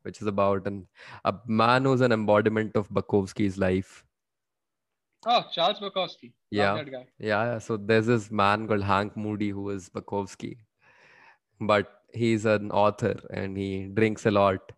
which 0.03 0.21
is 0.21 0.27
about 0.27 0.65
an 0.65 0.87
a 1.23 1.33
man 1.47 1.85
who's 1.85 2.01
an 2.01 2.11
embodiment 2.11 2.75
of 2.75 2.89
Bukowski's 2.89 3.57
life. 3.57 4.03
Oh, 5.25 5.43
Charles 5.51 5.79
Bukowski. 5.79 6.31
Yeah. 6.51 6.83
yeah, 6.85 7.03
yeah. 7.19 7.57
So 7.57 7.77
there's 7.77 8.05
this 8.05 8.29
man 8.29 8.67
called 8.67 8.83
Hank 8.83 9.17
Moody 9.17 9.49
who 9.49 9.69
is 9.71 9.89
Bukowski, 9.89 10.57
but 11.59 11.91
he's 12.13 12.45
an 12.45 12.71
author 12.71 13.15
and 13.31 13.57
he 13.57 13.87
drinks 13.93 14.25
a 14.25 14.31
lot, 14.31 14.71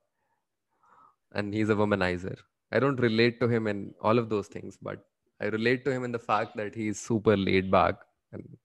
and 1.34 1.54
he's 1.54 1.70
a 1.70 1.76
womanizer. 1.76 2.38
I 2.72 2.80
don't 2.80 3.00
relate 3.00 3.40
to 3.42 3.48
him 3.48 3.68
in 3.68 3.94
all 4.02 4.18
of 4.18 4.30
those 4.30 4.48
things, 4.48 4.78
but 4.82 5.06
I 5.42 5.46
relate 5.46 5.86
to 5.86 5.92
him 5.92 6.04
in 6.04 6.12
the 6.12 6.20
fact 6.20 6.56
that 6.58 6.74
he's 6.76 7.00
super 7.00 7.38
laid 7.38 7.70
back 7.70 7.96
and 8.32 8.58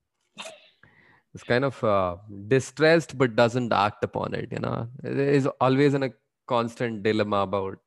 is 1.35 1.43
kind 1.43 1.65
of 1.65 1.83
uh, 1.85 2.17
distressed 2.49 3.17
but 3.19 3.37
doesn't 3.37 3.73
act 3.73 4.05
upon 4.05 4.35
it. 4.35 4.49
You 4.53 4.59
know, 4.61 4.89
is 5.05 5.47
always 5.61 5.95
in 5.95 6.05
a 6.05 6.11
constant 6.47 7.03
dilemma 7.03 7.39
about, 7.39 7.79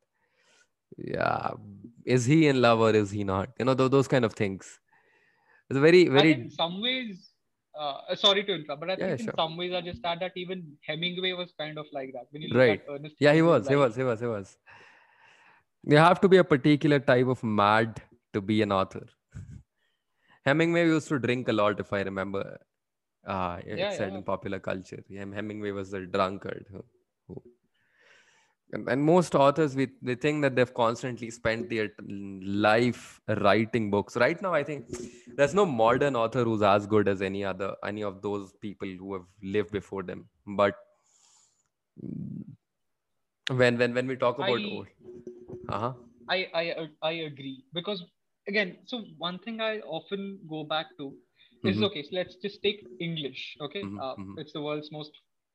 yeah, 0.97 1.51
is 2.05 2.25
he 2.25 2.47
in 2.47 2.61
love 2.61 2.79
or 2.79 2.91
is 2.91 3.11
he 3.11 3.23
not? 3.23 3.49
You 3.59 3.65
know, 3.65 3.75
th- 3.75 3.91
those 3.91 4.07
kind 4.07 4.25
of 4.25 4.33
things. 4.33 4.79
It's 5.69 5.79
very, 5.79 6.07
very. 6.07 6.33
in 6.33 6.49
some 6.51 6.81
ways, 6.81 7.31
uh, 7.79 8.15
sorry 8.15 8.43
to 8.43 8.53
interrupt, 8.53 8.79
but 8.79 8.91
I 8.91 8.95
think 8.95 9.19
yeah, 9.19 9.25
in 9.25 9.35
some 9.35 9.57
ways 9.57 9.73
I 9.73 9.81
just 9.81 10.05
add 10.05 10.19
that 10.19 10.33
even 10.35 10.77
Hemingway 10.85 11.33
was 11.33 11.51
kind 11.57 11.77
of 11.77 11.85
like 11.91 12.13
that. 12.13 12.27
When 12.29 12.41
you 12.43 12.49
look 12.49 12.57
right. 12.57 12.81
at 12.81 12.93
Ernest 12.93 13.15
yeah, 13.19 13.33
he 13.33 13.41
was, 13.41 13.67
he 13.67 13.75
was, 13.75 13.95
he 13.95 14.03
was, 14.03 14.19
he 14.19 14.27
was. 14.27 14.57
You 15.83 15.97
have 15.97 16.21
to 16.21 16.29
be 16.29 16.37
a 16.37 16.43
particular 16.43 16.99
type 16.99 17.27
of 17.27 17.43
mad 17.43 18.01
to 18.33 18.41
be 18.41 18.61
an 18.61 18.71
author. 18.71 19.05
Hemingway 20.45 20.85
used 20.85 21.07
to 21.09 21.19
drink 21.19 21.47
a 21.49 21.53
lot, 21.53 21.79
if 21.79 21.91
I 21.91 22.01
remember. 22.01 22.59
Uh, 23.25 23.59
yeah, 23.65 23.89
said 23.91 24.11
yeah. 24.11 24.17
in 24.17 24.23
popular 24.23 24.59
culture. 24.59 25.03
Hemingway 25.09 25.71
was 25.71 25.91
a 25.93 26.05
drunkard 26.05 26.67
who 26.71 26.83
and, 28.73 28.87
and 28.89 29.03
most 29.03 29.35
authors 29.35 29.75
we 29.75 29.87
they 30.01 30.15
think 30.15 30.41
that 30.41 30.55
they've 30.55 30.73
constantly 30.73 31.29
spent 31.29 31.69
their 31.69 31.89
life 32.67 33.19
writing 33.41 33.91
books 33.91 34.15
right 34.15 34.41
now 34.41 34.53
i 34.53 34.63
think 34.63 34.85
there's 35.35 35.53
no 35.53 35.65
modern 35.65 36.15
author 36.15 36.43
who's 36.43 36.61
as 36.61 36.87
good 36.87 37.07
as 37.07 37.21
any 37.21 37.43
other 37.43 37.75
any 37.85 38.03
of 38.03 38.21
those 38.21 38.53
people 38.61 38.87
who 38.87 39.13
have 39.13 39.25
lived 39.41 39.71
before 39.71 40.03
them 40.03 40.27
but 40.47 40.75
when 43.51 43.77
when 43.77 43.93
when 43.93 44.07
we 44.07 44.15
talk 44.15 44.37
about 44.37 44.59
I, 44.59 44.83
uh-huh 45.69 45.93
I, 46.29 46.47
I 46.53 46.89
i 47.03 47.11
agree 47.29 47.63
because 47.73 48.03
again 48.47 48.77
so 48.85 49.03
one 49.17 49.39
thing 49.39 49.61
i 49.61 49.79
often 49.79 50.39
go 50.49 50.63
back 50.63 50.87
to 50.97 51.13
is 51.63 51.75
mm-hmm. 51.75 51.85
okay 51.85 52.03
so 52.03 52.09
let's 52.13 52.35
just 52.35 52.61
take 52.63 52.83
english 52.99 53.55
okay 53.61 53.83
mm-hmm. 53.83 53.99
Uh, 53.99 54.15
mm-hmm. 54.15 54.39
it's 54.39 54.53
the 54.53 54.61
world's 54.61 54.91
most 54.91 55.11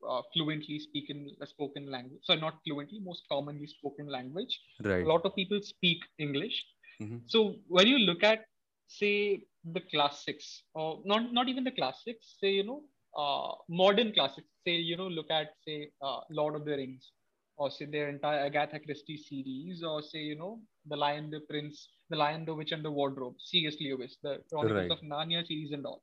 uh, 0.09 0.23
fluently 0.33 0.79
speaking 0.79 1.31
uh, 1.41 1.47
spoken 1.47 1.91
language 1.91 2.21
so 2.23 2.35
not 2.35 2.55
fluently 2.65 3.01
most 3.01 3.23
commonly 3.31 3.67
spoken 3.67 4.07
language 4.09 4.61
right 4.85 5.05
a 5.05 5.09
lot 5.09 5.25
of 5.25 5.35
people 5.35 5.61
speak 5.63 6.01
english 6.19 6.65
mm-hmm. 7.03 7.19
so 7.27 7.57
when 7.69 7.87
you 7.87 7.99
look 7.99 8.23
at 8.23 8.41
say 8.87 9.43
the 9.77 9.83
classics 9.93 10.63
or 10.75 11.01
not 11.05 11.33
not 11.33 11.49
even 11.49 11.65
the 11.65 11.77
classics 11.81 12.37
say 12.41 12.51
you 12.51 12.65
know 12.65 12.83
uh, 13.23 13.53
modern 13.69 14.13
classics 14.13 14.49
say 14.67 14.77
you 14.91 14.97
know 14.97 15.09
look 15.09 15.31
at 15.31 15.49
say 15.67 15.91
uh, 16.03 16.21
lord 16.31 16.55
of 16.55 16.65
the 16.65 16.77
rings 16.83 17.13
or 17.57 17.71
say 17.71 17.85
their 17.85 18.09
entire 18.09 18.41
agatha 18.49 18.79
christie 18.85 19.21
series 19.29 19.83
or 19.83 20.03
say 20.03 20.21
you 20.31 20.37
know 20.43 20.53
the 20.93 20.97
lion 20.97 21.31
the 21.31 21.41
prince 21.51 21.89
the 22.11 22.17
lion 22.17 22.45
the 22.45 22.55
witch 22.55 22.73
and 22.73 22.85
the 22.85 22.95
wardrobe 22.99 23.35
cs 23.49 23.77
lewis 23.81 24.17
the 24.23 24.35
chronicles 24.51 24.89
right. 24.89 24.91
of 24.97 25.01
narnia 25.13 25.47
series 25.47 25.73
and 25.73 25.85
all 25.91 26.03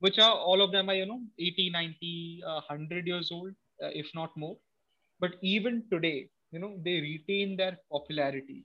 which 0.00 0.18
are 0.18 0.32
all 0.32 0.60
of 0.62 0.72
them 0.72 0.88
are 0.88 0.94
you 0.94 1.06
know 1.06 1.20
80 1.38 1.70
90 1.70 2.42
uh, 2.46 2.60
100 2.68 3.06
years 3.06 3.30
old 3.32 3.52
uh, 3.82 3.90
if 3.92 4.06
not 4.14 4.36
more. 4.36 4.56
But 5.20 5.32
even 5.42 5.84
today 5.90 6.28
you 6.50 6.60
know 6.60 6.76
they 6.84 7.00
retain 7.00 7.56
their 7.56 7.78
popularity. 7.90 8.64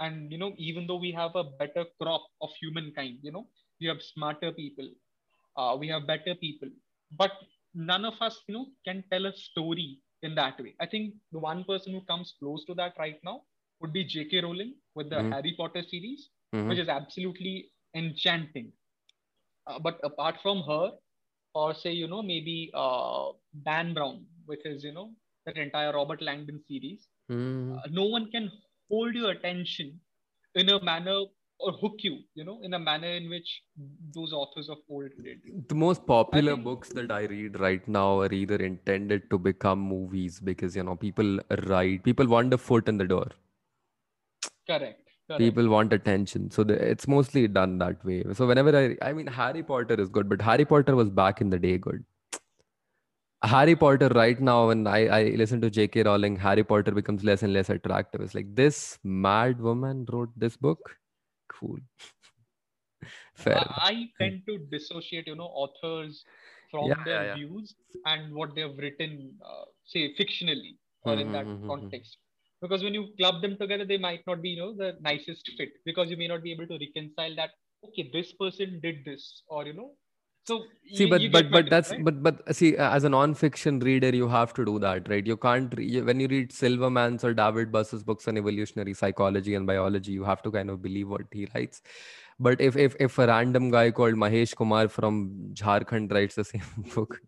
And 0.00 0.30
you 0.30 0.38
know 0.38 0.52
even 0.58 0.86
though 0.86 0.96
we 0.96 1.12
have 1.12 1.34
a 1.36 1.44
better 1.44 1.84
crop 2.00 2.22
of 2.40 2.50
humankind 2.60 3.18
you 3.22 3.32
know 3.32 3.46
we 3.80 3.86
have 3.86 4.02
smarter 4.02 4.52
people 4.52 4.88
uh, 5.56 5.76
we 5.78 5.88
have 5.88 6.06
better 6.06 6.34
people. 6.34 6.68
But 7.16 7.32
none 7.74 8.04
of 8.04 8.14
us 8.20 8.40
you 8.48 8.54
know 8.54 8.66
can 8.84 9.04
tell 9.10 9.26
a 9.26 9.32
story 9.32 9.98
in 10.22 10.34
that 10.34 10.58
way. 10.60 10.74
I 10.80 10.86
think 10.86 11.14
the 11.32 11.38
one 11.38 11.64
person 11.64 11.92
who 11.92 12.00
comes 12.02 12.34
close 12.38 12.64
to 12.64 12.74
that 12.74 12.94
right 12.98 13.18
now 13.24 13.42
would 13.80 13.92
be 13.92 14.04
jk 14.04 14.42
rowling 14.42 14.74
with 14.94 15.10
the 15.10 15.16
mm-hmm. 15.16 15.32
harry 15.32 15.54
potter 15.56 15.82
series 15.82 16.28
mm-hmm. 16.54 16.68
which 16.68 16.78
is 16.78 16.88
absolutely 16.88 17.70
enchanting 17.94 18.72
uh, 19.66 19.78
but 19.78 19.98
apart 20.02 20.36
from 20.42 20.62
her, 20.62 20.92
or 21.54 21.74
say, 21.74 21.92
you 21.92 22.08
know, 22.08 22.22
maybe 22.22 22.70
uh, 22.74 23.28
Dan 23.64 23.94
Brown, 23.94 24.24
which 24.46 24.64
is, 24.64 24.82
you 24.82 24.92
know, 24.92 25.10
that 25.46 25.56
entire 25.56 25.92
Robert 25.92 26.20
Langdon 26.20 26.60
series, 26.66 27.06
mm. 27.30 27.76
uh, 27.76 27.82
no 27.90 28.04
one 28.04 28.30
can 28.30 28.50
hold 28.90 29.14
your 29.14 29.30
attention 29.30 30.00
in 30.54 30.68
a 30.68 30.82
manner 30.82 31.22
or 31.60 31.72
hook 31.72 31.94
you, 31.98 32.18
you 32.34 32.44
know, 32.44 32.60
in 32.62 32.74
a 32.74 32.78
manner 32.78 33.06
in 33.06 33.30
which 33.30 33.62
those 34.12 34.32
authors 34.32 34.68
of 34.68 34.78
old 34.90 35.10
did. 35.22 35.38
The 35.68 35.74
most 35.74 36.04
popular 36.06 36.52
think, 36.52 36.64
books 36.64 36.88
that 36.90 37.12
I 37.12 37.22
read 37.22 37.60
right 37.60 37.86
now 37.86 38.20
are 38.20 38.32
either 38.32 38.56
intended 38.56 39.30
to 39.30 39.38
become 39.38 39.78
movies 39.78 40.40
because, 40.40 40.74
you 40.74 40.82
know, 40.82 40.96
people 40.96 41.38
write, 41.66 42.02
people 42.02 42.26
want 42.26 42.52
a 42.52 42.58
foot 42.58 42.88
in 42.88 42.98
the 42.98 43.04
door. 43.04 43.28
Correct. 44.68 45.03
Correct. 45.26 45.40
people 45.40 45.68
want 45.68 45.92
attention. 45.94 46.50
So 46.50 46.64
the, 46.64 46.74
it's 46.74 47.08
mostly 47.08 47.48
done 47.48 47.78
that 47.78 48.04
way. 48.04 48.24
So 48.34 48.46
whenever 48.46 48.76
i 48.78 49.08
i 49.08 49.12
mean 49.12 49.26
harry 49.26 49.62
potter 49.62 49.94
is 49.94 50.10
good 50.10 50.28
but 50.28 50.42
harry 50.42 50.66
potter 50.66 50.94
was 50.94 51.08
back 51.08 51.40
in 51.40 51.50
the 51.50 51.58
day 51.58 51.78
good. 51.78 52.04
Harry 53.42 53.76
potter 53.76 54.08
right 54.08 54.38
now 54.40 54.68
when 54.68 54.86
i 54.86 55.00
i 55.16 55.22
listen 55.40 55.60
to 55.62 55.70
jk 55.70 56.04
rowling 56.04 56.36
harry 56.36 56.64
potter 56.64 56.92
becomes 56.98 57.24
less 57.24 57.42
and 57.42 57.52
less 57.54 57.70
attractive. 57.70 58.20
It's 58.20 58.34
like 58.34 58.54
this 58.54 58.98
mad 59.02 59.60
woman 59.60 60.06
wrote 60.12 60.30
this 60.36 60.56
book? 60.56 60.96
Cool. 61.48 61.78
Fair 63.34 63.56
I, 63.56 63.90
I 63.90 64.08
tend 64.20 64.42
to 64.46 64.58
dissociate 64.58 65.26
you 65.26 65.36
know 65.36 65.50
authors 65.64 66.24
from 66.70 66.88
yeah, 66.88 67.04
their 67.04 67.22
yeah, 67.22 67.28
yeah. 67.28 67.34
views 67.34 67.74
and 68.04 68.34
what 68.34 68.54
they've 68.54 68.76
written 68.76 69.32
uh, 69.42 69.64
say 69.86 70.14
fictionally 70.20 70.76
or 71.02 71.12
mm-hmm, 71.12 71.20
in 71.20 71.32
that 71.32 71.46
mm-hmm, 71.46 71.64
mm-hmm. 71.64 71.68
context 71.68 72.18
because 72.64 72.86
when 72.86 72.94
you 72.98 73.04
club 73.18 73.42
them 73.42 73.56
together 73.60 73.84
they 73.90 73.98
might 74.06 74.22
not 74.30 74.40
be 74.46 74.54
you 74.54 74.60
know 74.62 74.72
the 74.84 74.94
nicest 75.10 75.50
fit. 75.58 75.76
Because 75.84 76.10
you 76.10 76.16
may 76.22 76.28
not 76.28 76.42
be 76.42 76.52
able 76.52 76.66
to 76.72 76.78
reconcile 76.86 77.36
that 77.42 77.50
okay 77.88 78.10
this 78.12 78.32
person 78.32 78.80
did 78.82 79.04
this 79.10 79.42
or 79.48 79.66
you 79.66 79.74
know. 79.74 79.90
So 80.46 80.56
see 80.92 81.04
you, 81.04 81.10
but 81.10 81.20
you 81.22 81.30
but 81.34 81.50
but 81.50 81.70
that's 81.70 81.90
right? 81.90 82.04
but 82.04 82.22
but 82.22 82.54
see 82.54 82.76
uh, 82.76 82.90
as 82.96 83.04
a 83.04 83.08
non-fiction 83.08 83.78
reader 83.80 84.10
you 84.14 84.28
have 84.28 84.54
to 84.54 84.64
do 84.64 84.78
that 84.78 85.08
right? 85.08 85.26
You 85.26 85.36
can't 85.36 85.76
re- 85.76 86.02
when 86.02 86.20
you 86.20 86.28
read 86.28 86.52
silverman's 86.52 87.24
or 87.24 87.32
david 87.42 87.72
buss's 87.76 88.02
books 88.02 88.28
on 88.28 88.42
evolutionary 88.42 88.94
psychology 88.94 89.54
and 89.54 89.66
biology 89.66 90.12
you 90.12 90.24
have 90.24 90.42
to 90.42 90.50
kind 90.58 90.74
of 90.74 90.82
believe 90.82 91.08
what 91.08 91.38
he 91.38 91.48
writes. 91.54 91.82
But 92.38 92.60
if 92.60 92.76
if 92.76 92.96
if 93.08 93.18
a 93.18 93.26
random 93.26 93.70
guy 93.70 93.90
called 93.90 94.20
mahesh 94.26 94.54
kumar 94.62 94.88
from 94.98 95.22
jharkhand 95.62 96.12
writes 96.18 96.42
the 96.42 96.44
same 96.52 96.84
book 96.94 97.20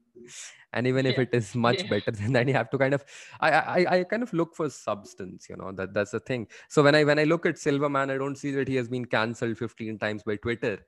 and 0.72 0.86
even 0.86 1.06
if 1.06 1.18
it 1.18 1.30
is 1.32 1.54
much 1.54 1.82
yeah. 1.82 1.88
better 1.90 2.10
than 2.10 2.32
that 2.32 2.46
you 2.46 2.54
have 2.54 2.70
to 2.70 2.78
kind 2.78 2.94
of 2.94 3.04
I, 3.40 3.50
I 3.50 3.86
i 3.98 4.04
kind 4.04 4.22
of 4.22 4.32
look 4.32 4.54
for 4.54 4.68
substance 4.70 5.48
you 5.48 5.56
know 5.56 5.72
that 5.72 5.94
that's 5.94 6.10
the 6.10 6.20
thing 6.20 6.48
so 6.68 6.82
when 6.82 6.94
i 6.94 7.04
when 7.04 7.18
i 7.18 7.24
look 7.24 7.46
at 7.46 7.58
silverman 7.58 8.10
i 8.10 8.18
don't 8.18 8.36
see 8.36 8.50
that 8.52 8.68
he 8.68 8.76
has 8.76 8.88
been 8.88 9.04
cancelled 9.04 9.58
15 9.58 9.98
times 9.98 10.22
by 10.22 10.36
twitter 10.36 10.78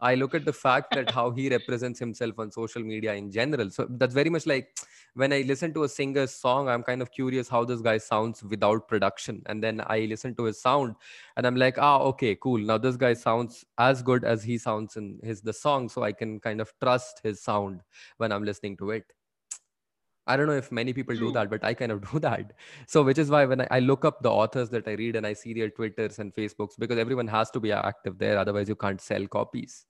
I 0.00 0.14
look 0.14 0.34
at 0.34 0.44
the 0.44 0.52
fact 0.52 0.94
that 0.94 1.10
how 1.10 1.30
he 1.30 1.48
represents 1.48 1.98
himself 1.98 2.38
on 2.38 2.52
social 2.52 2.82
media 2.82 3.14
in 3.14 3.30
general. 3.32 3.70
So 3.70 3.86
that's 3.90 4.14
very 4.14 4.30
much 4.30 4.46
like 4.46 4.76
when 5.14 5.32
I 5.32 5.40
listen 5.40 5.74
to 5.74 5.82
a 5.82 5.88
singer's 5.88 6.32
song, 6.32 6.68
I'm 6.68 6.84
kind 6.84 7.02
of 7.02 7.10
curious 7.10 7.48
how 7.48 7.64
this 7.64 7.80
guy 7.80 7.98
sounds 7.98 8.44
without 8.44 8.86
production. 8.86 9.42
And 9.46 9.62
then 9.62 9.82
I 9.86 10.00
listen 10.00 10.36
to 10.36 10.44
his 10.44 10.60
sound 10.60 10.94
and 11.36 11.46
I'm 11.46 11.56
like, 11.56 11.78
ah, 11.78 11.98
okay, 11.98 12.36
cool. 12.36 12.58
Now 12.58 12.78
this 12.78 12.96
guy 12.96 13.14
sounds 13.14 13.64
as 13.78 14.02
good 14.02 14.24
as 14.24 14.44
he 14.44 14.56
sounds 14.58 14.96
in 14.96 15.18
his 15.22 15.40
the 15.40 15.52
song. 15.52 15.88
So 15.88 16.04
I 16.04 16.12
can 16.12 16.38
kind 16.38 16.60
of 16.60 16.72
trust 16.80 17.20
his 17.24 17.42
sound 17.42 17.82
when 18.18 18.30
I'm 18.30 18.44
listening 18.44 18.76
to 18.78 18.90
it. 18.90 19.12
I 20.28 20.36
don't 20.36 20.46
know 20.46 20.52
if 20.52 20.70
many 20.70 20.92
people 20.92 21.16
do 21.16 21.32
that, 21.32 21.48
but 21.48 21.64
I 21.64 21.72
kind 21.72 21.90
of 21.90 22.08
do 22.12 22.18
that. 22.20 22.52
So, 22.86 23.02
which 23.02 23.18
is 23.18 23.30
why 23.30 23.46
when 23.46 23.62
I, 23.62 23.68
I, 23.70 23.78
look 23.80 24.04
up 24.04 24.22
the 24.22 24.30
authors 24.30 24.68
that 24.68 24.86
I 24.86 24.92
read 24.92 25.16
and 25.16 25.26
I 25.26 25.32
see 25.32 25.54
their 25.54 25.70
Twitters 25.70 26.18
and 26.18 26.34
Facebooks, 26.34 26.74
because 26.78 26.98
everyone 26.98 27.26
has 27.28 27.50
to 27.52 27.60
be 27.60 27.72
active 27.72 28.18
there, 28.18 28.38
otherwise 28.38 28.68
you 28.68 28.76
can't 28.76 29.00
sell 29.00 29.26
copies. 29.26 29.86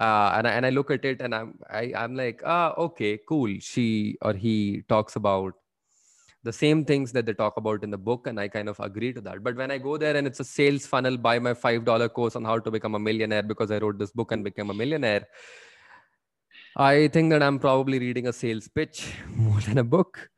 Uh, 0.00 0.32
and 0.36 0.48
I, 0.48 0.50
and 0.52 0.66
I 0.66 0.70
look 0.70 0.90
at 0.90 1.04
it 1.04 1.20
and 1.20 1.34
I'm 1.34 1.58
I, 1.68 1.92
I'm 1.96 2.16
like, 2.16 2.42
ah, 2.44 2.74
okay, 2.76 3.18
cool. 3.28 3.54
She 3.60 4.16
or 4.22 4.32
he 4.32 4.82
talks 4.88 5.16
about 5.16 5.54
the 6.42 6.52
same 6.52 6.86
things 6.86 7.12
that 7.12 7.26
they 7.26 7.34
talk 7.34 7.58
about 7.58 7.84
in 7.84 7.90
the 7.90 7.98
book, 7.98 8.26
and 8.26 8.40
I 8.40 8.48
kind 8.48 8.70
of 8.70 8.80
agree 8.80 9.12
to 9.12 9.20
that. 9.20 9.44
But 9.44 9.56
when 9.56 9.70
I 9.70 9.76
go 9.76 9.98
there 9.98 10.16
and 10.16 10.26
it's 10.26 10.40
a 10.40 10.44
sales 10.44 10.86
funnel, 10.86 11.18
buy 11.18 11.38
my 11.38 11.52
five 11.52 11.84
dollar 11.84 12.08
course 12.08 12.34
on 12.34 12.44
how 12.44 12.58
to 12.58 12.70
become 12.70 12.94
a 12.94 12.98
millionaire 12.98 13.42
because 13.42 13.70
I 13.70 13.78
wrote 13.78 13.98
this 13.98 14.10
book 14.10 14.32
and 14.32 14.42
became 14.42 14.70
a 14.70 14.74
millionaire 14.74 15.26
I 16.76 17.08
think 17.08 17.30
that 17.30 17.42
I'm 17.42 17.58
probably 17.58 17.98
reading 17.98 18.28
a 18.28 18.32
sales 18.32 18.68
pitch 18.68 19.12
more 19.28 19.60
than 19.60 19.78
a 19.78 19.84
book. 19.84 20.30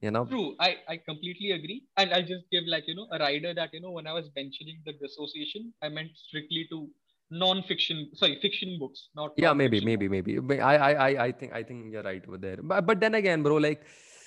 You 0.00 0.12
know? 0.12 0.26
True. 0.26 0.54
I, 0.60 0.76
I 0.88 0.96
completely 0.98 1.52
agree. 1.52 1.84
And 1.96 2.12
I'll 2.12 2.22
just 2.22 2.44
give 2.52 2.64
like, 2.68 2.84
you 2.86 2.94
know, 2.94 3.08
a 3.10 3.18
rider 3.18 3.52
that, 3.54 3.70
you 3.72 3.80
know, 3.80 3.90
when 3.90 4.06
I 4.06 4.12
was 4.12 4.30
mentioning 4.36 4.80
the 4.86 4.92
dissociation, 4.92 5.72
I 5.82 5.88
meant 5.88 6.10
strictly 6.14 6.68
to 6.70 6.88
non-fiction, 7.30 8.10
sorry, 8.14 8.38
fiction 8.40 8.78
books, 8.78 9.08
not 9.14 9.32
Yeah, 9.36 9.52
maybe, 9.52 9.84
maybe, 9.84 10.08
maybe. 10.08 10.38
I, 10.60 10.76
I, 10.76 10.92
I, 10.92 11.24
I 11.26 11.32
think 11.32 11.52
I 11.52 11.62
think 11.62 11.92
you're 11.92 12.02
right 12.02 12.24
over 12.26 12.38
there. 12.38 12.58
But 12.62 12.86
but 12.86 13.00
then 13.00 13.14
again, 13.14 13.42
bro, 13.42 13.56
like 13.56 13.82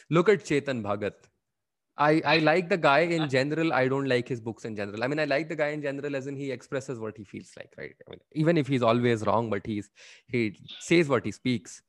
look 0.10 0.30
at 0.30 0.44
Chetan 0.44 0.82
Bhagat 0.84 1.14
I, 1.98 2.22
I 2.26 2.38
like 2.40 2.70
the 2.70 2.78
guy 2.78 3.00
in 3.00 3.30
general. 3.36 3.74
I 3.74 3.88
don't 3.88 4.08
like 4.08 4.28
his 4.28 4.40
books 4.40 4.66
in 4.66 4.76
general. 4.76 5.04
I 5.04 5.08
mean, 5.08 5.20
I 5.20 5.26
like 5.26 5.50
the 5.50 5.56
guy 5.56 5.70
in 5.70 5.82
general 5.82 6.16
as 6.16 6.28
in 6.28 6.36
he 6.36 6.52
expresses 6.52 7.00
what 7.00 7.18
he 7.18 7.24
feels 7.24 7.52
like, 7.58 7.74
right? 7.78 7.96
I 8.08 8.12
mean, 8.12 8.20
even 8.34 8.58
if 8.58 8.68
he's 8.68 8.82
always 8.82 9.26
wrong, 9.26 9.50
but 9.50 9.66
he's 9.66 9.90
he 10.28 10.58
says 10.80 11.10
what 11.10 11.26
he 11.26 11.32
speaks, 11.32 11.82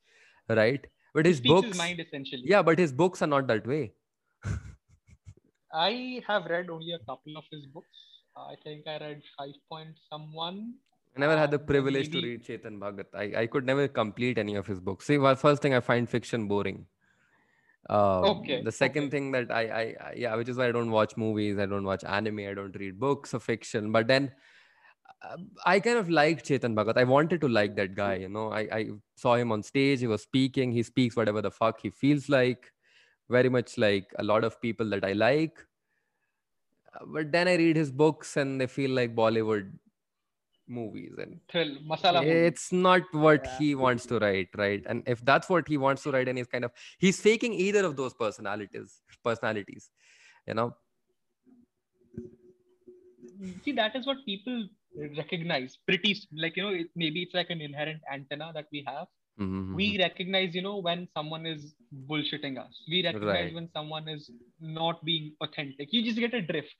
right? 0.48 0.86
But 1.14 1.26
his 1.26 1.40
books, 1.40 1.68
his 1.68 1.78
mind 1.78 2.00
essentially. 2.00 2.42
Yeah, 2.44 2.62
but 2.62 2.78
his 2.78 2.92
books 2.92 3.22
are 3.22 3.26
not 3.26 3.46
that 3.46 3.66
way. 3.66 3.92
I 5.72 6.22
have 6.26 6.44
read 6.46 6.68
only 6.68 6.92
a 6.92 6.98
couple 6.98 7.36
of 7.36 7.44
his 7.50 7.64
books. 7.66 7.88
I 8.36 8.54
think 8.64 8.86
I 8.86 8.98
read 8.98 9.22
Five 9.38 9.54
Point 9.70 9.96
Someone. 10.10 10.74
I 11.16 11.20
never 11.20 11.36
had 11.36 11.50
the 11.50 11.58
privilege 11.58 12.08
maybe... 12.08 12.20
to 12.20 12.26
read 12.26 12.44
Chetan 12.44 12.78
Bhagat. 12.78 13.06
I, 13.14 13.42
I 13.42 13.46
could 13.46 13.66
never 13.66 13.86
complete 13.88 14.38
any 14.38 14.54
of 14.54 14.66
his 14.66 14.80
books. 14.80 15.06
See, 15.06 15.18
well, 15.18 15.36
first 15.36 15.60
thing 15.60 15.74
I 15.74 15.80
find 15.80 16.08
fiction 16.08 16.48
boring 16.48 16.86
um, 17.90 18.24
okay. 18.24 18.62
The 18.62 18.72
second 18.72 19.04
okay. 19.04 19.10
thing 19.10 19.32
that 19.32 19.50
I, 19.50 19.62
I, 19.62 19.80
I, 19.80 20.14
yeah, 20.16 20.34
which 20.36 20.48
is 20.48 20.56
why 20.56 20.68
I 20.68 20.72
don't 20.72 20.90
watch 20.90 21.16
movies, 21.16 21.58
I 21.58 21.66
don't 21.66 21.84
watch 21.84 22.04
anime, 22.04 22.40
I 22.40 22.54
don't 22.54 22.74
read 22.78 22.98
books 22.98 23.34
of 23.34 23.42
fiction. 23.42 23.90
But 23.90 24.06
then 24.06 24.30
uh, 25.22 25.36
I 25.66 25.80
kind 25.80 25.98
of 25.98 26.08
like 26.08 26.44
Chetan 26.44 26.74
Bhagat. 26.74 26.96
I 26.96 27.04
wanted 27.04 27.40
to 27.40 27.48
like 27.48 27.74
that 27.76 27.94
guy. 27.94 28.14
You 28.14 28.28
know, 28.28 28.52
I, 28.52 28.60
I 28.72 28.88
saw 29.16 29.34
him 29.34 29.50
on 29.50 29.62
stage. 29.62 30.00
He 30.00 30.06
was 30.06 30.22
speaking. 30.22 30.72
He 30.72 30.82
speaks 30.82 31.16
whatever 31.16 31.42
the 31.42 31.50
fuck 31.50 31.80
he 31.80 31.90
feels 31.90 32.28
like. 32.28 32.72
Very 33.28 33.48
much 33.48 33.78
like 33.78 34.06
a 34.18 34.22
lot 34.22 34.44
of 34.44 34.60
people 34.60 34.88
that 34.90 35.04
I 35.04 35.12
like. 35.12 35.58
Uh, 36.94 37.04
but 37.06 37.32
then 37.32 37.48
I 37.48 37.56
read 37.56 37.76
his 37.76 37.90
books 37.90 38.36
and 38.36 38.60
they 38.60 38.66
feel 38.68 38.90
like 38.90 39.16
Bollywood 39.16 39.72
movies 40.78 41.14
and 41.24 41.38
Thrill, 41.50 41.72
masala 41.92 42.22
it's 42.24 42.66
not 42.72 43.02
what 43.12 43.44
yeah. 43.44 43.58
he 43.58 43.68
wants 43.84 44.06
to 44.12 44.18
write 44.24 44.48
right 44.62 44.82
and 44.86 45.02
if 45.14 45.24
that's 45.30 45.48
what 45.54 45.68
he 45.72 45.78
wants 45.86 46.02
to 46.04 46.12
write 46.12 46.28
and 46.28 46.38
he's 46.38 46.52
kind 46.54 46.64
of 46.68 46.72
he's 46.98 47.20
faking 47.20 47.52
either 47.66 47.84
of 47.90 47.96
those 47.96 48.14
personalities 48.14 49.00
personalities 49.30 49.90
you 50.48 50.54
know 50.54 50.68
see 53.64 53.72
that 53.72 53.96
is 53.96 54.06
what 54.06 54.24
people 54.26 54.68
recognize 55.16 55.78
pretty 55.86 56.16
like 56.44 56.56
you 56.56 56.62
know 56.62 56.74
it, 56.82 56.88
maybe 56.94 57.22
it's 57.22 57.34
like 57.34 57.50
an 57.50 57.60
inherent 57.60 58.00
antenna 58.12 58.50
that 58.54 58.66
we 58.72 58.84
have 58.86 59.06
mm-hmm. 59.40 59.74
we 59.74 59.92
mm-hmm. 59.92 60.02
recognize 60.02 60.54
you 60.54 60.62
know 60.62 60.78
when 60.78 61.08
someone 61.16 61.46
is 61.46 61.74
bullshitting 62.10 62.58
us 62.64 62.82
we 62.88 63.04
recognize 63.04 63.44
right. 63.44 63.54
when 63.54 63.68
someone 63.72 64.08
is 64.08 64.30
not 64.60 65.04
being 65.04 65.32
authentic 65.40 65.92
you 65.92 66.04
just 66.04 66.18
get 66.18 66.34
a 66.34 66.42
drift 66.42 66.74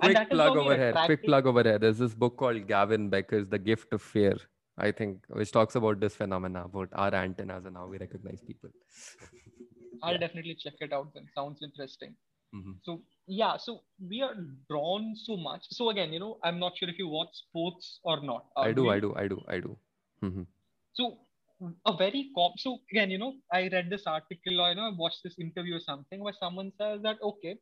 quick 0.00 0.30
plug 0.30 0.56
over 0.56 0.76
here 0.76 0.92
quick 1.06 1.24
plug 1.24 1.46
over 1.46 1.62
here. 1.62 1.78
There's 1.78 1.98
this 1.98 2.14
book 2.14 2.36
called 2.36 2.66
gavin 2.66 3.08
becker's 3.08 3.48
the 3.48 3.58
gift 3.58 3.92
of 3.92 4.02
fear 4.02 4.36
i 4.78 4.90
think 4.90 5.24
which 5.40 5.52
talks 5.52 5.74
about 5.80 6.00
this 6.00 6.14
phenomena 6.14 6.64
about 6.64 6.88
our 6.92 7.14
antennas 7.14 7.64
and 7.64 7.76
how 7.76 7.86
we 7.86 7.98
recognize 7.98 8.42
people. 8.46 8.70
I'll 10.02 10.12
yeah. 10.12 10.18
definitely 10.18 10.54
check 10.62 10.74
it 10.80 10.92
out 10.92 11.14
then. 11.14 11.26
Sounds 11.34 11.60
interesting. 11.62 12.14
Mm-hmm. 12.54 12.72
so 12.84 13.02
yeah 13.26 13.56
so 13.56 13.80
we 14.08 14.22
are 14.22 14.34
drawn 14.70 15.14
so 15.16 15.36
much. 15.36 15.64
So 15.70 15.90
again 15.90 16.12
you 16.12 16.20
know 16.20 16.38
i'm 16.44 16.58
not 16.58 16.76
sure 16.78 16.88
if 16.88 16.98
you 16.98 17.08
watch 17.08 17.34
sports 17.34 18.00
or 18.04 18.20
not. 18.22 18.46
Uh, 18.56 18.60
i 18.60 18.72
do 18.72 18.84
we, 18.84 18.90
i 18.90 19.00
do 19.00 19.14
i 19.16 19.28
do 19.28 19.42
i 19.48 19.58
do. 19.60 19.76
Mm-hmm. 20.22 20.42
so 20.94 21.18
a 21.86 21.96
very 21.96 22.30
com- 22.36 22.58
so 22.58 22.78
again 22.92 23.10
you 23.10 23.18
know 23.18 23.34
i 23.52 23.68
read 23.72 23.88
this 23.90 24.06
article 24.06 24.60
or 24.60 24.68
you 24.70 24.74
know 24.76 24.88
i 24.88 24.92
watched 24.96 25.22
this 25.24 25.38
interview 25.38 25.76
or 25.76 25.80
something 25.80 26.20
where 26.20 26.34
someone 26.38 26.70
says 26.78 27.00
that 27.02 27.16
okay 27.22 27.56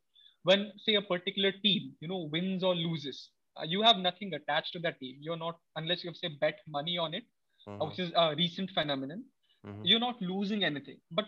when 0.45 0.65
say 0.85 0.95
a 0.95 1.01
particular 1.13 1.51
team 1.63 1.91
you 2.01 2.07
know 2.07 2.21
wins 2.35 2.63
or 2.63 2.75
loses 2.75 3.29
uh, 3.57 3.65
you 3.73 3.81
have 3.87 3.97
nothing 3.97 4.33
attached 4.39 4.73
to 4.73 4.79
that 4.85 4.99
team 4.99 5.17
you're 5.19 5.41
not 5.45 5.57
unless 5.75 6.03
you 6.03 6.09
have 6.09 6.21
say 6.23 6.31
bet 6.41 6.59
money 6.77 6.97
on 6.97 7.13
it 7.13 7.25
mm-hmm. 7.67 7.81
uh, 7.81 7.85
which 7.89 7.99
is 8.05 8.11
a 8.15 8.35
recent 8.43 8.71
phenomenon 8.77 9.23
mm-hmm. 9.65 9.81
you're 9.83 10.05
not 10.07 10.21
losing 10.21 10.63
anything 10.63 10.97
but 11.11 11.25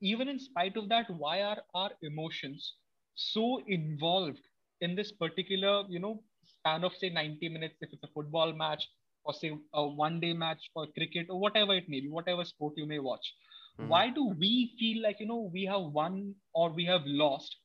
even 0.00 0.28
in 0.28 0.38
spite 0.38 0.76
of 0.76 0.88
that 0.88 1.06
why 1.24 1.36
are 1.42 1.58
our 1.74 1.90
emotions 2.02 2.74
so 3.14 3.62
involved 3.66 4.40
in 4.80 4.94
this 4.94 5.12
particular, 5.12 5.84
you 5.88 5.98
know, 5.98 6.22
span 6.44 6.84
of 6.84 6.92
say 7.00 7.08
90 7.08 7.48
minutes, 7.48 7.76
if 7.80 7.92
it's 7.92 8.04
a 8.04 8.08
football 8.14 8.52
match 8.52 8.88
or 9.24 9.32
say 9.32 9.52
a 9.72 9.86
one 9.86 10.20
day 10.20 10.32
match 10.32 10.70
for 10.74 10.86
cricket 10.96 11.26
or 11.30 11.40
whatever 11.40 11.74
it 11.74 11.88
may 11.88 12.00
be, 12.00 12.08
whatever 12.08 12.44
sport 12.44 12.74
you 12.76 12.86
may 12.86 12.98
watch. 12.98 13.34
Mm-hmm. 13.80 13.88
Why 13.88 14.10
do 14.10 14.34
we 14.38 14.74
feel 14.78 15.02
like, 15.02 15.20
you 15.20 15.26
know, 15.26 15.50
we 15.52 15.64
have 15.64 15.82
won 15.82 16.34
or 16.54 16.70
we 16.70 16.84
have 16.84 17.02
lost 17.06 17.56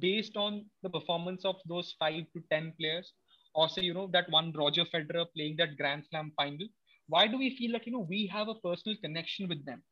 based 0.00 0.36
on 0.36 0.64
the 0.82 0.90
performance 0.90 1.44
of 1.44 1.56
those 1.66 1.94
five 1.98 2.24
to 2.34 2.42
10 2.50 2.74
players? 2.78 3.12
Or 3.54 3.68
say, 3.68 3.82
you 3.82 3.94
know, 3.94 4.08
that 4.12 4.30
one 4.30 4.52
Roger 4.56 4.84
Federer 4.84 5.26
playing 5.34 5.56
that 5.58 5.76
Grand 5.76 6.04
Slam 6.10 6.32
final. 6.36 6.66
Why 7.08 7.26
do 7.26 7.38
we 7.38 7.56
feel 7.56 7.72
like, 7.72 7.86
you 7.86 7.92
know, 7.92 8.06
we 8.08 8.26
have 8.26 8.48
a 8.48 8.54
personal 8.54 8.96
connection 9.02 9.48
with 9.48 9.64
them? 9.64 9.82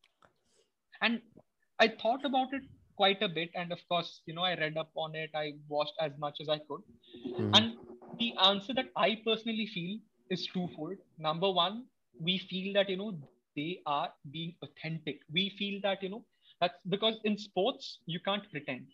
And 1.00 1.20
I 1.80 1.88
thought 1.88 2.24
about 2.24 2.52
it 2.52 2.62
quite 2.96 3.22
a 3.22 3.28
bit 3.28 3.50
and 3.54 3.72
of 3.72 3.78
course 3.88 4.22
you 4.26 4.34
know 4.34 4.42
i 4.42 4.54
read 4.60 4.76
up 4.76 4.90
on 4.96 5.14
it 5.14 5.30
i 5.34 5.52
watched 5.68 5.96
as 6.00 6.12
much 6.18 6.38
as 6.40 6.48
i 6.48 6.58
could 6.68 6.82
mm-hmm. 7.28 7.50
and 7.54 7.74
the 8.18 8.32
answer 8.50 8.74
that 8.74 8.90
i 8.96 9.08
personally 9.26 9.66
feel 9.74 9.98
is 10.30 10.46
twofold 10.52 10.96
number 11.18 11.50
one 11.50 11.84
we 12.20 12.38
feel 12.50 12.72
that 12.72 12.88
you 12.88 12.96
know 12.96 13.12
they 13.56 13.80
are 13.86 14.08
being 14.30 14.54
authentic 14.62 15.20
we 15.32 15.50
feel 15.58 15.80
that 15.82 16.02
you 16.02 16.08
know 16.08 16.24
that's 16.60 16.80
because 16.88 17.20
in 17.24 17.36
sports 17.36 17.98
you 18.06 18.20
can't 18.28 18.50
pretend 18.50 18.86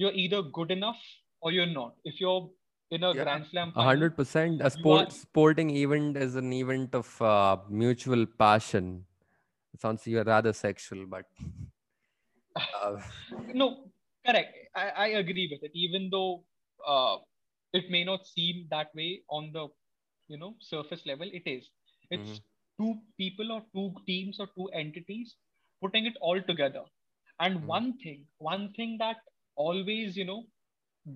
you're 0.00 0.16
either 0.24 0.42
good 0.58 0.70
enough 0.78 1.00
or 1.40 1.52
you're 1.52 1.72
not 1.80 1.94
if 2.12 2.20
you're 2.20 2.42
in 2.90 3.04
a 3.04 3.14
yeah. 3.14 3.22
grand 3.22 3.46
slam 3.50 3.72
final, 3.72 4.10
100% 4.10 4.64
a 4.68 4.70
sport 4.76 5.08
are... 5.08 5.10
sporting 5.10 5.70
event 5.82 6.16
is 6.16 6.36
an 6.42 6.52
event 6.52 6.94
of 7.00 7.08
uh, 7.22 7.56
mutual 7.68 8.26
passion 8.44 9.04
it 9.74 9.80
sounds 9.80 10.06
you're 10.06 10.28
rather 10.34 10.52
sexual 10.52 11.06
but 11.16 11.26
uh, 12.82 12.96
no, 13.54 13.90
correct. 14.26 14.56
I, 14.74 14.88
I 14.88 15.06
agree 15.22 15.48
with 15.50 15.62
it. 15.62 15.72
Even 15.74 16.08
though 16.10 16.44
uh, 16.86 17.16
it 17.72 17.90
may 17.90 18.04
not 18.04 18.26
seem 18.26 18.66
that 18.70 18.88
way 18.94 19.22
on 19.28 19.50
the 19.52 19.68
you 20.28 20.38
know 20.38 20.54
surface 20.60 21.02
level, 21.06 21.28
it 21.32 21.42
is. 21.46 21.68
It's 22.10 22.30
mm-hmm. 22.30 22.84
two 22.84 22.94
people 23.16 23.52
or 23.52 23.62
two 23.74 23.94
teams 24.06 24.40
or 24.40 24.48
two 24.56 24.68
entities 24.74 25.36
putting 25.82 26.06
it 26.06 26.14
all 26.20 26.40
together. 26.42 26.82
And 27.38 27.58
mm-hmm. 27.58 27.66
one 27.66 27.98
thing, 28.02 28.26
one 28.38 28.72
thing 28.76 28.96
that 28.98 29.16
always 29.66 30.16
you 30.16 30.24
know 30.24 30.44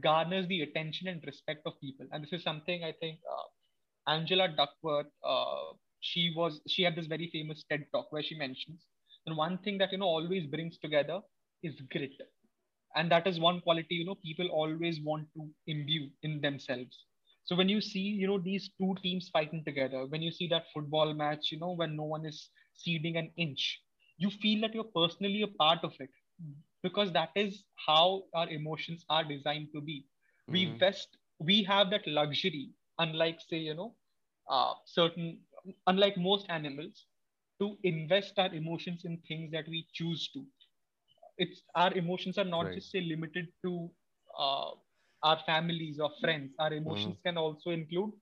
garners 0.01 0.47
the 0.49 0.63
attention 0.63 1.09
and 1.09 1.23
respect 1.27 1.63
of 1.67 1.81
people, 1.81 2.07
and 2.13 2.23
this 2.23 2.33
is 2.33 2.43
something 2.43 2.85
I 2.85 2.93
think 3.01 3.21
uh, 3.37 4.13
Angela 4.13 4.49
Duckworth. 4.49 5.13
Uh, 5.25 5.73
she 6.01 6.33
was 6.37 6.61
she 6.69 6.83
had 6.83 6.97
this 6.97 7.07
very 7.07 7.29
famous 7.33 7.65
TED 7.71 7.87
talk 7.93 8.13
where 8.13 8.23
she 8.23 8.35
mentions 8.37 8.87
and 9.27 9.37
one 9.37 9.57
thing 9.59 9.79
that 9.79 9.91
you 9.93 9.99
know 9.99 10.07
always 10.17 10.47
brings 10.47 10.79
together 10.79 11.21
is 11.63 11.81
grit. 11.91 12.13
And 12.97 13.11
that 13.11 13.27
is 13.27 13.39
one 13.41 13.61
quality 13.61 13.95
you 13.97 14.05
know 14.05 14.17
people 14.17 14.49
always 14.49 15.01
want 15.01 15.29
to 15.35 15.49
imbue 15.67 16.11
in 16.23 16.41
themselves. 16.41 17.05
So 17.45 17.57
when 17.57 17.69
you 17.69 17.81
see 17.81 18.01
you 18.01 18.27
know 18.27 18.39
these 18.39 18.71
two 18.81 18.95
teams 19.03 19.29
fighting 19.33 19.65
together 19.65 20.07
when 20.07 20.23
you 20.23 20.31
see 20.33 20.49
that 20.49 20.67
football 20.75 21.15
match 21.15 21.51
you 21.53 21.59
know 21.59 21.73
when 21.73 21.97
no 21.97 22.05
one 22.05 22.27
is 22.27 22.51
ceding 22.75 23.17
an 23.17 23.31
inch 23.37 23.81
you 24.19 24.31
feel 24.31 24.61
that 24.63 24.75
you're 24.75 24.93
personally 25.01 25.43
a 25.43 25.49
part 25.49 25.85
of 25.85 25.93
it 26.01 26.11
because 26.85 27.13
that 27.13 27.31
is 27.35 27.65
how 27.87 28.23
our 28.35 28.49
emotions 28.51 29.05
are 29.09 29.25
designed 29.25 29.69
to 29.75 29.81
be 29.81 29.99
mm-hmm. 30.05 30.53
we 30.53 30.67
best 30.85 31.19
we 31.51 31.63
have 31.65 31.91
that 31.91 32.07
luxury 32.07 32.69
unlike 32.99 33.41
say 33.49 33.57
you 33.57 33.75
know 33.75 33.91
uh, 34.51 34.75
certain 34.85 35.39
unlike 35.87 36.17
most 36.17 36.47
animals 36.51 37.07
to 37.61 37.77
invest 37.83 38.39
our 38.39 38.55
emotions 38.55 39.05
in 39.05 39.19
things 39.29 39.51
that 39.51 39.69
we 39.69 39.87
choose 39.93 40.29
to 40.35 40.45
it's 41.39 41.63
our 41.75 41.93
emotions 41.95 42.39
are 42.39 42.51
not 42.55 42.67
right. 42.67 42.75
just 42.75 42.91
say 42.93 43.01
limited 43.01 43.49
to 43.65 43.91
uh, 44.39 44.71
our 45.23 45.39
families 45.47 45.99
or 45.99 46.11
friends 46.21 46.53
our 46.59 46.73
emotions 46.73 47.17
mm. 47.17 47.23
can 47.25 47.39
also 47.39 47.71
include 47.71 48.13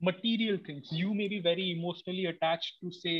material 0.00 0.58
things 0.66 0.88
you 0.92 1.14
may 1.14 1.28
be 1.28 1.40
very 1.40 1.70
emotionally 1.72 2.26
attached 2.26 2.74
to 2.80 2.90
say 2.92 3.16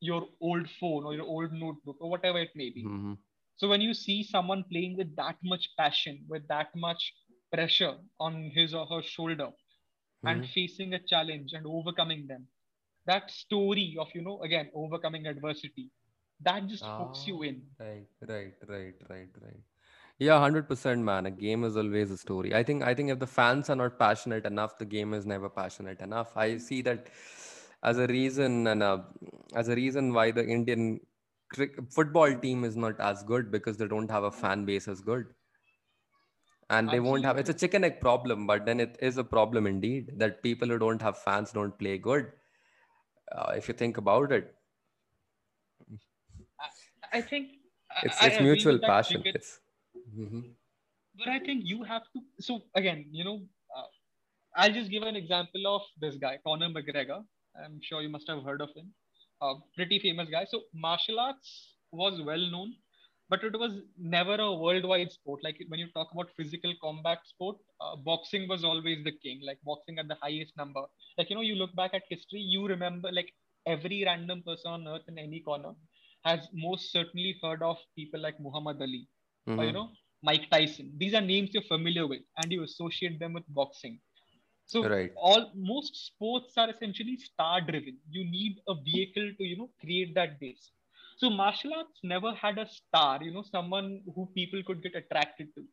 your 0.00 0.26
old 0.40 0.68
phone 0.80 1.04
or 1.04 1.14
your 1.14 1.24
old 1.24 1.52
notebook 1.52 1.96
or 2.00 2.10
whatever 2.10 2.38
it 2.38 2.50
may 2.54 2.70
be 2.70 2.84
mm-hmm. 2.84 3.14
So 3.56 3.68
when 3.68 3.80
you 3.80 3.94
see 3.94 4.22
someone 4.22 4.64
playing 4.70 4.96
with 4.96 5.14
that 5.16 5.36
much 5.44 5.68
passion 5.78 6.18
with 6.28 6.46
that 6.48 6.68
much 6.74 7.12
pressure 7.52 7.94
on 8.20 8.50
his 8.54 8.74
or 8.74 8.86
her 8.86 9.02
shoulder 9.02 9.48
mm-hmm. 9.48 10.28
and 10.28 10.48
facing 10.48 10.94
a 10.94 10.98
challenge 10.98 11.52
and 11.52 11.66
overcoming 11.66 12.26
them 12.26 12.46
that 13.06 13.30
story 13.30 13.96
of 13.98 14.08
you 14.14 14.22
know 14.22 14.40
again 14.42 14.68
overcoming 14.74 15.26
adversity 15.26 15.90
that 16.42 16.66
just 16.66 16.84
hooks 16.84 17.26
you 17.26 17.42
in. 17.42 17.62
right 17.80 18.06
right 18.28 18.52
right 18.68 18.94
right 19.08 19.28
right. 19.42 19.60
Yeah 20.18 20.38
100% 20.38 21.00
man. 21.02 21.26
A 21.26 21.30
game 21.30 21.64
is 21.64 21.76
always 21.76 22.10
a 22.10 22.16
story. 22.16 22.54
I 22.54 22.62
think 22.62 22.82
i 22.82 22.94
think 22.94 23.10
if 23.10 23.18
the 23.18 23.26
fans 23.26 23.70
are 23.70 23.76
not 23.76 23.98
passionate 23.98 24.46
enough 24.46 24.78
the 24.78 24.84
game 24.84 25.14
is 25.14 25.26
never 25.26 25.48
passionate 25.48 26.00
enough. 26.00 26.32
I 26.36 26.58
see 26.58 26.82
that 26.82 27.08
as 27.82 27.98
a 27.98 28.06
reason 28.06 28.66
and 28.66 28.82
a, 28.82 29.04
as 29.54 29.68
a 29.68 29.74
reason 29.74 30.12
why 30.12 30.30
the 30.30 30.44
indian 30.44 31.00
football 31.90 32.34
team 32.34 32.64
is 32.64 32.76
not 32.76 33.00
as 33.00 33.22
good 33.22 33.50
because 33.50 33.76
they 33.76 33.86
don't 33.86 34.10
have 34.10 34.24
a 34.24 34.30
fan 34.30 34.64
base 34.64 34.88
as 34.88 35.00
good. 35.00 35.26
And 36.68 36.88
they 36.88 36.96
Absolutely. 36.96 37.10
won't 37.10 37.24
have 37.24 37.38
it's 37.38 37.50
a 37.50 37.54
chicken 37.54 37.84
egg 37.84 38.00
problem 38.00 38.44
but 38.46 38.66
then 38.66 38.80
it 38.80 38.96
is 39.00 39.18
a 39.18 39.24
problem 39.24 39.68
indeed 39.68 40.10
that 40.16 40.42
people 40.42 40.66
who 40.66 40.78
don't 40.78 41.00
have 41.00 41.18
fans 41.18 41.52
don't 41.52 41.78
play 41.78 41.96
good. 41.96 42.32
Uh, 43.30 43.52
if 43.56 43.68
you 43.68 43.74
think 43.74 43.98
about 43.98 44.32
it. 44.32 44.54
I, 46.60 47.18
I 47.18 47.20
think 47.20 47.50
it's, 48.02 48.20
I, 48.20 48.26
it's 48.26 48.36
I 48.38 48.40
mutual 48.40 48.78
passion. 48.78 49.22
It's, 49.24 49.60
mm-hmm. 50.16 50.40
but 51.18 51.28
i 51.28 51.38
think 51.38 51.62
you 51.64 51.82
have 51.82 52.02
to 52.14 52.20
so 52.40 52.62
again 52.74 53.06
you 53.10 53.24
know 53.24 53.40
uh, 53.76 53.86
i'll 54.56 54.72
just 54.72 54.90
give 54.90 55.02
an 55.02 55.16
example 55.16 55.66
of 55.66 55.82
this 56.00 56.16
guy 56.16 56.38
conor 56.46 56.68
mcgregor. 56.68 57.24
I'm 57.64 57.80
sure 57.82 58.02
you 58.02 58.08
must 58.08 58.28
have 58.28 58.42
heard 58.44 58.60
of 58.60 58.68
him 58.76 58.92
a 59.42 59.54
pretty 59.74 59.98
famous 59.98 60.28
guy 60.28 60.44
so 60.48 60.62
martial 60.74 61.20
arts 61.20 61.74
was 61.92 62.20
well 62.22 62.50
known 62.50 62.74
but 63.28 63.42
it 63.42 63.58
was 63.58 63.72
never 63.98 64.34
a 64.36 64.54
worldwide 64.54 65.10
sport. 65.10 65.42
Like 65.42 65.56
when 65.68 65.80
you 65.80 65.88
talk 65.92 66.08
about 66.12 66.30
physical 66.36 66.72
combat 66.82 67.18
sport, 67.24 67.56
uh, 67.80 67.96
boxing 67.96 68.48
was 68.48 68.64
always 68.64 69.02
the 69.04 69.12
king, 69.12 69.40
like 69.44 69.58
boxing 69.64 69.98
at 69.98 70.08
the 70.08 70.16
highest 70.22 70.56
number. 70.56 70.82
Like, 71.18 71.30
you 71.30 71.36
know, 71.36 71.42
you 71.42 71.56
look 71.56 71.74
back 71.74 71.92
at 71.94 72.02
history, 72.08 72.40
you 72.40 72.66
remember 72.66 73.10
like 73.10 73.32
every 73.66 74.04
random 74.04 74.42
person 74.46 74.70
on 74.70 74.86
earth 74.86 75.02
in 75.08 75.18
any 75.18 75.40
corner 75.40 75.72
has 76.24 76.48
most 76.52 76.92
certainly 76.92 77.36
heard 77.42 77.62
of 77.62 77.76
people 77.96 78.20
like 78.20 78.38
Muhammad 78.40 78.80
Ali 78.80 79.08
mm-hmm. 79.48 79.58
or, 79.58 79.64
you 79.64 79.72
know, 79.72 79.90
Mike 80.22 80.48
Tyson. 80.50 80.92
These 80.96 81.14
are 81.14 81.20
names 81.20 81.50
you're 81.52 81.62
familiar 81.64 82.06
with 82.06 82.22
and 82.36 82.52
you 82.52 82.62
associate 82.62 83.18
them 83.18 83.32
with 83.32 83.44
boxing. 83.48 83.98
So 84.66 84.88
right. 84.88 85.12
all 85.16 85.52
most 85.54 85.94
sports 86.06 86.54
are 86.56 86.68
essentially 86.68 87.16
star 87.16 87.60
driven. 87.60 87.98
You 88.10 88.24
need 88.24 88.58
a 88.68 88.74
vehicle 88.74 89.30
to, 89.38 89.44
you 89.44 89.56
know, 89.56 89.70
create 89.80 90.14
that 90.14 90.40
base. 90.40 90.70
So 91.18 91.30
martial 91.30 91.72
arts 91.74 92.00
never 92.02 92.34
had 92.34 92.58
a 92.58 92.66
star, 92.68 93.22
you 93.22 93.32
know, 93.32 93.44
someone 93.50 94.02
who 94.14 94.28
people 94.34 94.62
could 94.66 94.82
get 94.82 94.96
attracted 94.96 95.54
to. 95.54 95.64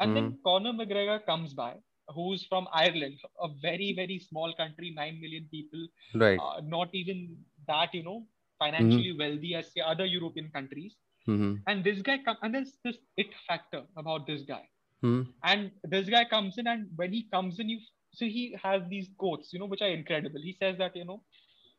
And 0.00 0.10
mm. 0.10 0.14
then 0.14 0.24
hmm. 0.30 0.36
Conor 0.44 0.72
McGregor 0.72 1.24
comes 1.24 1.52
by, 1.52 1.74
who's 2.08 2.46
from 2.48 2.66
Ireland, 2.72 3.18
a 3.40 3.48
very, 3.60 3.92
very 3.94 4.18
small 4.18 4.52
country, 4.56 4.92
9 4.96 5.20
million 5.20 5.46
people. 5.50 5.86
Right. 6.14 6.40
Uh, 6.40 6.62
not 6.64 6.88
even 6.94 7.36
that, 7.68 7.94
you 7.94 8.02
know, 8.02 8.26
financially 8.58 9.10
mm-hmm. 9.10 9.18
wealthy 9.18 9.54
as 9.54 9.70
the 9.74 9.82
other 9.82 10.06
European 10.06 10.50
countries. 10.52 10.96
Mm-hmm. 11.28 11.56
And 11.66 11.84
this 11.84 12.02
guy 12.02 12.18
comes, 12.24 12.38
and 12.42 12.54
there's 12.54 12.72
this 12.84 12.96
it 13.16 13.28
factor 13.46 13.82
about 13.96 14.26
this 14.26 14.42
guy. 14.42 14.68
Hmm. 15.02 15.22
And 15.44 15.70
this 15.84 16.08
guy 16.08 16.24
comes 16.24 16.58
in, 16.58 16.66
and 16.66 16.88
when 16.96 17.12
he 17.12 17.26
comes 17.32 17.58
in, 17.58 17.68
you 17.68 17.80
so 18.12 18.24
he 18.24 18.56
has 18.62 18.82
these 18.88 19.08
quotes, 19.16 19.52
you 19.52 19.58
know, 19.58 19.66
which 19.66 19.82
are 19.82 19.88
incredible. 19.88 20.40
He 20.42 20.56
says 20.58 20.76
that 20.78 20.96
you 20.96 21.04
know, 21.04 21.22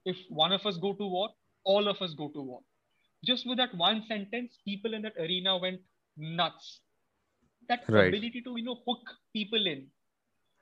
if 0.05 0.17
one 0.29 0.51
of 0.51 0.65
us 0.65 0.77
go 0.77 0.93
to 0.93 1.05
war, 1.05 1.29
all 1.63 1.87
of 1.87 2.01
us 2.01 2.13
go 2.13 2.29
to 2.29 2.41
war. 2.41 2.61
Just 3.23 3.47
with 3.47 3.57
that 3.57 3.75
one 3.75 4.03
sentence, 4.07 4.57
people 4.65 4.93
in 4.93 5.03
that 5.03 5.13
arena 5.19 5.57
went 5.57 5.81
nuts. 6.17 6.81
That 7.69 7.81
right. 7.87 8.07
ability 8.07 8.41
to 8.41 8.57
you 8.57 8.63
know 8.63 8.79
hook 8.87 9.01
people 9.33 9.65
in. 9.67 9.87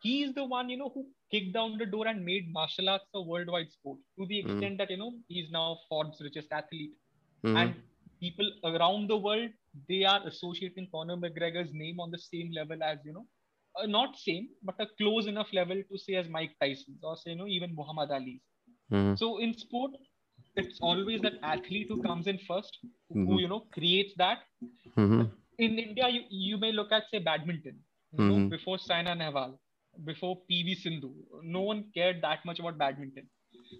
He 0.01 0.23
is 0.23 0.33
the 0.33 0.45
one 0.45 0.69
you 0.69 0.77
know 0.77 0.91
who 0.93 1.05
kicked 1.31 1.53
down 1.53 1.77
the 1.77 1.85
door 1.85 2.07
and 2.07 2.25
made 2.25 2.51
martial 2.51 2.89
arts 2.89 3.05
a 3.13 3.21
worldwide 3.21 3.71
sport 3.71 3.99
to 4.17 4.25
the 4.25 4.41
hmm. 4.41 4.49
extent 4.49 4.73
mm. 4.73 4.77
that 4.79 4.91
you 4.91 4.97
know 4.97 5.13
he's 5.27 5.51
now 5.51 5.77
Forbes' 5.87 6.21
richest 6.21 6.51
athlete, 6.51 6.91
mm. 7.45 7.55
and 7.55 7.75
people 8.19 8.51
around 8.63 9.09
the 9.09 9.17
world 9.17 9.49
they 9.87 10.03
are 10.03 10.25
associating 10.27 10.87
Conor 10.91 11.17
McGregor's 11.17 11.69
name 11.73 11.99
on 11.99 12.11
the 12.11 12.17
same 12.17 12.51
level 12.51 12.81
as 12.83 12.97
you 13.05 13.13
know, 13.13 13.25
uh, 13.75 13.85
not 13.85 14.17
same, 14.17 14.49
but 14.63 14.75
a 14.79 14.87
close 14.97 15.27
enough 15.27 15.47
level 15.53 15.81
to 15.91 15.97
say 15.97 16.15
as 16.15 16.29
Mike 16.29 16.51
Tyson's 16.61 17.03
or 17.03 17.17
say 17.17 17.31
you 17.31 17.37
know 17.37 17.47
even 17.47 17.75
Muhammad 17.75 18.11
Ali's. 18.11 18.41
Mm-hmm. 18.91 19.15
So 19.15 19.39
in 19.39 19.57
sport, 19.57 19.91
it's 20.55 20.79
always 20.81 21.21
that 21.21 21.33
athlete 21.43 21.87
who 21.89 22.01
comes 22.01 22.27
in 22.27 22.37
1st 22.49 22.71
mm-hmm. 22.83 23.25
who 23.25 23.39
you 23.39 23.47
know 23.47 23.65
creates 23.71 24.13
that. 24.17 24.39
Mm-hmm. 24.97 25.23
In 25.59 25.77
India, 25.77 26.07
you, 26.09 26.21
you 26.29 26.57
may 26.57 26.71
look 26.71 26.91
at 26.91 27.03
say 27.11 27.19
badminton. 27.19 27.77
You 28.13 28.25
know, 28.25 28.33
mm-hmm. 28.35 28.49
before 28.49 28.79
Saina 28.79 29.15
Nehwal, 29.15 29.53
before 30.03 30.41
PV 30.49 30.77
Sindhu, 30.81 31.11
no 31.43 31.61
one 31.61 31.85
cared 31.93 32.21
that 32.23 32.43
much 32.45 32.59
about 32.59 32.77
badminton 32.77 33.27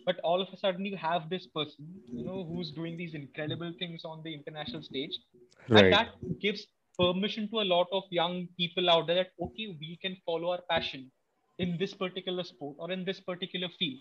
but 0.06 0.20
all 0.24 0.42
of 0.42 0.48
a 0.54 0.58
sudden 0.58 0.86
you 0.86 0.98
have 0.98 1.30
this 1.30 1.48
person 1.48 1.88
you 2.12 2.24
know 2.26 2.44
who's 2.44 2.72
doing 2.72 2.98
these 2.98 3.14
incredible 3.14 3.74
things 3.80 4.02
on 4.06 4.22
the 4.24 4.34
international 4.34 4.82
stage 4.82 5.18
right. 5.70 5.86
and 5.86 5.94
that 5.94 6.10
gives 6.40 6.68
permission 7.02 7.50
to 7.50 7.62
a 7.62 7.68
lot 7.74 7.88
of 7.92 8.04
young 8.10 8.48
people 8.58 8.90
out 8.94 9.08
there 9.08 9.16
that 9.24 9.32
okay 9.48 9.68
we 9.84 9.98
can 10.06 10.16
follow 10.26 10.52
our 10.54 10.64
passion 10.70 11.10
in 11.58 11.78
this 11.82 11.94
particular 11.94 12.44
sport 12.44 12.76
or 12.80 12.92
in 12.92 13.04
this 13.10 13.20
particular 13.20 13.70
field 13.78 14.00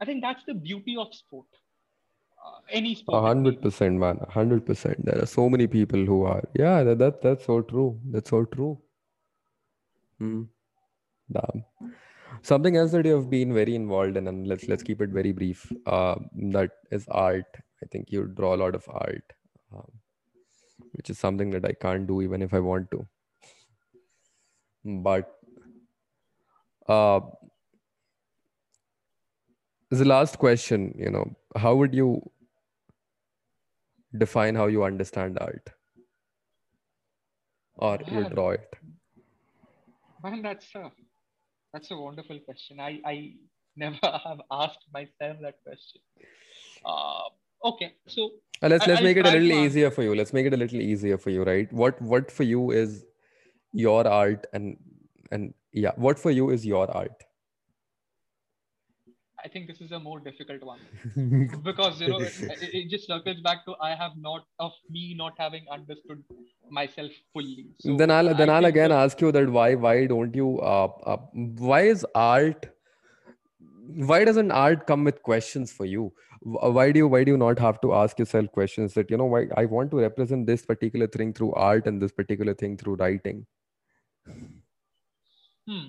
i 0.00 0.04
think 0.04 0.22
that's 0.22 0.44
the 0.50 0.54
beauty 0.68 0.96
of 1.04 1.14
sport 1.22 1.46
uh, 2.46 2.58
any 2.70 2.94
sport. 2.94 3.24
hundred 3.24 3.60
percent, 3.60 3.98
man. 3.98 4.16
hundred 4.30 4.64
percent. 4.64 5.04
There 5.04 5.20
are 5.20 5.26
so 5.26 5.48
many 5.50 5.66
people 5.66 6.04
who 6.04 6.22
are. 6.22 6.44
Yeah, 6.54 6.84
that, 6.84 6.98
that 7.00 7.20
that's 7.20 7.44
so 7.46 7.62
true. 7.62 7.98
That's 8.12 8.30
so 8.30 8.44
true. 8.44 8.80
Hmm. 10.20 10.42
Damn 11.32 11.64
something 12.42 12.76
else 12.76 12.92
that 12.92 13.04
you 13.04 13.14
have 13.14 13.30
been 13.30 13.52
very 13.54 13.74
involved 13.74 14.16
in 14.16 14.28
and 14.28 14.46
let's 14.46 14.68
let's 14.68 14.82
keep 14.82 15.00
it 15.00 15.10
very 15.10 15.32
brief 15.32 15.70
uh, 15.86 16.16
that 16.52 16.70
is 16.90 17.06
art 17.08 17.56
i 17.82 17.86
think 17.86 18.10
you 18.10 18.24
draw 18.38 18.54
a 18.54 18.60
lot 18.62 18.74
of 18.74 18.88
art 18.88 19.32
um, 19.74 19.90
which 20.98 21.10
is 21.14 21.18
something 21.18 21.50
that 21.56 21.64
i 21.70 21.72
can't 21.86 22.06
do 22.12 22.20
even 22.22 22.42
if 22.42 22.54
i 22.54 22.60
want 22.70 22.90
to. 22.90 23.06
But 25.06 25.34
uh, 26.88 27.20
the 29.90 30.04
last 30.04 30.38
question 30.38 30.94
you 30.98 31.10
know. 31.10 31.24
How 31.56 31.74
would 31.74 31.94
you 31.94 32.08
define 34.16 34.54
how 34.54 34.66
you 34.66 34.84
understand 34.84 35.38
art? 35.40 35.70
Or 37.74 37.98
you 38.06 38.24
draw 38.30 38.50
it? 38.50 38.76
Man 40.22 40.42
that's 40.42 40.72
tough 40.72 40.92
that's 41.72 41.90
a 41.90 41.96
wonderful 41.96 42.38
question. 42.40 42.80
I, 42.80 43.00
I 43.04 43.32
never 43.76 43.98
have 44.02 44.40
asked 44.50 44.84
myself 44.92 45.38
that 45.42 45.56
question. 45.64 46.00
Uh, 46.84 47.28
okay, 47.64 47.94
so 48.06 48.30
uh, 48.62 48.68
let's 48.68 48.86
let's 48.86 49.00
I, 49.00 49.04
make 49.04 49.16
it 49.16 49.26
a 49.26 49.30
little 49.30 49.52
easier 49.52 49.90
for 49.90 50.02
you. 50.02 50.14
Let's 50.14 50.32
make 50.32 50.46
it 50.46 50.54
a 50.54 50.56
little 50.56 50.80
easier 50.80 51.18
for 51.18 51.30
you, 51.30 51.44
right? 51.44 51.72
What 51.72 52.00
what 52.00 52.30
for 52.30 52.42
you 52.42 52.70
is 52.70 53.04
your 53.72 54.06
art 54.06 54.46
and 54.52 54.76
and 55.30 55.54
yeah, 55.72 55.92
what 55.96 56.18
for 56.18 56.30
you 56.30 56.50
is 56.50 56.66
your 56.66 56.90
art? 56.90 57.24
I 59.44 59.48
think 59.48 59.68
this 59.68 59.80
is 59.80 59.92
a 59.92 60.00
more 60.00 60.18
difficult 60.18 60.64
one 60.64 60.80
because 61.62 62.00
you 62.00 62.08
know 62.08 62.18
it, 62.18 62.34
it, 62.40 62.90
just 62.90 63.06
circles 63.06 63.40
back 63.40 63.64
to 63.66 63.74
I 63.80 63.94
have 63.94 64.12
not 64.16 64.44
of 64.58 64.72
me 64.90 65.14
not 65.16 65.34
having 65.38 65.64
understood 65.70 66.24
myself 66.70 67.12
fully. 67.32 67.66
So 67.80 67.96
then 67.96 68.10
I'll 68.10 68.34
then 68.34 68.50
I 68.50 68.56
I'll 68.56 68.64
again 68.64 68.90
ask 68.90 69.20
you 69.20 69.30
that 69.32 69.48
why 69.48 69.76
why 69.76 70.06
don't 70.06 70.34
you 70.34 70.58
uh, 70.60 70.88
uh, 71.06 71.16
why 71.68 71.82
is 71.82 72.04
art 72.16 72.66
why 73.88 74.24
doesn't 74.24 74.50
art 74.50 74.86
come 74.86 75.04
with 75.04 75.22
questions 75.22 75.72
for 75.72 75.86
you 75.86 76.12
why 76.40 76.92
do 76.92 76.98
you 76.98 77.08
why 77.08 77.24
do 77.24 77.32
you 77.32 77.38
not 77.38 77.58
have 77.58 77.80
to 77.80 77.94
ask 77.94 78.18
yourself 78.18 78.50
questions 78.52 78.94
that 78.94 79.10
you 79.10 79.16
know 79.16 79.24
why 79.24 79.46
i 79.56 79.64
want 79.64 79.90
to 79.90 79.98
represent 79.98 80.46
this 80.46 80.64
particular 80.64 81.06
thing 81.06 81.32
through 81.32 81.52
art 81.54 81.86
and 81.86 82.00
this 82.00 82.12
particular 82.12 82.54
thing 82.54 82.76
through 82.76 82.96
writing 82.96 83.46
hmm 85.66 85.88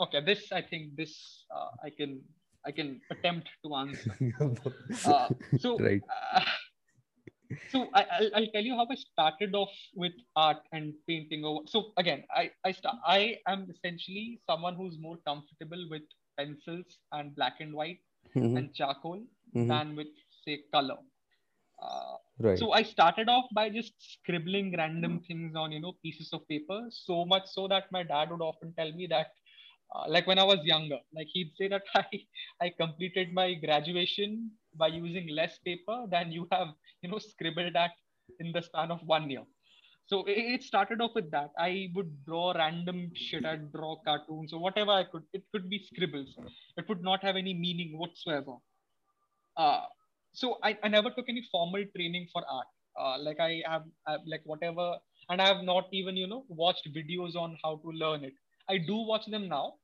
okay 0.00 0.24
this 0.24 0.50
i 0.52 0.62
think 0.62 0.96
this 0.96 1.44
uh, 1.54 1.70
i 1.84 1.90
can 1.90 2.20
I 2.66 2.72
can 2.72 3.00
attempt 3.12 3.48
to 3.64 3.74
answer. 3.76 4.18
uh, 5.06 5.28
so, 5.60 5.78
right. 5.80 6.02
Uh, 6.34 6.40
so 7.70 7.86
I, 7.94 8.04
will 8.20 8.30
I'll 8.34 8.50
tell 8.52 8.62
you 8.62 8.74
how 8.74 8.86
I 8.90 8.96
started 8.96 9.54
off 9.54 9.70
with 9.94 10.12
art 10.34 10.58
and 10.72 10.92
painting. 11.08 11.44
So 11.68 11.92
again, 11.96 12.24
I 12.34 12.50
I 12.64 12.72
start. 12.72 12.96
I 13.06 13.36
am 13.46 13.68
essentially 13.70 14.40
someone 14.50 14.74
who's 14.74 14.98
more 14.98 15.18
comfortable 15.24 15.86
with 15.88 16.02
pencils 16.38 16.98
and 17.12 17.34
black 17.34 17.54
and 17.60 17.74
white 17.74 18.00
mm-hmm. 18.34 18.56
and 18.56 18.74
charcoal 18.74 19.22
mm-hmm. 19.54 19.68
than 19.68 19.96
with 19.96 20.08
say 20.44 20.60
color. 20.72 20.96
Uh, 21.82 22.16
right. 22.38 22.58
So 22.58 22.72
I 22.72 22.82
started 22.82 23.28
off 23.28 23.44
by 23.54 23.68
just 23.68 23.92
scribbling 23.98 24.74
random 24.76 25.20
things 25.26 25.54
on 25.54 25.72
you 25.72 25.80
know 25.80 25.94
pieces 26.02 26.30
of 26.32 26.46
paper. 26.48 26.86
So 26.90 27.24
much 27.24 27.44
so 27.46 27.68
that 27.68 27.84
my 27.92 28.02
dad 28.02 28.30
would 28.30 28.40
often 28.40 28.72
tell 28.78 28.92
me 28.92 29.06
that 29.08 29.28
uh, 29.94 30.04
like 30.08 30.26
when 30.26 30.38
I 30.38 30.44
was 30.44 30.58
younger, 30.64 30.98
like 31.14 31.28
he'd 31.32 31.52
say 31.56 31.68
that 31.68 31.82
I, 31.94 32.06
I 32.60 32.72
completed 32.78 33.32
my 33.32 33.54
graduation 33.54 34.50
by 34.74 34.88
using 34.88 35.28
less 35.28 35.58
paper 35.58 36.04
than 36.10 36.32
you 36.32 36.46
have, 36.52 36.68
you 37.02 37.10
know, 37.10 37.18
scribbled 37.18 37.76
at 37.76 37.92
in 38.40 38.52
the 38.52 38.62
span 38.62 38.90
of 38.90 39.00
one 39.04 39.30
year. 39.30 39.44
So 40.06 40.24
it, 40.26 40.62
started 40.62 41.00
off 41.00 41.12
with 41.14 41.30
that. 41.32 41.50
I 41.58 41.88
would 41.94 42.24
draw 42.24 42.52
random 42.52 43.10
shit. 43.14 43.44
I'd 43.44 43.72
draw 43.72 43.96
cartoons 44.04 44.52
or 44.52 44.60
whatever 44.60 44.92
I 44.92 45.04
could. 45.04 45.22
It 45.32 45.42
could 45.52 45.68
be 45.68 45.84
scribbles. 45.92 46.36
It 46.76 46.88
would 46.88 47.02
not 47.02 47.24
have 47.24 47.36
any 47.36 47.54
meaning 47.54 47.98
whatsoever. 47.98 48.54
Uh, 49.56 49.80
so 50.32 50.58
I, 50.62 50.78
I 50.84 50.88
never 50.88 51.10
took 51.10 51.28
any 51.28 51.42
formal 51.50 51.84
training 51.96 52.28
for 52.32 52.42
art. 52.48 52.66
Uh, 52.98 53.18
like 53.22 53.40
I 53.40 53.62
have, 53.66 53.82
I 54.06 54.12
have 54.12 54.20
like 54.26 54.42
whatever, 54.44 54.96
and 55.28 55.42
I 55.42 55.46
have 55.48 55.64
not 55.64 55.88
even 55.92 56.16
you 56.16 56.26
know 56.26 56.44
watched 56.48 56.88
videos 56.94 57.34
on 57.34 57.58
how 57.62 57.76
to 57.76 57.88
learn 57.90 58.24
it 58.24 58.32
I 58.68 58.78
do 58.78 58.96
watch 58.96 59.26
them 59.26 59.48
now, 59.48 59.74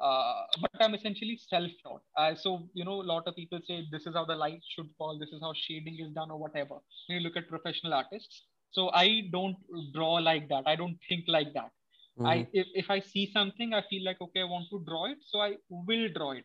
uh, 0.00 0.44
but 0.60 0.70
I'm 0.80 0.94
essentially 0.94 1.38
self-taught. 1.48 2.02
Uh, 2.16 2.34
so 2.34 2.68
you 2.72 2.84
know, 2.84 3.02
a 3.02 3.08
lot 3.12 3.26
of 3.26 3.36
people 3.36 3.60
say 3.66 3.84
this 3.90 4.06
is 4.06 4.14
how 4.14 4.24
the 4.24 4.34
light 4.34 4.60
should 4.74 4.88
fall, 4.96 5.18
this 5.18 5.30
is 5.30 5.40
how 5.42 5.52
shading 5.54 5.98
is 6.00 6.12
done, 6.14 6.30
or 6.30 6.38
whatever. 6.38 6.76
When 7.06 7.18
you 7.18 7.20
look 7.20 7.36
at 7.36 7.48
professional 7.48 7.94
artists, 7.94 8.44
so 8.72 8.90
I 8.92 9.28
don't 9.30 9.56
draw 9.94 10.14
like 10.14 10.48
that. 10.48 10.64
I 10.66 10.76
don't 10.76 10.98
think 11.08 11.24
like 11.28 11.52
that. 11.54 11.70
Mm-hmm. 12.18 12.26
I 12.26 12.48
if, 12.52 12.66
if 12.74 12.90
I 12.90 13.00
see 13.00 13.30
something, 13.32 13.72
I 13.74 13.82
feel 13.88 14.04
like 14.04 14.20
okay, 14.20 14.40
I 14.40 14.44
want 14.44 14.66
to 14.70 14.84
draw 14.86 15.06
it, 15.06 15.18
so 15.22 15.40
I 15.40 15.56
will 15.70 16.08
draw 16.14 16.32
it. 16.32 16.44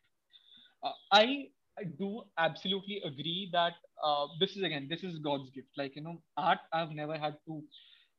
Uh, 0.83 0.91
I 1.11 1.47
I 1.79 1.83
do 1.99 2.23
absolutely 2.37 3.01
agree 3.05 3.49
that 3.53 3.73
uh, 4.03 4.27
this 4.39 4.55
is 4.55 4.63
again 4.63 4.87
this 4.89 5.03
is 5.03 5.19
God's 5.19 5.49
gift. 5.51 5.69
Like 5.77 5.95
you 5.95 6.03
know, 6.03 6.21
art 6.37 6.59
I've 6.71 6.91
never 6.91 7.17
had 7.17 7.35
to 7.47 7.63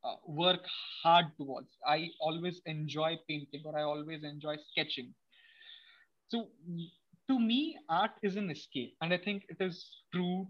uh, 0.05 0.17
work 0.27 0.65
hard 1.03 1.27
towards. 1.39 1.69
I 1.87 2.09
always 2.21 2.61
enjoy 2.67 3.19
painting 3.29 3.63
or 3.65 3.79
I 3.79 3.83
always 3.83 4.23
enjoy 4.25 4.57
sketching. 4.71 5.15
So 6.29 6.49
to 7.29 7.39
me, 7.39 7.79
art 7.89 8.13
is 8.23 8.37
an 8.37 8.51
escape. 8.51 8.97
And 9.01 9.13
I 9.13 9.19
think 9.19 9.45
it 9.49 9.57
is 9.61 9.87
true 10.13 10.49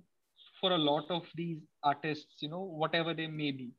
for 0.61 0.73
a 0.73 0.79
lot 0.79 1.11
of 1.11 1.23
these 1.35 1.59
artists, 1.83 2.37
you 2.41 2.49
know, 2.49 2.63
whatever 2.63 3.15
they 3.15 3.27
may 3.27 3.51
be. 3.51 3.73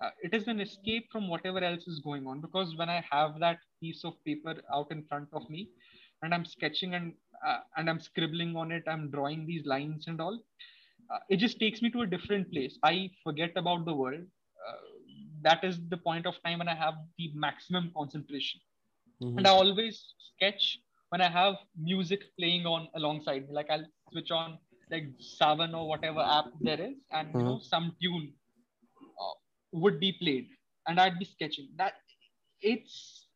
Uh, 0.00 0.10
it 0.22 0.34
is 0.34 0.48
an 0.48 0.60
escape 0.60 1.06
from 1.12 1.28
whatever 1.28 1.62
else 1.62 1.86
is 1.86 2.00
going 2.00 2.26
on 2.26 2.40
because 2.40 2.74
when 2.76 2.88
I 2.88 3.04
have 3.10 3.38
that 3.40 3.58
piece 3.82 4.02
of 4.04 4.14
paper 4.24 4.54
out 4.72 4.90
in 4.90 5.04
front 5.04 5.28
of 5.32 5.48
me 5.50 5.68
and 6.22 6.32
I'm 6.32 6.44
sketching 6.44 6.94
and 6.94 7.12
uh, 7.46 7.60
and 7.76 7.88
I'm 7.88 8.00
scribbling 8.00 8.56
on 8.56 8.70
it, 8.70 8.82
I'm 8.86 9.10
drawing 9.10 9.46
these 9.46 9.64
lines 9.66 10.06
and 10.06 10.20
all. 10.20 10.38
Uh, 11.12 11.18
it 11.28 11.36
just 11.36 11.58
takes 11.58 11.82
me 11.82 11.90
to 11.90 12.02
a 12.02 12.06
different 12.06 12.50
place. 12.52 12.78
I 12.82 13.10
forget 13.24 13.52
about 13.56 13.84
the 13.84 13.94
world. 13.94 14.20
Uh, 14.20 14.76
that 15.42 15.64
is 15.64 15.78
the 15.88 15.96
point 15.96 16.26
of 16.26 16.34
time 16.44 16.58
when 16.58 16.68
I 16.68 16.74
have 16.74 16.94
the 17.18 17.30
maximum 17.34 17.90
concentration. 17.96 18.60
Mm-hmm. 19.22 19.38
And 19.38 19.46
I 19.46 19.50
always 19.50 20.14
sketch 20.34 20.78
when 21.10 21.20
I 21.20 21.28
have 21.28 21.56
music 21.76 22.20
playing 22.38 22.66
on 22.66 22.88
alongside 22.94 23.48
me. 23.48 23.54
Like 23.54 23.70
I'll 23.70 23.86
switch 24.12 24.30
on 24.30 24.58
like 24.90 25.06
Saavn 25.20 25.74
or 25.74 25.88
whatever 25.88 26.20
app 26.20 26.46
there 26.60 26.80
is, 26.80 26.94
and 27.12 27.28
mm-hmm. 27.28 27.38
you 27.38 27.44
know 27.44 27.56
mm-hmm. 27.56 27.68
some 27.74 27.94
tune 28.02 28.32
uh, 29.20 29.34
would 29.72 30.00
be 30.00 30.12
played, 30.20 30.48
and 30.86 31.00
I'd 31.00 31.18
be 31.18 31.24
sketching. 31.24 31.68
That 31.76 31.94
it's 32.60 33.26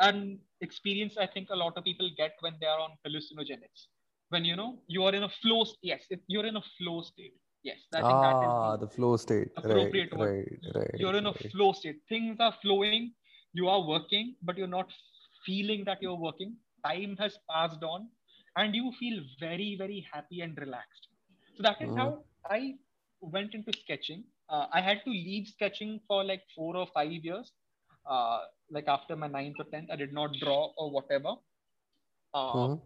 an 0.00 0.38
experience 0.60 1.16
I 1.18 1.26
think 1.26 1.50
a 1.50 1.56
lot 1.56 1.76
of 1.76 1.84
people 1.84 2.10
get 2.16 2.32
when 2.40 2.54
they 2.60 2.66
are 2.66 2.80
on 2.80 2.90
hallucinogenics. 3.06 3.86
When 4.30 4.44
you 4.44 4.56
know 4.56 4.78
you 4.88 5.04
are 5.04 5.14
in 5.14 5.22
a 5.24 5.28
flow. 5.28 5.64
Yes, 5.82 6.02
if 6.10 6.20
you're 6.26 6.46
in 6.46 6.56
a 6.56 6.62
flow 6.78 7.02
state 7.02 7.34
Yes, 7.64 7.78
I 7.94 7.96
think 7.96 8.12
ah, 8.12 8.76
that 8.76 8.76
is 8.76 8.80
the, 8.80 8.86
the 8.86 8.92
flow 8.94 9.16
state. 9.16 9.48
Appropriate 9.56 10.12
right, 10.12 10.20
right, 10.20 10.74
right. 10.74 10.90
You're 10.98 11.16
in 11.16 11.24
a 11.24 11.30
right. 11.30 11.52
flow 11.52 11.72
state. 11.72 11.96
Things 12.08 12.36
are 12.38 12.54
flowing. 12.60 13.12
you 13.54 13.68
are 13.68 13.80
working, 13.88 14.34
but 14.42 14.58
you're 14.58 14.74
not 14.74 14.92
feeling 15.46 15.84
that 15.86 16.02
you're 16.02 16.20
working. 16.26 16.56
Time 16.84 17.16
has 17.18 17.38
passed 17.50 17.82
on, 17.82 18.08
and 18.56 18.74
you 18.74 18.92
feel 18.98 19.20
very, 19.40 19.76
very 19.78 20.06
happy 20.12 20.40
and 20.40 20.56
relaxed. 20.58 21.08
So 21.56 21.62
that 21.62 21.76
is 21.80 21.94
how 21.96 22.08
uh-huh. 22.08 22.54
I 22.54 22.74
went 23.20 23.54
into 23.54 23.72
sketching. 23.72 24.24
Uh, 24.48 24.66
I 24.72 24.80
had 24.80 25.02
to 25.04 25.10
leave 25.10 25.48
sketching 25.48 26.00
for 26.06 26.24
like 26.24 26.42
four 26.54 26.76
or 26.76 26.86
five 26.94 27.10
years. 27.10 27.52
Uh, 28.06 28.40
like 28.70 28.86
after 28.86 29.16
my 29.16 29.26
ninth 29.26 29.56
or 29.58 29.64
tenth, 29.64 29.90
I 29.90 29.96
did 29.96 30.12
not 30.12 30.34
draw 30.40 30.72
or 30.76 30.90
whatever. 30.90 31.34
Uh, 32.34 32.50
uh-huh. 32.50 32.76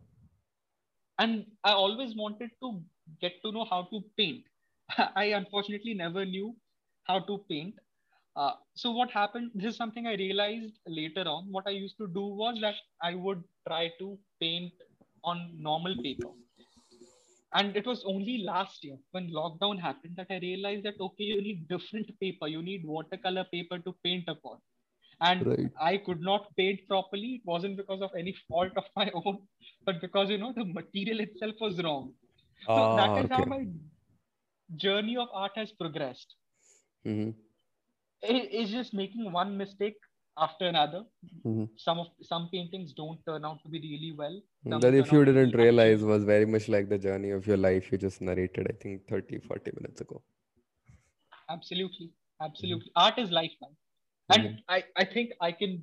And 1.19 1.47
I 1.65 1.73
always 1.73 2.15
wanted 2.15 2.51
to 2.63 2.81
get 3.21 3.33
to 3.45 3.51
know 3.51 3.65
how 3.69 3.89
to 3.91 4.03
paint. 4.17 4.45
I 5.17 5.25
unfortunately 5.25 5.95
never 5.95 6.25
knew 6.25 6.55
how 7.05 7.21
to 7.21 7.39
paint. 7.51 7.75
Uh, 8.37 8.53
so 8.75 8.93
what 8.93 9.11
happened? 9.11 9.51
This 9.55 9.73
is 9.73 9.77
something 9.77 10.07
I 10.07 10.15
realized 10.15 10.79
later 10.87 11.23
on. 11.23 11.49
What 11.51 11.67
I 11.67 11.71
used 11.71 11.99
to 11.99 12.07
do 12.07 12.25
was 12.25 12.59
that 12.61 12.77
I 13.03 13.15
would 13.17 13.43
try 13.67 13.91
to 13.99 14.17
paint 14.41 14.73
on 15.31 15.51
normal 15.59 15.97
paper. 16.03 16.31
And 17.55 17.77
it 17.77 17.87
was 17.87 18.05
only 18.05 18.39
last 18.47 18.85
year 18.85 18.97
when 19.13 19.31
lockdown 19.31 19.81
happened 19.81 20.17
that 20.17 20.27
I 20.31 20.39
realized 20.39 20.85
that 20.85 21.01
okay, 21.01 21.25
you 21.25 21.41
need 21.43 21.69
different 21.69 22.11
paper. 22.21 22.47
You 22.47 22.63
need 22.63 22.85
watercolor 22.85 23.45
paper 23.53 23.79
to 23.79 23.95
paint 24.05 24.29
upon. 24.29 24.59
And 25.21 25.47
right. 25.47 25.71
I 25.81 25.97
could 25.97 26.21
not 26.21 26.55
paint 26.57 26.81
properly. 26.89 27.31
It 27.37 27.41
wasn't 27.45 27.77
because 27.77 28.03
of 28.03 28.11
any 28.17 28.35
fault 28.49 28.73
of 28.77 28.85
my 28.97 29.11
own, 29.15 29.39
but 29.87 30.01
because 30.01 30.31
you 30.31 30.39
know 30.39 30.53
the 30.53 30.65
material 30.65 31.21
itself 31.21 31.55
was 31.61 31.83
wrong. 31.83 32.13
So 32.67 32.73
ah, 32.73 32.97
that 32.97 33.25
is 33.25 33.31
okay. 33.31 33.35
how 33.35 33.45
my 33.45 33.67
journey 34.77 35.17
of 35.17 35.29
art 35.33 35.53
has 35.57 35.73
progressed. 35.73 36.35
Mm-hmm. 37.07 37.31
It, 38.23 38.49
it's 38.53 38.71
just 38.71 38.95
making 38.95 39.33
one 39.33 39.57
mistake 39.57 39.97
after 40.39 40.67
another. 40.67 41.05
Mm-hmm. 41.45 41.65
Some 41.77 41.99
of 41.99 42.09
some 42.23 42.49
paintings 42.53 42.93
don't 42.93 43.19
turn 43.27 43.45
out 43.45 43.63
to 43.63 43.69
be 43.69 43.81
really 43.81 44.15
well. 44.17 44.41
Some 44.69 44.81
that 44.81 44.95
if 44.95 45.13
you 45.13 45.25
didn't 45.25 45.55
realize 45.55 46.03
was 46.03 46.25
very 46.25 46.47
much 46.47 46.69
like 46.69 46.89
the 46.89 46.99
journey 46.99 47.31
of 47.31 47.47
your 47.47 47.57
life 47.57 47.91
you 47.93 47.99
just 47.99 48.21
narrated, 48.21 48.67
I 48.71 48.77
think 48.83 49.09
30, 49.09 49.39
40 49.41 49.73
minutes 49.81 50.01
ago. 50.01 50.23
Absolutely. 51.51 52.11
Absolutely. 52.41 52.91
Mm-hmm. 52.91 53.05
Art 53.05 53.19
is 53.19 53.31
life, 53.31 53.53
man. 53.61 53.71
And 54.31 54.43
mm-hmm. 54.49 54.59
I, 54.69 54.85
I 54.97 55.05
think 55.05 55.33
I 55.41 55.53
can 55.53 55.83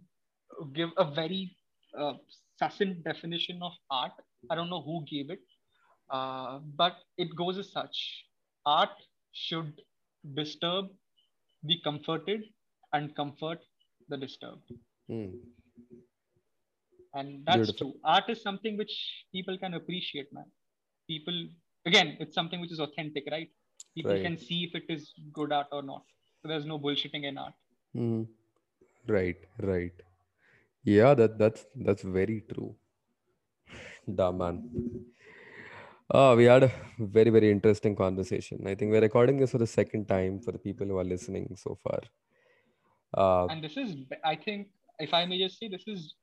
give 0.73 0.89
a 0.97 1.05
very 1.11 1.55
uh, 1.97 2.13
succinct 2.59 3.03
definition 3.03 3.59
of 3.61 3.71
art. 3.89 4.11
I 4.49 4.55
don't 4.55 4.69
know 4.69 4.81
who 4.81 5.03
gave 5.09 5.31
it, 5.31 5.39
uh, 6.09 6.59
but 6.75 6.97
it 7.17 7.35
goes 7.35 7.57
as 7.57 7.71
such 7.71 8.25
art 8.65 8.91
should 9.31 9.81
disturb 10.35 10.87
the 11.63 11.79
comforted 11.83 12.43
and 12.93 13.15
comfort 13.15 13.59
the 14.09 14.17
disturbed. 14.17 14.71
Mm. 15.09 15.33
And 17.13 17.45
that's 17.45 17.57
Beautiful. 17.57 17.91
true. 17.91 17.99
Art 18.03 18.25
is 18.29 18.41
something 18.41 18.77
which 18.77 18.93
people 19.31 19.57
can 19.57 19.73
appreciate, 19.73 20.31
man. 20.33 20.45
People, 21.07 21.47
again, 21.85 22.17
it's 22.19 22.35
something 22.35 22.59
which 22.59 22.71
is 22.71 22.79
authentic, 22.79 23.23
right? 23.31 23.49
People 23.95 24.11
right. 24.11 24.23
can 24.23 24.37
see 24.37 24.65
if 24.65 24.75
it 24.75 24.91
is 24.91 25.13
good 25.31 25.51
art 25.53 25.67
or 25.71 25.81
not. 25.81 26.03
So 26.41 26.49
there's 26.49 26.65
no 26.65 26.77
bullshitting 26.77 27.23
in 27.23 27.37
art. 27.37 27.53
Mm. 27.95 28.27
Right, 29.07 29.37
right. 29.61 29.93
Yeah, 30.83 31.13
that 31.15 31.37
that's 31.39 31.65
that's 31.75 32.03
very 32.03 32.43
true. 32.53 32.75
Damn 34.15 34.37
man. 34.37 34.69
Oh, 36.11 36.35
we 36.35 36.43
had 36.43 36.63
a 36.63 36.71
very, 36.99 37.31
very 37.31 37.49
interesting 37.49 37.95
conversation. 37.95 38.67
I 38.67 38.75
think 38.75 38.91
we're 38.91 39.01
recording 39.01 39.37
this 39.37 39.51
for 39.51 39.57
the 39.57 39.65
second 39.65 40.07
time 40.07 40.39
for 40.39 40.51
the 40.51 40.59
people 40.59 40.85
who 40.85 40.97
are 40.99 41.03
listening 41.03 41.55
so 41.55 41.79
far. 41.83 41.99
Uh, 43.15 43.47
and 43.47 43.63
this 43.63 43.77
is, 43.77 43.95
I 44.23 44.35
think, 44.35 44.67
if 44.99 45.13
I 45.13 45.25
may 45.25 45.39
just 45.39 45.59
say, 45.59 45.67
this 45.67 45.83
is 45.87 46.15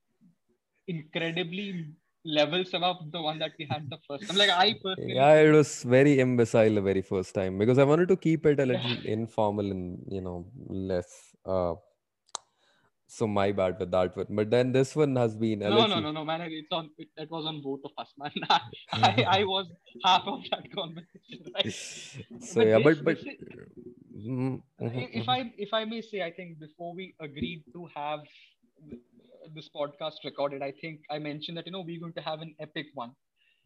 incredibly 0.87 1.87
levels 2.25 2.73
above 2.75 3.11
the 3.11 3.21
one 3.21 3.39
that 3.39 3.53
we 3.59 3.67
had 3.71 3.89
the 3.91 3.99
first 4.07 4.23
time. 4.23 4.31
I'm 4.33 4.37
like 4.37 4.51
I 4.51 4.75
personally, 4.83 5.15
yeah, 5.15 5.35
it 5.35 5.51
was 5.51 5.83
very 5.83 6.21
imbecile 6.21 6.75
the 6.75 6.81
very 6.81 7.03
first 7.03 7.35
time 7.35 7.59
because 7.59 7.79
I 7.79 7.85
wanted 7.85 8.09
to 8.09 8.17
keep 8.17 8.47
it 8.47 8.61
a 8.61 8.67
little 8.67 8.97
informal 9.05 9.71
and 9.71 9.99
you 10.09 10.21
know 10.21 10.47
less 10.69 11.35
uh, 11.45 11.75
so 13.07 13.27
my 13.27 13.53
bad 13.53 13.79
with 13.79 13.91
that 13.91 14.17
one. 14.17 14.27
But 14.31 14.51
then 14.51 14.73
this 14.73 14.97
one 14.97 15.17
has 15.17 15.35
been 15.37 15.59
no, 15.59 15.69
little... 15.69 15.89
no, 15.89 16.01
no, 16.01 16.13
no, 16.13 16.25
man. 16.25 16.41
It's 16.43 16.73
on. 16.73 16.91
It, 16.97 17.09
it 17.17 17.31
was 17.31 17.45
on 17.45 17.61
both 17.61 17.81
of 17.85 17.93
us, 17.99 18.13
man. 18.19 18.33
I, 18.93 19.41
I 19.41 19.45
was 19.45 19.67
half 20.05 20.23
of 20.27 20.41
that 20.51 20.73
conversation, 20.75 21.53
right? 21.55 21.73
So 21.73 22.61
but 22.61 22.67
yeah, 22.67 22.79
this, 22.79 22.85
but 22.85 23.05
but 23.05 23.19
is, 23.19 23.25
mm-hmm. 23.25 23.91
Mm-hmm, 24.23 24.55
uh, 24.81 24.89
mm-hmm, 24.89 24.99
if 24.99 25.27
mm-hmm. 25.27 25.31
I 25.31 25.53
if 25.59 25.75
I 25.75 25.85
may 25.85 26.01
say, 26.01 26.23
I 26.23 26.31
think 26.31 26.59
before 26.61 26.95
we 26.95 27.15
agreed 27.21 27.65
to 27.73 27.89
have 27.95 28.21
this 29.55 29.69
podcast 29.75 30.25
recorded, 30.25 30.63
I 30.63 30.73
think 30.81 31.01
I 31.11 31.19
mentioned 31.19 31.57
that 31.59 31.67
you 31.67 31.73
know 31.73 31.81
we're 31.81 32.01
going 32.01 32.13
to 32.15 32.23
have 32.23 32.41
an 32.41 32.55
epic 32.61 32.87
one. 32.95 33.13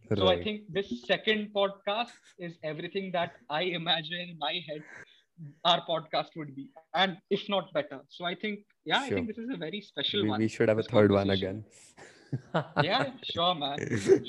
Right. 0.09 0.19
So 0.19 0.29
I 0.29 0.43
think 0.43 0.63
this 0.73 1.05
second 1.07 1.51
podcast 1.55 2.17
is 2.39 2.57
everything 2.63 3.11
that 3.13 3.33
I 3.51 3.63
imagine 3.63 4.21
in 4.31 4.39
my 4.39 4.61
head 4.69 4.83
our 5.65 5.85
podcast 5.87 6.29
would 6.37 6.55
be, 6.55 6.71
and 6.95 7.19
if 7.31 7.49
not 7.49 7.73
better. 7.75 8.01
So 8.09 8.25
I 8.25 8.35
think, 8.35 8.61
yeah, 8.85 9.01
sure. 9.01 9.05
I 9.05 9.11
think 9.11 9.29
this 9.29 9.39
is 9.39 9.51
a 9.53 9.57
very 9.57 9.81
special 9.81 10.23
we, 10.23 10.29
one. 10.29 10.41
We 10.41 10.49
should 10.49 10.69
have 10.69 10.79
a 10.79 10.83
third 10.83 11.13
one 11.13 11.31
again. 11.31 11.65
yeah, 12.83 13.11
sure, 13.23 13.55
man. 13.55 13.79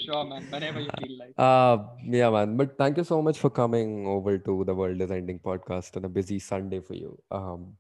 Sure, 0.06 0.26
man. 0.26 0.44
Whenever 0.50 0.80
you 0.82 0.90
feel 1.00 1.18
like. 1.18 1.34
Uh, 1.38 1.78
yeah, 2.04 2.30
man. 2.30 2.58
But 2.58 2.78
thank 2.78 2.98
you 2.98 3.04
so 3.04 3.22
much 3.22 3.40
for 3.40 3.50
coming 3.50 4.08
over 4.08 4.38
to 4.38 4.64
the 4.64 4.76
World 4.76 5.02
is 5.02 5.12
Ending 5.12 5.40
podcast 5.40 5.98
on 5.98 6.06
a 6.06 6.10
busy 6.10 6.40
Sunday 6.40 6.80
for 6.80 6.94
you. 6.94 7.18
Um, 7.32 7.76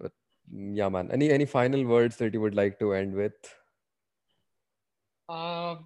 but 0.00 0.12
yeah, 0.52 0.88
man. 0.88 1.10
Any 1.10 1.30
any 1.30 1.46
final 1.46 1.84
words 1.84 2.16
that 2.16 2.34
you 2.34 2.40
would 2.40 2.54
like 2.54 2.78
to 2.80 2.94
end 2.94 3.14
with? 3.14 3.32
Uh, 5.28 5.76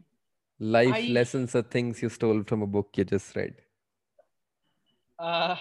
Life 0.58 0.94
I... 0.94 1.08
lessons 1.08 1.54
or 1.54 1.62
things 1.62 2.00
you 2.00 2.08
stole 2.08 2.42
from 2.44 2.62
a 2.62 2.66
book 2.66 2.90
you 2.96 3.04
just 3.04 3.34
read 3.36 3.54
uh, 5.18 5.56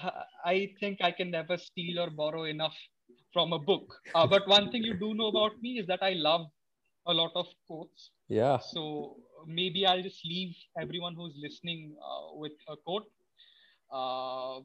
I 0.45 0.71
think 0.79 0.99
I 1.01 1.11
can 1.11 1.31
never 1.31 1.57
steal 1.57 1.99
or 1.99 2.09
borrow 2.09 2.43
enough 2.43 2.75
from 3.31 3.53
a 3.53 3.59
book. 3.59 3.95
Uh, 4.13 4.27
but 4.27 4.47
one 4.47 4.71
thing 4.71 4.83
you 4.83 4.93
do 4.93 5.13
know 5.13 5.27
about 5.27 5.61
me 5.61 5.79
is 5.79 5.87
that 5.87 6.01
I 6.01 6.13
love 6.13 6.47
a 7.07 7.13
lot 7.13 7.31
of 7.35 7.47
quotes. 7.67 8.11
Yeah. 8.27 8.57
So 8.59 9.17
maybe 9.47 9.85
I'll 9.85 10.01
just 10.01 10.25
leave 10.25 10.55
everyone 10.79 11.15
who's 11.15 11.33
listening 11.41 11.95
uh, 12.01 12.35
with 12.35 12.53
a 12.69 12.75
quote. 12.77 13.07
Uh, 13.91 14.61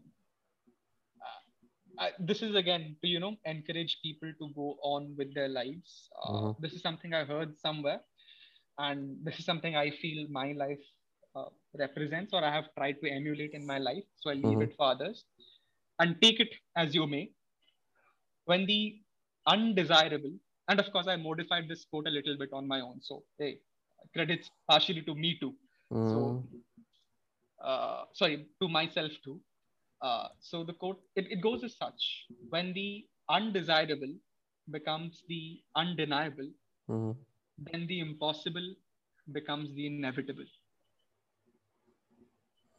I, 1.99 2.11
this 2.21 2.43
is 2.43 2.55
again 2.55 2.97
to 3.03 3.09
you 3.09 3.19
know 3.19 3.37
encourage 3.45 3.99
people 4.03 4.33
to 4.39 4.49
go 4.55 4.77
on 4.83 5.15
with 5.17 5.35
their 5.35 5.49
lives. 5.49 6.09
Uh, 6.25 6.33
uh-huh. 6.33 6.55
This 6.61 6.73
is 6.73 6.83
something 6.83 7.13
I 7.13 7.25
heard 7.25 7.59
somewhere, 7.59 8.01
and 8.79 9.17
this 9.25 9.39
is 9.39 9.45
something 9.45 9.75
I 9.77 9.91
feel 9.91 10.27
my 10.31 10.53
life 10.53 10.79
uh, 11.35 11.49
represents 11.79 12.33
or 12.33 12.45
I 12.45 12.53
have 12.53 12.67
tried 12.77 12.97
to 13.03 13.11
emulate 13.11 13.53
in 13.53 13.67
my 13.67 13.79
life. 13.79 14.05
So 14.21 14.31
I 14.31 14.35
leave 14.35 14.45
mm-hmm. 14.45 14.63
it 14.63 14.75
for 14.77 14.91
others 14.91 15.25
and 15.99 16.17
take 16.23 16.41
it 16.41 16.55
as 16.77 16.95
you 16.95 17.07
may. 17.07 17.31
When 18.45 18.67
the 18.67 19.01
undesirable, 19.47 20.33
and 20.69 20.81
of 20.81 20.91
course, 20.93 21.07
I 21.07 21.17
modified 21.17 21.69
this 21.69 21.85
quote 21.85 22.07
a 22.07 22.11
little 22.11 22.37
bit 22.37 22.51
on 22.53 22.69
my 22.69 22.81
own. 22.81 23.01
So, 23.01 23.23
hey, 23.39 23.59
credits 24.13 24.51
partially 24.69 25.03
to 25.03 25.15
me 25.15 25.39
too. 25.41 25.55
Mm. 25.93 26.11
So, 26.11 26.45
uh, 27.65 28.05
sorry, 28.13 28.47
to 28.61 28.69
myself 28.69 29.13
too. 29.25 29.41
Uh, 30.01 30.29
so 30.39 30.63
the 30.63 30.73
quote 30.73 31.01
it, 31.17 31.27
it 31.31 31.41
goes 31.41 31.65
as 31.65 31.77
such: 31.77 32.27
when 32.51 32.73
the 32.75 33.07
undesirable 33.29 34.15
becomes 34.71 35.23
the 35.29 35.61
undeniable, 35.75 36.51
mm-hmm. 36.89 37.13
then 37.73 37.87
the 37.87 38.01
impossible 38.01 38.75
becomes 39.33 39.75
the 39.75 39.87
inevitable. 39.87 40.45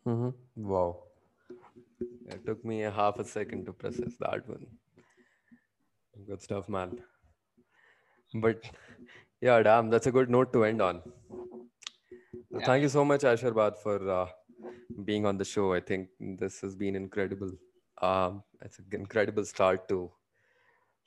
Mm-hmm. 0.08 0.68
Wow. 0.68 1.04
It 2.28 2.46
took 2.46 2.64
me 2.64 2.84
a 2.84 2.92
half 2.92 3.20
a 3.20 3.26
second 3.26 3.66
to 3.66 3.74
process 3.74 4.14
that 4.20 4.48
one. 4.48 4.66
Good 6.28 6.42
stuff, 6.42 6.70
man. 6.70 7.00
But 8.34 8.64
yeah, 9.42 9.62
damn, 9.64 9.90
that's 9.90 10.08
a 10.08 10.12
good 10.12 10.30
note 10.30 10.54
to 10.54 10.64
end 10.66 10.82
on. 10.82 11.02
Yeah. 12.52 12.66
Thank 12.66 12.84
you 12.84 12.90
so 12.90 13.06
much, 13.06 13.22
Ashirbad, 13.22 13.78
for 13.78 14.10
uh, 14.10 14.28
being 15.06 15.26
on 15.26 15.38
the 15.38 15.46
show. 15.46 15.74
I 15.74 15.80
think 15.80 16.10
this 16.20 16.62
has 16.62 16.76
been 16.76 16.96
incredible. 16.96 17.52
Um, 18.02 18.44
it's 18.62 18.80
an 18.80 18.86
incredible 18.92 19.46
start 19.46 19.88
to 19.90 20.12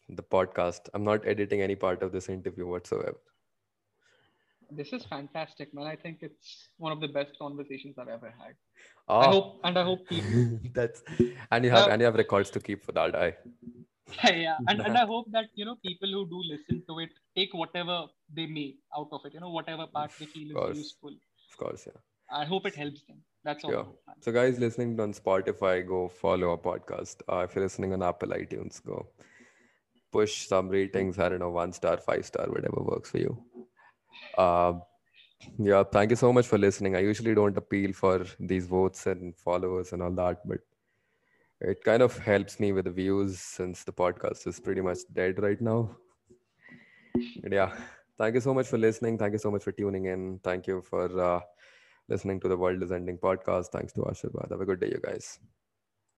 the 0.08 0.22
podcast. 0.22 0.88
I'm 0.94 1.04
not 1.04 1.26
editing 1.26 1.62
any 1.62 1.74
part 1.76 2.02
of 2.02 2.12
this 2.12 2.28
interview 2.28 2.66
whatsoever 2.66 3.18
this 4.76 4.92
is 4.92 5.04
fantastic, 5.04 5.72
man. 5.74 5.86
I 5.86 5.96
think 5.96 6.18
it's 6.22 6.68
one 6.78 6.92
of 6.92 7.00
the 7.00 7.08
best 7.08 7.38
conversations 7.38 7.96
I've 7.98 8.08
ever 8.08 8.32
had. 8.38 8.54
Oh. 9.08 9.18
I 9.18 9.26
hope, 9.26 9.60
and 9.64 9.78
I 9.78 9.84
hope 9.84 10.08
people. 10.08 10.58
That's 10.72 11.02
and 11.50 11.64
you 11.64 11.70
have 11.70 11.88
uh, 11.88 11.90
and 11.90 12.00
you 12.00 12.06
have 12.06 12.14
records 12.14 12.50
to 12.50 12.60
keep 12.60 12.84
for 12.84 12.92
that. 12.92 13.14
I. 13.14 13.34
yeah, 14.24 14.56
and, 14.68 14.80
and 14.80 14.98
I 14.98 15.06
hope 15.06 15.26
that 15.32 15.46
you 15.54 15.64
know 15.64 15.76
people 15.76 16.08
who 16.10 16.26
do 16.28 16.42
listen 16.44 16.82
to 16.88 16.98
it 16.98 17.10
take 17.36 17.54
whatever 17.54 18.06
they 18.34 18.46
may 18.46 18.74
out 18.96 19.08
of 19.12 19.20
it. 19.24 19.34
You 19.34 19.40
know, 19.40 19.50
whatever 19.50 19.86
part 19.86 20.10
they 20.18 20.26
feel 20.26 20.70
is 20.70 20.78
useful. 20.78 21.14
Of 21.50 21.56
course, 21.56 21.86
yeah. 21.86 22.00
I 22.30 22.44
hope 22.44 22.66
it 22.66 22.74
helps 22.74 23.02
them. 23.04 23.18
That's 23.44 23.64
all. 23.64 23.72
Yeah. 23.72 23.84
So, 24.20 24.32
guys, 24.32 24.58
listening 24.58 24.98
on 25.00 25.12
Spotify, 25.12 25.86
go 25.86 26.08
follow 26.08 26.50
our 26.50 26.58
podcast. 26.58 27.22
Uh, 27.30 27.44
if 27.44 27.54
you're 27.54 27.64
listening 27.64 27.92
on 27.92 28.02
Apple 28.02 28.28
iTunes, 28.28 28.84
go 28.84 29.06
push 30.10 30.46
some 30.46 30.68
ratings. 30.68 31.18
I 31.18 31.28
don't 31.28 31.40
know, 31.40 31.50
one 31.50 31.72
star, 31.72 31.96
five 31.96 32.24
star, 32.24 32.46
whatever 32.46 32.82
works 32.82 33.10
for 33.10 33.18
you. 33.18 33.38
Uh, 34.36 34.74
yeah, 35.58 35.82
thank 35.84 36.10
you 36.10 36.16
so 36.16 36.32
much 36.32 36.46
for 36.46 36.58
listening. 36.58 36.96
I 36.96 37.00
usually 37.00 37.34
don't 37.34 37.56
appeal 37.56 37.92
for 37.92 38.24
these 38.38 38.66
votes 38.66 39.06
and 39.06 39.36
followers 39.36 39.92
and 39.92 40.02
all 40.02 40.12
that, 40.12 40.46
but 40.46 40.58
it 41.62 41.82
kind 41.84 42.02
of 42.02 42.18
helps 42.18 42.58
me 42.58 42.72
with 42.72 42.84
the 42.84 42.90
views 42.90 43.38
since 43.38 43.84
the 43.84 43.92
podcast 43.92 44.46
is 44.46 44.58
pretty 44.60 44.80
much 44.80 44.98
dead 45.12 45.40
right 45.42 45.60
now. 45.60 45.96
But 47.42 47.52
yeah, 47.52 47.72
thank 48.18 48.34
you 48.34 48.40
so 48.40 48.54
much 48.54 48.66
for 48.66 48.78
listening. 48.78 49.18
Thank 49.18 49.32
you 49.32 49.38
so 49.38 49.50
much 49.50 49.62
for 49.62 49.72
tuning 49.72 50.06
in. 50.06 50.40
Thank 50.42 50.66
you 50.66 50.82
for 50.82 51.20
uh, 51.20 51.40
listening 52.08 52.40
to 52.40 52.48
the 52.48 52.56
World 52.56 52.82
is 52.82 52.92
Ending 52.92 53.18
podcast. 53.18 53.68
Thanks 53.68 53.92
to 53.94 54.00
Ashirbad. 54.00 54.50
Have 54.50 54.60
a 54.60 54.66
good 54.66 54.80
day, 54.80 54.88
you 54.88 55.00
guys. 55.02 55.38